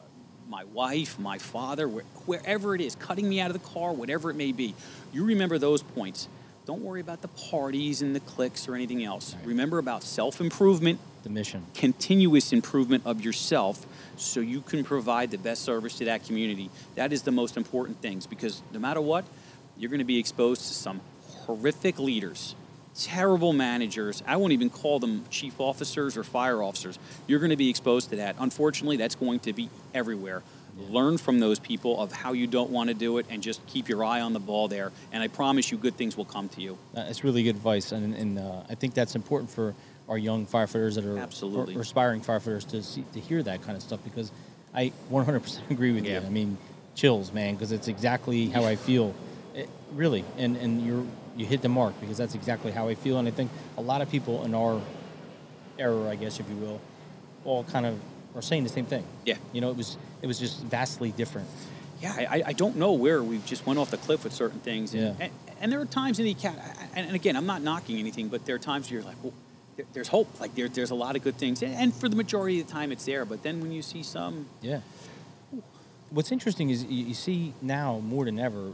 my 0.49 0.63
wife, 0.65 1.19
my 1.19 1.39
father, 1.39 1.89
wherever 1.89 2.77
it 2.77 2.81
is, 2.81 2.95
cutting 2.95 3.29
me 3.29 3.41
out 3.41 3.51
of 3.51 3.61
the 3.61 3.69
car, 3.69 3.93
whatever 3.93 4.31
it 4.31 4.35
may 4.35 4.53
be. 4.53 4.75
You 5.13 5.25
remember 5.25 5.59
those 5.59 5.83
points. 5.83 6.29
Don't 6.67 6.83
worry 6.83 7.01
about 7.01 7.23
the 7.23 7.29
parties 7.29 8.03
and 8.03 8.15
the 8.15 8.21
cliques 8.21 8.69
or 8.69 8.75
anything 8.75 9.03
else. 9.03 9.35
Remember 9.45 9.79
about 9.79 10.03
self 10.03 10.41
improvement, 10.41 11.01
The 11.23 11.31
mission. 11.31 11.67
continuous 11.75 12.53
improvement 12.53 13.03
of 13.05 13.25
yourself 13.25 13.87
so 14.17 14.41
you 14.41 14.61
can 14.61 14.85
provide 14.85 15.31
the 15.31 15.39
best 15.39 15.63
service 15.63 15.97
to 15.99 16.05
that 16.07 16.25
community. 16.25 16.71
That 16.95 17.13
is 17.13 17.23
the 17.23 17.33
most 17.33 17.57
important 17.57 18.01
things 18.01 18.27
because 18.27 18.63
no 18.73 18.79
matter 18.79 19.01
what, 19.01 19.25
you're 19.77 19.91
going 19.91 19.99
to 19.99 20.05
be 20.05 20.19
exposed 20.19 20.63
to 20.63 20.75
some 20.75 21.01
horrific 21.47 21.99
leaders, 21.99 22.55
terrible 22.95 23.53
managers. 23.53 24.23
I 24.27 24.37
won't 24.37 24.53
even 24.53 24.71
call 24.71 24.99
them 24.99 25.25
chief 25.31 25.61
officers 25.61 26.17
or 26.17 26.25
fire 26.25 26.63
officers. 26.63 26.99
You're 27.27 27.39
going 27.39 27.51
to 27.51 27.57
be 27.57 27.71
exposed 27.71 28.11
to 28.11 28.17
that. 28.17 28.37
Unfortunately, 28.39 28.97
that's 28.97 29.15
going 29.15 29.41
to 29.41 29.53
be 29.53 29.71
everywhere. 29.95 30.43
Learn 30.91 31.19
from 31.19 31.41
those 31.41 31.59
people 31.59 32.01
of 32.01 32.13
how 32.13 32.33
you 32.33 32.47
don't 32.47 32.71
want 32.71 32.89
to 32.89 32.95
do 32.95 33.19
it 33.19 33.27
and 33.31 33.43
just 33.43 33.65
keep 33.67 33.89
your 33.89 34.05
eye 34.05 34.21
on 34.21 34.33
the 34.33 34.39
ball 34.41 34.69
there. 34.69 34.93
And 35.13 35.23
I 35.23 35.29
promise 35.29 35.73
you, 35.73 35.79
good 35.79 35.97
things 35.97 36.17
will 36.17 36.25
come 36.25 36.49
to 36.51 36.61
you. 36.61 36.79
Uh, 36.95 37.05
That's 37.05 37.25
really 37.25 37.43
good 37.43 37.57
advice, 37.57 37.91
and, 37.93 38.15
and 38.15 38.39
uh, 38.39 38.63
I 38.69 38.75
think 38.77 38.95
that's 38.95 39.17
important 39.17 39.51
for 39.51 39.75
our 40.09 40.19
young 40.19 40.47
firefighters 40.47 40.95
that 40.95 41.05
are 41.05 41.19
Absolutely. 41.19 41.75
or, 41.75 41.79
or 41.79 41.83
aspiring 41.83 42.21
firefighters 42.23 42.67
to 42.69 42.83
see, 42.83 43.05
to 43.13 43.21
hear 43.21 43.43
that 43.43 43.63
kind 43.63 43.77
of 43.77 43.83
stuff 43.83 44.01
because 44.05 44.33
I 44.75 44.93
100% 45.11 45.71
agree 45.71 45.93
with 45.93 46.05
Yeah. 46.07 46.21
you. 46.21 46.27
I 46.27 46.31
mean, 46.31 46.57
chills, 46.95 47.33
man, 47.33 47.55
because 47.55 47.73
it's 47.73 47.89
exactly 47.89 48.49
how 48.49 48.65
I 48.65 48.77
feel. 48.77 49.15
It, 49.55 49.69
really, 49.93 50.25
and 50.37 50.57
and 50.57 50.85
you're 50.87 51.05
you 51.37 51.47
hit 51.47 51.63
the 51.63 51.69
mark 51.69 51.95
because 52.01 52.17
that's 52.17 52.35
exactly 52.35 52.71
how 52.73 52.89
I 52.89 52.95
feel, 52.95 53.19
and 53.19 53.29
I 53.29 53.31
think 53.31 53.51
a 53.77 53.81
lot 53.83 54.01
of 54.03 54.11
people 54.11 54.45
in 54.45 54.55
our 54.55 54.81
era, 55.79 56.09
I 56.09 56.17
guess, 56.17 56.41
if 56.41 56.49
you 56.49 56.57
will, 56.57 56.81
all 57.45 57.65
kind 57.65 57.87
of 57.87 57.99
are 58.35 58.43
saying 58.43 58.65
the 58.65 58.69
same 58.69 58.87
thing. 58.87 59.05
Yeah. 59.25 59.37
You 59.53 59.61
know, 59.61 59.71
it 59.71 59.77
was 59.77 59.97
it 60.23 60.27
was 60.27 60.39
just 60.39 60.61
vastly 60.63 61.13
different. 61.13 61.49
Yeah, 62.01 62.15
I, 62.31 62.43
I 62.47 62.53
don't 62.53 62.77
know 62.77 62.93
where 62.93 63.23
we 63.25 63.39
just 63.39 63.67
went 63.67 63.79
off 63.81 63.91
the 63.91 63.97
cliff 63.97 64.23
with 64.23 64.33
certain 64.33 64.61
things. 64.61 64.95
And, 64.95 65.03
Yeah. 65.03 65.15
and, 65.27 65.33
and 65.61 65.73
there 65.73 65.81
are 65.81 65.85
times 65.87 66.21
in 66.21 66.27
the 66.27 66.35
cat, 66.35 66.55
and, 66.95 67.07
and 67.07 67.17
again, 67.17 67.35
I'm 67.37 67.47
not 67.47 67.61
knocking 67.63 67.99
anything, 67.99 68.29
but 68.29 68.45
there 68.47 68.55
are 68.55 68.59
times 68.61 68.89
where 68.89 69.01
you're 69.01 69.09
like, 69.09 69.17
well, 69.23 69.33
there's 69.93 70.09
hope. 70.09 70.41
Like 70.41 70.55
there, 70.55 70.69
there's 70.69 70.91
a 70.91 70.95
lot 70.95 71.17
of 71.17 71.23
good 71.23 71.37
things, 71.37 71.63
and, 71.63 71.95
for 71.95 72.09
the 72.09 72.17
majority 72.17 72.61
of 72.61 72.67
the 72.67 72.73
time, 72.73 72.93
it's 72.93 73.05
there. 73.05 73.25
But 73.25 73.43
then 73.43 73.61
when 73.61 73.73
you 73.73 73.83
see 73.83 74.03
some, 74.03 74.47
Yeah. 74.61 74.81
What's 76.11 76.33
interesting 76.33 76.71
is 76.71 76.85
you, 76.85 77.13
see 77.13 77.53
now 77.61 77.99
more 77.99 78.25
than 78.25 78.39
ever. 78.39 78.73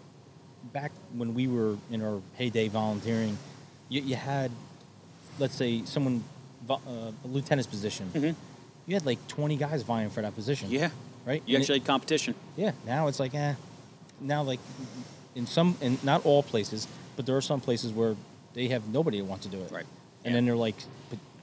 Back 0.73 0.93
when 1.13 1.35
we 1.35 1.49
were 1.49 1.77
in 1.91 2.01
our 2.01 2.23
heyday 2.35 2.69
volunteering, 2.69 3.37
you, 3.89 4.01
you 4.03 4.15
had, 4.17 4.51
let's 5.39 5.55
say, 5.57 5.85
someone 5.85 6.23
uh, 6.71 6.75
a 6.77 7.13
lieutenant's 7.27 7.67
position. 7.67 8.09
Mm-hmm. 8.15 8.39
You 8.87 8.95
had 8.95 9.05
like 9.05 9.19
twenty 9.29 9.57
guys 9.57 9.83
vying 9.83 10.11
for 10.11 10.23
that 10.23 10.35
position. 10.35 10.71
yeah, 10.71 10.91
Right. 11.27 11.43
you 11.45 11.57
And 11.57 11.63
actually 11.63 11.81
had 11.81 11.87
competition. 11.87 12.35
yeah. 12.57 12.73
Now 12.87 13.09
it's 13.09 13.19
like, 13.19 13.35
eh. 13.35 13.55
Now 14.21 14.43
like, 14.43 14.61
in 15.35 15.47
some, 15.47 15.77
in 15.81 15.99
not 16.05 16.25
all 16.25 16.43
places, 16.43 16.87
but 17.17 17.27
there 17.27 17.37
are 17.37 17.41
some 17.43 17.61
places 17.61 17.93
where 17.93 18.15
they 18.55 18.69
have 18.69 18.87
nobody 18.89 19.19
that 19.19 19.25
wants 19.27 19.45
to 19.47 19.51
do 19.51 19.61
it. 19.61 19.71
Right. 19.73 19.87
And 20.25 20.33
Yeah. 20.33 20.37
then 20.37 20.47
they're 20.47 20.57
like, 20.57 20.77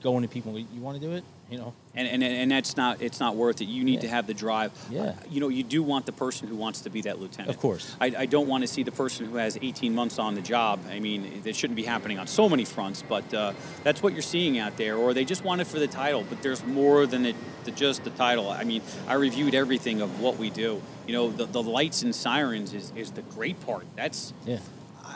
going 0.02 0.24
to 0.24 0.28
people, 0.28 0.58
you 0.58 0.82
want 0.82 1.00
to 1.00 1.08
do 1.08 1.14
it? 1.14 1.24
You 1.52 1.60
know. 1.60 1.74
And, 1.94 2.08
and, 2.08 2.24
and 2.24 2.50
that's 2.50 2.76
not 2.76 3.02
it's 3.04 3.20
not 3.20 3.36
worth 3.36 3.62
it. 3.62 3.66
You 3.66 3.84
need 3.84 3.96
Yeah. 3.96 4.00
to 4.02 4.08
have 4.08 4.26
the 4.26 4.34
drive. 4.34 4.72
Yeah. 4.90 5.02
Uh, 5.02 5.14
you 5.30 5.40
know, 5.40 5.50
you 5.50 5.64
do 5.64 5.84
want 5.84 6.06
the 6.08 6.12
person 6.12 6.48
who 6.48 6.56
wants 6.56 6.82
to 6.82 6.90
be 6.90 7.02
that 7.02 7.20
lieutenant. 7.20 7.50
Of 7.54 7.60
course. 7.62 7.96
I, 8.02 8.06
I 8.18 8.26
don't 8.26 8.48
want 8.48 8.64
to 8.64 8.68
see 8.68 8.82
the 8.84 8.92
person 8.92 9.28
who 9.28 9.36
has 9.36 9.60
18 9.62 9.94
months 9.94 10.18
on 10.18 10.34
the 10.34 10.42
job. 10.42 10.80
I 10.90 11.00
mean, 11.00 11.42
that 11.44 11.56
shouldn't 11.56 11.76
be 11.76 11.84
happening 11.84 12.18
on 12.18 12.26
so 12.26 12.50
many 12.50 12.66
fronts, 12.66 13.04
but 13.08 13.32
uh, 13.34 13.54
that's 13.84 14.02
what 14.02 14.14
you're 14.14 14.22
seeing 14.24 14.58
out 14.58 14.78
there. 14.78 14.96
Or 14.96 15.14
they 15.14 15.26
just 15.26 15.44
want 15.44 15.62
it 15.62 15.68
for 15.68 15.78
the 15.78 15.88
title, 15.88 16.26
but 16.28 16.42
there's 16.42 16.66
more 16.66 17.06
than 17.06 17.26
it, 17.28 17.36
than 17.66 17.76
just 17.76 18.04
the 18.06 18.10
title. 18.12 18.50
I 18.50 18.64
mean, 18.64 18.82
I 19.08 19.14
reviewed 19.16 19.54
everything 19.54 20.02
of 20.02 20.20
what 20.22 20.38
we 20.38 20.50
do. 20.50 20.82
You 21.06 21.14
know, 21.14 21.30
the, 21.30 21.46
the 21.46 21.62
lights 21.62 22.02
and 22.02 22.16
sirens 22.16 22.74
is, 22.74 22.92
is 22.96 23.12
the 23.12 23.22
great 23.24 23.60
part. 23.68 23.86
That's 23.96 24.34
Yeah. 24.48 24.60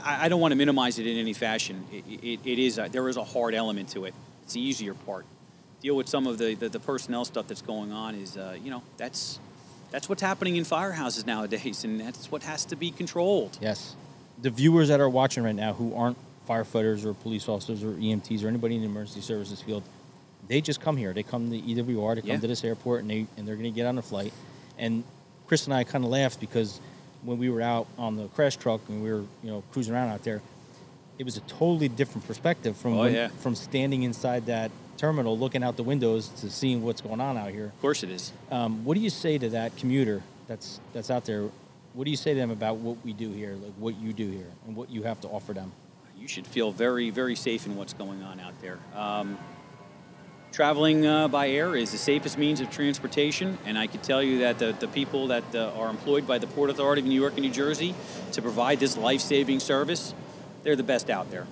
I, 0.05 0.25
I 0.25 0.29
don't 0.29 0.39
want 0.39 0.51
to 0.51 0.55
minimize 0.55 0.99
it 0.99 1.07
in 1.07 1.17
any 1.17 1.33
fashion. 1.33 1.85
It, 1.91 2.03
it, 2.23 2.39
it 2.45 2.59
is 2.59 2.77
a, 2.77 2.87
there 2.89 3.09
is 3.09 3.17
a 3.17 3.23
hard 3.23 3.53
element 3.53 3.89
to 3.89 4.05
it. 4.05 4.13
It's 4.43 4.53
the 4.53 4.61
easier 4.61 4.93
part. 4.93 5.25
Deal 5.81 5.95
with 5.95 6.07
some 6.07 6.27
of 6.27 6.37
the, 6.37 6.53
the, 6.55 6.69
the 6.69 6.79
personnel 6.79 7.25
stuff 7.25 7.47
that's 7.47 7.61
going 7.61 7.91
on 7.91 8.15
is 8.15 8.37
uh, 8.37 8.55
you 8.63 8.71
know 8.71 8.81
that's 8.97 9.39
that's 9.91 10.07
what's 10.09 10.21
happening 10.21 10.55
in 10.55 10.63
firehouses 10.63 11.25
nowadays, 11.25 11.83
and 11.83 11.99
that's 11.99 12.31
what 12.31 12.43
has 12.43 12.65
to 12.65 12.75
be 12.75 12.91
controlled. 12.91 13.57
Yes. 13.61 13.95
The 14.41 14.49
viewers 14.49 14.87
that 14.89 14.99
are 14.99 15.09
watching 15.09 15.43
right 15.43 15.55
now 15.55 15.73
who 15.73 15.95
aren't 15.95 16.17
firefighters 16.47 17.05
or 17.05 17.13
police 17.13 17.47
officers 17.47 17.83
or 17.83 17.93
EMTs 17.93 18.43
or 18.43 18.47
anybody 18.47 18.75
in 18.75 18.81
the 18.81 18.87
emergency 18.87 19.21
services 19.21 19.61
field, 19.61 19.83
they 20.47 20.59
just 20.61 20.81
come 20.81 20.97
here. 20.97 21.13
They 21.13 21.23
come 21.23 21.49
to 21.51 21.57
EWR. 21.59 22.15
They 22.15 22.21
come 22.21 22.29
Yeah. 22.31 22.37
to 22.39 22.47
this 22.47 22.63
airport, 22.63 23.01
and 23.01 23.09
they 23.09 23.27
and 23.37 23.47
they're 23.47 23.55
going 23.55 23.71
to 23.71 23.75
get 23.75 23.85
on 23.85 23.97
a 23.97 24.01
flight. 24.01 24.33
And 24.77 25.03
Chris 25.47 25.65
and 25.65 25.73
I 25.73 25.83
kind 25.83 26.03
of 26.03 26.09
laughed 26.09 26.39
because 26.39 26.79
when 27.26 27.38
we 27.38 27.49
were 27.49 27.61
out 27.61 27.88
on 27.97 28.15
the 28.15 28.28
crash 28.30 28.55
truck 28.57 28.82
and 28.89 29.03
we 29.03 29.11
were 29.11 29.23
you 29.43 29.49
know 29.51 29.63
cruising 29.71 29.93
around 29.93 30.09
out 30.09 30.23
there, 30.23 30.41
it 31.17 31.23
was 31.23 31.38
a 31.38 31.41
totally 31.41 31.88
different 31.88 32.28
perspective 32.28 32.76
from 32.78 32.93
Oh, 32.93 32.99
when- 33.01 33.13
yeah. 33.13 33.28
from 33.39 33.55
standing 33.55 34.03
inside 34.03 34.45
that 34.47 34.71
terminal, 34.97 35.38
looking 35.38 35.63
out 35.63 35.76
the 35.76 35.84
windows 35.84 36.30
to 36.41 36.49
seeing 36.49 36.82
what's 36.84 37.01
going 37.01 37.19
on 37.19 37.38
out 37.38 37.49
here. 37.51 37.65
Of 37.65 37.82
course 37.82 38.03
it 38.03 38.09
is. 38.09 38.32
Um, 38.51 38.86
what 38.86 38.93
do 38.95 39.01
you 39.01 39.09
say 39.09 39.38
to 39.38 39.49
that 39.49 39.76
commuter 39.78 40.23
that's 40.47 40.80
that's 40.93 41.09
out 41.11 41.26
there? 41.26 41.49
What 41.93 42.03
do 42.05 42.11
you 42.11 42.17
say 42.17 42.34
to 42.34 42.39
them 42.39 42.51
about 42.51 42.78
what 42.78 42.97
we 43.05 43.13
do 43.13 43.32
here, 43.32 43.53
like 43.55 43.73
what 43.78 43.95
you 43.99 44.11
do 44.13 44.30
here, 44.30 44.51
and 44.67 44.76
what 44.76 44.89
you 44.89 45.03
have 45.03 45.19
to 45.21 45.28
offer 45.28 45.53
them? 45.53 45.71
you 46.17 46.30
should 46.30 46.47
feel 46.47 46.71
very, 46.71 47.09
very 47.11 47.36
safe 47.36 47.67
in 47.67 47.76
what's 47.76 47.93
going 47.93 48.23
on 48.23 48.39
out 48.39 48.53
there. 48.61 48.80
Um, 48.95 49.38
traveling 50.55 51.05
uh, 51.05 51.27
by 51.27 51.49
air 51.49 51.75
is 51.75 51.91
the 51.91 51.97
safest 51.97 52.37
means 52.37 52.61
of 52.61 52.69
transportation, 52.71 53.57
and 53.65 53.77
I 53.77 53.87
can 53.87 53.99
tell 53.99 54.23
you 54.23 54.39
that 54.39 54.57
the, 54.57 54.71
the 54.71 54.87
people 54.87 55.27
that 55.27 55.43
uh, 55.53 55.73
are 55.75 55.89
employed 55.89 56.25
by 56.25 56.37
the 56.37 56.47
Port 56.47 56.69
Authority 56.69 57.01
of 57.01 57.07
New 57.07 57.19
York 57.19 57.33
and 57.33 57.41
New 57.41 57.51
Jersey 57.51 57.93
to 58.31 58.41
provide 58.41 58.79
this 58.79 58.95
life-saving 58.95 59.59
service, 59.59 60.13
they're 60.63 60.77
the 60.77 60.81
best 60.81 61.09
out 61.09 61.29
there. 61.29 61.45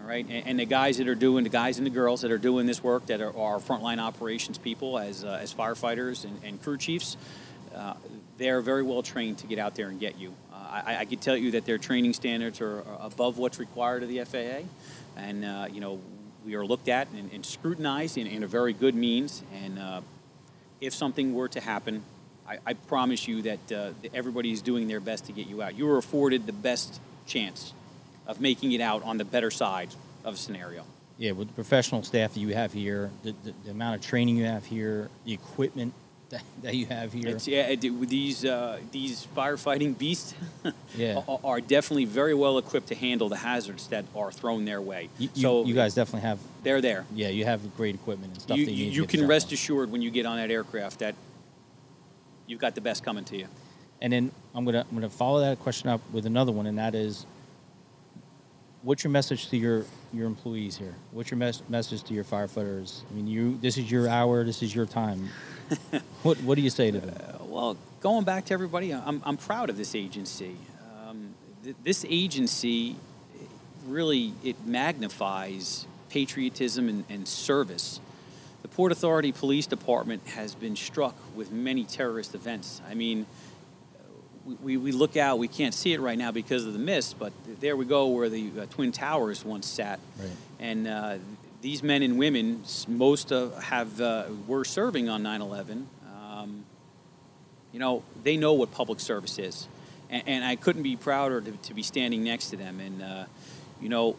All 0.00 0.08
right, 0.08 0.26
and, 0.28 0.48
and 0.48 0.58
the 0.58 0.64
guys 0.64 0.98
that 0.98 1.06
are 1.06 1.14
doing, 1.14 1.44
the 1.44 1.50
guys 1.50 1.78
and 1.78 1.86
the 1.86 1.92
girls 1.92 2.22
that 2.22 2.32
are 2.32 2.38
doing 2.38 2.66
this 2.66 2.82
work, 2.82 3.06
that 3.06 3.20
are, 3.20 3.28
are 3.38 3.60
frontline 3.60 3.98
operations 3.98 4.58
people, 4.58 4.98
as 4.98 5.22
uh, 5.22 5.38
as 5.40 5.54
firefighters 5.54 6.24
and, 6.24 6.42
and 6.42 6.60
crew 6.60 6.76
chiefs, 6.76 7.16
uh, 7.72 7.94
they're 8.36 8.60
very 8.60 8.82
well 8.82 9.04
trained 9.04 9.38
to 9.38 9.46
get 9.46 9.60
out 9.60 9.76
there 9.76 9.90
and 9.90 10.00
get 10.00 10.18
you. 10.18 10.34
Uh, 10.52 10.82
I, 10.86 10.96
I 10.96 11.04
can 11.04 11.20
tell 11.20 11.36
you 11.36 11.52
that 11.52 11.66
their 11.66 11.78
training 11.78 12.14
standards 12.14 12.60
are, 12.60 12.78
are 12.78 12.98
above 13.02 13.38
what's 13.38 13.60
required 13.60 14.02
of 14.02 14.08
the 14.08 14.24
FAA, 14.24 14.66
and 15.16 15.44
uh, 15.44 15.68
you 15.70 15.80
know 15.80 16.00
we 16.44 16.54
are 16.54 16.64
looked 16.64 16.88
at 16.88 17.08
and, 17.10 17.30
and 17.32 17.44
scrutinized 17.44 18.18
in, 18.18 18.26
in 18.26 18.42
a 18.42 18.46
very 18.46 18.72
good 18.72 18.94
means. 18.94 19.42
And 19.52 19.78
uh, 19.78 20.00
if 20.80 20.94
something 20.94 21.34
were 21.34 21.48
to 21.48 21.60
happen, 21.60 22.02
I, 22.48 22.58
I 22.66 22.72
promise 22.74 23.28
you 23.28 23.42
that 23.42 23.72
uh, 23.72 23.90
that 24.02 24.14
everybody 24.14 24.52
is 24.52 24.62
doing 24.62 24.88
their 24.88 25.00
best 25.00 25.26
to 25.26 25.32
get 25.32 25.46
you 25.46 25.62
out. 25.62 25.76
You 25.76 25.88
are 25.90 25.98
afforded 25.98 26.46
the 26.46 26.52
best 26.52 27.00
chance 27.26 27.72
of 28.26 28.40
making 28.40 28.72
it 28.72 28.80
out 28.80 29.02
on 29.02 29.18
the 29.18 29.24
better 29.24 29.50
side 29.50 29.90
of 30.24 30.34
a 30.34 30.36
scenario. 30.36 30.84
Yeah, 31.18 31.32
with 31.32 31.48
the 31.48 31.54
professional 31.54 32.02
staff 32.02 32.34
that 32.34 32.40
you 32.40 32.54
have 32.54 32.72
here, 32.72 33.10
the, 33.22 33.34
the, 33.44 33.54
the 33.64 33.70
amount 33.70 33.96
of 33.96 34.00
training 34.00 34.36
you 34.36 34.44
have 34.44 34.64
here, 34.64 35.10
the 35.24 35.34
equipment 35.34 35.92
that, 36.30 36.42
that 36.62 36.74
you 36.74 36.86
have 36.86 37.12
here. 37.12 37.28
It's, 37.28 37.46
yeah, 37.46 37.66
it, 37.68 37.80
these 37.80 38.44
uh, 38.44 38.78
these 38.92 39.26
firefighting 39.36 39.96
beasts 39.98 40.34
Yeah. 40.96 41.22
are, 41.28 41.40
are 41.44 41.60
definitely 41.60 42.04
very 42.06 42.34
well 42.34 42.58
equipped 42.58 42.88
to 42.88 42.94
handle 42.94 43.28
the 43.28 43.36
hazards 43.36 43.86
that 43.88 44.04
are 44.16 44.32
thrown 44.32 44.64
their 44.64 44.80
way. 44.80 45.08
you, 45.18 45.28
you, 45.34 45.42
so 45.42 45.64
you 45.64 45.74
guys 45.74 45.94
definitely 45.94 46.28
have, 46.28 46.38
they're 46.62 46.80
there. 46.80 47.04
yeah, 47.14 47.28
you 47.28 47.44
have 47.44 47.60
great 47.76 47.94
equipment 47.94 48.32
and 48.32 48.42
stuff 48.42 48.56
You, 48.56 48.64
that 48.66 48.72
you, 48.72 48.78
you, 48.78 48.84
need 48.90 48.96
you 48.96 49.02
get 49.02 49.10
can 49.10 49.28
rest 49.28 49.48
done. 49.48 49.54
assured 49.54 49.92
when 49.92 50.02
you 50.02 50.10
get 50.10 50.26
on 50.26 50.36
that 50.38 50.50
aircraft 50.50 50.98
that 51.00 51.14
you've 52.46 52.60
got 52.60 52.74
the 52.74 52.80
best 52.80 53.04
coming 53.04 53.24
to 53.24 53.36
you. 53.36 53.46
And 54.00 54.12
then 54.12 54.32
I'm 54.54 54.64
gonna 54.64 54.84
I'm 54.88 54.94
gonna 54.96 55.10
follow 55.10 55.40
that 55.40 55.58
question 55.60 55.88
up 55.90 56.00
with 56.12 56.26
another 56.26 56.52
one, 56.52 56.66
and 56.66 56.78
that 56.78 56.94
is, 56.94 57.26
what's 58.82 59.04
your 59.04 59.10
message 59.10 59.48
to 59.50 59.56
your 59.56 59.84
your 60.12 60.26
employees 60.26 60.76
here? 60.76 60.94
What's 61.12 61.30
your 61.30 61.38
mes- 61.38 61.62
message 61.68 62.02
to 62.04 62.14
your 62.14 62.24
firefighters? 62.24 63.02
I 63.10 63.14
mean, 63.14 63.26
you 63.26 63.58
this 63.60 63.78
is 63.78 63.90
your 63.90 64.08
hour, 64.08 64.44
this 64.44 64.62
is 64.62 64.74
your 64.74 64.86
time. 64.86 65.28
what 66.22 66.38
what 66.38 66.56
do 66.56 66.62
you 66.62 66.70
say 66.70 66.90
to 66.90 67.00
them? 67.00 67.16
Uh, 67.16 67.44
well, 67.44 67.76
going 68.00 68.24
back 68.24 68.46
to 68.46 68.54
everybody, 68.54 68.92
I'm, 68.92 69.22
I'm 69.24 69.36
proud 69.36 69.70
of 69.70 69.76
this 69.76 69.94
agency. 69.94 70.56
Um, 71.06 71.34
th- 71.62 71.76
this 71.84 72.04
agency 72.08 72.96
really 73.86 74.32
it 74.42 74.66
magnifies 74.66 75.86
patriotism 76.08 76.88
and, 76.88 77.04
and 77.08 77.28
service. 77.28 78.00
The 78.62 78.68
Port 78.68 78.92
Authority 78.92 79.32
Police 79.32 79.66
Department 79.66 80.26
has 80.28 80.54
been 80.54 80.76
struck 80.76 81.16
with 81.34 81.50
many 81.50 81.84
terrorist 81.84 82.34
events. 82.34 82.82
I 82.88 82.94
mean, 82.94 83.26
we, 84.44 84.76
we, 84.76 84.92
look 84.92 85.16
out, 85.16 85.38
we 85.38 85.48
can't 85.48 85.74
see 85.74 85.92
it 85.92 86.00
right 86.00 86.18
now 86.18 86.30
because 86.30 86.64
of 86.64 86.72
the 86.72 86.78
mist, 86.78 87.18
but 87.18 87.32
there 87.60 87.76
we 87.76 87.84
go 87.84 88.08
where 88.08 88.28
the 88.28 88.50
uh, 88.60 88.66
Twin 88.70 88.92
Towers 88.92 89.44
once 89.44 89.66
sat. 89.66 90.00
Right. 90.18 90.30
And 90.58 90.88
uh, 90.88 91.18
these 91.60 91.82
men 91.82 92.02
and 92.02 92.18
women, 92.18 92.62
most 92.88 93.32
uh, 93.32 93.50
have 93.60 94.00
uh, 94.00 94.24
were 94.46 94.64
serving 94.64 95.08
on 95.08 95.22
9/11. 95.22 95.84
Um, 96.22 96.64
you 97.72 97.78
know, 97.78 98.02
they 98.22 98.36
know 98.36 98.54
what 98.54 98.72
public 98.72 99.00
service 99.00 99.38
is, 99.38 99.68
and, 100.08 100.22
and 100.26 100.44
I 100.44 100.56
couldn't 100.56 100.82
be 100.82 100.96
prouder 100.96 101.40
to, 101.40 101.52
to 101.52 101.74
be 101.74 101.82
standing 101.82 102.24
next 102.24 102.50
to 102.50 102.56
them. 102.56 102.80
And 102.80 103.02
uh, 103.02 103.24
you 103.80 103.88
know, 103.88 104.16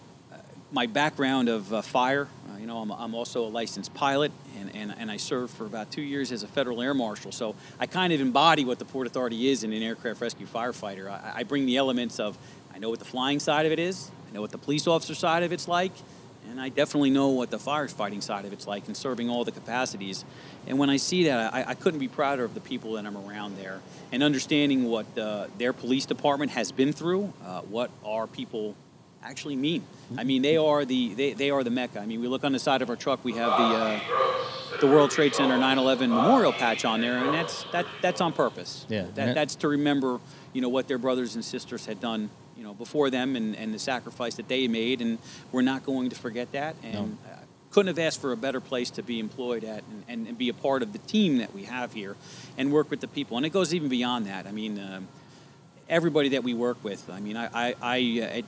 my 0.71 0.85
background 0.85 1.49
of 1.49 1.73
uh, 1.73 1.81
fire. 1.81 2.27
Uh, 2.49 2.57
you 2.57 2.65
know, 2.65 2.77
I'm, 2.79 2.91
I'm 2.91 3.13
also 3.13 3.45
a 3.45 3.49
licensed 3.49 3.93
pilot, 3.93 4.31
and, 4.59 4.75
and, 4.75 4.93
and 4.97 5.11
I 5.11 5.17
served 5.17 5.53
for 5.53 5.65
about 5.65 5.91
two 5.91 6.01
years 6.01 6.31
as 6.31 6.43
a 6.43 6.47
federal 6.47 6.81
air 6.81 6.93
marshal. 6.93 7.31
So 7.31 7.55
I 7.79 7.87
kind 7.87 8.13
of 8.13 8.21
embody 8.21 8.63
what 8.65 8.79
the 8.79 8.85
Port 8.85 9.07
Authority 9.07 9.49
is 9.49 9.63
in 9.63 9.73
an 9.73 9.83
aircraft 9.83 10.21
rescue 10.21 10.47
firefighter. 10.47 11.09
I, 11.09 11.33
I 11.37 11.43
bring 11.43 11.65
the 11.65 11.77
elements 11.77 12.19
of 12.19 12.37
I 12.73 12.79
know 12.79 12.89
what 12.89 12.99
the 12.99 13.05
flying 13.05 13.39
side 13.39 13.65
of 13.65 13.71
it 13.71 13.79
is, 13.79 14.11
I 14.29 14.33
know 14.33 14.41
what 14.41 14.51
the 14.51 14.57
police 14.57 14.87
officer 14.87 15.13
side 15.13 15.43
of 15.43 15.51
it's 15.51 15.67
like, 15.67 15.91
and 16.49 16.59
I 16.59 16.69
definitely 16.69 17.11
know 17.11 17.27
what 17.29 17.51
the 17.51 17.57
firefighting 17.57 18.23
side 18.23 18.45
of 18.45 18.53
it's 18.53 18.65
like 18.65 18.87
in 18.87 18.95
serving 18.95 19.29
all 19.29 19.43
the 19.43 19.51
capacities. 19.51 20.25
And 20.67 20.79
when 20.79 20.89
I 20.89 20.97
see 20.97 21.25
that, 21.25 21.53
I, 21.53 21.65
I 21.67 21.73
couldn't 21.75 21.99
be 21.99 22.07
prouder 22.07 22.43
of 22.43 22.53
the 22.53 22.61
people 22.61 22.93
that 22.93 23.05
I'm 23.05 23.17
around 23.17 23.57
there 23.57 23.81
and 24.11 24.23
understanding 24.23 24.85
what 24.85 25.17
uh, 25.17 25.47
their 25.57 25.73
police 25.73 26.05
department 26.05 26.51
has 26.51 26.71
been 26.71 26.93
through, 26.93 27.31
uh, 27.45 27.61
what 27.61 27.91
our 28.05 28.25
people 28.25 28.75
actually 29.23 29.55
mean. 29.55 29.83
I 30.17 30.23
mean, 30.23 30.41
they 30.41 30.57
are 30.57 30.85
the 30.85 31.13
they, 31.13 31.33
they 31.33 31.49
are 31.51 31.63
the 31.63 31.69
mecca. 31.69 31.99
I 31.99 32.05
mean, 32.05 32.21
we 32.21 32.27
look 32.27 32.43
on 32.43 32.51
the 32.51 32.59
side 32.59 32.81
of 32.81 32.89
our 32.89 32.95
truck, 32.95 33.23
we 33.23 33.33
have 33.33 33.51
the 33.51 33.63
uh, 33.63 33.99
the 34.81 34.87
World 34.87 35.11
Trade 35.11 35.35
Center 35.35 35.57
9/11 35.57 36.09
memorial 36.09 36.51
patch 36.53 36.85
on 36.85 37.01
there, 37.01 37.17
and 37.17 37.33
that's 37.33 37.63
that 37.71 37.85
that's 38.01 38.21
on 38.21 38.33
purpose. 38.33 38.85
Yeah. 38.89 39.05
that, 39.15 39.35
that's 39.35 39.55
to 39.55 39.67
remember, 39.67 40.19
you 40.53 40.61
know, 40.61 40.69
what 40.69 40.87
their 40.87 40.97
brothers 40.97 41.35
and 41.35 41.45
sisters 41.45 41.85
had 41.85 41.99
done, 41.99 42.29
you 42.57 42.63
know, 42.63 42.73
before 42.73 43.09
them, 43.09 43.35
and, 43.35 43.55
and 43.55 43.73
the 43.73 43.79
sacrifice 43.79 44.35
that 44.35 44.47
they 44.47 44.67
made, 44.67 45.01
and 45.01 45.17
we're 45.51 45.61
not 45.61 45.85
going 45.85 46.09
to 46.09 46.15
forget 46.15 46.51
that. 46.53 46.75
And 46.83 46.93
No. 46.93 47.17
uh, 47.25 47.35
couldn't 47.69 47.87
have 47.87 47.99
asked 47.99 48.19
for 48.19 48.33
a 48.33 48.37
better 48.37 48.59
place 48.59 48.89
to 48.91 49.01
be 49.03 49.19
employed 49.19 49.63
at 49.63 49.83
and, 49.89 50.03
and, 50.09 50.27
and 50.27 50.37
be 50.37 50.49
a 50.49 50.53
part 50.53 50.81
of 50.83 50.91
the 50.91 50.99
team 50.99 51.37
that 51.37 51.53
we 51.53 51.63
have 51.63 51.93
here, 51.93 52.15
and 52.57 52.71
work 52.71 52.89
with 52.89 52.99
the 52.99 53.07
people. 53.07 53.37
And 53.37 53.45
it 53.45 53.51
goes 53.51 53.73
even 53.73 53.87
beyond 53.89 54.25
that. 54.27 54.45
I 54.47 54.51
mean. 54.51 54.79
Um, 54.79 55.07
everybody 55.89 56.29
that 56.29 56.41
we 56.41 56.53
work 56.53 56.81
with. 56.85 57.09
I 57.09 57.19
mean, 57.19 57.35
I, 57.35 57.49
I, 57.53 57.75
I 57.81 58.21
uh, 58.39 58.41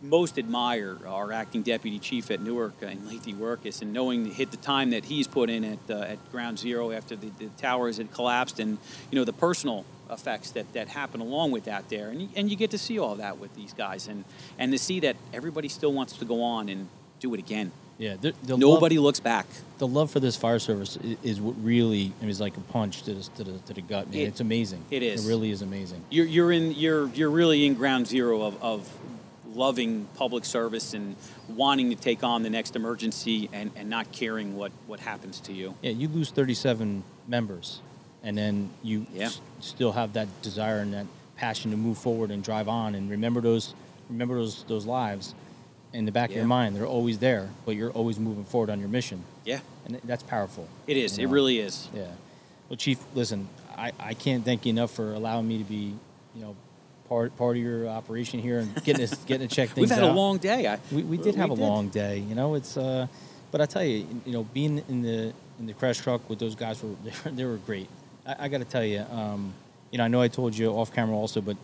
most 0.00 0.38
admire 0.38 0.96
our 1.06 1.32
acting 1.32 1.62
deputy 1.62 1.98
chief 1.98 2.30
at 2.30 2.40
Newark 2.40 2.74
uh, 2.82 2.86
in 2.86 3.06
Lathy 3.08 3.32
Workus 3.34 3.82
and 3.82 3.92
knowing 3.92 4.26
hit 4.30 4.50
the 4.52 4.56
time 4.56 4.90
that 4.90 5.04
he's 5.06 5.26
put 5.26 5.50
in 5.50 5.64
at, 5.64 5.78
uh, 5.90 5.94
at 6.02 6.30
ground 6.30 6.58
zero 6.58 6.92
after 6.92 7.16
the, 7.16 7.30
the 7.38 7.48
towers 7.58 7.96
had 7.96 8.12
collapsed 8.12 8.60
and, 8.60 8.78
you 9.10 9.18
know, 9.18 9.24
the 9.24 9.32
personal 9.32 9.84
effects 10.10 10.52
that, 10.52 10.72
that 10.72 10.88
happen 10.88 11.20
along 11.20 11.50
with 11.50 11.64
that 11.64 11.88
there. 11.88 12.08
And 12.10 12.22
you, 12.22 12.28
and 12.36 12.48
you 12.50 12.56
get 12.56 12.70
to 12.70 12.78
see 12.78 12.98
all 12.98 13.16
that 13.16 13.38
with 13.38 13.54
these 13.56 13.72
guys 13.72 14.06
and, 14.08 14.24
and 14.58 14.70
to 14.72 14.78
see 14.78 15.00
that 15.00 15.16
everybody 15.34 15.68
still 15.68 15.92
wants 15.92 16.12
to 16.14 16.24
go 16.24 16.42
on 16.42 16.68
and 16.68 16.88
do 17.20 17.34
it 17.34 17.40
again. 17.40 17.72
Yeah, 17.98 18.14
the, 18.14 18.32
the 18.44 18.56
Nobody 18.56 18.96
Love, 18.96 19.02
looks 19.06 19.18
back. 19.18 19.46
the 19.78 19.86
love 19.88 20.12
for 20.12 20.20
this 20.20 20.36
fire 20.36 20.60
service 20.60 20.96
is, 21.02 21.16
is 21.24 21.40
what 21.40 21.56
really 21.60 22.12
I 22.18 22.20
mean, 22.20 22.30
is 22.30 22.40
like 22.40 22.56
a 22.56 22.60
punch 22.60 23.02
to, 23.02 23.14
this, 23.14 23.26
to 23.30 23.42
the 23.42 23.58
to 23.58 23.74
the 23.74 23.82
gut, 23.82 24.08
man. 24.08 24.20
It- 24.20 24.28
it's 24.28 24.40
amazing. 24.40 24.84
it 24.92 25.02
is. 25.02 25.26
It 25.26 25.28
really 25.28 25.50
is 25.50 25.62
amazing. 25.62 26.04
you're, 26.08 26.24
you're 26.24 26.52
in 26.52 26.70
you're 26.74 27.08
you're 27.08 27.28
really 27.28 27.66
in 27.66 27.74
ground 27.74 28.06
zero 28.06 28.42
of, 28.42 28.62
of 28.62 28.88
loving 29.54 30.06
public 30.14 30.44
service 30.44 30.94
and 30.94 31.16
wanting 31.48 31.90
to 31.90 31.96
take 31.96 32.22
on 32.22 32.42
the 32.42 32.50
next 32.50 32.76
emergency 32.76 33.48
and, 33.52 33.70
and 33.76 33.88
not 33.88 34.12
caring 34.12 34.56
what, 34.56 34.72
what 34.86 35.00
happens 35.00 35.40
to 35.40 35.52
you. 35.52 35.74
Yeah, 35.82 35.90
you 35.92 36.08
lose 36.08 36.30
37 36.30 37.02
members, 37.26 37.80
and 38.22 38.36
then 38.36 38.70
you 38.82 39.06
Yeah. 39.12 39.26
s- 39.26 39.40
still 39.60 39.92
have 39.92 40.12
that 40.14 40.28
desire 40.42 40.78
and 40.80 40.92
that 40.94 41.06
passion 41.36 41.70
to 41.70 41.76
move 41.76 41.98
forward 41.98 42.30
and 42.30 42.42
drive 42.42 42.68
on 42.68 42.94
and 42.96 43.08
remember 43.10 43.40
those 43.40 43.72
remember 44.10 44.34
those 44.36 44.64
those 44.64 44.84
lives 44.86 45.34
in 45.92 46.04
the 46.04 46.10
back 46.12 46.30
of 46.30 46.36
your 46.36 46.44
mind. 46.44 46.74
They're 46.76 46.84
always 46.86 47.18
there, 47.18 47.48
but 47.64 47.76
you're 47.76 47.90
always 47.92 48.18
moving 48.18 48.44
forward 48.44 48.70
on 48.70 48.80
your 48.80 48.88
mission, 48.88 49.22
Yeah, 49.44 49.60
and 49.84 49.94
th- 49.94 50.02
that's 50.04 50.22
powerful. 50.22 50.66
it 50.86 50.96
is. 50.96 51.16
you 51.18 51.26
It 51.28 51.30
really 51.30 51.58
is. 51.60 51.88
Yeah. 51.94 52.08
Well, 52.68 52.76
Chief, 52.76 52.98
listen, 53.14 53.48
I, 53.76 53.92
I 53.98 54.12
can't 54.14 54.44
thank 54.44 54.66
you 54.66 54.70
enough 54.70 54.90
for 54.90 55.14
allowing 55.14 55.48
me 55.48 55.56
to 55.58 55.64
be, 55.64 55.94
you 56.34 56.42
know, 56.42 56.56
part 57.08 57.36
part 57.36 57.56
of 57.56 57.62
your 57.62 57.88
operation 57.88 58.40
here 58.40 58.58
and 58.58 58.74
getting 58.84 59.02
us 59.04 59.14
getting 59.24 59.48
to 59.48 59.54
check 59.54 59.68
things 59.74 59.88
We've 59.90 59.98
had 59.98 60.04
out. 60.04 60.10
a 60.10 60.14
long 60.14 60.38
day. 60.38 60.66
I, 60.66 60.78
We, 60.92 61.02
we 61.02 61.16
did 61.16 61.34
have 61.36 61.50
a 61.50 61.54
did. 61.56 61.62
long 61.62 61.88
day, 61.88 62.18
you 62.18 62.34
know. 62.34 62.54
It's 62.54 62.76
uh, 62.76 63.06
but 63.50 63.60
I 63.60 63.66
tell 63.66 63.84
you, 63.84 64.06
you 64.26 64.32
know, 64.32 64.44
being 64.44 64.82
in 64.88 65.02
the 65.02 65.32
in 65.58 65.66
the 65.66 65.72
crash 65.72 65.98
truck 65.98 66.28
with 66.28 66.38
those 66.38 66.54
guys 66.54 66.82
were 66.82 66.90
they 67.04 67.12
were, 67.24 67.30
they 67.30 67.44
were 67.44 67.56
great. 67.56 67.88
I, 68.26 68.36
I 68.44 68.48
got 68.48 68.58
to 68.58 68.64
tell 68.64 68.84
you, 68.84 69.00
um, 69.10 69.52
you 69.90 69.98
know, 69.98 70.04
I 70.04 70.08
know 70.08 70.20
I 70.20 70.28
told 70.28 70.56
you 70.56 70.70
off 70.70 70.92
camera 70.92 71.16
also, 71.16 71.40
but 71.40 71.56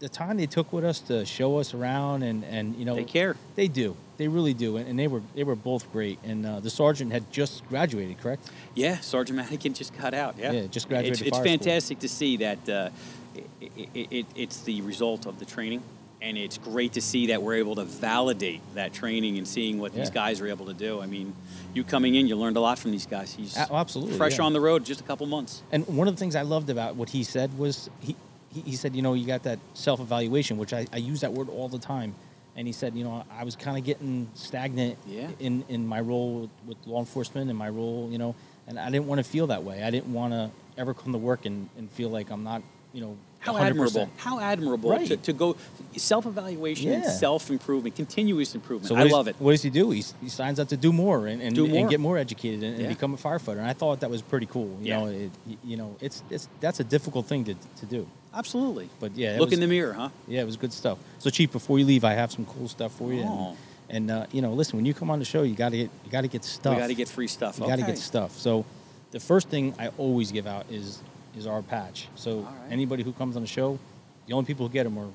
the 0.00 0.08
time 0.08 0.36
they 0.36 0.46
took 0.46 0.72
with 0.72 0.84
us 0.84 0.98
to 1.00 1.24
show 1.24 1.58
us 1.58 1.72
around 1.72 2.22
and 2.22 2.44
and 2.44 2.74
you 2.76 2.84
know 2.84 2.94
They 2.96 3.04
care. 3.04 3.36
they 3.54 3.68
do 3.68 3.96
they 4.18 4.28
really 4.28 4.52
do 4.52 4.76
and, 4.76 4.86
and 4.88 4.98
they 4.98 5.06
were 5.08 5.22
they 5.34 5.44
were 5.44 5.54
both 5.56 5.90
great 5.92 6.18
and 6.24 6.44
uh, 6.44 6.60
the 6.60 6.68
sergeant 6.68 7.10
had 7.12 7.30
just 7.32 7.66
graduated 7.68 8.20
correct 8.20 8.50
Yeah, 8.74 8.98
Sergeant 9.00 9.36
Madigan 9.38 9.72
just 9.72 9.96
got 9.96 10.12
out. 10.12 10.34
Yeah, 10.36 10.52
Yeah, 10.52 10.66
just 10.66 10.88
graduated 10.88 11.20
It's, 11.20 11.28
it's 11.28 11.30
fire 11.38 11.46
school. 11.46 11.58
fantastic 11.58 11.98
to 12.00 12.08
see 12.08 12.36
that 12.38 12.68
uh, 12.68 12.90
it, 13.34 13.72
it, 13.94 14.08
it, 14.10 14.26
it's 14.34 14.60
the 14.62 14.80
result 14.82 15.26
of 15.26 15.38
the 15.38 15.44
training 15.44 15.82
and 16.22 16.38
it's 16.38 16.56
great 16.56 16.94
to 16.94 17.02
see 17.02 17.26
that 17.26 17.42
we're 17.42 17.56
able 17.56 17.74
to 17.74 17.84
validate 17.84 18.62
that 18.74 18.94
training 18.94 19.36
and 19.36 19.46
seeing 19.46 19.78
what 19.78 19.92
these 19.92 20.08
guys 20.08 20.40
are 20.40 20.46
able 20.46 20.64
to 20.66 20.72
do. 20.72 21.02
I 21.02 21.06
mean, 21.06 21.34
you 21.74 21.84
coming 21.84 22.14
in, 22.14 22.26
you 22.28 22.36
learned 22.36 22.56
a 22.56 22.60
lot 22.60 22.78
from 22.78 22.92
these 22.92 23.04
guys. 23.04 23.34
He's 23.34 23.54
A- 23.58 23.74
absolutely, 23.74 24.16
fresh 24.16 24.38
yeah. 24.38 24.44
on 24.44 24.54
the 24.54 24.60
road, 24.60 24.86
just 24.86 25.00
a 25.00 25.04
couple 25.04 25.26
months. 25.26 25.62
And 25.70 25.86
one 25.86 26.08
of 26.08 26.14
the 26.14 26.18
things 26.18 26.34
I 26.34 26.40
loved 26.40 26.70
about 26.70 26.96
what 26.96 27.10
he 27.10 27.24
said 27.24 27.58
was 27.58 27.90
he, 28.00 28.16
he, 28.50 28.62
he 28.62 28.72
said, 28.76 28.96
you 28.96 29.02
know, 29.02 29.12
you 29.12 29.26
got 29.26 29.42
that 29.42 29.58
self 29.74 30.00
evaluation, 30.00 30.56
which 30.56 30.72
I, 30.72 30.86
I 30.94 30.96
use 30.96 31.20
that 31.20 31.32
word 31.34 31.50
all 31.50 31.68
the 31.68 31.78
time. 31.78 32.14
And 32.56 32.66
he 32.66 32.72
said, 32.72 32.94
you 32.94 33.04
know, 33.04 33.24
I 33.30 33.44
was 33.44 33.54
kind 33.54 33.76
of 33.76 33.84
getting 33.84 34.30
stagnant 34.34 34.96
Yeah. 35.06 35.28
in, 35.40 35.62
in 35.68 35.86
my 35.86 36.00
role 36.00 36.40
with, 36.42 36.50
with 36.66 36.86
law 36.86 37.00
enforcement 37.00 37.50
and 37.50 37.58
my 37.58 37.68
role, 37.68 38.08
you 38.10 38.16
know, 38.16 38.34
and 38.66 38.78
I 38.78 38.88
didn't 38.90 39.08
want 39.08 39.18
to 39.18 39.24
feel 39.24 39.48
that 39.48 39.62
way. 39.62 39.82
I 39.82 39.90
didn't 39.90 40.12
want 40.14 40.32
to 40.32 40.50
ever 40.78 40.94
come 40.94 41.12
to 41.12 41.18
work 41.18 41.44
and, 41.44 41.68
and 41.76 41.90
feel 41.90 42.08
like 42.08 42.30
I'm 42.30 42.44
not, 42.44 42.62
you 42.94 43.00
know, 43.02 43.16
How 43.40 43.52
100%. 43.54 43.60
admirable! 43.66 44.08
How 44.16 44.40
admirable 44.40 44.90
to, 44.90 44.96
Right. 44.96 45.22
to 45.24 45.32
go 45.34 45.56
self-evaluation 45.96 46.92
and 46.92 47.02
Yeah. 47.04 47.10
self-improvement, 47.10 47.94
continuous 47.96 48.54
improvement. 48.54 48.88
So 48.88 48.96
I 48.96 49.02
love 49.04 49.28
it. 49.28 49.36
What 49.38 49.50
does 49.52 49.62
he 49.62 49.70
do? 49.70 49.90
He, 49.90 50.02
he 50.22 50.28
signs 50.28 50.58
up 50.60 50.68
to 50.68 50.76
do 50.76 50.92
more 50.92 51.26
and, 51.26 51.42
and, 51.42 51.54
Do 51.54 51.66
more. 51.66 51.78
and 51.80 51.90
get 51.90 52.00
more 52.00 52.16
educated 52.18 52.62
and, 52.62 52.78
and 52.78 52.88
become 52.88 53.12
a 53.12 53.16
firefighter. 53.16 53.58
And 53.58 53.66
I 53.66 53.72
thought 53.72 54.00
that 54.00 54.10
was 54.10 54.22
pretty 54.22 54.46
cool. 54.46 54.78
You 54.80 54.86
Yeah. 54.88 54.98
know, 55.00 55.06
it, 55.08 55.30
you 55.64 55.76
know, 55.76 55.96
it's, 56.00 56.22
it's 56.30 56.48
that's 56.60 56.80
a 56.80 56.84
difficult 56.84 57.26
thing 57.26 57.44
to, 57.44 57.54
to 57.80 57.86
do. 57.86 58.06
Absolutely. 58.32 58.88
But 59.00 59.16
yeah, 59.16 59.32
Look 59.38 59.50
was- 59.50 59.54
in 59.54 59.60
the 59.60 59.66
mirror, 59.66 59.92
huh? 59.92 60.08
Yeah, 60.28 60.40
it 60.42 60.46
was 60.46 60.56
good 60.56 60.72
stuff. 60.72 60.98
So, 61.18 61.30
Chief, 61.30 61.50
before 61.52 61.78
you 61.78 61.84
leave, 61.84 62.04
I 62.04 62.14
have 62.14 62.30
some 62.32 62.44
cool 62.46 62.68
stuff 62.68 62.92
for 62.92 63.12
you. 63.12 63.22
Oh. 63.24 63.56
And, 63.88 64.10
and 64.10 64.22
uh, 64.22 64.26
you 64.32 64.40
know, 64.42 64.52
listen, 64.52 64.76
when 64.76 64.86
you 64.86 64.94
come 64.94 65.10
on 65.10 65.18
the 65.18 65.24
show, 65.24 65.42
you 65.42 65.54
got 65.54 65.70
to 65.70 65.76
get 65.76 65.90
you 66.04 66.10
got 66.10 66.22
to 66.22 66.28
get 66.28 66.42
stuff. 66.44 66.74
We 66.74 66.80
got 66.80 66.86
to 66.88 66.94
get 66.94 67.08
free 67.08 67.28
stuff. 67.28 67.58
You 67.58 67.66
got 67.66 67.76
to 67.76 67.82
get 67.82 67.98
stuff. 67.98 68.38
So, 68.38 68.64
the 69.10 69.20
first 69.20 69.48
thing 69.48 69.74
I 69.78 69.88
always 69.98 70.32
give 70.32 70.46
out 70.46 70.64
is 70.70 71.00
is 71.36 71.46
our 71.46 71.62
patch. 71.62 72.08
So, 72.14 72.40
right. 72.40 72.52
anybody 72.70 73.02
who 73.02 73.12
comes 73.12 73.36
on 73.36 73.42
the 73.42 73.48
show, 73.48 73.78
the 74.26 74.34
only 74.34 74.46
people 74.46 74.66
who 74.66 74.72
get 74.72 74.84
them 74.84 74.98
are 74.98 75.08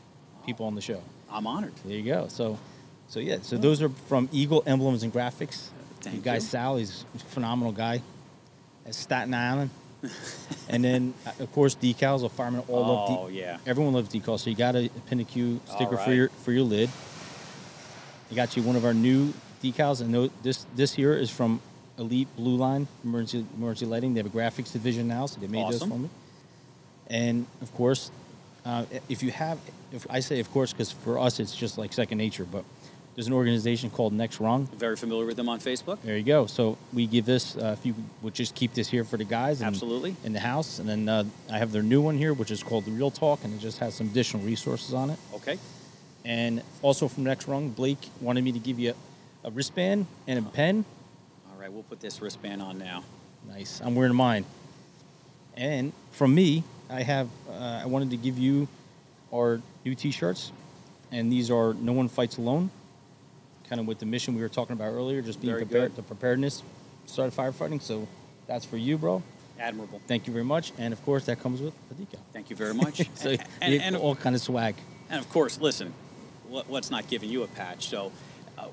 people 0.45 0.65
on 0.65 0.75
the 0.75 0.81
show. 0.81 1.01
I'm 1.31 1.47
honored. 1.47 1.73
There 1.85 1.95
you 1.95 2.03
go. 2.03 2.27
So, 2.27 2.57
so 3.07 3.19
yeah. 3.19 3.37
So 3.41 3.57
those 3.57 3.81
are 3.81 3.89
from 3.89 4.29
Eagle 4.31 4.63
Emblems 4.65 5.03
and 5.03 5.13
Graphics. 5.13 5.69
Thank 6.01 6.15
you 6.15 6.21
guys, 6.21 6.43
you. 6.43 6.49
Sal, 6.49 6.77
he's 6.77 7.05
a 7.15 7.19
phenomenal 7.19 7.71
guy. 7.71 8.01
At 8.85 8.95
Staten 8.95 9.33
Island. 9.33 9.69
and 10.69 10.83
then, 10.83 11.13
uh, 11.25 11.31
of 11.39 11.51
course, 11.51 11.75
decals. 11.75 12.23
A 12.23 12.29
fireman 12.29 12.63
all 12.67 12.81
love. 12.81 13.09
Oh, 13.09 13.27
yeah. 13.27 13.57
Everyone 13.65 13.93
loves 13.93 14.09
decals. 14.09 14.39
So 14.39 14.49
you 14.49 14.55
got 14.55 14.75
a 14.75 14.89
pin 15.07 15.19
a 15.19 15.23
Q 15.25 15.59
sticker 15.65 15.97
for 15.97 16.13
your 16.13 16.29
for 16.29 16.51
your 16.51 16.63
lid. 16.63 16.89
You 18.29 18.35
got 18.35 18.55
you 18.55 18.63
one 18.63 18.75
of 18.75 18.85
our 18.85 18.93
new 18.93 19.33
decals, 19.61 20.01
and 20.01 20.31
this 20.41 20.65
this 20.75 20.93
here 20.93 21.13
is 21.13 21.29
from 21.29 21.61
Elite 21.99 22.27
Blue 22.35 22.55
Line 22.55 22.87
Emergency 23.03 23.45
Emergency 23.55 23.85
Lighting. 23.85 24.13
They 24.13 24.19
have 24.23 24.33
a 24.33 24.35
graphics 24.35 24.71
division 24.71 25.07
now, 25.07 25.25
so 25.27 25.39
they 25.39 25.47
made 25.47 25.61
Awesome. 25.61 25.89
those 25.89 25.97
for 25.97 26.01
me. 26.03 26.09
And 27.07 27.45
of 27.61 27.73
course, 27.75 28.09
uh, 28.65 28.85
if 29.07 29.21
you 29.21 29.31
have, 29.31 29.59
if 29.91 30.07
I 30.09 30.19
say 30.21 30.39
of 30.39 30.51
course, 30.51 30.71
because 30.73 30.91
for 30.91 31.19
us 31.19 31.39
it's 31.39 31.55
just 31.55 31.77
like 31.77 31.93
second 31.93 32.17
nature, 32.17 32.45
but 32.45 32.63
there's 33.15 33.27
an 33.27 33.33
organization 33.33 33.89
called 33.89 34.13
Next 34.13 34.39
Rung. 34.39 34.67
Very 34.67 34.95
familiar 34.95 35.25
with 35.25 35.35
them 35.35 35.49
on 35.49 35.59
Facebook. 35.59 35.97
There 36.03 36.15
you 36.15 36.23
go. 36.23 36.45
So 36.45 36.77
we 36.93 37.05
give 37.05 37.25
this. 37.25 37.57
Uh, 37.57 37.75
if 37.77 37.85
you 37.85 37.93
would 38.21 38.33
just 38.33 38.55
keep 38.55 38.73
this 38.73 38.87
here 38.87 39.03
for 39.03 39.17
the 39.17 39.25
guys, 39.25 39.59
and, 39.59 39.67
Absolutely. 39.67 40.15
in 40.23 40.31
the 40.31 40.39
house, 40.39 40.79
and 40.79 40.87
then 40.87 41.09
uh, 41.09 41.25
I 41.51 41.57
have 41.57 41.73
their 41.73 41.83
new 41.83 41.99
one 42.01 42.17
here, 42.17 42.33
which 42.33 42.49
is 42.49 42.63
called 42.63 42.85
the 42.85 42.91
Real 42.91 43.11
Talk, 43.11 43.43
and 43.43 43.53
it 43.53 43.59
just 43.59 43.79
has 43.79 43.93
some 43.95 44.07
additional 44.07 44.43
resources 44.43 44.93
on 44.93 45.09
it. 45.09 45.19
Okay. 45.33 45.57
And 46.23 46.61
also 46.81 47.07
from 47.09 47.23
Next 47.25 47.47
Rung, 47.47 47.69
Blake 47.71 48.09
wanted 48.21 48.43
me 48.43 48.51
to 48.53 48.59
give 48.59 48.79
you 48.79 48.93
a, 49.43 49.47
a 49.47 49.51
wristband 49.51 50.05
and 50.27 50.39
a 50.39 50.41
pen. 50.43 50.85
Right, 51.69 51.75
we'll 51.75 51.83
put 51.83 51.99
this 51.99 52.19
wristband 52.19 52.63
on 52.63 52.79
now. 52.79 53.03
Nice. 53.47 53.79
I'm 53.79 53.93
wearing 53.93 54.15
mine. 54.15 54.43
And 55.55 55.93
from 56.09 56.33
me, 56.33 56.63
I 56.89 57.03
have. 57.03 57.29
Uh, 57.47 57.81
I 57.83 57.85
wanted 57.85 58.09
to 58.09 58.17
give 58.17 58.39
you 58.39 58.67
our 59.31 59.61
new 59.85 59.93
T-shirts, 59.93 60.51
and 61.11 61.31
these 61.31 61.51
are 61.51 61.75
"No 61.75 61.91
One 61.91 62.07
Fights 62.07 62.37
Alone," 62.37 62.71
kind 63.69 63.79
of 63.79 63.85
with 63.85 63.99
the 63.99 64.07
mission 64.07 64.33
we 64.33 64.41
were 64.41 64.49
talking 64.49 64.73
about 64.73 64.93
earlier, 64.93 65.21
just 65.21 65.41
being 65.41 65.53
Very 65.53 65.65
prepared, 65.65 65.91
good. 65.91 65.97
the 65.97 66.01
preparedness, 66.01 66.63
start 67.05 67.33
firefighting. 67.33 67.83
So 67.83 68.07
that's 68.47 68.65
for 68.65 68.77
you, 68.77 68.97
bro. 68.97 69.21
Admirable. 69.59 70.01
Thank 70.07 70.25
you 70.25 70.33
very 70.33 70.45
much, 70.45 70.73
and 70.79 70.91
of 70.91 71.05
course 71.05 71.25
that 71.25 71.39
comes 71.39 71.61
with 71.61 71.75
a 71.91 71.93
decal. 71.93 72.19
Thank 72.33 72.49
you 72.49 72.55
very 72.55 72.73
much. 72.73 73.07
So 73.15 73.29
and, 73.29 73.41
and, 73.61 73.81
and, 73.83 73.95
all 73.95 74.15
kind 74.15 74.35
of 74.35 74.41
swag. 74.41 74.73
and 75.07 75.19
of 75.19 75.29
course, 75.29 75.61
listen, 75.61 75.93
what's 76.47 76.89
not 76.89 77.07
giving 77.07 77.29
you 77.29 77.43
a 77.43 77.47
patch. 77.47 77.89
So 77.89 78.11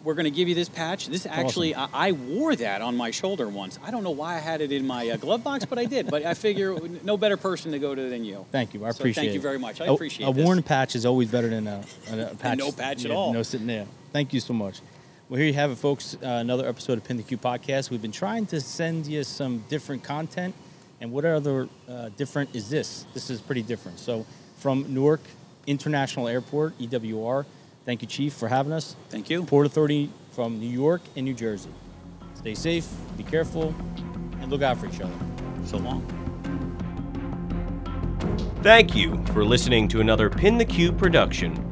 we're 0.04 0.14
going 0.14 0.24
to 0.24 0.30
give 0.30 0.48
you 0.48 0.54
this 0.54 0.68
patch. 0.68 1.08
This 1.08 1.26
actually, 1.26 1.74
I, 1.74 1.88
I 1.92 2.12
wore 2.12 2.54
that 2.56 2.80
on 2.82 2.96
my 2.96 3.10
shoulder 3.10 3.48
once. 3.48 3.78
I 3.84 3.90
don't 3.90 4.02
know 4.04 4.10
why 4.10 4.36
I 4.36 4.38
had 4.38 4.60
it 4.60 4.72
in 4.72 4.86
my 4.86 5.08
uh, 5.10 5.16
glove 5.16 5.42
box, 5.44 5.64
but 5.64 5.78
I 5.78 5.84
did. 5.84 6.08
But 6.10 6.24
I 6.24 6.34
figure 6.34 6.76
no 7.04 7.16
better 7.16 7.36
person 7.36 7.72
to 7.72 7.78
go 7.78 7.94
to 7.94 8.08
than 8.08 8.24
you. 8.24 8.46
Thank 8.52 8.74
you. 8.74 8.84
I 8.84 8.90
So 8.90 9.00
appreciate 9.00 9.22
it. 9.24 9.26
thank 9.26 9.34
you 9.34 9.40
very 9.40 9.58
much. 9.58 9.80
I 9.80 9.86
A- 9.86 9.94
appreciate 9.94 10.26
it. 10.26 10.30
a, 10.30 10.32
this. 10.34 10.44
worn 10.44 10.62
patch 10.62 10.94
is 10.96 11.04
always 11.06 11.30
better 11.30 11.48
than 11.48 11.66
a, 11.66 11.82
a, 12.10 12.30
a 12.32 12.34
patch. 12.34 12.58
no 12.58 12.72
patch 12.72 13.04
at 13.04 13.10
all. 13.10 13.32
No 13.32 13.42
sitting 13.42 13.66
there. 13.66 13.86
Thank 14.12 14.32
you 14.32 14.40
so 14.40 14.52
much. 14.52 14.80
Well, 15.28 15.38
here 15.38 15.46
you 15.48 15.54
have 15.54 15.70
it, 15.72 15.76
folks. 15.78 16.14
Uh, 16.14 16.26
another 16.26 16.68
episode 16.68 16.98
of 16.98 17.04
Pin 17.04 17.16
the 17.16 17.22
Q 17.24 17.36
podcast. 17.36 17.90
We've 17.90 18.00
been 18.02 18.12
trying 18.12 18.46
to 18.46 18.60
send 18.60 19.06
you 19.06 19.24
some 19.24 19.64
different 19.68 20.04
content, 20.04 20.54
and 21.00 21.10
what 21.10 21.24
other 21.24 21.68
uh, 21.88 22.10
different 22.16 22.54
is 22.54 22.70
this? 22.70 23.04
This 23.12 23.28
is 23.28 23.40
pretty 23.40 23.62
different. 23.62 23.98
So, 23.98 24.24
from 24.58 24.86
Newark 24.94 25.20
International 25.66 26.28
Airport, 26.28 26.78
EWR. 26.78 27.44
Thank 27.86 28.02
you, 28.02 28.08
Chief, 28.08 28.34
for 28.34 28.48
having 28.48 28.72
us. 28.72 28.96
Thank 29.08 29.30
you. 29.30 29.44
Port 29.44 29.64
Authority 29.64 30.10
from 30.32 30.58
New 30.58 30.68
York 30.68 31.00
and 31.14 31.24
New 31.24 31.34
Jersey. 31.34 31.70
Stay 32.34 32.54
safe, 32.54 32.86
be 33.16 33.22
careful, 33.22 33.72
and 34.40 34.50
look 34.50 34.60
out 34.60 34.76
for 34.76 34.86
each 34.86 35.00
other. 35.00 35.14
So 35.64 35.78
long. 35.78 36.04
Thank 38.62 38.96
you 38.96 39.24
for 39.26 39.44
listening 39.44 39.86
to 39.88 40.00
another 40.00 40.28
Pin 40.28 40.58
the 40.58 40.64
Q 40.64 40.92
production. 40.92 41.62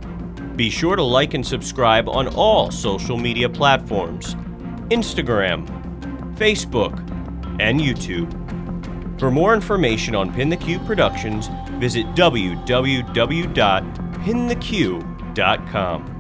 Be 0.54 0.70
sure 0.70 0.94
to 0.94 1.02
like 1.02 1.34
and 1.34 1.44
subscribe 1.44 2.08
on 2.08 2.28
all 2.28 2.70
social 2.70 3.16
media 3.18 3.48
platforms 3.48 4.36
Instagram, 4.90 5.66
Facebook, 6.36 6.96
and 7.60 7.80
YouTube. 7.80 8.30
For 9.18 9.32
more 9.32 9.52
information 9.52 10.14
on 10.14 10.32
Pin 10.32 10.48
the 10.48 10.56
Q 10.56 10.78
Productions, 10.80 11.48
visit 11.80 12.06
www.pintheq.com. 15.34 16.13